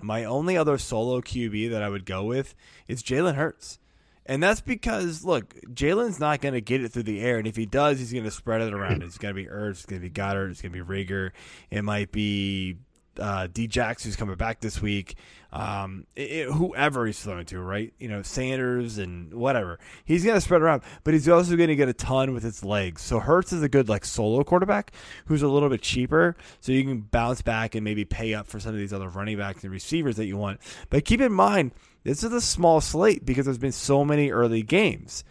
my 0.00 0.22
only 0.22 0.56
other 0.56 0.78
solo 0.78 1.20
QB 1.20 1.70
that 1.70 1.82
I 1.82 1.88
would 1.88 2.06
go 2.06 2.22
with 2.22 2.54
is 2.86 3.02
Jalen 3.02 3.34
Hurts. 3.34 3.80
And 4.26 4.42
that's 4.42 4.60
because, 4.60 5.24
look, 5.24 5.54
Jalen's 5.74 6.18
not 6.18 6.40
going 6.40 6.54
to 6.54 6.60
get 6.60 6.82
it 6.82 6.92
through 6.92 7.02
the 7.02 7.20
air. 7.20 7.38
And 7.38 7.46
if 7.46 7.56
he 7.56 7.66
does, 7.66 7.98
he's 7.98 8.12
going 8.12 8.24
to 8.24 8.30
spread 8.30 8.62
it 8.62 8.72
around. 8.72 9.02
It's 9.02 9.18
going 9.18 9.34
to 9.34 9.42
be 9.42 9.48
Ertz, 9.48 9.70
it's 9.70 9.86
going 9.86 10.00
to 10.00 10.08
be 10.08 10.14
Goedert. 10.14 10.50
it's 10.50 10.62
going 10.62 10.72
to 10.72 10.84
be 10.84 11.04
Reagor. 11.04 11.30
It 11.70 11.82
might 11.82 12.10
be 12.10 12.78
uh, 13.18 13.48
Djax, 13.48 14.02
who's 14.02 14.16
coming 14.16 14.36
back 14.36 14.60
this 14.60 14.80
week, 14.80 15.16
um, 15.52 16.06
it, 16.16 16.50
whoever 16.50 17.06
he's 17.06 17.20
throwing 17.20 17.44
to, 17.46 17.60
right? 17.60 17.92
You 17.98 18.08
know, 18.08 18.22
Sanders 18.22 18.98
and 18.98 19.32
whatever. 19.32 19.78
He's 20.04 20.24
going 20.24 20.36
to 20.36 20.40
spread 20.40 20.62
around, 20.62 20.82
but 21.04 21.14
he's 21.14 21.28
also 21.28 21.56
going 21.56 21.68
to 21.68 21.76
get 21.76 21.88
a 21.88 21.92
ton 21.92 22.34
with 22.34 22.42
his 22.42 22.64
legs. 22.64 23.02
So 23.02 23.20
Hurts 23.20 23.52
is 23.52 23.62
a 23.62 23.68
good 23.68 23.88
like 23.88 24.04
solo 24.04 24.42
quarterback 24.44 24.92
who's 25.26 25.42
a 25.42 25.48
little 25.48 25.68
bit 25.68 25.82
cheaper, 25.82 26.36
so 26.60 26.72
you 26.72 26.82
can 26.82 27.00
bounce 27.00 27.42
back 27.42 27.74
and 27.74 27.84
maybe 27.84 28.04
pay 28.04 28.34
up 28.34 28.46
for 28.46 28.58
some 28.58 28.72
of 28.72 28.78
these 28.78 28.92
other 28.92 29.08
running 29.08 29.38
backs 29.38 29.62
and 29.62 29.72
receivers 29.72 30.16
that 30.16 30.26
you 30.26 30.36
want. 30.36 30.60
But 30.90 31.04
keep 31.04 31.20
in 31.20 31.32
mind, 31.32 31.72
this 32.04 32.22
is 32.22 32.32
a 32.32 32.40
small 32.40 32.80
slate 32.80 33.26
because 33.26 33.46
there's 33.46 33.58
been 33.58 33.72
so 33.72 34.04
many 34.04 34.30
early 34.30 34.62
games. 34.62 35.24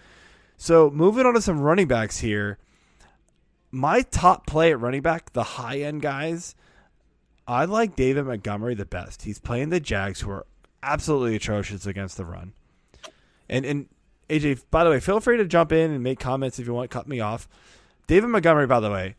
So 0.58 0.90
moving 0.90 1.26
on 1.26 1.34
to 1.34 1.42
some 1.42 1.62
running 1.62 1.88
backs 1.88 2.20
here. 2.20 2.58
My 3.72 4.02
top 4.02 4.46
play 4.46 4.72
at 4.72 4.80
running 4.80 5.02
back, 5.02 5.34
the 5.34 5.44
high 5.44 5.80
end 5.80 6.02
guys 6.02 6.56
I 7.48 7.66
like 7.66 7.96
David 7.96 8.26
Montgomery 8.26 8.76
the 8.76 8.86
best. 8.86 9.24
He's 9.24 9.40
playing 9.40 9.70
the 9.70 9.80
Jags, 9.80 10.22
who 10.22 10.32
are 10.32 10.46
absolutely 10.82 11.36
atrocious 11.36 11.86
against 11.86 12.18
the 12.18 12.26
run. 12.26 12.54
And 13.50 13.66
and 13.66 13.90
AJ, 14.30 14.64
by 14.72 14.84
the 14.84 14.90
way, 14.90 15.00
feel 15.00 15.20
free 15.20 15.38
to 15.38 15.46
jump 15.46 15.72
in 15.72 15.92
and 15.92 16.04
make 16.04 16.20
comments 16.20 16.60
if 16.60 16.66
you 16.66 16.74
want. 16.74 16.90
Cut 16.90 17.08
me 17.08 17.20
off. 17.20 17.48
David 18.08 18.28
Montgomery, 18.28 18.68
by 18.68 18.80
the 18.80 18.90
way, 18.90 19.16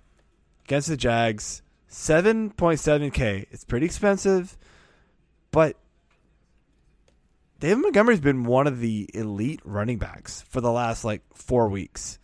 against 0.65 0.89
the 0.89 0.97
Jags, 0.97 1.63
seven 1.87 2.51
point 2.51 2.81
seven 2.81 3.11
k. 3.11 3.47
It's 3.51 3.65
pretty 3.65 3.87
expensive, 3.87 4.57
but 5.51 5.77
David 7.65 7.81
Montgomery's 7.81 8.21
been 8.21 8.45
one 8.45 8.67
of 8.67 8.79
the 8.79 9.09
elite 9.15 9.63
running 9.65 9.97
backs 9.97 10.45
for 10.51 10.61
the 10.61 10.71
last 10.71 11.03
like 11.03 11.23
four 11.33 11.71
weeks, 11.71 12.19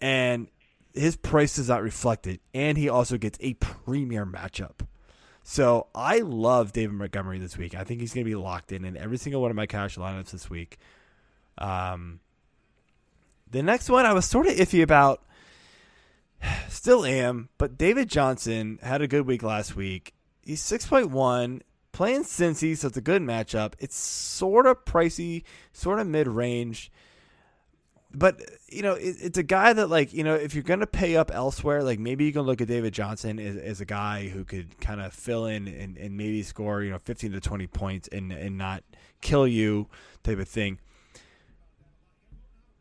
and 0.00 0.46
his 0.94 1.16
price 1.16 1.58
is 1.58 1.68
not 1.68 1.82
reflected. 1.82 2.38
and 2.54 2.78
he 2.78 2.88
also 2.88 3.18
gets 3.18 3.36
a 3.40 3.54
premier 3.54 4.24
matchup. 4.24 4.86
So 5.42 5.88
I 5.92 6.20
love 6.20 6.70
David 6.70 6.94
Montgomery 6.94 7.40
this 7.40 7.58
week. 7.58 7.74
I 7.74 7.82
think 7.82 8.00
he's 8.00 8.14
going 8.14 8.24
to 8.24 8.30
be 8.30 8.36
locked 8.36 8.70
in 8.70 8.84
in 8.84 8.96
every 8.96 9.16
single 9.16 9.42
one 9.42 9.50
of 9.50 9.56
my 9.56 9.66
cash 9.66 9.96
lineups 9.96 10.30
this 10.30 10.48
week. 10.48 10.78
Um, 11.60 12.20
the 13.50 13.64
next 13.64 13.90
one 13.90 14.06
I 14.06 14.12
was 14.12 14.24
sort 14.24 14.46
of 14.46 14.52
iffy 14.54 14.84
about, 14.84 15.20
still 16.68 17.04
am, 17.04 17.48
but 17.58 17.76
David 17.76 18.08
Johnson 18.08 18.78
had 18.84 19.02
a 19.02 19.08
good 19.08 19.26
week 19.26 19.42
last 19.42 19.74
week. 19.74 20.14
He's 20.42 20.62
six 20.62 20.86
point 20.86 21.10
one, 21.10 21.62
playing 21.92 22.24
Cincy, 22.24 22.76
so 22.76 22.88
it's 22.88 22.96
a 22.96 23.02
good 23.02 23.22
matchup. 23.22 23.74
It's 23.78 23.96
sort 23.96 24.66
of 24.66 24.84
pricey, 24.84 25.44
sort 25.72 25.98
of 25.98 26.06
mid 26.06 26.28
range 26.28 26.90
but 28.12 28.40
you 28.70 28.82
know, 28.82 28.94
it, 28.94 29.16
it's 29.20 29.38
a 29.38 29.42
guy 29.42 29.72
that 29.72 29.88
like 29.88 30.12
you 30.12 30.24
know, 30.24 30.34
if 30.34 30.54
you're 30.54 30.62
gonna 30.62 30.86
pay 30.86 31.16
up 31.16 31.30
elsewhere, 31.32 31.82
like 31.82 31.98
maybe 31.98 32.24
you 32.24 32.32
can 32.32 32.42
look 32.42 32.60
at 32.60 32.68
David 32.68 32.94
Johnson 32.94 33.38
as, 33.38 33.56
as 33.56 33.80
a 33.80 33.84
guy 33.84 34.28
who 34.28 34.44
could 34.44 34.80
kind 34.80 35.00
of 35.00 35.12
fill 35.12 35.46
in 35.46 35.68
and, 35.68 35.96
and 35.96 36.16
maybe 36.16 36.42
score 36.42 36.82
you 36.82 36.90
know 36.90 36.98
15 36.98 37.32
to 37.32 37.40
20 37.40 37.66
points 37.66 38.08
and 38.08 38.32
and 38.32 38.56
not 38.56 38.82
kill 39.20 39.46
you 39.46 39.88
type 40.22 40.38
of 40.38 40.48
thing. 40.48 40.78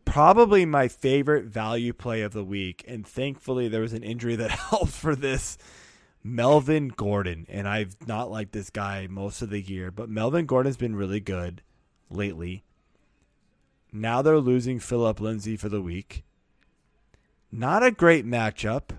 Probably 0.05 0.65
my 0.65 0.87
favorite 0.87 1.45
value 1.45 1.91
play 1.91 2.21
of 2.21 2.31
the 2.31 2.43
week, 2.43 2.85
and 2.87 3.05
thankfully 3.05 3.67
there 3.67 3.81
was 3.81 3.93
an 3.93 4.03
injury 4.03 4.37
that 4.37 4.51
helped 4.69 4.93
for 4.93 5.15
this. 5.15 5.57
Melvin 6.23 6.89
Gordon, 6.89 7.45
and 7.49 7.67
I've 7.67 7.95
not 8.07 8.29
liked 8.29 8.51
this 8.51 8.69
guy 8.69 9.07
most 9.09 9.41
of 9.41 9.49
the 9.49 9.61
year, 9.61 9.91
but 9.91 10.09
Melvin 10.09 10.45
Gordon's 10.45 10.77
been 10.77 10.95
really 10.95 11.19
good 11.19 11.61
lately. 12.09 12.63
Now 13.91 14.21
they're 14.21 14.39
losing 14.39 14.79
Phillip 14.79 15.19
Lindsay 15.19 15.55
for 15.55 15.69
the 15.69 15.81
week. 15.81 16.23
Not 17.51 17.83
a 17.83 17.91
great 17.91 18.25
matchup, 18.25 18.89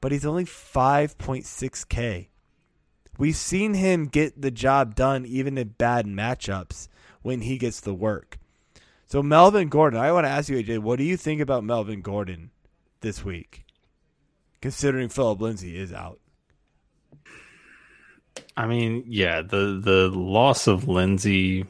but 0.00 0.12
he's 0.12 0.24
only 0.24 0.44
5.6K. 0.44 2.28
We've 3.18 3.36
seen 3.36 3.74
him 3.74 4.06
get 4.06 4.40
the 4.40 4.50
job 4.50 4.94
done 4.94 5.26
even 5.26 5.58
in 5.58 5.68
bad 5.68 6.06
matchups 6.06 6.88
when 7.20 7.42
he 7.42 7.58
gets 7.58 7.80
the 7.80 7.92
work. 7.92 8.38
So, 9.06 9.22
Melvin 9.22 9.68
Gordon, 9.68 10.00
I 10.00 10.12
want 10.12 10.24
to 10.24 10.30
ask 10.30 10.48
you, 10.48 10.56
AJ, 10.56 10.78
what 10.78 10.96
do 10.96 11.04
you 11.04 11.16
think 11.16 11.40
about 11.40 11.64
Melvin 11.64 12.00
Gordon 12.00 12.50
this 13.00 13.24
week, 13.24 13.64
considering 14.60 15.08
Philip 15.08 15.40
Lindsay 15.40 15.76
is 15.76 15.92
out? 15.92 16.18
I 18.56 18.66
mean, 18.66 19.04
yeah, 19.06 19.42
the 19.42 19.80
the 19.82 20.08
loss 20.08 20.66
of 20.66 20.88
Lindsay 20.88 21.66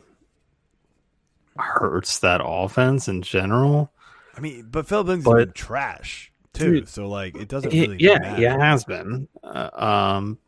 hurts 1.56 2.18
that 2.20 2.40
offense 2.44 3.08
in 3.08 3.22
general. 3.22 3.92
I 4.36 4.40
mean, 4.40 4.68
but 4.70 4.86
Philip 4.86 5.08
Lindsay's 5.08 5.32
been 5.32 5.52
trash 5.52 6.32
too, 6.52 6.80
dude, 6.80 6.88
so 6.88 7.08
like 7.08 7.36
it 7.36 7.48
doesn't 7.48 7.72
really. 7.72 7.96
It, 7.96 8.00
yeah, 8.00 8.18
matter. 8.18 8.42
yeah, 8.42 8.54
it 8.54 8.60
has 8.60 8.84
been. 8.84 9.28
Uh, 9.42 9.70
um, 9.72 10.38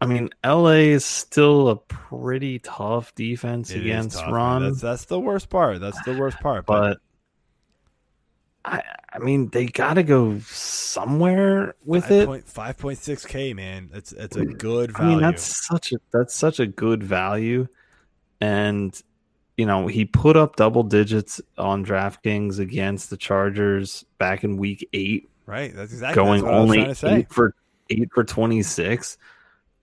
I 0.00 0.06
mean, 0.06 0.30
LA 0.44 0.92
is 0.94 1.04
still 1.04 1.68
a 1.68 1.76
pretty 1.76 2.60
tough 2.60 3.14
defense 3.14 3.70
it 3.70 3.80
against 3.80 4.18
tough, 4.18 4.30
run. 4.30 4.62
That's, 4.62 4.80
that's, 4.80 5.04
the 5.06 5.18
worst 5.18 5.48
part. 5.50 5.80
That's 5.80 6.00
the 6.04 6.16
worst 6.16 6.38
part. 6.38 6.66
But, 6.66 6.98
but 8.64 8.72
I, 8.72 8.82
I 9.18 9.24
mean, 9.24 9.48
they 9.48 9.66
got 9.66 9.94
to 9.94 10.02
go 10.02 10.38
somewhere 10.40 11.74
with 11.84 12.04
5. 12.04 12.12
it. 12.12 12.44
Five 12.48 12.78
point 12.78 12.98
six 12.98 13.24
k, 13.24 13.52
man. 13.52 13.90
That's 13.92 14.12
it's 14.12 14.36
a 14.36 14.44
good 14.44 14.96
value. 14.96 15.10
I 15.10 15.14
mean, 15.14 15.22
that's 15.22 15.66
such 15.66 15.92
a 15.92 15.96
that's 16.12 16.34
such 16.34 16.60
a 16.60 16.66
good 16.66 17.02
value, 17.02 17.66
and 18.40 19.00
you 19.56 19.66
know, 19.66 19.88
he 19.88 20.04
put 20.04 20.36
up 20.36 20.56
double 20.56 20.84
digits 20.84 21.40
on 21.58 21.84
DraftKings 21.84 22.60
against 22.60 23.10
the 23.10 23.16
Chargers 23.16 24.04
back 24.18 24.44
in 24.44 24.56
week 24.56 24.88
eight. 24.92 25.28
Right. 25.46 25.74
That's 25.74 25.92
exactly 25.92 26.14
going 26.14 26.44
that's 26.44 26.54
only 26.54 26.80
eight 26.80 27.28
for 27.28 27.54
eight 27.90 28.08
for 28.12 28.22
twenty 28.22 28.62
six. 28.62 29.18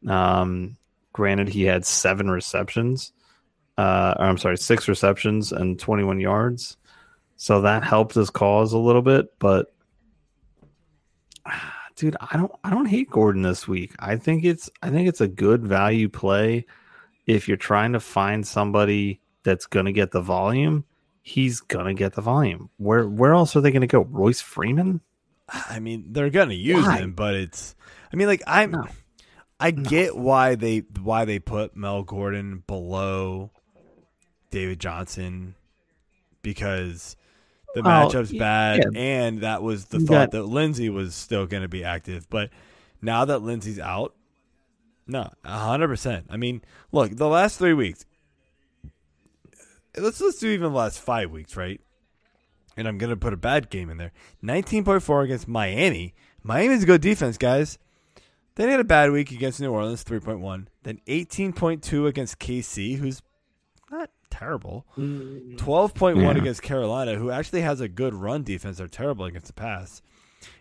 Um, 0.07 0.77
granted, 1.11 1.49
he 1.49 1.63
had 1.63 1.85
seven 1.85 2.29
receptions. 2.29 3.11
Uh, 3.77 4.13
I'm 4.17 4.37
sorry, 4.37 4.57
six 4.57 4.87
receptions 4.87 5.51
and 5.51 5.77
21 5.77 6.19
yards. 6.19 6.77
So 7.37 7.61
that 7.61 7.83
helped 7.83 8.15
his 8.15 8.29
cause 8.29 8.73
a 8.73 8.77
little 8.77 9.01
bit, 9.01 9.37
but 9.39 9.73
dude, 11.95 12.15
I 12.19 12.37
don't 12.37 12.51
I 12.63 12.69
don't 12.69 12.85
hate 12.85 13.09
Gordon 13.09 13.41
this 13.41 13.67
week. 13.67 13.93
I 13.99 14.15
think 14.15 14.45
it's 14.45 14.69
I 14.81 14.89
think 14.89 15.07
it's 15.07 15.21
a 15.21 15.27
good 15.27 15.65
value 15.65 16.09
play 16.09 16.65
if 17.25 17.47
you're 17.47 17.57
trying 17.57 17.93
to 17.93 17.99
find 17.99 18.45
somebody 18.45 19.21
that's 19.43 19.65
going 19.65 19.85
to 19.85 19.91
get 19.91 20.11
the 20.11 20.21
volume, 20.21 20.85
he's 21.21 21.59
going 21.59 21.85
to 21.85 21.93
get 21.93 22.13
the 22.13 22.21
volume. 22.21 22.69
Where 22.77 23.07
where 23.07 23.33
else 23.33 23.55
are 23.55 23.61
they 23.61 23.71
going 23.71 23.81
to 23.81 23.87
go? 23.87 24.01
Royce 24.01 24.41
Freeman? 24.41 25.01
I 25.49 25.79
mean, 25.79 26.11
they're 26.11 26.29
going 26.29 26.49
to 26.49 26.55
use 26.55 26.85
why? 26.85 26.97
him, 26.97 27.13
but 27.13 27.35
it's 27.35 27.75
I 28.11 28.15
mean 28.15 28.27
like 28.27 28.43
I'm 28.47 28.71
no. 28.71 28.87
I 29.59 29.71
no. 29.71 29.83
get 29.83 30.15
why 30.15 30.55
they 30.55 30.79
why 31.01 31.25
they 31.25 31.39
put 31.39 31.75
Mel 31.75 32.03
Gordon 32.03 32.63
below 32.67 33.51
David 34.51 34.79
Johnson 34.79 35.55
because 36.41 37.15
the 37.75 37.81
Well, 37.83 38.09
matchup's 38.09 38.31
bad, 38.33 38.79
yeah. 38.91 38.99
and 38.99 39.41
that 39.41 39.61
was 39.61 39.85
the 39.85 39.99
You 39.99 40.05
thought 40.07 40.13
got- 40.13 40.31
that 40.31 40.43
Lindsay 40.43 40.89
was 40.89 41.13
still 41.13 41.45
going 41.45 41.61
to 41.63 41.69
be 41.69 41.83
active. 41.83 42.27
But 42.29 42.49
now 43.01 43.25
that 43.25 43.39
Lindsay's 43.39 43.79
out, 43.79 44.15
no, 45.07 45.29
hundred 45.45 45.89
percent. 45.89 46.25
I 46.31 46.37
mean, 46.37 46.63
look, 46.91 47.15
the 47.15 47.27
last 47.27 47.59
three 47.59 47.73
weeks. 47.73 48.05
Let's 49.97 50.19
let's 50.19 50.39
do 50.39 50.47
even 50.49 50.71
the 50.71 50.77
last 50.77 50.99
five 50.99 51.31
weeks, 51.31 51.55
right? 51.55 51.79
And 52.75 52.87
I'm 52.87 52.97
gonna 52.97 53.15
put 53.15 53.31
a 53.33 53.37
bad 53.37 53.69
game 53.69 53.89
in 53.89 53.97
there. 53.97 54.11
Nineteen 54.41 54.83
point 54.83 55.03
four 55.03 55.21
against 55.21 55.47
Miami. 55.47 56.13
Miami's 56.43 56.83
a 56.83 56.85
good 56.85 57.01
defense, 57.01 57.37
guys. 57.37 57.77
Then 58.55 58.67
he 58.67 58.71
had 58.71 58.79
a 58.81 58.85
bad 58.85 59.11
week 59.11 59.31
against 59.31 59.59
New 59.61 59.71
Orleans, 59.71 60.03
three 60.03 60.19
point 60.19 60.39
one. 60.39 60.67
Then 60.83 60.99
eighteen 61.07 61.53
point 61.53 61.81
two 61.83 62.07
against 62.07 62.39
KC, 62.39 62.97
who's 62.97 63.21
terrible. 64.39 64.85
Mm. 64.97 65.57
Twelve 65.57 65.93
point 65.93 66.17
one 66.17 66.37
against 66.37 66.61
Carolina, 66.61 67.15
who 67.15 67.31
actually 67.31 67.61
has 67.61 67.81
a 67.81 67.87
good 67.87 68.13
run 68.13 68.43
defense. 68.43 68.77
They're 68.77 68.87
terrible 68.87 69.25
against 69.25 69.47
the 69.47 69.53
pass. 69.53 70.01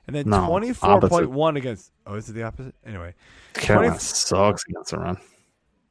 And 0.06 0.14
then 0.14 0.28
No, 0.28 0.46
twenty 0.46 0.72
four 0.72 1.00
point 1.00 1.30
one 1.30 1.56
against. 1.56 1.90
Oh, 2.06 2.14
is 2.14 2.28
it 2.28 2.34
the 2.34 2.42
opposite? 2.42 2.74
Anyway, 2.86 3.14
Carolina 3.54 3.88
20 3.90 3.98
sucks 4.00 4.64
against 4.68 4.90
the 4.90 4.98
run. 4.98 5.16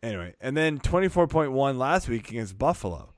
anyway, 0.01 0.35
and 0.39 0.55
then 0.55 0.79
twenty 0.79 1.07
four 1.07 1.27
point 1.27 1.51
one 1.51 1.77
last 1.79 2.07
week 2.07 2.29
against 2.29 2.57
Buffalo. 2.57 3.13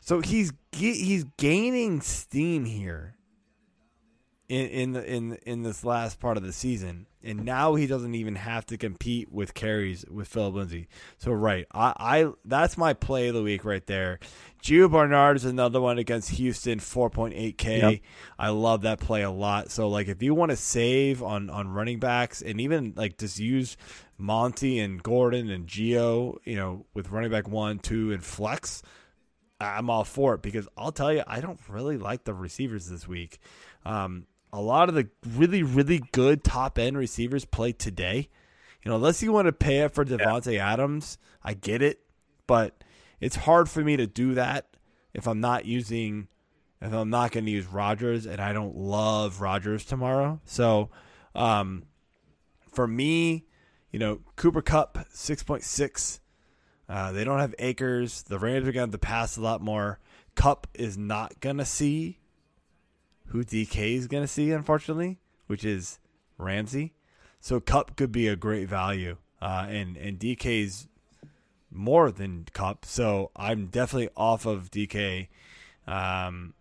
So 0.00 0.20
he's 0.20 0.50
ge- 0.72 0.98
he's 0.98 1.24
gaining 1.38 2.00
steam 2.00 2.64
here. 2.64 3.14
In 4.48 4.66
in 4.66 4.92
the 4.92 5.04
in 5.10 5.38
in 5.46 5.62
this 5.62 5.82
last 5.82 6.20
part 6.20 6.36
of 6.36 6.42
the 6.42 6.52
season, 6.52 7.06
and 7.22 7.42
now 7.44 7.74
he 7.74 7.86
doesn't 7.86 8.14
even 8.14 8.34
have 8.34 8.66
to 8.66 8.76
compete 8.76 9.32
with 9.32 9.54
carries 9.54 10.04
with 10.10 10.28
Philip 10.28 10.54
Lindsay. 10.54 10.88
So 11.16 11.30
right, 11.32 11.64
I, 11.72 11.94
I 11.96 12.32
that's 12.44 12.76
my 12.76 12.92
play 12.92 13.28
of 13.28 13.34
the 13.34 13.42
week 13.42 13.64
right 13.64 13.86
there. 13.86 14.18
Gio 14.62 14.90
Bernard 14.90 15.36
is 15.36 15.46
another 15.46 15.80
one 15.80 15.96
against 15.96 16.30
Houston, 16.30 16.80
four 16.80 17.08
point 17.08 17.32
eight 17.34 17.56
k. 17.56 18.02
I 18.38 18.50
love 18.50 18.82
that 18.82 19.00
play 19.00 19.22
a 19.22 19.30
lot. 19.30 19.70
So 19.70 19.88
like 19.88 20.08
if 20.08 20.22
you 20.22 20.34
want 20.34 20.50
to 20.50 20.56
save 20.56 21.22
on 21.22 21.48
on 21.48 21.68
running 21.68 21.98
backs 21.98 22.42
and 22.42 22.60
even 22.60 22.92
like 22.94 23.16
just 23.16 23.38
use 23.38 23.78
Monty 24.18 24.80
and 24.80 25.02
Gordon 25.02 25.48
and 25.48 25.66
Gio, 25.66 26.36
you 26.44 26.56
know, 26.56 26.84
with 26.92 27.10
running 27.10 27.30
back 27.30 27.48
one, 27.48 27.78
two, 27.78 28.12
and 28.12 28.22
flex, 28.22 28.82
I'm 29.60 29.88
all 29.88 30.04
for 30.04 30.34
it 30.34 30.42
because 30.42 30.68
I'll 30.76 30.92
tell 30.92 31.12
you, 31.12 31.22
I 31.26 31.40
don't 31.40 31.60
really 31.68 31.96
like 31.96 32.24
the 32.24 32.34
receivers 32.34 32.86
this 32.86 33.08
week. 33.08 33.38
Um, 33.86 34.26
a 34.52 34.60
lot 34.60 34.88
of 34.88 34.94
the 34.94 35.08
really, 35.26 35.62
really 35.62 36.02
good 36.12 36.44
top 36.44 36.78
end 36.78 36.98
receivers 36.98 37.44
play 37.44 37.72
today. 37.72 38.28
You 38.82 38.90
know, 38.90 38.96
unless 38.96 39.22
you 39.22 39.32
want 39.32 39.46
to 39.46 39.52
pay 39.52 39.82
up 39.82 39.94
for 39.94 40.04
Davante 40.04 40.58
Adams, 40.58 41.16
I 41.42 41.54
get 41.54 41.82
it, 41.82 42.00
but 42.46 42.82
it's 43.20 43.36
hard 43.36 43.68
for 43.68 43.82
me 43.82 43.96
to 43.96 44.06
do 44.06 44.34
that 44.34 44.76
if 45.14 45.28
I'm 45.28 45.40
not 45.40 45.64
using, 45.64 46.28
if 46.80 46.92
I'm 46.92 47.10
not 47.10 47.30
going 47.30 47.46
to 47.46 47.52
use 47.52 47.66
Rodgers, 47.66 48.26
and 48.26 48.40
I 48.40 48.52
don't 48.52 48.76
love 48.76 49.40
Rodgers 49.40 49.84
tomorrow. 49.84 50.40
So, 50.44 50.90
um, 51.34 51.84
for 52.72 52.88
me, 52.88 53.44
you 53.92 53.98
know, 53.98 54.20
Cooper 54.36 54.62
Kupp 54.62 54.98
six 55.10 55.42
point 55.42 55.62
six. 55.62 56.20
Uh, 56.88 57.12
they 57.12 57.24
don't 57.24 57.38
have 57.38 57.54
Akers. 57.58 58.22
The 58.22 58.38
Rams 58.38 58.66
are 58.66 58.72
going 58.72 58.90
to 58.90 58.98
pass 58.98 59.36
a 59.36 59.40
lot 59.40 59.62
more. 59.62 60.00
Cup 60.34 60.66
is 60.74 60.98
not 60.98 61.38
going 61.40 61.58
to 61.58 61.64
see 61.64 62.18
who 63.32 63.42
DK 63.42 63.96
is 63.96 64.06
going 64.08 64.22
to 64.22 64.28
see, 64.28 64.50
unfortunately, 64.50 65.18
which 65.46 65.64
is 65.64 65.98
Ramsey. 66.36 66.92
So 67.40 67.60
Kupp 67.60 67.96
could 67.96 68.12
be 68.12 68.28
a 68.28 68.36
great 68.36 68.68
value, 68.68 69.16
uh, 69.40 69.66
and 69.68 69.96
and 69.96 70.18
DK's 70.18 70.86
more 71.70 72.10
than 72.10 72.46
Kupp. 72.52 72.84
So 72.84 73.30
I'm 73.34 73.66
definitely 73.66 74.10
off 74.16 74.44
of 74.44 74.70
DK. 74.70 75.28
Um, 75.86 76.52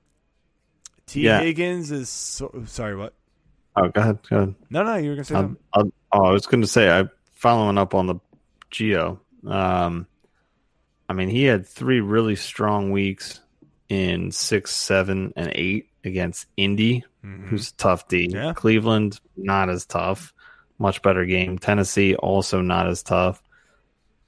T 1.06 1.22
Yeah. 1.22 1.42
Higgins 1.42 1.92
is 1.92 2.10
so, 2.10 2.64
sorry. 2.66 2.96
What? 2.96 3.14
Oh, 3.76 3.90
go 3.90 4.02
ahead. 4.02 4.20
Go 4.30 4.38
ahead. 4.38 4.56
No, 4.70 4.84
no, 4.84 4.96
you 4.96 5.10
were 5.10 5.16
going 5.16 5.26
to 5.26 5.34
say 5.34 5.36
Um, 5.36 5.58
oh, 5.74 5.92
I 6.14 6.32
was 6.32 6.46
going 6.46 6.62
to 6.62 6.68
say, 6.68 6.90
I 6.90 7.06
following 7.36 7.78
up 7.78 7.94
on 7.94 8.08
the 8.08 8.16
Gio. 8.72 9.20
Um, 9.46 10.08
I 11.10 11.14
mean, 11.14 11.28
he 11.28 11.44
had 11.44 11.68
three 11.68 12.00
really 12.00 12.38
strong 12.38 12.92
weeks 12.92 13.42
in 13.90 14.32
six, 14.32 14.74
seven, 14.74 15.34
and 15.36 15.52
eight 15.54 15.91
against 16.04 16.48
Indy, 16.58 17.04
Mhm. 17.26 17.48
who's 17.48 17.70
a 17.72 17.76
tough 17.76 18.08
D. 18.08 18.28
Yeah. 18.32 18.54
Cleveland, 18.54 19.20
not 19.38 19.70
as 19.70 19.86
tough. 19.86 20.34
Much 20.80 21.02
better 21.02 21.26
game. 21.26 21.60
Tennessee, 21.60 22.16
also 22.16 22.62
not 22.62 22.88
as 22.88 23.04
tough. 23.04 23.42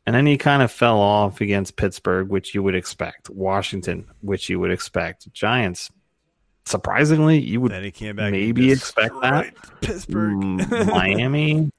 And 0.06 0.16
then 0.16 0.26
he 0.26 0.38
kind 0.38 0.62
of 0.62 0.72
fell 0.72 1.00
off 1.00 1.40
against 1.42 1.78
Pittsburgh, 1.78 2.28
which 2.30 2.54
you 2.54 2.62
would 2.62 2.76
expect. 2.76 3.30
Washington, 3.30 4.06
which 4.22 4.50
you 4.50 4.60
would 4.60 4.70
expect. 4.72 5.32
Giants, 5.34 5.90
surprisingly, 6.66 7.40
you 7.40 7.62
would 7.62 7.72
Then 7.72 7.84
he 7.86 7.92
came 7.92 8.18
back. 8.18 8.32
maybe 8.32 8.72
expect 8.72 9.16
that. 9.22 9.54
Pittsburgh, 9.82 10.34
Mm, 10.34 10.88
Miami, 10.92 11.72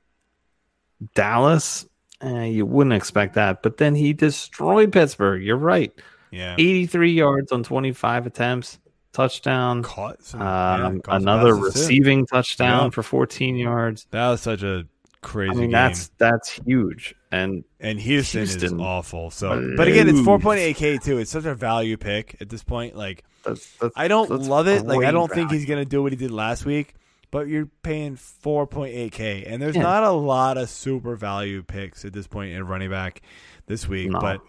Dallas, 1.15 1.87
eh, 2.21 2.45
you 2.45 2.67
wouldn't 2.67 2.95
expect 2.95 3.35
that. 3.35 3.63
But 3.63 3.77
then 3.77 3.95
he 3.95 4.13
destroyed 4.13 4.93
Pittsburgh. 4.93 5.43
You're 5.43 5.57
right. 5.57 5.93
yeah, 6.31 6.57
83 6.59 7.13
yards 7.13 7.53
on 7.53 7.63
25 7.63 8.27
attempts, 8.27 8.79
touchdown. 9.15 9.83
caught 9.83 10.23
some, 10.23 10.41
yeah, 10.41 10.87
Um, 10.87 11.01
caught 11.01 11.23
another 11.23 11.55
passes, 11.57 11.75
too. 11.75 11.81
receiving 11.81 12.27
touchdown 12.27 12.85
Yeah. 12.85 12.91
for 12.91 13.03
14 13.03 13.57
yards. 13.57 14.07
That 14.11 14.29
was 14.29 14.43
such 14.43 14.63
a 14.63 14.85
crazy 15.23 15.51
I 15.53 15.55
mean, 15.55 15.63
game. 15.63 15.71
that's 15.73 16.11
that's 16.19 16.51
huge. 16.67 17.15
And 17.33 17.65
and 17.81 17.99
Houston, 17.99 18.43
is 18.43 18.73
awful. 18.75 19.31
So, 19.31 19.73
but 19.77 19.89
again, 19.89 20.09
it's 20.09 20.21
4.8 20.21 20.77
k 20.77 20.99
too. 20.99 21.19
It's 21.19 21.31
such 21.31 21.47
a 21.47 21.55
value 21.55 21.97
pick 21.97 22.37
at 22.41 22.49
this 22.51 22.63
point. 22.63 22.95
Like, 22.97 23.25
that's, 23.45 23.67
that's 23.79 23.93
I 23.97 24.07
don't 24.09 24.31
love 24.43 24.69
it. 24.69 24.85
Like, 24.87 25.05
I 25.07 25.11
don't 25.11 25.31
think 25.33 25.51
he's 25.51 25.65
gonna 25.65 25.85
do 25.87 26.03
what 26.03 26.13
he 26.13 26.17
did 26.17 26.31
last 26.31 26.65
week. 26.67 26.95
But 27.31 27.49
you're 27.49 27.67
paying 27.83 28.15
4.8 28.15 29.11
k, 29.11 29.43
and 29.45 29.61
there's 29.61 29.75
Yeah. 29.75 29.83
not 29.83 30.05
a 30.05 30.13
lot 30.13 30.57
of 30.57 30.69
super 30.71 31.17
value 31.17 31.65
picks 31.65 32.05
at 32.05 32.13
this 32.13 32.29
point 32.29 32.53
in 32.53 32.65
running 32.65 32.91
back 32.91 33.23
this 33.67 33.89
week. 33.89 34.11
No. 34.11 34.21
But 34.21 34.41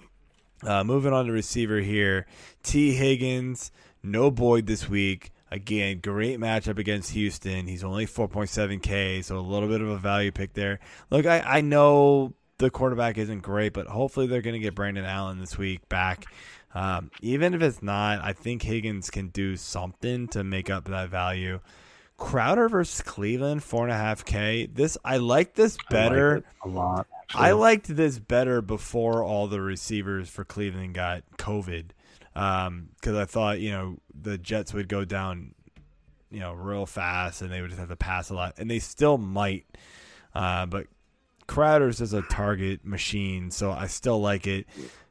uh, 0.64 0.84
moving 0.84 1.12
on 1.12 1.26
to 1.26 1.32
receiver 1.32 1.80
here, 1.80 2.28
Tee 2.62 2.94
Higgins, 2.94 3.72
no 4.06 4.32
Boyd 4.32 4.68
this 4.68 4.88
week. 4.90 5.32
Again, 5.52 6.00
great 6.00 6.40
matchup 6.40 6.80
against 6.80 7.12
Houston. 7.12 7.68
He's 7.68 7.84
only 7.84 8.06
4.7K, 8.06 9.24
so 9.24 9.38
a 9.38 9.40
little 9.40 9.70
bit 9.70 9.82
of 9.82 9.90
a 9.90 9.98
value 9.98 10.32
pick 10.32 10.54
there. 10.54 10.80
Look, 11.10 11.26
I, 11.26 11.40
I 11.40 11.62
know 11.62 12.34
the 12.58 12.70
quarterback 12.70 13.18
isn't 13.18 13.42
great, 13.42 13.74
but 13.74 13.88
hopefully 13.88 14.28
they're 14.28 14.42
going 14.42 14.56
to 14.56 14.60
get 14.60 14.76
Brandon 14.76 15.06
Allen 15.06 15.40
this 15.40 15.58
week 15.58 15.88
back. 15.88 16.26
Um, 16.74 17.10
even 17.22 17.54
if 17.54 17.62
it's 17.62 17.82
not, 17.82 18.24
I 18.24 18.34
think 18.34 18.62
Higgins 18.64 19.10
can 19.10 19.30
do 19.30 19.56
something 19.56 20.28
to 20.30 20.44
make 20.44 20.70
up 20.70 20.86
that 20.86 21.10
value. 21.10 21.60
Crowder 22.18 22.70
versus 22.70 23.02
Cleveland, 23.02 23.64
four 23.64 23.84
and 23.84 23.92
a 23.92 23.98
half 23.98 24.24
K. 24.24 24.68
This 24.68 24.98
I 25.04 25.18
like 25.18 25.54
this 25.54 25.78
like 25.78 25.90
better. 25.90 26.36
it 26.38 26.46
a 26.64 26.68
lot. 26.68 27.08
I 27.34 27.52
liked 27.52 27.94
this 27.94 28.20
better 28.20 28.62
before 28.62 29.24
all 29.24 29.48
the 29.48 29.62
receivers 29.62 30.30
for 30.30 30.46
Cleveland 30.46 30.94
got 30.94 31.24
COVID, 31.38 31.88
because 32.36 33.16
I 33.16 33.26
thought 33.26 33.60
you 33.60 33.72
know 33.72 33.98
the 34.14 34.38
Jets 34.38 34.74
would 34.74 34.88
go 34.88 35.06
down, 35.06 35.56
you 36.30 36.40
know, 36.40 36.54
real 36.54 36.86
fast, 36.86 37.42
and 37.42 37.52
they 37.52 37.62
would 37.62 37.70
just 37.70 37.80
have 37.80 37.90
to 37.90 37.96
pass 37.96 38.30
a 38.30 38.36
lot, 38.36 38.56
and 38.58 38.70
they 38.70 38.80
still 38.80 39.18
might. 39.18 39.66
Uh, 40.34 40.66
but 40.66 40.88
Crowder's 41.48 42.02
is 42.02 42.14
a 42.14 42.22
target 42.24 42.86
machine, 42.86 43.52
so 43.52 43.72
I 43.72 43.88
still 43.88 44.20
like 44.20 44.48
it. 44.48 44.68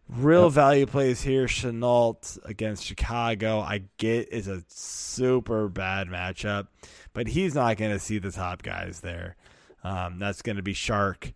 Real 0.06 0.50
value 0.50 0.84
plays 0.84 1.22
here. 1.22 1.46
Shenault 1.46 2.38
against 2.44 2.84
Chicago. 2.84 3.60
I 3.60 3.84
get 3.96 4.28
is 4.28 4.48
a 4.48 4.62
super 4.68 5.68
bad 5.68 6.08
matchup, 6.08 6.66
but 7.14 7.26
he's 7.26 7.54
not 7.54 7.78
going 7.78 7.92
to 7.92 7.98
see 7.98 8.18
the 8.18 8.30
top 8.30 8.62
guys 8.62 9.00
there. 9.00 9.36
Um, 9.82 10.18
that's 10.18 10.42
going 10.42 10.56
to 10.56 10.62
be 10.62 10.74
Shark 10.74 11.32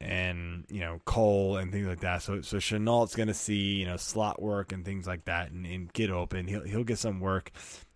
and 0.00 0.64
you 0.68 0.80
know 0.80 1.00
Cole 1.04 1.56
and 1.56 1.72
things 1.72 1.86
like 1.86 2.00
that. 2.00 2.22
So 2.22 2.40
so 2.42 2.58
Shenault's 2.58 3.14
going 3.14 3.28
to 3.28 3.34
see 3.34 3.74
you 3.74 3.86
know 3.86 3.96
slot 3.96 4.40
work 4.40 4.72
and 4.72 4.84
things 4.84 5.06
like 5.06 5.24
that 5.24 5.50
and, 5.50 5.66
and 5.66 5.92
get 5.92 6.10
open. 6.10 6.46
He'll 6.46 6.64
he'll 6.64 6.84
get 6.84 6.98
some 6.98 7.20
work. 7.20 7.50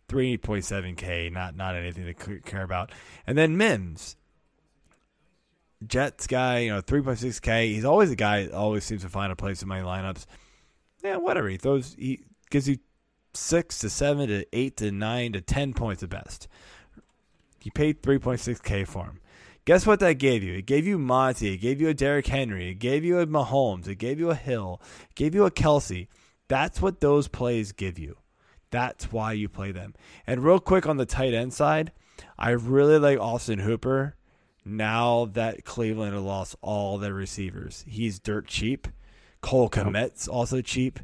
Three 0.09 0.37
point 0.37 0.65
seven 0.65 0.95
k, 0.95 1.31
not 1.31 1.57
not 1.57 1.74
anything 1.74 2.05
to 2.05 2.41
care 2.41 2.65
about. 2.65 2.91
And 3.27 3.39
then 3.39 3.57
Mims, 3.57 4.16
Jets 5.87 6.27
guy, 6.27 6.59
you 6.59 6.70
know, 6.70 6.81
three 6.81 7.01
point 7.01 7.19
six 7.19 7.41
k. 7.41 7.73
He's 7.73 7.85
always 7.85 8.11
a 8.11 8.16
guy 8.16 8.49
always 8.49 8.85
seems 8.85 9.03
to 9.03 9.09
find 9.09 9.33
a 9.33 9.37
place 9.37 9.62
in 9.62 9.69
my 9.69 9.81
lineups. 9.81 10.27
Yeah, 11.03 11.16
whatever. 11.16 11.49
He 11.49 11.57
throws, 11.57 11.97
he 11.99 12.24
gives 12.51 12.69
you 12.69 12.79
six 13.33 13.79
to 13.79 13.89
seven 13.89 14.29
to 14.29 14.45
eight 14.53 14.77
to 14.77 14.93
nine 14.93 15.33
to 15.33 15.41
ten 15.41 15.73
points 15.73 16.03
at 16.03 16.11
best. 16.11 16.47
You 17.62 17.73
paid 17.73 18.03
three 18.03 18.19
point 18.19 18.41
six 18.41 18.61
k 18.61 18.85
for 18.85 19.05
him. 19.05 19.20
Guess 19.64 19.86
what 19.86 20.01
that 20.01 20.14
gave 20.14 20.43
you? 20.43 20.55
It 20.55 20.66
gave 20.66 20.86
you 20.89 20.98
Monty. 20.98 21.55
It 21.55 21.59
gave 21.59 21.80
you 21.80 21.89
a 21.89 21.94
Derrick 21.94 22.26
Henry. 22.26 22.70
It 22.70 22.80
gave 22.80 23.05
you 23.05 23.20
a 23.20 23.26
Mahomes. 23.26 23.86
It 23.86 23.94
gave 23.94 24.18
you 24.18 24.30
a 24.30 24.34
Hill. 24.34 24.80
It 25.10 25.14
gave 25.14 25.34
you 25.36 25.44
a 25.44 25.52
Kelce. 25.52 26.09
That's 26.48 26.82
what 26.82 27.01
those 27.01 27.28
plays 27.28 27.70
give 27.70 27.98
you. 27.98 28.16
That's 28.72 29.12
why 29.12 29.34
you 29.34 29.48
play 29.48 29.70
them. 29.70 29.94
And 30.26 30.43
real 30.43 30.59
quick 30.59 30.86
on 30.86 30.97
the 30.97 31.06
tight 31.06 31.32
end 31.32 31.52
side, 31.52 31.93
I 32.36 32.51
really 32.51 32.98
like 32.98 33.20
Austin 33.20 33.60
Hooper. 33.60 34.16
Now 34.64 35.26
that 35.32 35.64
Cleveland 35.64 36.14
has 36.14 36.22
lost 36.22 36.56
all 36.60 36.98
their 36.98 37.14
receivers, 37.14 37.84
he's 37.86 38.18
dirt 38.18 38.47
cheap. 38.47 38.89
Cole 39.40 39.68
Kmet's 39.68 40.26
also 40.26 40.60
cheap. 40.60 40.98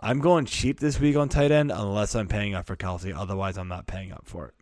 I'm 0.00 0.18
going 0.20 0.46
cheap 0.46 0.80
this 0.80 0.98
week 0.98 1.16
on 1.16 1.28
tight 1.28 1.50
end 1.50 1.70
unless 1.70 2.14
I'm 2.14 2.28
paying 2.28 2.54
up 2.54 2.66
for 2.66 2.76
Kelce. 2.76 3.16
Otherwise, 3.16 3.56
I'm 3.56 3.68
not 3.68 3.86
paying 3.86 4.12
up 4.12 4.26
for 4.26 4.48
it. 4.48 4.54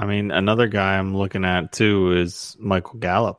I 0.00 0.06
mean, 0.06 0.30
another 0.30 0.66
guy 0.66 0.96
I'm 0.98 1.14
looking 1.16 1.44
at 1.44 1.72
too 1.72 2.12
is 2.12 2.56
Michael 2.58 2.98
Gallup. 2.98 3.38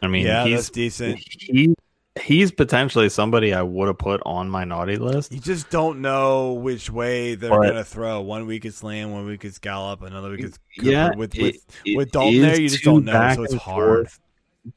I 0.00 0.06
mean, 0.06 0.24
yeah, 0.26 0.44
he's 0.44 0.70
decent. 0.70 1.18
he 1.18 1.74
he's 2.22 2.50
potentially 2.52 3.08
somebody 3.08 3.52
I 3.52 3.62
would 3.62 3.88
have 3.88 3.98
put 3.98 4.22
on 4.24 4.48
my 4.48 4.64
naughty 4.64 4.96
list. 4.96 5.32
You 5.32 5.40
just 5.40 5.68
don't 5.70 6.00
know 6.00 6.52
which 6.54 6.88
way 6.90 7.34
they're 7.34 7.50
But- 7.50 7.66
gonna 7.68 7.84
throw. 7.84 8.20
One 8.20 8.46
week 8.46 8.64
it's 8.64 8.82
Lamb, 8.82 9.10
one 9.12 9.26
week 9.26 9.44
it's 9.44 9.58
Gallup, 9.58 10.02
another 10.02 10.30
week 10.30 10.40
it's 10.44 10.58
Cooper. 10.78 10.90
Yeah, 10.90 11.08
with 11.16 11.36
with, 11.36 11.56
it 11.84 11.96
with 11.96 12.12
Dalton 12.12 12.40
there, 12.42 12.60
you 12.60 12.68
just 12.68 12.84
don't 12.84 13.04
know, 13.04 13.32
so 13.34 13.42
it's 13.42 13.54
hard. 13.54 14.08
forth, 14.08 14.20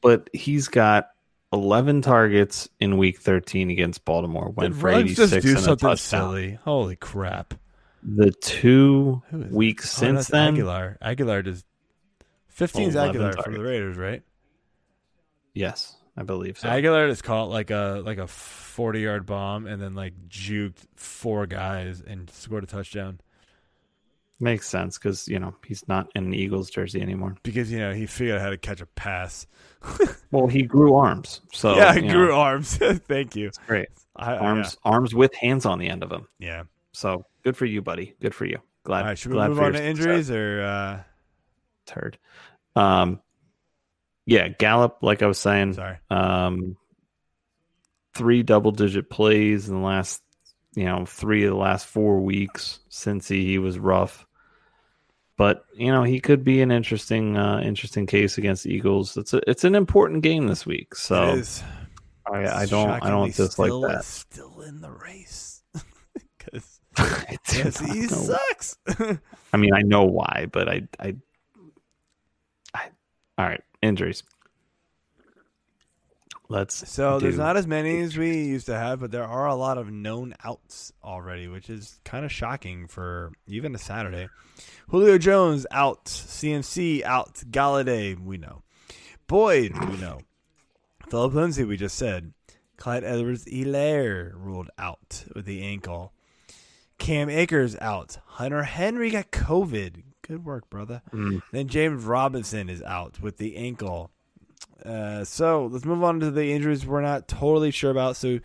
But 0.00 0.28
he's 0.32 0.68
got 0.68 1.10
11 1.52 2.02
targets 2.02 2.68
in 2.78 2.96
Week 2.98 3.18
13 3.20 3.70
against 3.70 4.04
Baltimore. 4.04 4.50
Went 4.50 4.76
for 4.76 4.92
Let's 4.92 5.14
just 5.14 5.32
do 5.32 5.48
and 5.50 5.58
a 5.58 5.60
something 5.60 5.76
touchdown. 5.88 5.96
silly. 6.30 6.58
Holy 6.64 6.96
crap! 6.96 7.54
The 8.02 8.30
two 8.32 9.22
weeks 9.32 9.96
Oh, 9.98 10.00
since 10.00 10.28
then, 10.28 10.56
Agholor. 10.56 10.98
Agholor 11.00 11.44
does 11.44 11.64
15's 12.56 12.94
11 12.94 13.14
Agholor 13.20 13.32
from 13.34 13.42
targets. 13.42 13.56
the 13.58 13.62
Raiders, 13.64 13.96
right? 13.96 14.22
yes, 15.54 15.96
I 16.16 16.22
believe 16.22 16.58
so. 16.58 16.68
Agholor 16.68 17.08
just 17.08 17.24
caught 17.24 17.50
like 17.50 17.70
a 17.70 18.02
like 18.04 18.18
a 18.18 18.26
forty 18.26 19.00
yard 19.00 19.26
bomb 19.26 19.66
and 19.66 19.80
then 19.82 19.94
like 19.94 20.14
juked 20.28 20.84
four 20.96 21.46
guys 21.46 22.02
and 22.06 22.28
scored 22.30 22.64
a 22.64 22.66
touchdown 22.66 23.20
Makes 24.42 24.68
sense 24.68 24.96
because 24.96 25.28
you 25.28 25.38
know 25.38 25.54
he's 25.66 25.86
not 25.86 26.08
in 26.14 26.24
an 26.24 26.34
Eagles 26.34 26.70
jersey 26.70 27.02
anymore. 27.02 27.36
because 27.42 27.70
you 27.70 27.78
know 27.78 27.92
he 27.92 28.06
figured 28.06 28.36
out 28.38 28.40
how 28.42 28.48
to 28.50 28.56
catch 28.56 28.80
a 28.80 28.86
pass. 28.86 29.46
Well, 30.32 30.46
he 30.46 30.62
grew 30.62 30.94
arms, 30.94 31.40
so 31.52 31.74
yeah, 31.74 31.92
you 31.94 32.08
grew 32.12 32.28
know, 32.28 32.34
arms. 32.40 32.76
Thank 33.08 33.34
you. 33.34 33.48
it's 33.48 33.58
great. 33.66 33.88
I, 34.14 34.36
Arms, 34.36 34.76
arms 34.84 35.12
with 35.12 35.34
hands 35.34 35.66
on 35.66 35.80
the 35.80 35.88
end 35.88 36.04
of 36.04 36.08
them. 36.08 36.28
Yeah. 36.38 36.62
So 36.92 37.24
good 37.42 37.56
for 37.56 37.66
you, 37.66 37.82
buddy. 37.82 38.14
Good 38.20 38.34
for 38.34 38.44
you. 38.44 38.58
Glad. 38.84 39.00
All 39.00 39.06
right. 39.08 39.18
Should 39.18 39.32
we 39.32 39.38
move 39.38 39.56
for 39.56 39.64
on 39.64 39.72
to 39.72 39.78
success. 39.78 39.90
injuries 39.90 40.30
or? 40.30 40.62
uh 40.62 41.02
Turd. 41.86 42.18
Um, 42.76 43.20
yeah, 44.26 44.48
Gallup. 44.48 44.98
Like 45.02 45.22
I 45.22 45.26
was 45.26 45.38
saying, 45.38 45.74
Sorry. 45.74 45.98
um, 46.08 46.76
three 48.14 48.42
double 48.42 48.70
digit 48.70 49.10
plays 49.10 49.68
in 49.68 49.74
the 49.74 49.80
last, 49.80 50.22
you 50.74 50.84
know, 50.84 51.04
three 51.04 51.44
of 51.44 51.50
the 51.50 51.56
last 51.56 51.86
four 51.86 52.20
weeks 52.20 52.80
since 52.88 53.26
he, 53.28 53.44
he 53.44 53.58
was 53.58 53.78
rough. 53.78 54.26
But 55.36 55.64
you 55.74 55.90
know 55.90 56.02
he 56.02 56.20
could 56.20 56.44
be 56.44 56.60
an 56.60 56.70
interesting, 56.70 57.36
uh, 57.36 57.60
interesting 57.64 58.06
case 58.06 58.36
against 58.36 58.66
Eagles. 58.66 59.16
It's 59.16 59.32
a, 59.32 59.40
it's 59.48 59.64
an 59.64 59.74
important 59.74 60.22
game 60.22 60.46
this 60.46 60.66
week. 60.66 60.94
So 60.94 61.30
it 61.30 61.38
is 61.38 61.62
I, 62.30 62.46
I 62.46 62.66
don't, 62.66 62.90
I 62.90 63.08
don't 63.08 63.34
dislike 63.34 63.68
still, 63.68 63.80
that. 63.80 64.04
Still 64.04 64.60
in 64.60 64.82
the 64.82 64.90
race 64.90 65.10
because 65.30 65.30
I 65.30 65.46
do 65.46 65.49
yes, 67.52 67.78
he 67.80 68.00
know. 68.02 68.06
sucks. 68.08 68.78
I 69.52 69.56
mean, 69.56 69.74
I 69.74 69.82
know 69.82 70.04
why, 70.04 70.46
but 70.50 70.68
I, 70.68 70.82
I, 70.98 71.16
I 72.74 72.88
all 73.38 73.46
right, 73.46 73.62
injuries. 73.82 74.22
Let's 76.50 76.90
So 76.90 77.20
there's 77.20 77.38
not 77.38 77.56
as 77.56 77.68
many 77.68 78.00
as 78.00 78.18
we 78.18 78.42
used 78.42 78.66
to 78.66 78.76
have, 78.76 78.98
but 78.98 79.12
there 79.12 79.24
are 79.24 79.46
a 79.46 79.54
lot 79.54 79.78
of 79.78 79.88
known 79.88 80.34
outs 80.44 80.92
already, 81.04 81.46
which 81.46 81.70
is 81.70 82.00
kind 82.04 82.24
of 82.24 82.32
shocking 82.32 82.88
for 82.88 83.30
even 83.46 83.72
a 83.72 83.78
Saturday. 83.78 84.28
Julio 84.88 85.16
Jones 85.16 85.64
out, 85.70 86.06
CMC 86.06 87.04
out, 87.04 87.34
Golladay 87.50 88.18
we 88.18 88.36
know, 88.36 88.62
Boyd 89.28 89.78
we 89.88 89.96
know, 89.98 90.22
Philip 91.08 91.34
Lindsay 91.34 91.62
we 91.62 91.76
just 91.76 91.96
said, 91.96 92.32
Clyde 92.76 93.04
Edwards-Helaire 93.04 94.32
ruled 94.34 94.70
out 94.76 95.24
with 95.36 95.44
the 95.44 95.62
ankle, 95.62 96.12
Cam 97.00 97.28
Akers 97.28 97.76
out, 97.80 98.18
Hunter 98.26 98.62
Henry 98.62 99.10
got 99.10 99.32
COVID. 99.32 100.02
Good 100.22 100.44
work, 100.44 100.70
brother. 100.70 101.02
Mm, 101.12 101.42
Then 101.50 101.66
James 101.66 102.04
Robinson 102.04 102.68
is 102.68 102.82
out 102.82 103.20
with 103.20 103.38
the 103.38 103.56
ankle. 103.56 104.12
Uh, 104.84 105.24
so 105.24 105.66
let's 105.66 105.84
move 105.84 106.04
on 106.04 106.20
to 106.20 106.30
the 106.30 106.52
injuries 106.52 106.86
we're 106.86 107.00
not 107.00 107.26
totally 107.26 107.70
sure 107.72 107.90
about. 107.90 108.16
So, 108.16 108.38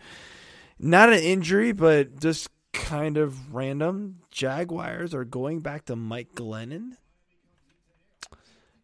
not 0.78 1.12
an 1.12 1.20
injury, 1.20 1.72
but 1.72 2.18
just 2.18 2.48
kind 2.72 3.16
of 3.18 3.54
random. 3.54 4.20
Jaguars 4.30 5.14
are 5.14 5.24
going 5.24 5.60
back 5.60 5.84
to 5.86 5.94
Mike 5.96 6.34
Glennon. 6.34 6.96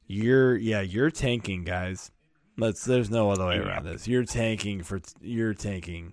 You're 0.07 0.57
yeah, 0.57 0.81
you're 0.83 1.11
tanking, 1.11 1.65
guys. 1.65 2.11
Let's. 2.59 2.85
There's 2.85 3.11
no 3.11 3.31
other 3.31 3.47
way 3.47 3.57
around 3.59 3.87
this. 3.87 4.07
You're 4.07 4.25
tanking 4.25 4.83
for 4.83 5.01
you're 5.21 5.55
tanking. 5.55 6.13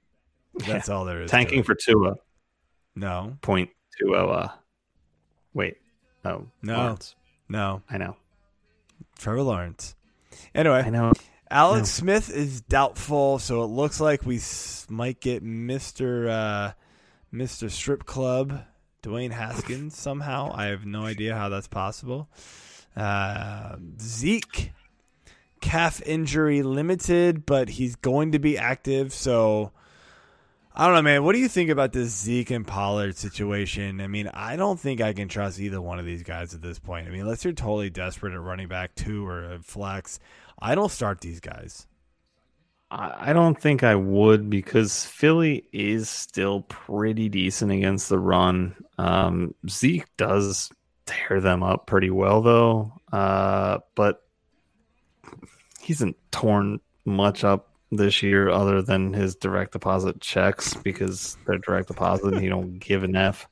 That's 0.66 0.88
all 0.88 1.04
there 1.04 1.22
is. 1.22 1.30
to 1.30 1.36
tanking 1.36 1.60
it. 1.60 1.66
for 1.66 1.74
Tua 1.74 2.16
no, 2.94 3.36
point 3.42 3.70
two 3.98 4.14
oh. 4.16 4.28
Uh, 4.28 4.48
wait, 5.54 5.76
oh 6.24 6.46
No. 6.62 6.76
Lawrence. 6.76 7.14
no. 7.48 7.82
I 7.90 7.98
know, 7.98 8.16
Trevor 9.18 9.42
Lawrence. 9.42 9.94
Anyway, 10.54 10.82
I 10.84 10.90
know. 10.90 11.12
Alex 11.50 11.80
No. 11.80 11.84
Smith 11.84 12.30
is 12.30 12.60
doubtful, 12.60 13.38
so 13.38 13.62
it 13.62 13.66
looks 13.66 14.00
like 14.00 14.24
we 14.24 14.40
might 14.88 15.20
get 15.20 15.42
Mister 15.42 16.28
uh, 16.28 16.72
Mister 17.32 17.68
Strip 17.68 18.06
Club 18.06 18.62
Dwayne 19.02 19.32
Haskins 19.32 19.96
somehow. 19.96 20.52
I 20.54 20.66
have 20.66 20.86
no 20.86 21.04
idea 21.04 21.34
how 21.34 21.48
that's 21.48 21.68
possible. 21.68 22.28
Uh, 22.96 23.76
Zeke 24.00 24.72
calf 25.60 26.00
injury 26.06 26.62
limited, 26.62 27.46
but 27.46 27.68
he's 27.68 27.96
going 27.96 28.32
to 28.32 28.38
be 28.38 28.56
active. 28.58 29.12
So 29.12 29.72
I 30.72 30.86
don't 30.86 30.94
know, 30.94 31.02
man. 31.02 31.24
What 31.24 31.32
do 31.32 31.40
you 31.40 31.48
think 31.48 31.68
about 31.68 31.92
this 31.92 32.10
Zeke 32.16 32.50
and 32.50 32.66
Pollard 32.66 33.16
situation? 33.16 34.00
I 34.00 34.06
mean, 34.06 34.28
I 34.32 34.54
don't 34.56 34.78
think 34.78 35.00
I 35.00 35.12
can 35.12 35.28
trust 35.28 35.58
either 35.58 35.80
one 35.80 35.98
of 35.98 36.04
these 36.04 36.22
guys 36.22 36.54
at 36.54 36.62
this 36.62 36.78
point. 36.78 37.08
I 37.08 37.10
mean, 37.10 37.22
unless 37.22 37.44
you're 37.44 37.52
totally 37.52 37.90
desperate 37.90 38.34
at 38.34 38.40
running 38.40 38.68
back 38.68 38.94
two 38.94 39.26
or 39.26 39.42
at 39.42 39.64
flex, 39.64 40.20
I 40.60 40.76
don't 40.76 40.90
start 40.90 41.20
these 41.20 41.40
guys. 41.40 41.88
I 42.90 43.30
I 43.30 43.32
don't 43.32 43.60
think 43.60 43.82
I 43.82 43.96
would 43.96 44.48
because 44.48 45.04
Philly 45.06 45.64
is 45.72 46.08
still 46.08 46.62
pretty 46.62 47.28
decent 47.28 47.72
against 47.72 48.08
the 48.08 48.18
run. 48.18 48.76
Um, 48.96 49.54
Zeke 49.68 50.06
does 50.16 50.70
tear 51.06 51.40
them 51.40 51.62
up 51.64 51.86
pretty 51.86 52.10
well, 52.10 52.42
though. 52.42 52.92
Uh, 53.12 53.78
but 53.96 54.22
he 55.80 55.92
hasn't 55.92 56.16
torn 56.30 56.80
much 57.04 57.42
up 57.42 57.69
this 57.90 58.22
year 58.22 58.48
other 58.48 58.82
than 58.82 59.12
his 59.12 59.34
direct 59.34 59.72
deposit 59.72 60.20
checks 60.20 60.74
because 60.74 61.36
they're 61.46 61.58
direct 61.58 61.88
deposit 61.88 62.32
and 62.34 62.42
he 62.42 62.48
don't 62.48 62.78
give 62.78 63.02
an 63.02 63.16
F. 63.16 63.48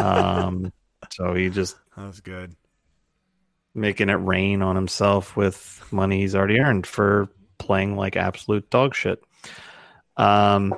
Um, 0.00 0.72
so 1.10 1.34
he 1.34 1.48
just 1.48 1.76
That 1.96 2.06
was 2.06 2.20
good. 2.20 2.54
making 3.74 4.08
it 4.10 4.14
rain 4.14 4.62
on 4.62 4.76
himself 4.76 5.36
with 5.36 5.82
money 5.90 6.20
he's 6.20 6.34
already 6.34 6.60
earned 6.60 6.86
for 6.86 7.28
playing 7.58 7.96
like 7.96 8.16
absolute 8.16 8.68
dog 8.70 8.94
shit. 8.94 9.22
Um, 10.16 10.74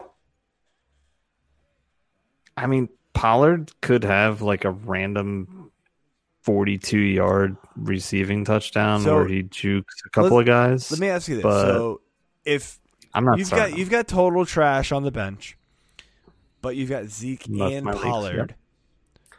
I 2.57 2.67
mean, 2.67 2.89
Pollard 3.15 3.73
could 3.81 4.05
have 4.05 4.43
like 4.43 4.65
a 4.65 4.71
random 4.71 5.71
42 6.43 6.99
yard 6.99 7.57
receiving 7.77 8.45
touchdown 8.45 9.03
So, 9.03 9.17
where 9.17 9.29
he 9.29 9.43
jukes 9.45 10.03
a 10.07 10.11
couple 10.11 10.39
of 10.39 10.47
guys. 10.47 10.91
Let 10.91 11.01
me 11.01 11.09
ask 11.09 11.29
you 11.29 11.37
this: 11.37 11.43
But- 11.43 11.67
so 11.67 12.01
if 12.45 12.79
I'm 13.15 13.25
not 13.25 13.39
you've 13.39 13.51
got 13.51 13.71
him. 13.71 13.79
you've 13.79 13.91
got 13.91 14.09
total 14.09 14.47
trash 14.47 14.93
on 14.93 15.03
the 15.03 15.11
bench, 15.11 15.57
but 16.61 16.77
you've 16.77 16.91
got 16.91 17.07
Zeke 17.07 17.49
Most 17.49 17.73
and 17.75 17.87
leagues, 17.87 18.01
Pollard, 18.01 18.37
yep. 18.51 18.59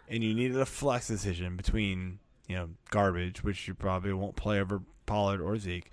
and 0.10 0.24
you 0.24 0.34
needed 0.34 0.58
a 0.60 0.66
flex 0.66 1.08
decision 1.08 1.56
between 1.58 2.20
you 2.48 2.56
know 2.56 2.70
garbage, 2.92 3.44
which 3.44 3.68
you 3.68 3.74
probably 3.74 4.14
won't 4.14 4.36
play 4.36 4.60
over 4.60 4.82
Pollard 5.06 5.42
or 5.42 5.58
Zeke. 5.58 5.92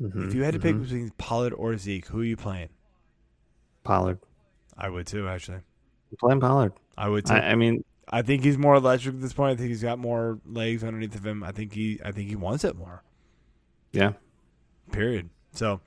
Mhm, 0.00 0.26
If 0.28 0.34
you 0.34 0.42
had 0.42 0.54
to 0.54 0.60
pick 0.60 0.74
mhm. 0.74 0.82
between 0.82 1.10
Pollard 1.18 1.52
or 1.52 1.76
Zeke, 1.76 2.06
who 2.06 2.20
are 2.20 2.24
you 2.24 2.36
playing? 2.36 2.68
Pollard, 3.84 4.18
I 4.76 4.88
would 4.88 5.06
too, 5.06 5.28
actually. 5.28 5.58
I'm 5.58 6.16
playing 6.18 6.40
Pollard. 6.40 6.72
I 6.96 7.08
would 7.08 7.26
too. 7.26 7.34
I, 7.34 7.52
I, 7.52 7.78
I 8.08 8.22
think 8.22 8.42
he's 8.44 8.58
more 8.58 8.74
electric 8.76 9.16
at 9.16 9.20
this 9.20 9.32
point. 9.32 9.52
I 9.52 9.56
think 9.56 9.68
he's 9.68 9.82
got 9.82 9.98
more 9.98 10.38
legs 10.46 10.84
underneath 10.84 11.14
of 11.14 11.26
him. 11.26 11.42
I 11.42 11.52
think 11.52 11.72
he 11.72 12.00
I 12.04 12.12
think 12.12 12.28
he 12.28 12.36
wants 12.36 12.64
it 12.64 12.76
more. 12.76 13.02
yeah, 13.92 14.12
Period. 14.92 15.30
So, 15.52 15.80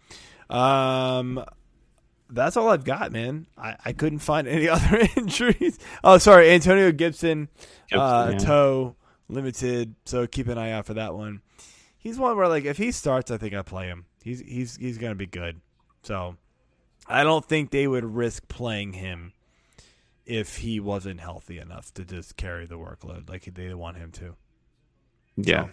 um, 0.50 1.44
that's 2.30 2.58
all 2.58 2.70
I've 2.70 2.84
got, 2.84 3.12
man. 3.12 3.48
I, 3.58 3.76
I 3.86 3.94
couldn't 3.94 4.20
find 4.20 4.48
any 4.48 4.68
other 4.68 5.08
injuries. 5.18 5.80
Oh, 6.04 6.18
sorry, 6.18 6.52
Antonio 6.52 6.92
Gibson, 6.92 7.50
uh, 7.94 8.30
yeah. 8.32 8.38
toe 8.38 8.96
limited. 9.30 9.96
So 10.06 10.28
keep 10.28 10.48
an 10.48 10.58
eye 10.58 10.72
out 10.72 10.86
for 10.86 10.94
that 10.96 11.14
one. 11.16 11.42
He's 11.98 12.18
one 12.18 12.38
where 12.38 12.48
like 12.48 12.66
if 12.66 12.78
he 12.78 12.92
starts, 12.92 13.32
I 13.32 13.38
think 13.38 13.54
I 13.54 13.62
play 13.62 13.88
him. 13.88 14.06
He's 14.24 14.40
he's 14.40 14.78
he's 14.78 14.98
gonna 14.98 15.16
be 15.16 15.26
good. 15.26 15.60
So 16.04 16.38
I 17.08 17.24
don't 17.24 17.44
think 17.46 17.72
they 17.72 17.88
would 17.88 18.06
risk 18.06 18.48
playing 18.48 18.94
him 18.94 19.34
if 20.26 20.58
he 20.58 20.80
wasn't 20.80 21.20
healthy 21.22 21.58
enough 21.58 21.94
to 21.94 22.04
just 22.04 22.36
carry 22.38 22.66
the 22.66 22.78
workload 22.78 23.30
like 23.30 23.46
they 23.54 23.74
want 23.74 23.98
him 23.98 24.12
to. 24.12 24.36
yeah. 25.38 25.68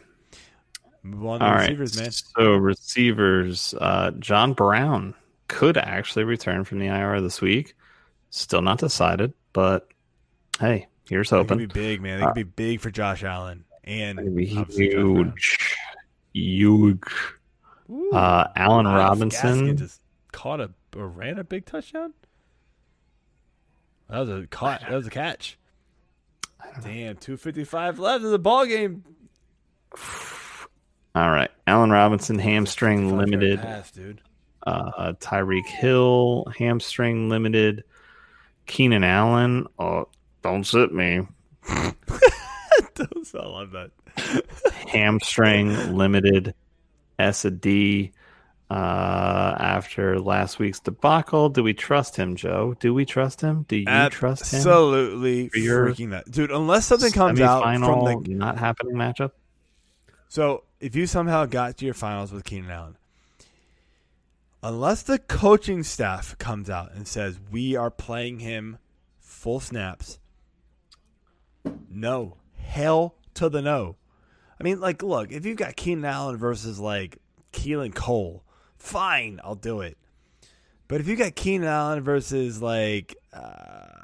Move 1.05 1.26
on 1.26 1.40
to 1.40 1.47
All 1.47 1.52
right. 1.52 1.78
receivers, 1.78 2.01
man. 2.01 2.10
So 2.10 2.55
receivers, 2.55 3.74
uh, 3.78 4.12
John 4.12 4.55
Brown 4.55 5.14
could 5.48 5.76
actually 5.76 6.24
return 6.24 6.64
from 6.64 6.78
the 6.78 6.86
IR 6.86 7.20
this 7.20 7.43
week. 7.43 7.76
Still 8.31 8.62
not 8.62 8.78
decided, 8.78 9.35
but 9.52 9.89
hey, 10.59 10.86
here's 11.06 11.31
It 11.31 11.47
could 11.47 11.59
be 11.59 11.66
big, 11.66 12.01
man. 12.01 12.22
It 12.22 12.24
could 12.24 12.35
be 12.35 12.43
big 12.43 12.81
for 12.81 12.90
Josh 12.90 13.22
Allen 13.22 13.64
and 13.85 14.18
It'd 14.18 14.35
be 14.35 14.56
obviously 14.56 14.89
Josh 14.89 14.97
Allen. 14.97 15.35
huge, 15.36 15.76
huge. 16.32 17.02
Ooh. 17.90 18.10
Uh, 18.12 18.48
Allen 18.56 18.86
Robinson. 18.86 19.66
Gaskin 19.66 19.78
just 19.78 20.01
caught 20.32 20.60
a 20.62 20.70
or 20.97 21.06
ran 21.06 21.39
a 21.39 21.44
big 21.44 21.66
touchdown. 21.66 22.14
That 24.09 24.20
was 24.20 24.31
a 24.31 24.47
caught. 24.47 24.81
That 24.81 24.93
was 24.93 25.06
a 25.06 25.10
catch. 25.10 25.59
Damn, 26.82 27.16
two 27.16 27.36
fifty 27.36 27.64
five 27.64 27.98
left 27.98 28.24
in 28.24 28.31
the 28.31 28.39
ball 28.39 28.64
game. 28.64 29.05
All 31.15 31.31
right, 31.31 31.51
Allen 31.66 31.91
Robinson 31.91 32.39
hamstring 32.39 33.11
55 33.11 33.19
limited. 33.19 33.61
pass, 33.61 33.91
dude. 33.93 34.20
Uh, 34.66 35.12
Tyreek 35.20 35.66
Hill 35.66 36.47
hamstring 36.59 37.28
limited. 37.28 37.85
Keenan 38.66 39.05
Allen. 39.05 39.66
Oh, 39.78 40.09
don't 40.43 40.65
sit 40.66 40.93
me. 40.93 41.20
Those- 42.95 43.35
I 43.35 43.47
love 43.47 43.73
that. 43.73 43.91
hamstring 44.89 45.97
limited 45.97 46.55
S 47.19 47.45
a 47.45 47.51
D 47.51 48.12
uh 48.70 49.55
after 49.59 50.19
last 50.20 50.59
week's 50.59 50.81
debacle. 50.81 51.49
Do 51.51 51.62
we 51.62 51.74
trust 51.74 52.16
him, 52.16 52.35
Joe? 52.36 52.74
Do 52.81 52.95
we 52.95 53.05
trust 53.05 53.41
him? 53.41 53.65
Do 53.69 53.77
you 53.77 53.85
trust 54.11 54.53
him? 54.53 54.59
Absolutely 54.59 55.51
freaking 55.51 56.11
that, 56.11 56.31
dude. 56.31 56.51
Unless 56.51 56.86
something 56.86 57.12
comes 57.12 57.41
out 57.41 57.62
from 57.62 58.23
the 58.23 58.35
not 58.35 58.59
happening 58.59 58.95
matchup. 58.95 59.32
So 60.28 60.65
if 60.85 60.94
you 60.94 61.06
somehow 61.06 61.47
got 61.47 61.78
to 61.78 61.86
your 61.86 61.94
finals 61.94 62.31
with 62.31 62.44
Keenan 62.44 62.70
Allen, 62.70 62.98
unless 64.62 65.01
the 65.01 65.19
coaching 65.19 65.82
staff 65.82 66.36
comes 66.36 66.69
out 66.69 66.93
and 66.93 67.09
says 67.09 67.40
we 67.51 67.74
are 67.74 67.90
playing 67.90 68.40
him 68.40 68.77
full 69.19 69.61
snaps, 69.61 70.19
no, 71.89 72.36
hell 72.59 73.15
to 73.32 73.48
the 73.48 73.62
no. 73.62 73.97
I 74.61 74.62
mean, 74.62 74.78
like, 74.78 75.02
look, 75.02 75.32
if 75.32 75.47
you've 75.47 75.56
got 75.56 75.74
Keenan 75.74 76.05
Allen 76.05 76.36
versus 76.36 76.78
like 76.78 77.16
Keelan 77.55 77.94
Cole, 77.94 78.44
fine, 78.77 79.40
I'll 79.43 79.55
do 79.55 79.81
it. 79.81 79.97
But 80.86 81.01
if 81.01 81.09
you 81.09 81.16
got 81.16 81.35
Keenan 81.35 81.66
Allen 81.66 82.05
versus 82.05 82.61
like 82.61 83.16
uh, 83.32 84.02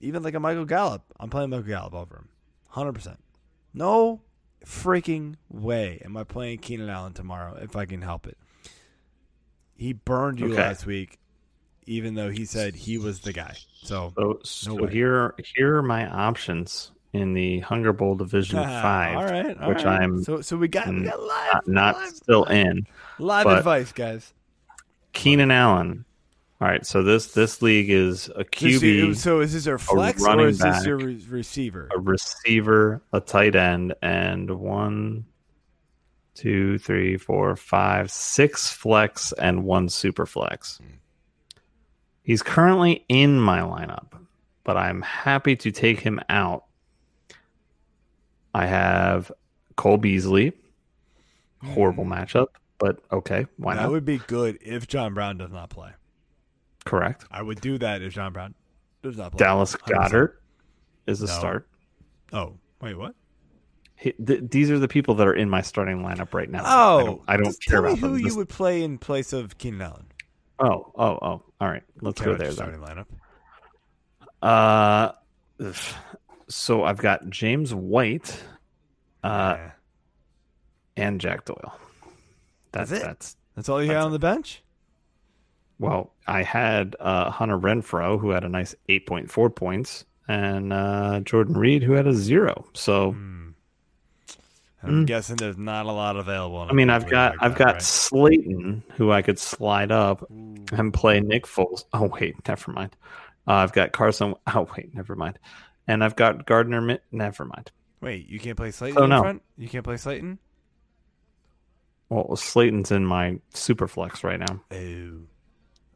even 0.00 0.24
like 0.24 0.34
a 0.34 0.40
Michael 0.40 0.64
Gallup, 0.64 1.04
I'm 1.20 1.30
playing 1.30 1.50
Michael 1.50 1.68
Gallup 1.68 1.94
over 1.94 2.16
him, 2.16 2.28
hundred 2.66 2.94
percent. 2.94 3.22
No 3.72 4.22
freaking 4.64 5.36
way 5.48 6.00
am 6.04 6.16
I 6.16 6.24
playing 6.24 6.58
Keenan 6.58 6.88
Allen 6.88 7.12
tomorrow 7.12 7.56
if 7.60 7.76
I 7.76 7.84
can 7.86 8.02
help 8.02 8.26
it. 8.26 8.36
He 9.76 9.92
burned 9.92 10.38
you 10.40 10.52
Okay. 10.52 10.62
last 10.62 10.86
week, 10.86 11.18
even 11.86 12.14
though 12.14 12.30
he 12.30 12.44
said 12.44 12.74
he 12.76 12.98
was 12.98 13.20
the 13.20 13.32
guy. 13.32 13.56
So 13.82 14.12
So, 14.16 14.38
so 14.44 14.74
way. 14.74 14.92
here 14.92 15.34
here 15.56 15.76
are 15.76 15.82
my 15.82 16.08
options 16.08 16.92
in 17.12 17.34
the 17.34 17.60
Hunger 17.60 17.92
Bowl 17.92 18.14
Division 18.14 18.58
Five, 18.82 19.16
all 19.16 19.24
right, 19.24 19.60
all 19.60 19.68
which 19.68 19.84
right. 19.84 20.00
I'm 20.02 20.22
so 20.22 20.40
so 20.40 20.56
we 20.56 20.68
got 20.68 20.88
we 20.88 21.02
got 21.02 21.20
live 21.20 21.52
not, 21.52 21.68
not 21.68 21.94
live, 21.96 22.10
still 22.10 22.44
in. 22.44 22.86
live 23.18 23.46
advice, 23.46 23.92
guys. 23.92 24.32
Keenan 25.12 25.50
Allen. 25.50 26.04
All 26.62 26.68
right, 26.68 26.86
so 26.86 27.02
this 27.02 27.32
this 27.32 27.60
league 27.60 27.90
is 27.90 28.28
a 28.36 28.44
This- 28.44 28.80
QB, 28.80 29.16
so 29.16 29.40
is 29.40 29.52
this 29.52 29.66
your 29.66 29.78
flex 29.78 30.24
or 30.24 30.46
is 30.46 30.58
this 30.58 30.76
back, 30.76 30.86
your 30.86 30.96
re- 30.96 31.26
receiver? 31.28 31.88
a 31.92 31.98
receiver, 31.98 33.02
a 33.12 33.18
tight 33.18 33.56
end, 33.56 33.96
and 34.00 34.48
one, 34.48 35.24
two, 36.36 36.78
three, 36.78 37.16
four, 37.16 37.56
five, 37.56 38.12
six 38.12 38.70
flex 38.72 39.32
and 39.32 39.64
one 39.64 39.88
super 39.88 40.24
flex. 40.24 40.80
He's 42.22 42.44
currently 42.44 43.04
in 43.08 43.40
my 43.40 43.58
lineup, 43.58 44.12
but 44.62 44.76
I'm 44.76 45.02
happy 45.02 45.56
to 45.56 45.72
take 45.72 45.98
him 45.98 46.20
out. 46.28 46.66
I 48.54 48.66
have 48.66 49.32
Cole 49.74 49.96
Beasley. 49.96 50.52
Horrible 51.64 52.04
hmm. 52.04 52.12
matchup, 52.12 52.46
but 52.78 53.00
okay, 53.10 53.46
why 53.56 53.74
that 53.74 53.80
not? 53.80 53.86
That 53.88 53.92
would 53.94 54.04
be 54.04 54.18
good 54.18 54.60
if 54.62 54.86
John 54.86 55.12
Brown 55.12 55.38
does 55.38 55.50
not 55.50 55.68
play. 55.68 55.90
Correct. 56.84 57.24
I 57.30 57.42
would 57.42 57.60
do 57.60 57.78
that 57.78 58.02
if 58.02 58.12
John 58.14 58.32
Brown 58.32 58.54
does 59.02 59.16
not 59.16 59.32
play. 59.32 59.38
Dallas 59.38 59.74
100%. 59.76 60.08
Goedert 60.10 60.32
is 61.06 61.22
a 61.22 61.26
No. 61.26 61.32
start. 61.32 61.68
Oh, 62.32 62.54
wait, 62.80 62.94
what? 62.96 63.14
He, 63.96 64.12
th- 64.12 64.50
these 64.50 64.70
are 64.70 64.78
the 64.78 64.88
people 64.88 65.14
that 65.16 65.26
are 65.28 65.34
in 65.34 65.48
my 65.48 65.60
starting 65.62 65.98
lineup 66.02 66.34
right 66.34 66.50
now. 66.50 66.62
Oh, 66.64 66.98
I 66.98 67.04
don't, 67.04 67.22
I 67.28 67.36
don't 67.36 67.60
care 67.60 67.78
about 67.78 67.98
who 67.98 68.08
them. 68.10 68.18
you 68.18 68.24
This- 68.24 68.34
would 68.36 68.48
play 68.48 68.82
in 68.82 68.98
place 68.98 69.32
of 69.32 69.58
Keenan 69.58 69.82
Allen. 69.82 70.06
oh, 70.58 70.92
oh, 70.96 71.18
oh. 71.22 71.42
All 71.60 71.68
right, 71.68 71.82
let's 72.00 72.20
Care 72.20 72.32
go 72.32 72.38
there 72.38 72.50
starting 72.50 72.80
lineup. 72.80 73.06
Uh, 74.42 75.12
so 76.48 76.82
I've 76.82 76.98
got 76.98 77.28
James 77.30 77.72
White, 77.72 78.42
uh, 79.22 79.54
Yeah. 79.58 79.70
and 80.96 81.20
Jack 81.20 81.44
Doyle. 81.44 81.78
That's 82.72 82.90
That's 82.90 83.02
it? 83.02 83.04
that's 83.06 83.36
That's 83.54 83.68
all 83.68 83.80
you 83.82 83.88
had 83.90 83.98
on 83.98 84.12
the 84.12 84.18
bench. 84.18 84.62
well. 85.78 86.11
I 86.26 86.42
had 86.42 86.96
uh, 87.00 87.30
Hunter 87.30 87.58
Renfrow 87.58 88.20
who 88.20 88.30
had 88.30 88.44
a 88.44 88.48
nice 88.48 88.74
eight 88.88 89.06
point 89.06 89.30
four 89.30 89.50
points, 89.50 90.04
and 90.28 90.72
uh, 90.72 91.20
Jordan 91.20 91.54
Reed 91.58 91.82
who 91.82 91.92
had 91.92 92.06
a 92.06 92.14
zero. 92.14 92.64
So 92.74 93.12
Hmm. 93.12 93.38
I'm 94.84 95.04
Mm. 95.04 95.06
guessing 95.06 95.36
there's 95.36 95.56
not 95.56 95.86
a 95.86 95.92
lot 95.92 96.16
available. 96.16 96.58
I 96.68 96.72
mean, 96.72 96.90
I've 96.90 97.08
got 97.08 97.34
like 97.36 97.42
I've 97.42 97.52
that, 97.52 97.58
got 97.58 97.72
right? 97.74 97.82
Slayton 97.82 98.82
who 98.96 99.12
I 99.12 99.22
could 99.22 99.38
slide 99.38 99.92
up 99.92 100.28
Ooh. 100.28 100.56
and 100.72 100.92
play 100.92 101.20
Nick 101.20 101.46
Foles. 101.46 101.84
Oh 101.92 102.06
wait, 102.06 102.34
never 102.48 102.72
mind. 102.72 102.96
Uh, 103.46 103.52
I've 103.52 103.72
got 103.72 103.92
Carson. 103.92 104.34
Oh 104.54 104.66
wait, 104.76 104.92
never 104.94 105.14
mind. 105.14 105.38
And 105.86 106.02
I've 106.02 106.16
got 106.16 106.46
Gardner. 106.46 106.98
Never 107.12 107.44
mind. 107.44 107.70
Wait, 108.00 108.28
you 108.28 108.40
can't 108.40 108.56
play 108.56 108.72
Slayton 108.72 109.04
in 109.04 109.10
no. 109.10 109.20
front? 109.20 109.42
You 109.56 109.68
can't 109.68 109.84
play 109.84 109.96
Slayton? 109.96 110.40
Well, 112.08 112.34
Slayton's 112.36 112.90
in 112.90 113.06
my 113.06 113.38
super 113.54 113.86
flex 113.88 114.22
right 114.24 114.40
now. 114.40 114.60
Oh. 114.72 115.20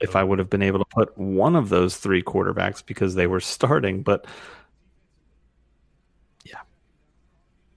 If 0.00 0.14
I 0.16 0.22
would 0.22 0.38
have 0.38 0.50
been 0.50 0.62
able 0.62 0.78
to 0.80 0.84
put 0.84 1.16
one 1.16 1.56
of 1.56 1.68
those 1.70 1.96
three 1.96 2.22
quarterbacks 2.22 2.84
because 2.84 3.14
they 3.14 3.26
were 3.26 3.40
starting, 3.54 4.02
but 4.02 4.26
yeah, 6.44 6.60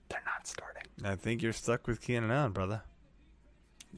they're 0.08 0.22
not 0.26 0.46
starting. 0.46 0.82
I 1.04 1.16
think 1.16 1.42
you're 1.42 1.52
stuck 1.52 1.86
with 1.86 2.00
Keenan 2.00 2.30
Allen, 2.30 2.52
brother. 2.52 2.82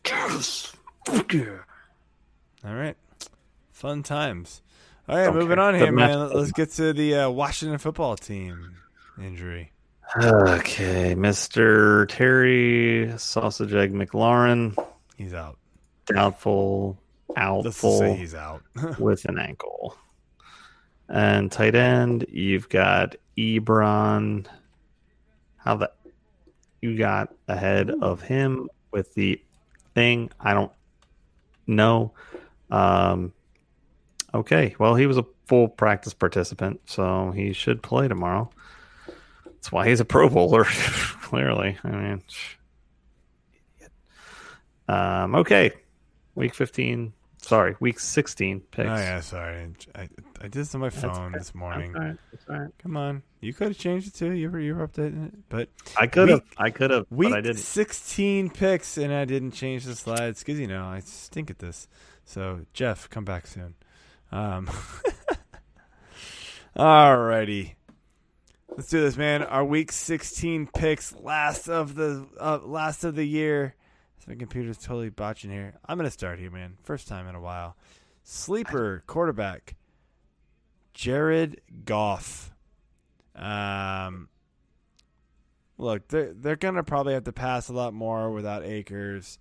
Yes. 0.06 0.72
Fuck 1.06 1.32
yeah. 1.34 1.58
All 2.64 2.74
right. 2.74 2.96
Fun 3.72 4.02
times. 4.04 4.62
All 5.08 5.16
right, 5.16 5.24
Don't 5.24 5.34
moving 5.34 5.56
care. 5.56 5.64
on 5.64 5.72
Doesn't 5.74 5.86
here, 5.86 5.92
man. 5.92 6.08
matter. 6.10 6.34
Let's 6.34 6.52
get 6.52 6.70
to 6.72 6.92
the 6.92 7.14
uh, 7.16 7.30
Washington 7.30 7.78
football 7.78 8.16
team 8.16 8.76
injury. 9.20 9.72
Okay, 10.16 11.14
Mister 11.16 12.06
Terry 12.06 13.12
Sausage 13.16 13.72
Egg 13.74 13.92
McLaurin, 13.92 14.76
He's 15.16 15.34
out. 15.34 15.58
doubtful, 16.06 16.98
Let's 17.64 17.80
just 17.80 17.98
say 17.98 18.14
he's 18.14 18.34
out. 18.34 18.62
with 18.98 19.24
an 19.26 19.38
ankle. 19.38 19.96
And 21.08 21.50
tight 21.52 21.74
end, 21.74 22.26
you've 22.28 22.68
got 22.68 23.16
Ebron. 23.36 24.46
How 25.56 25.76
the 25.76 25.90
you 26.80 26.96
got 26.96 27.32
ahead 27.48 27.90
of 27.90 28.22
him 28.22 28.68
with 28.90 29.14
the 29.14 29.40
thing? 29.94 30.30
I 30.40 30.54
don't 30.54 30.72
know. 31.66 32.12
Um, 32.70 33.32
okay, 34.34 34.74
well, 34.78 34.94
he 34.94 35.06
was 35.06 35.18
a 35.18 35.24
full 35.46 35.68
practice 35.68 36.14
participant, 36.14 36.80
so 36.86 37.30
he 37.30 37.52
should 37.52 37.82
play 37.82 38.08
tomorrow. 38.08 38.50
That's 39.44 39.70
why 39.70 39.88
he's 39.88 40.00
a 40.00 40.04
Pro 40.04 40.28
Bowler, 40.28 40.64
clearly. 41.22 41.78
I 41.84 41.90
mean, 41.90 42.22
um, 44.88 45.34
okay, 45.36 45.72
week 46.34 46.54
fifteen. 46.54 47.12
Sorry, 47.42 47.74
week 47.80 47.98
sixteen 47.98 48.60
picks. 48.60 48.88
Oh 48.88 48.94
yeah, 48.94 49.20
sorry. 49.20 49.66
I, 49.96 50.08
I 50.40 50.42
did 50.42 50.52
this 50.52 50.74
on 50.76 50.80
my 50.80 50.90
phone 50.90 51.10
okay. 51.10 51.38
this 51.38 51.52
morning. 51.56 51.92
That's 51.92 52.00
all 52.00 52.08
right. 52.08 52.18
That's 52.30 52.44
all 52.48 52.56
right. 52.56 52.70
Come 52.78 52.96
on, 52.96 53.22
you 53.40 53.52
could 53.52 53.68
have 53.68 53.78
changed 53.78 54.06
it 54.06 54.14
too. 54.14 54.30
You 54.30 54.48
were 54.48 54.60
you 54.60 54.76
were 54.76 54.86
updating 54.86 55.26
it, 55.26 55.34
but 55.48 55.68
I 55.96 56.06
could 56.06 56.28
have. 56.28 56.42
I 56.56 56.70
could 56.70 56.92
have, 56.92 57.06
week 57.10 57.30
but 57.30 57.38
I 57.38 57.40
didn't. 57.40 57.58
sixteen 57.58 58.48
picks, 58.48 58.96
and 58.96 59.12
I 59.12 59.24
didn't 59.24 59.50
change 59.50 59.84
the 59.84 59.96
slides 59.96 60.38
because 60.38 60.60
you 60.60 60.68
know 60.68 60.84
I 60.84 61.00
stink 61.00 61.50
at 61.50 61.58
this. 61.58 61.88
So 62.24 62.60
Jeff, 62.74 63.10
come 63.10 63.24
back 63.24 63.48
soon. 63.48 63.74
Um, 64.30 64.70
alrighty, 66.76 67.74
let's 68.68 68.88
do 68.88 69.00
this, 69.00 69.16
man. 69.16 69.42
Our 69.42 69.64
week 69.64 69.90
sixteen 69.90 70.68
picks, 70.68 71.12
last 71.12 71.68
of 71.68 71.96
the 71.96 72.24
uh, 72.40 72.60
last 72.62 73.02
of 73.02 73.16
the 73.16 73.26
year. 73.26 73.74
My 74.26 74.34
computer's 74.34 74.78
totally 74.78 75.10
botching 75.10 75.50
here. 75.50 75.74
I'm 75.86 75.96
gonna 75.96 76.10
start 76.10 76.38
here, 76.38 76.50
man. 76.50 76.76
First 76.82 77.08
time 77.08 77.26
in 77.26 77.34
a 77.34 77.40
while. 77.40 77.76
Sleeper 78.24 79.02
quarterback, 79.06 79.74
Jared 80.94 81.60
Goff. 81.84 82.52
Um, 83.34 84.28
look, 85.76 86.08
they're 86.08 86.32
they're 86.32 86.56
gonna 86.56 86.84
probably 86.84 87.14
have 87.14 87.24
to 87.24 87.32
pass 87.32 87.68
a 87.68 87.72
lot 87.72 87.94
more 87.94 88.30
without 88.30 88.64
Akers, 88.64 89.38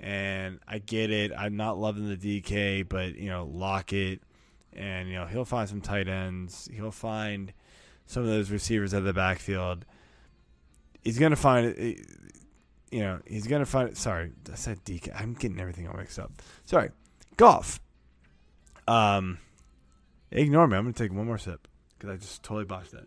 and 0.00 0.58
I 0.66 0.78
get 0.78 1.10
it. 1.10 1.32
I'm 1.36 1.56
not 1.56 1.78
loving 1.78 2.08
the 2.08 2.16
DK, 2.16 2.88
but 2.88 3.14
you 3.16 3.28
know, 3.28 3.44
Lockett 3.44 4.22
and 4.76 5.08
you 5.08 5.14
know 5.14 5.26
he'll 5.26 5.44
find 5.44 5.68
some 5.68 5.80
tight 5.80 6.08
ends. 6.08 6.68
He'll 6.72 6.90
find 6.90 7.52
some 8.06 8.22
of 8.22 8.28
those 8.28 8.50
receivers 8.50 8.92
out 8.92 8.98
of 8.98 9.04
the 9.04 9.12
backfield. 9.12 9.84
He's 11.02 11.18
gonna 11.18 11.36
find, 11.36 12.02
you 12.94 13.00
know, 13.00 13.18
he's 13.26 13.46
gonna 13.48 13.66
find. 13.66 13.88
it. 13.88 13.96
Sorry, 13.96 14.30
I 14.52 14.54
said 14.54 14.84
DK. 14.84 15.10
I'm 15.20 15.34
getting 15.34 15.58
everything 15.58 15.88
all 15.88 15.96
mixed 15.96 16.18
up. 16.18 16.30
Sorry, 16.64 16.90
Goff. 17.36 17.80
Um, 18.86 19.38
ignore 20.30 20.68
me. 20.68 20.76
I'm 20.76 20.84
gonna 20.84 20.92
take 20.92 21.12
one 21.12 21.26
more 21.26 21.38
sip 21.38 21.66
because 21.98 22.10
I 22.14 22.16
just 22.16 22.42
totally 22.44 22.66
botched 22.66 22.92
that. 22.92 23.06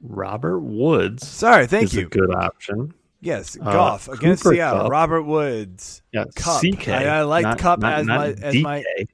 Robert 0.00 0.60
Woods 0.60 1.26
Sorry, 1.26 1.66
thank 1.66 1.84
is 1.84 1.94
you. 1.94 2.06
a 2.06 2.08
good 2.08 2.34
option. 2.34 2.94
Yes, 3.20 3.56
Uh, 3.60 3.72
Goff 3.72 4.08
against 4.08 4.42
Cooper 4.44 4.54
Seattle. 4.54 4.82
Kupp. 4.82 4.90
Robert 4.90 5.22
Woods. 5.22 6.02
Yeah, 6.12 6.24
Kupp. 6.36 6.60
CK. 6.62 6.88
I- 6.88 7.18
I 7.18 7.22
liked 7.22 7.44
not, 7.44 7.58
Kupp 7.58 7.78
not, 7.80 7.92
as 8.00 8.06
not 8.06 8.18
my- 8.18 8.26
as 8.28 8.54
DK, 8.54 8.62
my- 8.62 8.84
I- 8.98 9.06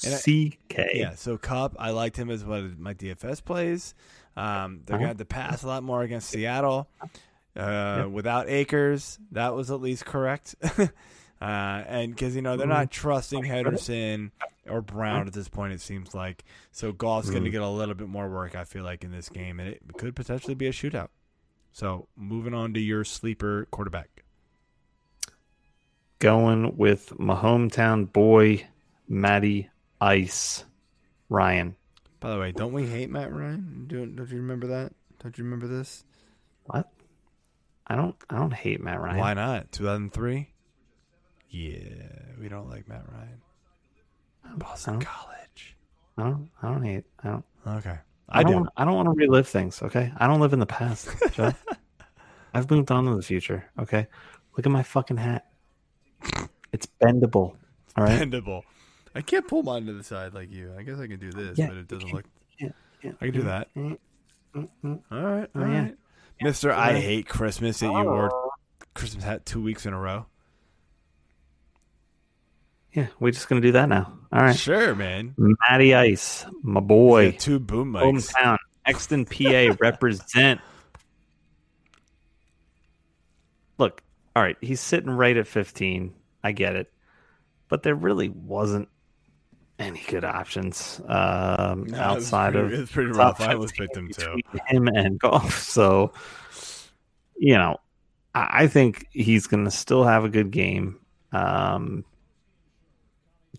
CK. 0.00 0.90
Yeah, 0.94 1.14
so 1.16 1.36
Kupp, 1.38 1.74
I 1.78 1.90
liked 1.90 2.16
him 2.16 2.30
as 2.30 2.44
one 2.44 2.58
of 2.64 2.78
my 2.78 2.94
DFS 2.94 3.40
plays. 3.40 3.94
Um, 4.36 4.82
they're 4.86 4.94
Uh-huh. 4.96 5.06
going 5.06 5.16
to 5.18 5.24
pass 5.24 5.64
a 5.64 5.66
lot 5.66 5.82
more 5.82 6.02
against 6.02 6.30
Seattle 6.30 6.88
uh, 7.58 8.08
without 8.10 8.48
Akers. 8.48 9.18
That 9.32 9.54
was 9.54 9.70
at 9.70 9.80
least 9.80 10.04
correct. 10.04 10.54
uh, 10.78 10.88
and 11.40 12.14
because 12.14 12.36
you 12.36 12.42
know 12.42 12.56
they're 12.56 12.66
not 12.66 12.90
trusting 12.90 13.44
Henderson 13.44 14.32
or 14.68 14.80
Brown 14.80 15.26
at 15.26 15.32
this 15.32 15.48
point, 15.48 15.72
it 15.72 15.80
seems 15.80 16.14
like. 16.14 16.44
So 16.70 16.92
Goff's 16.92 17.30
going 17.30 17.44
to 17.44 17.50
get 17.50 17.62
a 17.62 17.68
little 17.68 17.94
bit 17.94 18.08
more 18.08 18.28
work. 18.28 18.54
I 18.54 18.64
feel 18.64 18.84
like 18.84 19.04
in 19.04 19.10
this 19.10 19.28
game, 19.28 19.60
and 19.60 19.68
it 19.68 19.82
could 19.96 20.14
potentially 20.14 20.54
be 20.54 20.66
a 20.66 20.72
shootout. 20.72 21.08
So 21.72 22.08
moving 22.16 22.54
on 22.54 22.74
to 22.74 22.80
your 22.80 23.04
sleeper 23.04 23.66
quarterback. 23.70 24.24
Going 26.18 26.76
with 26.76 27.16
my 27.18 27.36
hometown 27.36 28.12
boy, 28.12 28.66
Matty 29.08 29.70
Ice 30.00 30.64
Ryan. 31.28 31.76
By 32.18 32.30
the 32.30 32.40
way, 32.40 32.50
don't 32.50 32.72
we 32.72 32.86
hate 32.86 33.10
Matt 33.10 33.32
Ryan? 33.32 33.84
Don't, 33.86 34.16
don't 34.16 34.28
you 34.28 34.38
remember 34.38 34.66
that? 34.66 34.92
Don't 35.22 35.38
you 35.38 35.44
remember 35.44 35.68
this? 35.68 36.02
What? 36.64 36.90
I 37.88 37.96
don't. 37.96 38.14
I 38.30 38.36
don't 38.38 38.52
hate 38.52 38.80
Matt 38.82 39.00
Ryan. 39.00 39.18
Why 39.18 39.34
not? 39.34 39.72
2003? 39.72 40.48
Yeah, 41.50 41.78
we 42.40 42.48
don't 42.48 42.68
like 42.68 42.86
Matt 42.88 43.04
Ryan. 43.10 43.40
Boston 44.58 44.94
don't- 44.94 45.04
College. 45.04 45.76
I 46.18 46.22
don't. 46.24 46.50
I 46.62 46.68
don't 46.72 46.82
hate. 46.84 47.04
I 47.22 47.28
don't. 47.28 47.44
Okay. 47.66 47.98
I, 48.28 48.40
I, 48.40 48.42
don't. 48.42 48.52
do. 48.52 48.58
Wanna, 48.58 48.70
I 48.76 48.84
don't 48.84 48.94
want 48.94 49.06
to 49.06 49.12
relive 49.14 49.48
things. 49.48 49.80
Okay. 49.82 50.12
I 50.18 50.26
don't 50.26 50.40
live 50.40 50.52
in 50.52 50.58
the 50.58 50.66
past. 50.66 51.08
I've 52.54 52.70
moved 52.70 52.90
on 52.90 53.04
to 53.06 53.14
the 53.14 53.22
future. 53.22 53.64
Okay. 53.78 54.06
Look 54.56 54.66
at 54.66 54.72
my 54.72 54.82
fucking 54.82 55.16
hat. 55.18 55.46
It's 56.72 56.86
bendable. 57.00 57.54
All 57.96 58.04
right. 58.04 58.20
Bendable. 58.20 58.62
I 59.14 59.22
can't 59.22 59.46
pull 59.48 59.62
mine 59.62 59.86
to 59.86 59.92
the 59.94 60.02
side 60.04 60.34
like 60.34 60.50
you. 60.52 60.74
I 60.78 60.82
guess 60.82 60.98
I 60.98 61.06
can 61.06 61.18
do 61.20 61.30
this, 61.30 61.56
Yeah, 61.58 61.68
but 61.68 61.76
it 61.78 61.88
doesn't 61.88 62.12
look. 62.12 62.24
Yeah, 62.58 62.68
yeah. 63.02 63.12
I 63.20 63.24
can 63.26 63.34
do 63.34 63.42
that. 63.42 63.74
Mm, 63.74 63.98
mm, 64.54 64.68
mm. 64.84 65.00
All 65.10 65.22
right. 65.22 65.48
All 65.56 65.62
Oh, 65.62 65.66
yeah. 65.66 65.82
right. 65.82 65.96
Mister, 66.40 66.72
I 66.72 66.94
hate 66.94 67.28
Christmas 67.28 67.80
that 67.80 67.86
you 67.86 67.92
wore 68.04 68.32
oh. 68.32 68.50
Christmas 68.94 69.24
hat 69.24 69.46
two 69.46 69.62
weeks 69.62 69.86
in 69.86 69.92
a 69.92 69.98
row. 69.98 70.26
Yeah, 72.92 73.08
we're 73.20 73.32
just 73.32 73.48
gonna 73.48 73.60
do 73.60 73.72
that 73.72 73.88
now. 73.88 74.18
All 74.32 74.40
right. 74.40 74.56
Sure, 74.56 74.94
man. 74.94 75.34
Matty 75.36 75.94
Ice, 75.94 76.44
my 76.62 76.80
boy, 76.80 77.32
two 77.32 77.58
boom 77.58 77.92
mics. 77.92 78.32
hometown, 78.32 78.56
Exton, 78.86 79.24
PA, 79.24 79.76
represent. 79.80 80.60
Look, 83.78 84.02
all 84.34 84.42
right, 84.42 84.56
he's 84.60 84.80
sitting 84.80 85.10
right 85.10 85.36
at 85.36 85.46
15. 85.46 86.14
I 86.42 86.52
get 86.52 86.76
it, 86.76 86.92
but 87.68 87.82
there 87.82 87.94
really 87.94 88.28
wasn't 88.28 88.88
any 89.78 90.02
good 90.08 90.24
options 90.24 91.00
um, 91.06 91.84
No, 91.84 91.98
outside 91.98 92.56
it's 92.56 92.60
pretty, 92.62 92.74
of 92.74 92.80
it's 92.82 92.92
pretty 92.92 93.10
rough. 93.12 93.40
I 93.40 93.54
15 93.56 93.68
picked 93.76 93.96
him 93.96 94.10
too. 94.10 94.40
him 94.66 94.88
and 94.88 95.18
Goff. 95.18 95.58
So, 95.68 96.12
you 97.36 97.54
know, 97.54 97.76
I, 98.34 98.62
I 98.64 98.66
think 98.66 99.06
he's 99.10 99.46
going 99.46 99.64
to 99.64 99.70
still 99.70 100.04
have 100.04 100.24
a 100.24 100.28
good 100.28 100.50
game. 100.50 100.98
Um, 101.32 102.04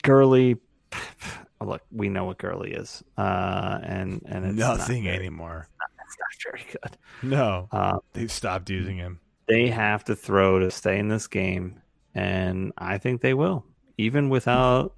Gurley, 0.04 0.58
look, 1.62 1.82
we 1.92 2.10
know 2.10 2.26
what 2.26 2.38
Gurley 2.38 2.72
is, 2.72 3.04
uh, 3.18 3.80
and 3.84 4.22
and 4.26 4.46
it's 4.46 4.58
Nothing 4.58 5.04
not 5.06 5.14
anymore. 5.16 5.68
It's 6.06 6.18
not 6.20 6.52
very 6.52 6.66
good. 6.72 6.98
No, 7.22 7.68
Uh, 7.72 8.00
they've 8.14 8.32
stopped 8.32 8.70
using 8.70 8.98
him. 8.98 9.20
they 9.48 9.68
have 9.70 10.04
to 10.06 10.16
throw 10.16 10.60
to 10.60 10.72
stay 10.72 10.98
in 11.00 11.08
this 11.08 11.28
game, 11.28 11.82
and 12.16 12.72
I 12.78 12.98
think 12.98 13.22
they 13.22 13.34
will, 13.34 13.66
even 13.98 14.30
without 14.30 14.96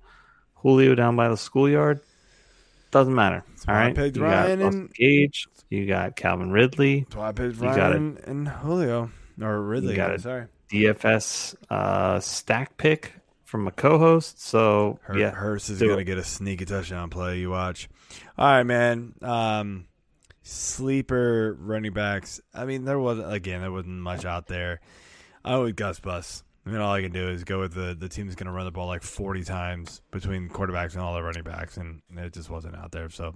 Julio 0.62 0.96
down 0.96 1.16
by 1.16 1.30
the 1.30 1.38
schoolyard. 1.38 2.00
Doesn't 2.92 3.16
matter. 3.16 3.44
All 3.68 3.74
why 3.74 3.74
I 3.74 3.92
right, 3.92 4.16
you 4.16 4.22
Ryan 4.24 4.60
got 4.60 4.74
and- 4.74 4.94
Gage, 4.94 5.48
you 5.70 5.86
got 5.86 6.16
Calvin 6.16 6.52
Ridley, 6.52 7.02
That's 7.02 7.16
why 7.16 7.30
I 7.30 7.32
picked 7.32 7.56
You 7.58 7.68
Ryan 7.68 8.18
and 8.26 8.48
Julio 8.48 9.12
or 9.42 9.62
Ridley. 9.62 9.96
got 9.96 10.12
it. 10.12 10.22
Sorry, 10.22 10.48
DFS 10.72 11.56
uh, 11.70 12.20
stack 12.20 12.76
pick 12.78 13.14
from 13.46 13.68
a 13.68 13.72
co-host. 13.72 14.42
So 14.42 15.00
Hur- 15.04 15.18
yeah, 15.18 15.30
Hurst 15.32 15.70
is 15.70 15.80
gonna 15.80 15.98
it. 15.98 16.04
get 16.06 16.18
a 16.18 16.24
sneaky 16.24 16.66
touchdown 16.66 17.10
play. 17.10 17.40
You 17.40 17.50
watch. 17.52 17.88
All 18.38 18.46
right, 18.48 18.64
man. 18.64 19.14
Um, 19.22 19.86
sleeper 20.44 21.56
running 21.60 21.94
backs. 21.94 22.42
I 22.54 22.66
mean, 22.66 22.84
there 22.86 23.00
wasn't 23.00 23.32
again. 23.34 23.62
There 23.62 23.72
wasn't 23.72 24.02
much 24.02 24.26
out 24.26 24.48
there. 24.48 24.82
I 25.46 25.58
would 25.58 25.76
Gus 25.76 26.00
Bus. 26.00 26.44
I 26.66 26.70
mean, 26.70 26.80
all 26.80 26.94
I 26.94 27.02
can 27.02 27.12
do 27.12 27.28
is 27.28 27.44
go 27.44 27.60
with 27.60 27.74
the 27.74 27.96
the 28.00 28.08
team 28.08 28.28
that's 28.28 28.36
going 28.36 28.46
to 28.46 28.52
run 28.52 28.66
the 28.66 28.72
ball 28.72 28.86
like 28.86 29.02
forty 29.02 29.44
times 29.44 30.02
between 30.12 30.48
quarterbacks 30.48 30.94
and 30.94 31.02
all 31.02 31.16
the 31.16 31.24
running 31.24 31.42
backs, 31.44 31.78
and 31.78 32.02
it 32.16 32.34
just 32.34 32.52
wasn't 32.52 32.76
out 32.76 32.92
there. 32.92 33.10
So, 33.10 33.34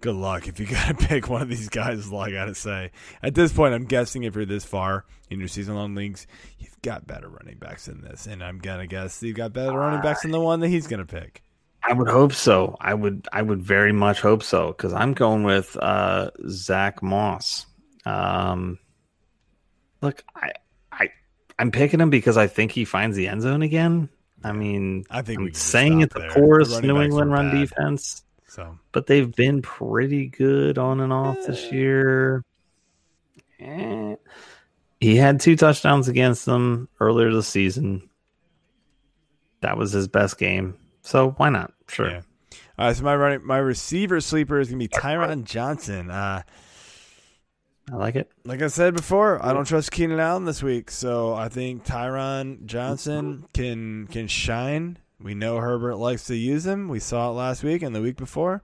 good 0.00 0.16
luck 0.16 0.48
if 0.48 0.58
you 0.58 0.66
got 0.70 0.88
to 0.88 1.06
pick 1.06 1.28
one 1.28 1.42
of 1.42 1.48
these 1.48 1.68
guys. 1.68 2.00
Is 2.00 2.12
all 2.12 2.20
I 2.20 2.32
got 2.32 2.46
to 2.46 2.54
say. 2.54 2.90
At 3.22 3.36
this 3.36 3.52
point, 3.52 3.74
I'm 3.74 3.84
guessing 3.84 4.24
if 4.24 4.34
you're 4.34 4.44
this 4.44 4.64
far 4.64 5.04
in 5.30 5.38
your 5.38 5.46
season 5.46 5.76
long 5.76 5.94
leagues, 5.94 6.26
you've 6.58 6.80
got 6.82 7.06
better 7.06 7.28
running 7.28 7.58
backs 7.58 7.86
than 7.86 8.00
this, 8.00 8.26
and 8.26 8.42
I'm 8.42 8.58
gonna 8.58 8.88
guess 8.88 9.22
you've 9.22 9.36
got 9.36 9.52
better 9.52 9.78
running 9.78 10.00
backs 10.00 10.22
than 10.22 10.32
the 10.32 10.40
one 10.40 10.58
that 10.60 10.68
he's 10.68 10.88
gonna 10.88 11.06
pick. 11.06 11.44
I 11.86 11.92
would 11.92 12.08
hope 12.08 12.32
so. 12.32 12.76
I 12.80 12.94
would. 12.94 13.28
I 13.32 13.42
would 13.42 13.62
very 13.62 13.92
much 13.92 14.20
hope 14.20 14.42
so 14.42 14.68
because 14.68 14.92
I'm 14.92 15.12
going 15.12 15.44
with 15.44 15.76
uh, 15.76 16.30
Zach 16.48 17.02
Moss. 17.02 17.66
Um, 18.06 18.78
look, 20.00 20.24
I, 20.34 20.52
I'm 21.58 21.70
picking 21.70 22.00
him 22.00 22.10
because 22.10 22.36
I 22.36 22.46
think 22.46 22.72
he 22.72 22.84
finds 22.84 23.16
the 23.16 23.28
end 23.28 23.42
zone 23.42 23.62
again. 23.62 24.08
I 24.42 24.52
mean, 24.52 25.04
I 25.10 25.22
think 25.22 25.40
I'm 25.40 25.54
saying 25.54 26.02
it's 26.02 26.14
there. 26.14 26.28
The 26.30 26.40
running 26.40 26.88
New 26.88 27.00
England 27.00 27.32
run 27.32 27.50
bad. 27.50 27.60
defense, 27.60 28.22
So 28.46 28.78
but 28.92 29.06
they've 29.06 29.34
been 29.34 29.62
pretty 29.62 30.26
good 30.26 30.76
on 30.78 31.00
and 31.00 31.12
off 31.12 31.38
this 31.46 31.72
year. 31.72 32.44
Eh. 33.60 34.16
He 35.00 35.16
had 35.16 35.40
two 35.40 35.56
touchdowns 35.56 36.08
against 36.08 36.44
them 36.44 36.88
earlier 37.00 37.32
this 37.32 37.48
season. 37.48 38.08
That 39.60 39.78
was 39.78 39.92
his 39.92 40.08
best 40.08 40.38
game. 40.38 40.76
So 41.02 41.30
why 41.36 41.48
not? 41.48 41.72
Sure. 41.88 42.10
Yeah. 42.10 42.20
All 42.78 42.86
right, 42.86 42.96
so 42.96 43.04
my 43.04 43.14
running, 43.14 43.46
my 43.46 43.58
receiver 43.58 44.20
sleeper 44.20 44.58
is 44.58 44.68
gonna 44.68 44.78
be 44.78 44.88
Tyron 44.88 45.44
Johnson. 45.44 46.10
Uh, 46.10 46.42
I 47.92 47.96
like 47.96 48.16
it. 48.16 48.30
like 48.44 48.62
I 48.62 48.68
said 48.68 48.94
before, 48.94 49.44
I 49.44 49.52
don't 49.52 49.66
trust 49.66 49.92
Keenan 49.92 50.18
Allen 50.18 50.46
this 50.46 50.62
week, 50.62 50.90
so 50.90 51.34
I 51.34 51.48
think 51.48 51.84
Tyron 51.84 52.64
Johnson 52.64 53.46
can 53.52 54.06
can 54.06 54.26
shine. 54.26 54.98
We 55.20 55.34
know 55.34 55.58
Herbert 55.58 55.96
likes 55.96 56.26
to 56.28 56.34
use 56.34 56.66
him. 56.66 56.88
We 56.88 56.98
saw 56.98 57.30
it 57.30 57.34
last 57.34 57.62
week 57.62 57.82
and 57.82 57.94
the 57.94 58.00
week 58.00 58.16
before. 58.16 58.62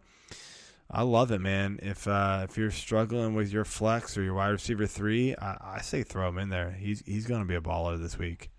I 0.91 1.03
love 1.03 1.31
it, 1.31 1.41
man. 1.41 1.79
If 1.83 2.09
uh, 2.09 2.47
if 2.49 2.57
you're 2.57 2.71
struggling 2.71 3.35
with 3.35 3.53
your 3.53 3.65
flex 3.65 4.17
or 4.17 4.23
your 4.23 4.35
wide 4.35 4.49
receiver 4.49 4.87
three, 4.87 5.37
I, 5.37 5.77
I 5.77 5.81
say 5.83 6.03
throw 6.03 6.29
him 6.29 6.39
in 6.39 6.49
there. 6.49 6.71
He's 6.73 7.03
he's 7.07 7.27
going 7.27 7.41
to 7.41 7.47
be 7.47 7.55
a 7.55 7.61
baller 7.61 8.01
this 8.01 8.19
week. 8.19 8.51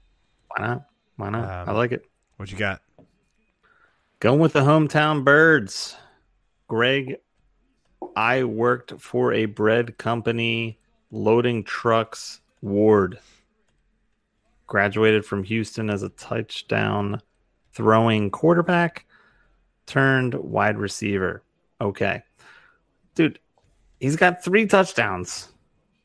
Why 0.56 0.68
not? 0.68 0.86
Why 1.18 1.30
not? 1.30 1.44
Um, 1.44 1.70
I 1.70 1.78
like 1.78 1.92
it. 1.92 2.06
What 2.38 2.52
you 2.52 2.58
got? 2.58 2.82
Going 4.20 4.40
with 4.40 4.54
the 4.54 4.62
hometown 4.62 5.24
birds. 5.24 5.98
Greg, 6.68 7.18
I 8.16 8.44
worked 8.44 9.00
for 9.00 9.34
a 9.34 9.46
bread 9.46 9.98
company 9.98 10.80
loading 11.12 11.64
trucks 11.64 12.42
ward. 12.62 13.20
Graduated 14.68 15.26
from 15.26 15.44
Houston 15.44 15.90
as 15.90 16.04
a 16.04 16.10
touchdown 16.10 17.22
throwing 17.74 18.30
quarterback 18.30 19.06
turned 19.86 20.34
wide 20.34 20.78
receiver. 20.78 21.44
Okay. 21.80 22.24
Dude, 23.16 23.40
he's 24.00 24.16
got 24.16 24.44
three 24.44 24.66
touchdowns 24.66 25.50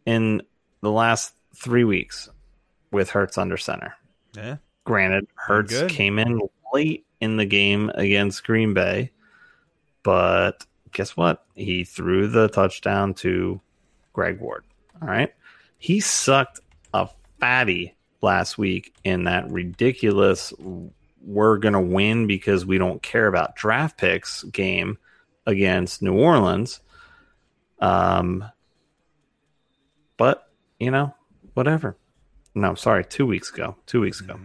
in 0.04 0.42
the 0.80 0.90
last 0.90 1.34
three 1.54 1.84
weeks 1.84 2.28
with 2.90 3.10
Hurts 3.10 3.38
under 3.38 3.56
center. 3.56 3.94
Yeah, 4.34 4.56
Granted, 4.84 5.26
Hurts 5.34 5.82
came 5.88 6.18
in 6.18 6.40
late 6.72 7.06
in 7.20 7.36
the 7.36 7.46
game 7.46 7.90
against 7.94 8.44
Green 8.44 8.74
Bay, 8.74 9.10
but 10.02 10.66
guess 10.96 11.16
what? 11.16 11.44
He 11.54 11.84
threw 11.84 12.26
the 12.26 12.48
touchdown 12.48 13.12
to 13.14 13.60
Greg 14.14 14.40
Ward. 14.40 14.64
All 15.00 15.06
right. 15.06 15.32
He 15.76 16.00
sucked 16.00 16.60
a 16.94 17.08
fatty 17.38 17.94
last 18.22 18.56
week 18.56 18.94
in 19.04 19.24
that 19.24 19.50
ridiculous 19.50 20.54
we're 21.20 21.58
going 21.58 21.74
to 21.74 21.80
win 21.80 22.26
because 22.26 22.64
we 22.64 22.78
don't 22.78 23.02
care 23.02 23.26
about 23.26 23.56
draft 23.56 23.98
picks 23.98 24.44
game 24.44 24.96
against 25.44 26.00
New 26.00 26.14
Orleans. 26.14 26.80
Um, 27.80 28.44
but 30.16 30.48
you 30.78 30.90
know, 30.90 31.14
whatever. 31.52 31.96
No, 32.54 32.74
sorry, 32.74 33.04
two 33.04 33.26
weeks 33.26 33.52
ago. 33.52 33.76
Two 33.84 34.00
weeks 34.00 34.20
ago. 34.20 34.38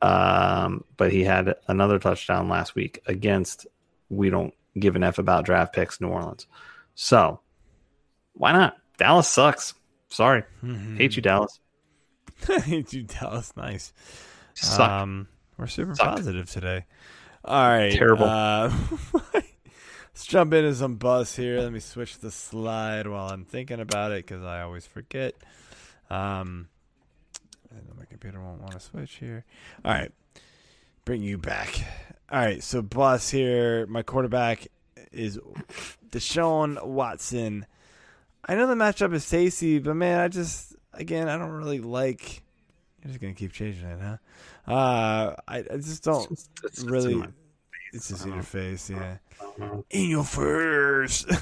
Um, 0.00 0.84
but 0.96 1.12
he 1.12 1.24
had 1.24 1.56
another 1.66 1.98
touchdown 1.98 2.48
last 2.48 2.74
week 2.74 3.02
against. 3.04 3.66
We 4.08 4.30
don't 4.30 4.54
give 4.78 4.96
an 4.96 5.02
f 5.02 5.18
about 5.18 5.44
draft 5.44 5.74
picks, 5.74 6.00
New 6.00 6.08
Orleans. 6.08 6.46
So 6.94 7.40
why 8.34 8.52
not? 8.52 8.76
Dallas 8.98 9.28
sucks. 9.28 9.74
Sorry, 10.08 10.44
hate 10.96 11.16
you, 11.16 11.22
Dallas. 11.22 11.60
hate 12.64 12.92
you, 12.92 13.02
Dallas. 13.04 13.52
Nice. 13.56 13.92
Suck. 14.54 14.90
Um, 14.90 15.28
we're 15.56 15.66
super 15.66 15.94
positive 15.94 16.50
today. 16.50 16.84
All 17.44 17.62
right. 17.62 17.92
Terrible. 17.92 18.24
Uh, 18.24 18.72
let's 19.34 20.26
jump 20.26 20.52
into 20.52 20.74
some 20.74 20.96
buzz 20.96 21.34
here. 21.36 21.60
Let 21.60 21.72
me 21.72 21.80
switch 21.80 22.18
the 22.18 22.30
slide 22.30 23.06
while 23.06 23.28
I'm 23.28 23.44
thinking 23.44 23.80
about 23.80 24.12
it 24.12 24.26
because 24.26 24.42
I 24.42 24.62
always 24.62 24.86
forget. 24.86 25.34
Um, 26.10 26.68
and 27.70 27.82
my 27.98 28.04
computer 28.04 28.40
won't 28.40 28.60
want 28.60 28.72
to 28.72 28.80
switch 28.80 29.14
here. 29.14 29.44
All 29.84 29.92
right. 29.92 30.12
Bring 31.04 31.22
you 31.22 31.38
back. 31.38 31.82
All 32.30 32.38
right. 32.38 32.62
So, 32.62 32.82
bus 32.82 33.30
here. 33.30 33.86
My 33.86 34.02
quarterback 34.02 34.68
is 35.12 35.38
Deshaun 36.10 36.84
Watson. 36.86 37.66
I 38.46 38.54
know 38.54 38.66
the 38.66 38.74
matchup 38.74 39.12
is 39.14 39.28
tasty, 39.28 39.78
but 39.78 39.94
man, 39.94 40.20
I 40.20 40.28
just, 40.28 40.74
again, 40.94 41.28
I 41.28 41.36
don't 41.36 41.50
really 41.50 41.80
like. 41.80 42.42
You're 43.02 43.08
just 43.08 43.20
going 43.20 43.34
to 43.34 43.38
keep 43.38 43.52
changing 43.52 43.88
it, 43.88 43.98
huh? 44.00 44.16
Uh, 44.70 45.34
I, 45.48 45.58
I 45.58 45.76
just 45.76 46.04
don't 46.04 46.30
It's- 46.30 46.48
it's- 46.58 46.72
it's 46.72 46.82
in 46.82 46.88
really. 46.90 47.24
It's 47.92 48.08
just 48.08 48.24
in 48.24 48.34
your 48.34 48.42
face, 48.44 48.88
yeah. 48.88 49.16
know. 49.58 49.84
In 49.90 50.10
your 50.10 50.22
face. 50.22 51.24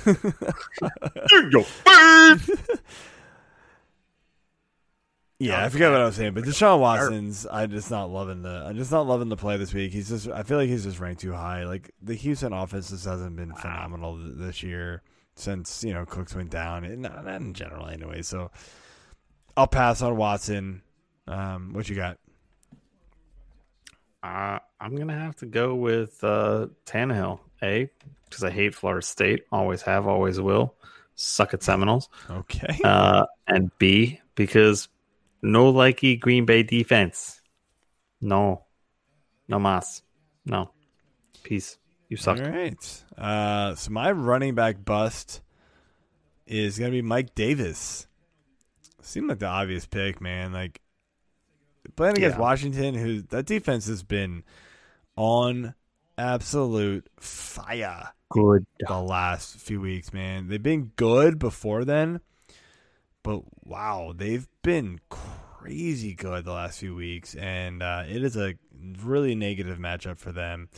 Yeah, 5.41 5.65
I 5.65 5.69
forgot 5.69 5.93
what 5.93 6.01
I 6.01 6.05
was 6.05 6.17
saying, 6.17 6.35
but 6.35 6.43
Deshaun 6.43 6.81
Watson's, 6.81 7.47
I'm 7.49 7.71
just 7.71 7.93
not 7.93 8.11
loving 8.11 8.43
the, 8.43 8.65
I'm 8.67 8.77
just 8.77 8.91
not 8.91 9.07
loving 9.07 9.29
the 9.29 9.37
play 9.37 9.57
this 9.57 9.73
week. 9.73 9.93
He's 9.93 10.09
just, 10.09 10.29
I 10.29 10.43
feel 10.43 10.59
like 10.59 10.69
he's 10.69 10.83
just 10.83 10.99
ranked 10.99 11.21
too 11.21 11.33
high. 11.33 11.65
Like 11.65 11.93
the 12.03 12.15
Houston 12.15 12.53
offense 12.53 12.91
just 12.91 13.05
hasn't 13.05 13.37
been 13.37 13.53
phenomenal 13.55 14.19
this 14.21 14.65
year 14.65 15.03
since 15.39 15.85
you 15.85 15.95
know 15.95 16.05
Cooks 16.05 16.35
went 16.35 16.51
down, 16.51 16.85
and 16.85 17.03
not, 17.03 17.25
not 17.25 17.41
in 17.41 17.55
general 17.55 17.87
anyway. 17.87 18.23
So 18.23 18.51
I'll 19.57 19.69
pass 19.69 20.03
on 20.03 20.17
Watson. 20.17 20.83
Um, 21.27 21.73
what 21.73 21.89
you 21.89 21.95
got? 21.95 22.19
Uh, 24.23 24.59
I'm 24.81 24.97
gonna 24.97 25.19
have 25.19 25.37
to 25.37 25.47
go 25.47 25.75
with 25.75 26.23
uh, 26.23 26.67
Tannehill. 26.85 27.41
A, 27.63 27.91
because 28.29 28.45
I 28.45 28.51
hate 28.51 28.75
Florida 28.75 29.05
State. 29.05 29.45
Always 29.51 29.83
have, 29.83 30.07
always 30.07 30.41
will. 30.41 30.75
Suck 31.17 31.55
at 31.55 31.63
Seminoles. 31.63 32.09
Okay. 32.31 32.79
Uh, 32.85 33.27
and 33.49 33.77
B, 33.79 34.21
because 34.37 34.89
no 35.43 35.73
likey 35.73 36.19
Green 36.19 36.45
Bay 36.45 36.63
defense. 36.63 37.41
No, 38.21 38.65
no 39.49 39.59
mas. 39.59 40.03
No. 40.45 40.71
Peace. 41.43 41.79
You 42.09 42.17
suck. 42.17 42.39
All 42.39 42.51
right. 42.51 43.05
Uh, 43.17 43.75
so 43.75 43.91
my 43.91 44.11
running 44.11 44.55
back 44.55 44.85
bust 44.85 45.41
is 46.47 46.79
gonna 46.79 46.91
be 46.91 47.03
Mike 47.03 47.35
Davis. 47.35 48.07
Seemed 49.03 49.29
like 49.29 49.39
the 49.39 49.47
obvious 49.47 49.87
pick, 49.87 50.21
man. 50.21 50.53
Like 50.53 50.81
playing 51.97 52.17
against 52.17 52.37
Yeah. 52.37 52.41
Washington, 52.43 52.95
who 52.95 53.23
that 53.23 53.47
defense 53.47 53.87
has 53.87 54.03
been 54.03 54.43
on 55.17 55.75
absolute 56.17 57.09
fire 57.21 58.09
Good. 58.31 58.67
the 58.87 58.99
last 58.99 59.57
few 59.59 59.81
weeks, 59.81 60.13
man. 60.13 60.49
They've 60.49 60.63
been 60.63 60.93
good 60.97 61.39
before 61.39 61.85
then, 61.85 62.21
but 63.29 63.43
wow, 63.67 64.15
they've 64.17 64.49
been 64.63 64.99
crazy 65.11 66.15
good 66.15 66.47
the 66.47 66.53
last 66.53 66.79
few 66.79 66.95
weeks, 66.95 67.35
and 67.35 67.83
uh, 67.83 68.05
it 68.09 68.25
is 68.25 68.39
a 68.39 68.55
really 69.03 69.35
negative 69.35 69.77
matchup 69.77 70.17
for 70.17 70.33
them. 70.33 70.71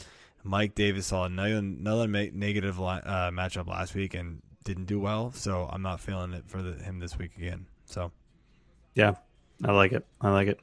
Mike 0.42 0.74
Davis 0.74 1.06
saw 1.06 1.26
another, 1.26 1.58
another 1.58 2.08
negative 2.08 2.80
li- 2.80 3.02
uh, 3.04 3.30
matchup 3.30 3.68
last 3.68 3.94
week 3.94 4.14
and 4.14 4.42
didn't 4.64 4.86
do 4.86 4.98
well, 4.98 5.30
so 5.30 5.70
I'm 5.72 5.82
not 5.82 6.00
feeling 6.00 6.32
it 6.32 6.42
for 6.48 6.60
the, 6.60 6.72
him 6.72 6.98
this 6.98 7.16
week 7.16 7.36
again. 7.36 7.66
So 7.84 8.10
Yeah, 8.96 9.14
I 9.64 9.70
like 9.70 9.92
it. 9.92 10.04
I 10.20 10.30
like 10.30 10.48
it. 10.48 10.58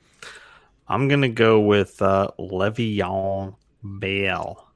I'm 0.90 1.08
gonna 1.08 1.30
go 1.30 1.62
with 1.62 2.02
uh, 2.02 2.28
Le'Veon 2.38 3.56
Bell. 3.82 4.74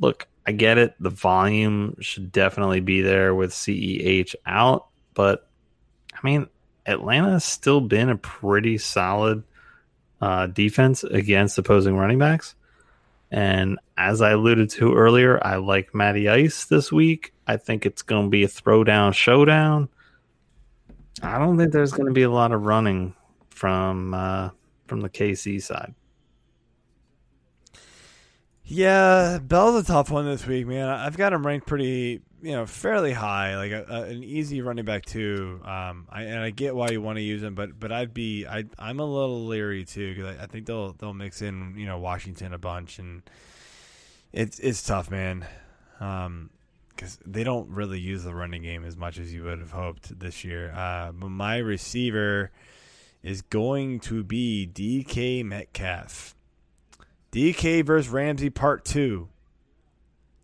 Look, 0.00 0.28
I 0.46 0.52
get 0.52 0.76
it. 0.76 0.96
The 1.00 1.08
volume 1.08 1.96
should 2.00 2.30
definitely 2.30 2.80
be 2.80 3.00
there 3.00 3.34
with 3.34 3.52
CEH 3.52 4.34
out, 4.44 4.88
but 5.14 5.49
I 6.22 6.26
mean, 6.26 6.48
Atlanta 6.86 7.30
has 7.32 7.44
still 7.44 7.80
been 7.80 8.10
a 8.10 8.16
pretty 8.16 8.78
solid 8.78 9.42
uh, 10.20 10.46
defense 10.46 11.02
against 11.04 11.58
opposing 11.58 11.96
running 11.96 12.18
backs. 12.18 12.54
And 13.30 13.78
as 13.96 14.20
I 14.20 14.30
alluded 14.30 14.70
to 14.70 14.94
earlier, 14.94 15.44
I 15.44 15.56
like 15.56 15.94
Matty 15.94 16.28
Ice 16.28 16.64
this 16.64 16.90
week. 16.90 17.32
I 17.46 17.56
think 17.56 17.86
it's 17.86 18.02
going 18.02 18.24
to 18.24 18.30
be 18.30 18.44
a 18.44 18.48
throwdown 18.48 19.14
showdown. 19.14 19.88
I 21.22 21.38
don't 21.38 21.56
think 21.56 21.72
there's 21.72 21.92
going 21.92 22.06
to 22.06 22.12
be 22.12 22.22
a 22.22 22.30
lot 22.30 22.52
of 22.52 22.64
running 22.64 23.14
from 23.50 24.14
uh, 24.14 24.50
from 24.86 25.00
the 25.00 25.08
KC 25.08 25.62
side. 25.62 25.94
Yeah, 28.64 29.38
Bell's 29.42 29.82
a 29.82 29.86
tough 29.86 30.10
one 30.10 30.26
this 30.26 30.46
week, 30.46 30.66
man. 30.66 30.88
I've 30.88 31.16
got 31.16 31.32
him 31.32 31.44
ranked 31.44 31.66
pretty, 31.66 32.20
you 32.42 32.52
know, 32.52 32.66
fairly 32.66 33.12
high, 33.12 33.56
like 33.56 33.72
a, 33.72 33.84
a, 33.88 34.02
an 34.04 34.24
easy 34.24 34.60
running 34.60 34.84
back 34.84 35.04
too. 35.04 35.60
Um, 35.64 36.06
I, 36.08 36.22
and 36.24 36.38
I 36.38 36.50
get 36.50 36.74
why 36.74 36.90
you 36.90 37.00
want 37.00 37.16
to 37.16 37.22
use 37.22 37.42
him, 37.42 37.54
but 37.54 37.78
but 37.78 37.92
I'd 37.92 38.14
be, 38.14 38.46
I 38.46 38.64
I'm 38.78 39.00
a 39.00 39.04
little 39.04 39.46
leery 39.46 39.84
too 39.84 40.14
because 40.14 40.36
I, 40.36 40.44
I 40.44 40.46
think 40.46 40.66
they'll 40.66 40.92
they'll 40.94 41.14
mix 41.14 41.42
in, 41.42 41.74
you 41.76 41.86
know, 41.86 41.98
Washington 41.98 42.52
a 42.52 42.58
bunch, 42.58 42.98
and 42.98 43.22
it's 44.32 44.58
it's 44.58 44.82
tough, 44.82 45.10
man. 45.10 45.46
Um, 46.00 46.50
because 47.00 47.18
they 47.24 47.44
don't 47.44 47.70
really 47.70 47.98
use 47.98 48.24
the 48.24 48.34
running 48.34 48.62
game 48.62 48.84
as 48.84 48.94
much 48.94 49.18
as 49.18 49.32
you 49.32 49.44
would 49.44 49.58
have 49.60 49.70
hoped 49.70 50.18
this 50.18 50.44
year. 50.44 50.70
Uh, 50.72 51.12
but 51.12 51.30
my 51.30 51.56
receiver 51.56 52.50
is 53.22 53.40
going 53.40 54.00
to 54.00 54.22
be 54.22 54.68
DK 54.70 55.42
Metcalf. 55.42 56.34
DK 57.32 57.86
versus 57.86 58.10
Ramsey 58.10 58.50
part 58.50 58.84
two. 58.84 59.28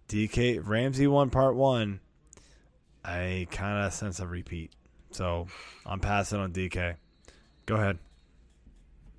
DK 0.09 0.61
Ramsey 0.67 1.07
one 1.07 1.31
part 1.31 1.57
one. 1.57 2.01
I 3.05 3.47
kind 3.51 3.87
of 3.87 3.93
sense 3.93 4.21
a 4.21 4.27
repeat, 4.27 4.73
so 5.11 5.47
I'm 5.85 6.01
passing 6.01 6.39
on 6.39 6.53
DK. 6.53 6.97
Go 7.67 7.77
ahead. 7.77 7.99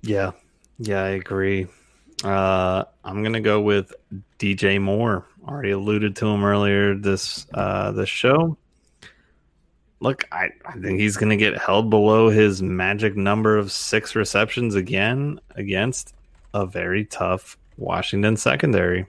Yeah, 0.02 0.32
yeah, 0.78 1.02
I 1.02 1.08
agree. 1.10 1.66
Uh, 2.24 2.84
I'm 3.04 3.22
gonna 3.22 3.40
go 3.40 3.60
with 3.60 3.92
DJ 4.38 4.80
Moore. 4.80 5.26
Already 5.46 5.70
alluded 5.70 6.16
to 6.16 6.26
him 6.26 6.44
earlier 6.44 6.94
this 6.94 7.46
uh, 7.54 7.92
this 7.92 8.08
show. 8.08 8.56
Look, 10.00 10.24
I, 10.30 10.50
I 10.64 10.72
think 10.78 11.00
he's 11.00 11.16
gonna 11.16 11.36
get 11.36 11.58
held 11.58 11.90
below 11.90 12.28
his 12.28 12.62
magic 12.62 13.16
number 13.16 13.56
of 13.56 13.72
six 13.72 14.14
receptions 14.14 14.74
again 14.74 15.40
against 15.54 16.14
a 16.54 16.66
very 16.66 17.04
tough 17.04 17.58
Washington 17.76 18.36
secondary. 18.36 19.06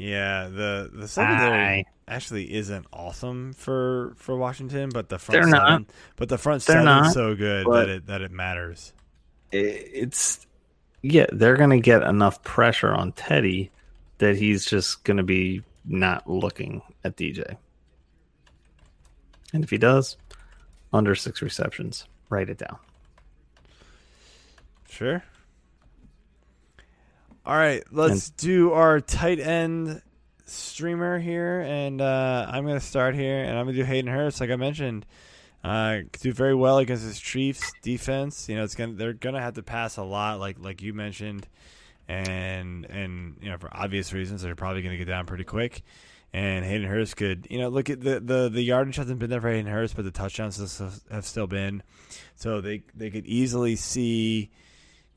Yeah, 0.00 0.48
the 0.48 0.90
the 0.92 1.06
secondary 1.06 1.80
Aye. 1.80 1.84
actually 2.08 2.54
isn't 2.54 2.86
awesome 2.90 3.52
for 3.52 4.14
for 4.16 4.34
Washington, 4.34 4.88
but 4.92 5.10
the 5.10 5.18
front 5.18 5.42
They're 5.42 5.50
not. 5.50 5.82
but 6.16 6.30
the 6.30 6.38
front 6.38 6.62
They're 6.62 6.76
seven's 6.82 6.84
not, 6.86 7.12
so 7.12 7.34
good 7.34 7.66
that 7.66 7.88
it 7.90 8.06
that 8.06 8.22
it 8.22 8.30
matters. 8.30 8.94
it's 9.52 10.46
yeah, 11.02 11.26
they're 11.32 11.56
going 11.56 11.70
to 11.70 11.80
get 11.80 12.02
enough 12.02 12.42
pressure 12.42 12.92
on 12.92 13.12
Teddy 13.12 13.70
that 14.18 14.36
he's 14.36 14.64
just 14.64 15.04
going 15.04 15.16
to 15.18 15.22
be 15.22 15.62
not 15.84 16.26
looking 16.28 16.80
at 17.04 17.16
DJ. 17.16 17.56
And 19.52 19.64
if 19.64 19.70
he 19.70 19.78
does, 19.78 20.16
under 20.92 21.14
six 21.14 21.42
receptions, 21.42 22.06
write 22.30 22.48
it 22.48 22.58
down. 22.58 22.78
Sure. 24.88 25.22
All 27.46 27.56
right, 27.56 27.82
let's 27.90 28.30
do 28.30 28.72
our 28.72 29.00
tight 29.00 29.40
end 29.40 30.02
streamer 30.46 31.18
here, 31.18 31.60
and 31.60 32.00
uh, 32.00 32.46
I'm 32.48 32.66
gonna 32.66 32.80
start 32.80 33.14
here, 33.14 33.42
and 33.42 33.58
I'm 33.58 33.64
gonna 33.66 33.78
do 33.78 33.84
Hayden 33.84 34.10
Hurst, 34.12 34.40
like 34.40 34.50
I 34.50 34.56
mentioned. 34.56 35.06
Uh, 35.64 35.98
do 36.20 36.32
very 36.32 36.54
well 36.54 36.78
against 36.78 37.04
this 37.04 37.18
Chiefs 37.18 37.72
defense. 37.82 38.48
You 38.48 38.56
know, 38.56 38.64
it's 38.64 38.74
gonna 38.74 38.92
they're 38.92 39.12
gonna 39.14 39.40
have 39.40 39.54
to 39.54 39.62
pass 39.62 39.96
a 39.96 40.02
lot, 40.02 40.38
like 40.38 40.56
like 40.60 40.82
you 40.82 40.92
mentioned, 40.92 41.46
and 42.08 42.84
and 42.86 43.36
you 43.40 43.50
know 43.50 43.56
for 43.58 43.74
obvious 43.74 44.12
reasons 44.12 44.42
they're 44.42 44.54
probably 44.54 44.82
gonna 44.82 44.96
get 44.98 45.06
down 45.08 45.26
pretty 45.26 45.44
quick. 45.44 45.82
And 46.32 46.64
Hayden 46.64 46.86
Hurst 46.86 47.16
could, 47.16 47.48
you 47.50 47.58
know, 47.58 47.68
look 47.68 47.90
at 47.90 48.00
the 48.00 48.20
the 48.20 48.48
the 48.50 48.62
yardage 48.62 48.96
hasn't 48.96 49.18
been 49.18 49.30
there 49.30 49.40
for 49.40 49.50
Hayden 49.50 49.66
Hurst, 49.66 49.96
but 49.96 50.04
the 50.04 50.10
touchdowns 50.12 50.58
have- 50.78 51.00
have 51.10 51.26
still 51.26 51.46
been. 51.48 51.82
So 52.36 52.60
they 52.60 52.82
they 52.94 53.10
could 53.10 53.26
easily 53.26 53.76
see 53.76 54.50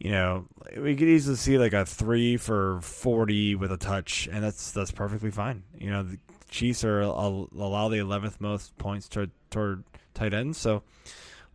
you 0.03 0.11
know, 0.11 0.45
we 0.75 0.97
could 0.97 1.07
easily 1.07 1.37
see 1.37 1.57
like 1.57 1.71
a 1.71 1.85
three 1.85 2.35
for 2.35 2.81
forty 2.81 3.55
with 3.55 3.71
a 3.71 3.77
touch, 3.77 4.27
and 4.29 4.43
that's 4.43 4.71
that's 4.71 4.91
perfectly 4.91 5.31
fine. 5.31 5.63
You 5.79 5.91
know, 5.91 6.03
the 6.03 6.17
Chiefs 6.49 6.83
are 6.83 6.99
allow 6.99 7.87
the 7.87 7.99
eleventh 7.99 8.41
most 8.41 8.77
points 8.77 9.07
toward 9.07 9.31
toward 9.49 9.85
tight 10.13 10.33
ends, 10.33 10.57
so 10.57 10.83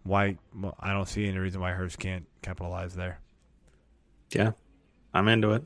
why? 0.03 0.39
I 0.81 0.95
don't 0.95 1.07
see 1.07 1.29
any 1.29 1.37
reason 1.37 1.61
why 1.61 1.73
Hurst 1.73 1.99
can't 1.99 2.25
capitalize 2.41 2.95
there. 2.95 3.21
Yeah, 4.33 4.53
I'm 5.13 5.29
into 5.29 5.53
it. 5.53 5.65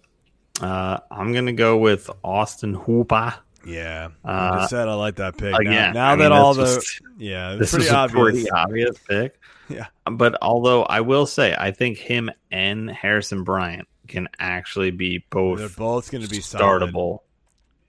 Uh, 0.60 0.98
I'm 1.09 1.32
gonna 1.32 1.52
go 1.52 1.78
with 1.78 2.10
Austin 2.24 2.74
Hooper. 2.74 3.32
Yeah, 3.64 4.09
I 4.24 4.66
said 4.66 4.89
I 4.89 4.94
like 4.94 5.16
that 5.16 5.36
pick. 5.36 5.55
Again, 5.55 5.93
now, 5.93 5.93
now 5.93 6.10
mean, 6.10 6.18
that 6.20 6.32
all 6.32 6.55
the 6.55 6.64
just, 6.64 7.01
yeah, 7.18 7.55
this 7.56 7.70
pretty 7.70 7.86
is 7.86 7.93
obvious. 7.93 8.18
a 8.18 8.30
pretty 8.30 8.51
obvious 8.51 8.98
pick. 9.09 9.39
Yeah, 9.68 9.86
but 10.05 10.36
although 10.43 10.82
I 10.82 11.01
will 11.01 11.24
say, 11.24 11.56
I 11.59 11.70
think 11.70 11.97
him 11.97 12.30
and 12.51 12.90
Harrison 12.90 13.43
Bryant 13.43 13.89
can 14.06 14.28
actually 14.39 14.90
be 14.90 15.24
both. 15.30 15.60
They're 15.60 15.68
both 15.70 16.10
going 16.10 16.24
to 16.24 16.28
be 16.28 16.40
startable 16.40 16.93
solid. 16.93 17.20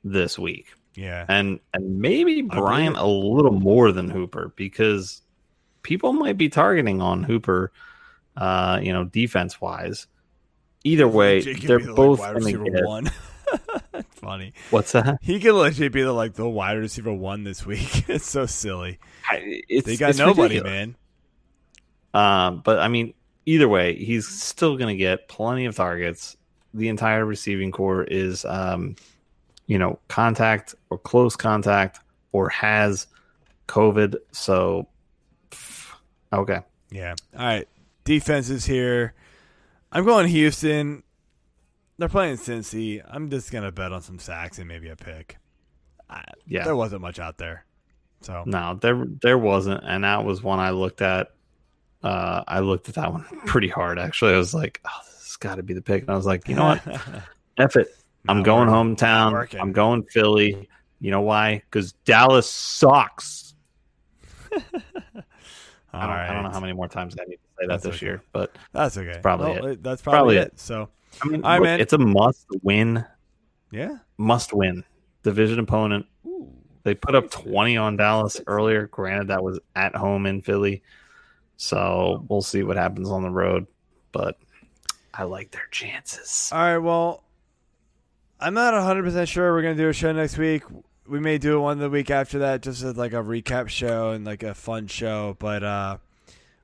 this 0.05 0.39
week. 0.39 0.67
Yeah, 0.95 1.25
and 1.27 1.59
and 1.73 1.99
maybe 1.99 2.41
Bryant 2.41 2.95
a 2.95 3.07
little 3.07 3.51
more 3.51 3.91
than 3.91 4.09
Hooper 4.09 4.53
because 4.55 5.23
people 5.81 6.13
might 6.13 6.37
be 6.37 6.47
targeting 6.47 7.01
on 7.01 7.23
Hooper. 7.23 7.73
Uh, 8.37 8.79
you 8.81 8.93
know, 8.93 9.03
defense 9.03 9.59
wise. 9.59 10.07
Either 10.85 11.07
way, 11.07 11.41
they're 11.41 11.93
both 11.93 12.19
like, 12.19 12.39
going 12.39 12.63
to 12.63 12.71
get 12.71 12.85
one. 12.85 13.11
funny. 14.23 14.53
What's 14.69 14.91
that? 14.93 15.19
He 15.21 15.39
could 15.39 15.53
legit 15.53 15.91
be 15.91 16.01
the 16.01 16.13
like 16.13 16.33
the 16.33 16.47
wide 16.47 16.77
receiver 16.77 17.13
one 17.13 17.43
this 17.43 17.65
week. 17.65 18.05
it's 18.09 18.29
so 18.29 18.45
silly. 18.45 18.99
It's, 19.31 19.85
they 19.85 19.97
got 19.97 20.17
nobody, 20.17 20.59
ridiculous. 20.59 20.71
man. 20.71 20.95
Um, 22.13 22.61
but 22.63 22.79
I 22.79 22.87
mean, 22.87 23.13
either 23.45 23.67
way, 23.67 23.95
he's 23.95 24.27
still 24.27 24.77
going 24.77 24.95
to 24.95 24.97
get 24.97 25.27
plenty 25.27 25.65
of 25.65 25.75
targets. 25.75 26.37
The 26.73 26.89
entire 26.89 27.25
receiving 27.25 27.71
corps 27.71 28.03
is, 28.03 28.45
um, 28.45 28.95
you 29.67 29.77
know, 29.77 29.99
contact 30.07 30.75
or 30.89 30.97
close 30.97 31.35
contact 31.35 31.99
or 32.31 32.49
has 32.49 33.07
COVID. 33.67 34.15
So, 34.31 34.87
okay. 36.31 36.59
Yeah. 36.91 37.15
All 37.37 37.45
right. 37.45 37.67
Defenses 38.03 38.65
here. 38.65 39.13
I'm 39.91 40.05
going 40.05 40.27
Houston. 40.27 41.02
They're 41.97 42.09
playing 42.09 42.37
Cincy. 42.37 43.01
I'm 43.07 43.29
just 43.29 43.51
gonna 43.51 43.71
bet 43.71 43.91
on 43.93 44.01
some 44.01 44.19
sacks 44.19 44.57
and 44.59 44.67
maybe 44.67 44.89
a 44.89 44.95
pick. 44.95 45.37
I, 46.09 46.23
Yeah. 46.47 46.63
there 46.65 46.75
wasn't 46.75 47.01
much 47.01 47.19
out 47.19 47.37
there, 47.37 47.65
so 48.21 48.43
No, 48.45 48.75
there 48.81 49.05
there 49.21 49.37
wasn't, 49.37 49.83
and 49.85 50.03
that 50.03 50.23
was 50.25 50.41
one 50.43 50.59
I 50.59 50.71
looked 50.71 51.01
at. 51.01 51.29
Uh, 52.03 52.43
I 52.47 52.59
looked 52.59 52.89
at 52.89 52.95
that 52.95 53.11
one 53.13 53.23
pretty 53.45 53.69
hard. 53.69 53.97
Actually, 53.99 54.33
I 54.33 54.37
was 54.37 54.53
like, 54.53 54.81
"Oh, 54.85 54.89
this 55.05 55.23
has 55.27 55.37
got 55.37 55.55
to 55.55 55.63
be 55.63 55.73
the 55.73 55.81
pick." 55.81 56.01
And 56.01 56.09
I 56.11 56.15
was 56.15 56.25
like, 56.25 56.47
"You 56.49 56.55
know 56.55 56.65
what? 56.65 56.81
F 57.57 57.75
it. 57.77 57.87
I'm 58.27 58.37
Not 58.37 58.45
going 58.45 58.69
working. 58.69 58.95
Hometown. 58.95 59.61
I'm 59.61 59.71
going 59.71 60.03
Philly. 60.03 60.67
You 60.99 61.11
know 61.11 61.21
why? 61.21 61.55
Because 61.69 61.91
Dallas 62.05 62.49
sucks. 62.49 63.53
All 64.51 64.59
I, 65.93 66.01
don't, 66.01 66.09
right. 66.09 66.29
I 66.29 66.33
don't 66.33 66.43
know 66.43 66.49
how 66.49 66.59
many 66.59 66.73
more 66.73 66.87
times 66.87 67.15
I 67.19 67.25
need 67.25 67.35
to 67.35 67.41
say 67.59 67.61
that 67.61 67.67
That's 67.67 67.83
this 67.83 67.95
okay. 67.95 68.05
year, 68.05 68.21
but 68.31 68.55
That's 68.71 68.97
okay. 68.97 69.19
probably 69.21 69.51
Well, 69.51 69.65
it. 69.67 69.83
That's 69.83 70.01
probably, 70.01 70.17
Probably 70.17 70.37
it. 70.37 70.47
it. 70.53 70.59
So 70.59 70.89
I 71.21 71.27
mean, 71.27 71.43
All 71.43 71.51
right, 71.51 71.57
look, 71.59 71.63
man. 71.65 71.79
it's 71.79 71.93
a 71.93 71.97
must 71.97 72.47
win. 72.61 73.05
yeah. 73.71 73.97
Must 74.17 74.53
win 74.53 74.83
division 75.23 75.59
opponent. 75.59 76.05
They 76.83 76.95
put 76.95 77.15
up 77.15 77.31
20 77.31 77.77
on 77.77 77.95
Dallas 77.97 78.41
earlier. 78.45 78.87
Granted, 78.87 79.29
that 79.29 79.41
was 79.43 79.59
at 79.75 79.95
home 79.95 80.25
in 80.25 80.41
Philly. 80.41 80.83
So 81.57 82.25
we'll 82.27 82.41
see 82.41 82.63
what 82.63 82.75
happens 82.77 83.09
on 83.09 83.21
the 83.23 83.29
road. 83.29 83.67
But 84.11 84.37
I 85.13 85.23
like 85.23 85.51
their 85.51 85.67
chances. 85.71 86.49
All 86.51 86.59
right. 86.59 86.77
Well, 86.77 87.23
I'm 88.39 88.53
not 88.53 88.73
100 88.73 89.03
percent 89.03 89.29
sure 89.29 89.53
we're 89.53 89.61
gonna 89.61 89.75
do 89.75 89.87
a 89.89 89.93
show 89.93 90.11
next 90.11 90.37
week. 90.37 90.63
We 91.07 91.19
may 91.19 91.37
do 91.37 91.59
one 91.61 91.79
the 91.79 91.89
week 91.89 92.09
after 92.11 92.39
that, 92.39 92.61
just 92.61 92.83
as 92.83 92.97
like 92.97 93.13
a 93.13 93.17
recap 93.23 93.69
show 93.69 94.11
and 94.11 94.25
like 94.25 94.43
a 94.43 94.53
fun 94.53 94.87
show. 94.87 95.35
But 95.39 95.63
uh, 95.63 95.97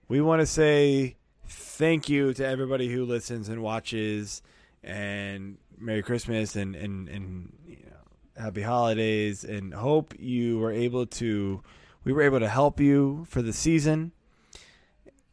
we 0.10 0.20
want 0.22 0.42
to 0.42 0.46
say 0.46 1.16
thank 1.50 2.08
you 2.08 2.34
to 2.34 2.46
everybody 2.46 2.88
who 2.90 3.06
listens 3.06 3.50
and 3.50 3.62
watches, 3.62 4.42
and 4.84 5.58
Merry 5.78 6.04
Christmas 6.04 6.56
and 6.56 6.76
and 6.76 7.10
and 7.10 7.54
you 7.68 7.78
know, 7.78 8.42
Happy 8.42 8.62
Holidays, 8.62 9.44
and 9.44 9.74
hope 9.74 10.14
you 10.18 10.60
were 10.60 10.72
able 10.72 11.06
to. 11.06 11.62
We 12.04 12.14
were 12.14 12.22
able 12.22 12.40
to 12.40 12.48
help 12.48 12.80
you 12.80 13.26
for 13.28 13.42
the 13.42 13.52
season, 13.52 14.14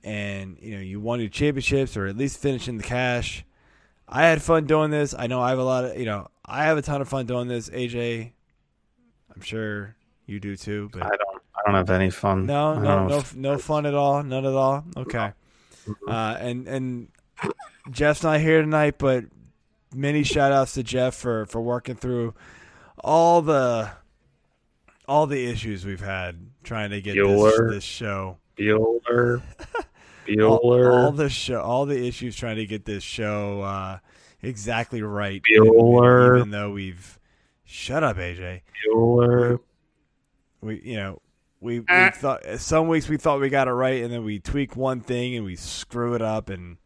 and 0.02 0.56
you 0.60 0.74
know 0.74 0.80
you 0.80 1.00
won 1.00 1.20
your 1.20 1.28
championships 1.28 1.96
or 1.96 2.06
at 2.06 2.16
least 2.16 2.38
finishing 2.38 2.78
the 2.78 2.84
cash. 2.84 3.44
I 4.08 4.22
had 4.22 4.42
fun 4.42 4.66
doing 4.66 4.90
this. 4.90 5.14
I 5.16 5.26
know 5.26 5.40
I 5.40 5.50
have 5.50 5.58
a 5.58 5.64
lot 5.64 5.84
of 5.84 5.96
you 5.98 6.06
know 6.06 6.28
I 6.44 6.64
have 6.64 6.78
a 6.78 6.82
ton 6.82 7.00
of 7.00 7.08
fun 7.08 7.26
doing 7.26 7.48
this. 7.48 7.70
AJ, 7.70 8.32
I'm 9.34 9.42
sure 9.42 9.96
you 10.26 10.40
do 10.40 10.56
too. 10.56 10.90
But 10.92 11.02
I 11.04 11.08
don't. 11.08 11.42
I 11.56 11.62
don't 11.64 11.74
have 11.74 11.90
any 11.90 12.10
fun. 12.10 12.46
no, 12.46 12.74
I 12.74 12.82
no, 12.82 13.06
no, 13.06 13.24
no 13.34 13.58
fun 13.58 13.86
at 13.86 13.94
all. 13.94 14.22
None 14.22 14.44
at 14.44 14.52
all. 14.52 14.84
Okay. 14.96 15.32
Uh, 16.08 16.36
and 16.40 16.66
and 16.68 17.08
Jeff's 17.90 18.22
not 18.22 18.40
here 18.40 18.60
tonight, 18.60 18.96
but 18.98 19.24
many 19.94 20.22
shout 20.22 20.52
outs 20.52 20.74
to 20.74 20.82
Jeff 20.82 21.14
for 21.14 21.46
for 21.46 21.60
working 21.60 21.94
through 21.94 22.34
all 23.02 23.42
the 23.42 23.90
all 25.08 25.26
the 25.26 25.46
issues 25.46 25.84
we've 25.84 26.00
had 26.00 26.36
trying 26.64 26.90
to 26.90 27.00
get 27.00 27.14
this, 27.14 27.24
Bueller. 27.24 27.70
this 27.70 27.84
show. 27.84 28.38
Bueller. 28.58 29.42
All, 30.42 30.58
Bueller. 30.60 30.92
all 30.92 31.12
the 31.12 31.28
show, 31.28 31.60
all 31.60 31.86
the 31.86 32.04
issues 32.04 32.34
trying 32.34 32.56
to 32.56 32.66
get 32.66 32.84
this 32.84 33.04
show 33.04 33.60
uh, 33.60 33.98
exactly 34.42 35.00
right. 35.00 35.40
Bueller. 35.48 36.38
Even 36.38 36.50
though 36.50 36.72
we've 36.72 37.20
shut 37.62 38.02
up, 38.02 38.16
AJ. 38.16 38.62
Bueller. 38.88 39.60
We, 40.60 40.80
you 40.82 40.96
know, 40.96 41.22
we, 41.66 41.80
we 41.80 41.86
Ah. 41.88 42.10
thought 42.14 42.42
some 42.58 42.88
weeks 42.88 43.08
we 43.08 43.18
thought 43.18 43.40
we 43.40 43.50
got 43.50 43.68
it 43.68 43.72
right, 43.72 44.02
and 44.02 44.12
then 44.12 44.24
we 44.24 44.38
tweak 44.38 44.76
one 44.76 45.00
thing 45.00 45.36
and 45.36 45.44
we 45.44 45.56
screw 45.56 46.14
it 46.14 46.22
up, 46.22 46.48
and 46.48 46.78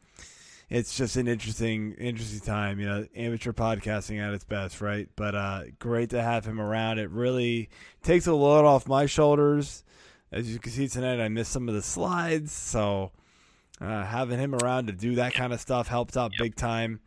it's 0.68 0.96
just 0.96 1.16
an 1.16 1.28
interesting, 1.28 1.92
interesting 1.98 2.40
time. 2.40 2.80
You 2.80 2.86
know, 2.86 3.06
amateur 3.14 3.52
podcasting 3.52 4.20
at 4.20 4.34
its 4.34 4.44
best, 4.44 4.80
right? 4.80 5.08
But 5.14 5.34
uh, 5.34 5.62
great 5.78 6.10
to 6.10 6.22
have 6.22 6.44
him 6.44 6.60
around. 6.60 6.98
It 6.98 7.10
really 7.10 7.68
takes 8.02 8.26
a 8.26 8.32
load 8.34 8.64
off 8.64 8.88
my 8.88 9.06
shoulders. 9.06 9.84
As 10.32 10.52
you 10.52 10.58
can 10.58 10.72
see 10.72 10.88
tonight, 10.88 11.20
I 11.22 11.28
missed 11.28 11.52
some 11.52 11.68
of 11.68 11.74
the 11.74 11.82
slides, 11.82 12.52
so 12.52 13.12
uh, 13.80 14.04
having 14.04 14.38
him 14.38 14.54
around 14.54 14.86
to 14.86 14.92
do 14.92 15.16
that 15.16 15.34
kind 15.34 15.52
of 15.52 15.60
stuff 15.60 15.88
helps 15.88 16.16
out 16.16 16.32
big 16.38 16.54
time. 16.56 17.00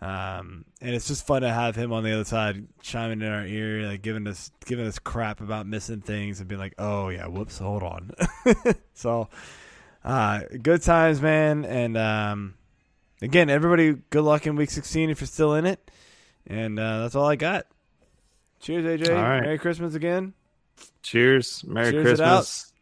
Um, 0.00 0.66
and 0.80 0.94
it's 0.94 1.08
just 1.08 1.26
fun 1.26 1.42
to 1.42 1.52
have 1.52 1.74
him 1.74 1.92
on 1.92 2.04
the 2.04 2.12
other 2.12 2.24
side, 2.24 2.66
chiming 2.82 3.22
in 3.22 3.32
our 3.32 3.46
ear, 3.46 3.86
like 3.86 4.02
giving 4.02 4.26
us 4.26 4.50
giving 4.66 4.86
us 4.86 4.98
crap 4.98 5.40
about 5.40 5.66
missing 5.66 6.02
things, 6.02 6.38
and 6.38 6.48
being 6.48 6.60
like, 6.60 6.74
"Oh 6.78 7.08
yeah, 7.08 7.26
whoops, 7.26 7.58
hold 7.58 7.82
on." 7.82 8.10
so, 8.94 9.28
uh, 10.04 10.40
good 10.62 10.82
times, 10.82 11.22
man. 11.22 11.64
And 11.64 11.96
um, 11.96 12.54
again, 13.22 13.48
everybody, 13.48 13.96
good 14.10 14.22
luck 14.22 14.46
in 14.46 14.56
week 14.56 14.70
sixteen 14.70 15.08
if 15.08 15.20
you're 15.20 15.28
still 15.28 15.54
in 15.54 15.64
it. 15.64 15.90
And 16.46 16.78
uh, 16.78 17.00
that's 17.00 17.14
all 17.14 17.26
I 17.26 17.36
got. 17.36 17.66
Cheers, 18.60 18.84
AJ. 19.00 19.16
All 19.16 19.22
right. 19.22 19.42
Merry 19.42 19.58
Christmas 19.58 19.94
again. 19.94 20.34
Cheers. 21.02 21.64
Merry 21.64 21.92
Cheers. 21.92 22.04
Christmas. 22.04 22.72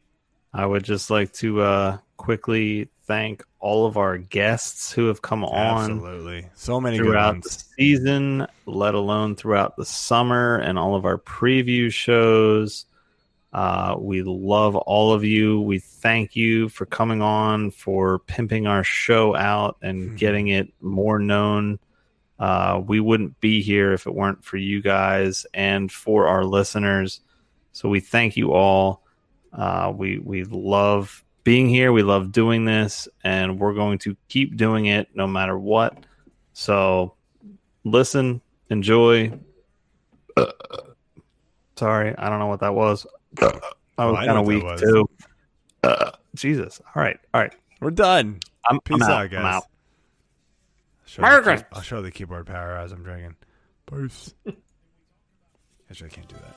I 0.52 0.66
would 0.66 0.84
just 0.84 1.10
like 1.10 1.32
to 1.34 1.62
uh, 1.62 1.98
quickly 2.16 2.88
thank 3.06 3.44
all 3.60 3.86
of 3.86 3.96
our 3.96 4.18
guests 4.18 4.92
who 4.92 5.06
have 5.06 5.22
come 5.22 5.44
on 5.44 5.92
Absolutely, 5.92 6.48
so 6.54 6.80
many 6.80 6.96
throughout 6.96 7.42
the 7.42 7.50
season, 7.50 8.46
let 8.66 8.94
alone 8.94 9.36
throughout 9.36 9.76
the 9.76 9.84
summer 9.84 10.56
and 10.56 10.78
all 10.78 10.94
of 10.94 11.04
our 11.04 11.18
preview 11.18 11.92
shows. 11.92 12.86
Uh, 13.52 13.94
we 13.98 14.22
love 14.22 14.74
all 14.74 15.12
of 15.12 15.22
you. 15.22 15.60
We 15.60 15.78
thank 15.78 16.34
you 16.34 16.68
for 16.68 16.86
coming 16.86 17.22
on, 17.22 17.70
for 17.70 18.18
pimping 18.20 18.66
our 18.66 18.82
show 18.82 19.36
out 19.36 19.76
and 19.80 20.10
Mhm. 20.10 20.16
getting 20.18 20.48
it 20.48 20.72
more 20.80 21.18
known. 21.18 21.78
Uh, 22.38 22.82
we 22.84 22.98
wouldn't 22.98 23.40
be 23.40 23.62
here 23.62 23.92
if 23.92 24.06
it 24.08 24.14
weren't 24.14 24.44
for 24.44 24.56
you 24.56 24.82
guys 24.82 25.46
and 25.54 25.92
for 25.92 26.26
our 26.26 26.44
listeners. 26.44 27.20
So 27.72 27.88
we 27.88 28.00
thank 28.00 28.36
you 28.36 28.52
all. 28.52 29.02
Uh, 29.52 29.92
we 29.96 30.18
we 30.18 30.42
love 30.44 31.23
being 31.44 31.68
here. 31.68 31.92
We 31.92 32.02
love 32.02 32.32
doing 32.32 32.64
this, 32.64 33.06
and 33.22 33.60
we're 33.60 33.74
going 33.74 33.98
to 34.00 34.16
keep 34.28 34.56
doing 34.56 34.86
it 34.86 35.08
no 35.14 35.26
matter 35.26 35.56
what. 35.58 35.96
So 36.54 37.14
listen, 37.84 38.40
enjoy. 38.70 39.38
Uh, 40.36 40.46
sorry, 41.76 42.14
I 42.16 42.28
don't 42.28 42.38
know 42.40 42.46
what 42.48 42.60
that 42.60 42.74
was. 42.74 43.06
I 43.40 43.44
was 43.44 43.60
Oh, 43.96 44.16
I 44.16 44.26
know 44.26 44.26
kind 44.26 44.38
of 44.38 44.46
weak 44.46 44.78
too. 44.78 45.08
Uh, 45.82 46.10
Jesus. 46.34 46.80
All 46.94 47.02
right. 47.02 47.18
All 47.32 47.40
right. 47.40 47.54
We're 47.80 47.90
done. 47.90 48.40
I'm, 48.68 48.80
Peace 48.80 49.02
I'm 49.02 49.02
out, 49.02 49.10
out. 49.10 49.30
guys. 49.30 49.40
I'm 49.40 49.46
out. 49.46 49.64
Show 51.04 51.22
the. 51.22 51.66
I'll 51.72 51.82
show 51.82 52.02
the 52.02 52.10
keyboard 52.10 52.46
power 52.46 52.76
as 52.76 52.92
I'm 52.92 53.02
drinking. 53.02 53.36
Peace. 53.86 54.34
Actually, 55.90 56.10
I 56.10 56.14
can't 56.14 56.28
do 56.28 56.36
that. 56.36 56.56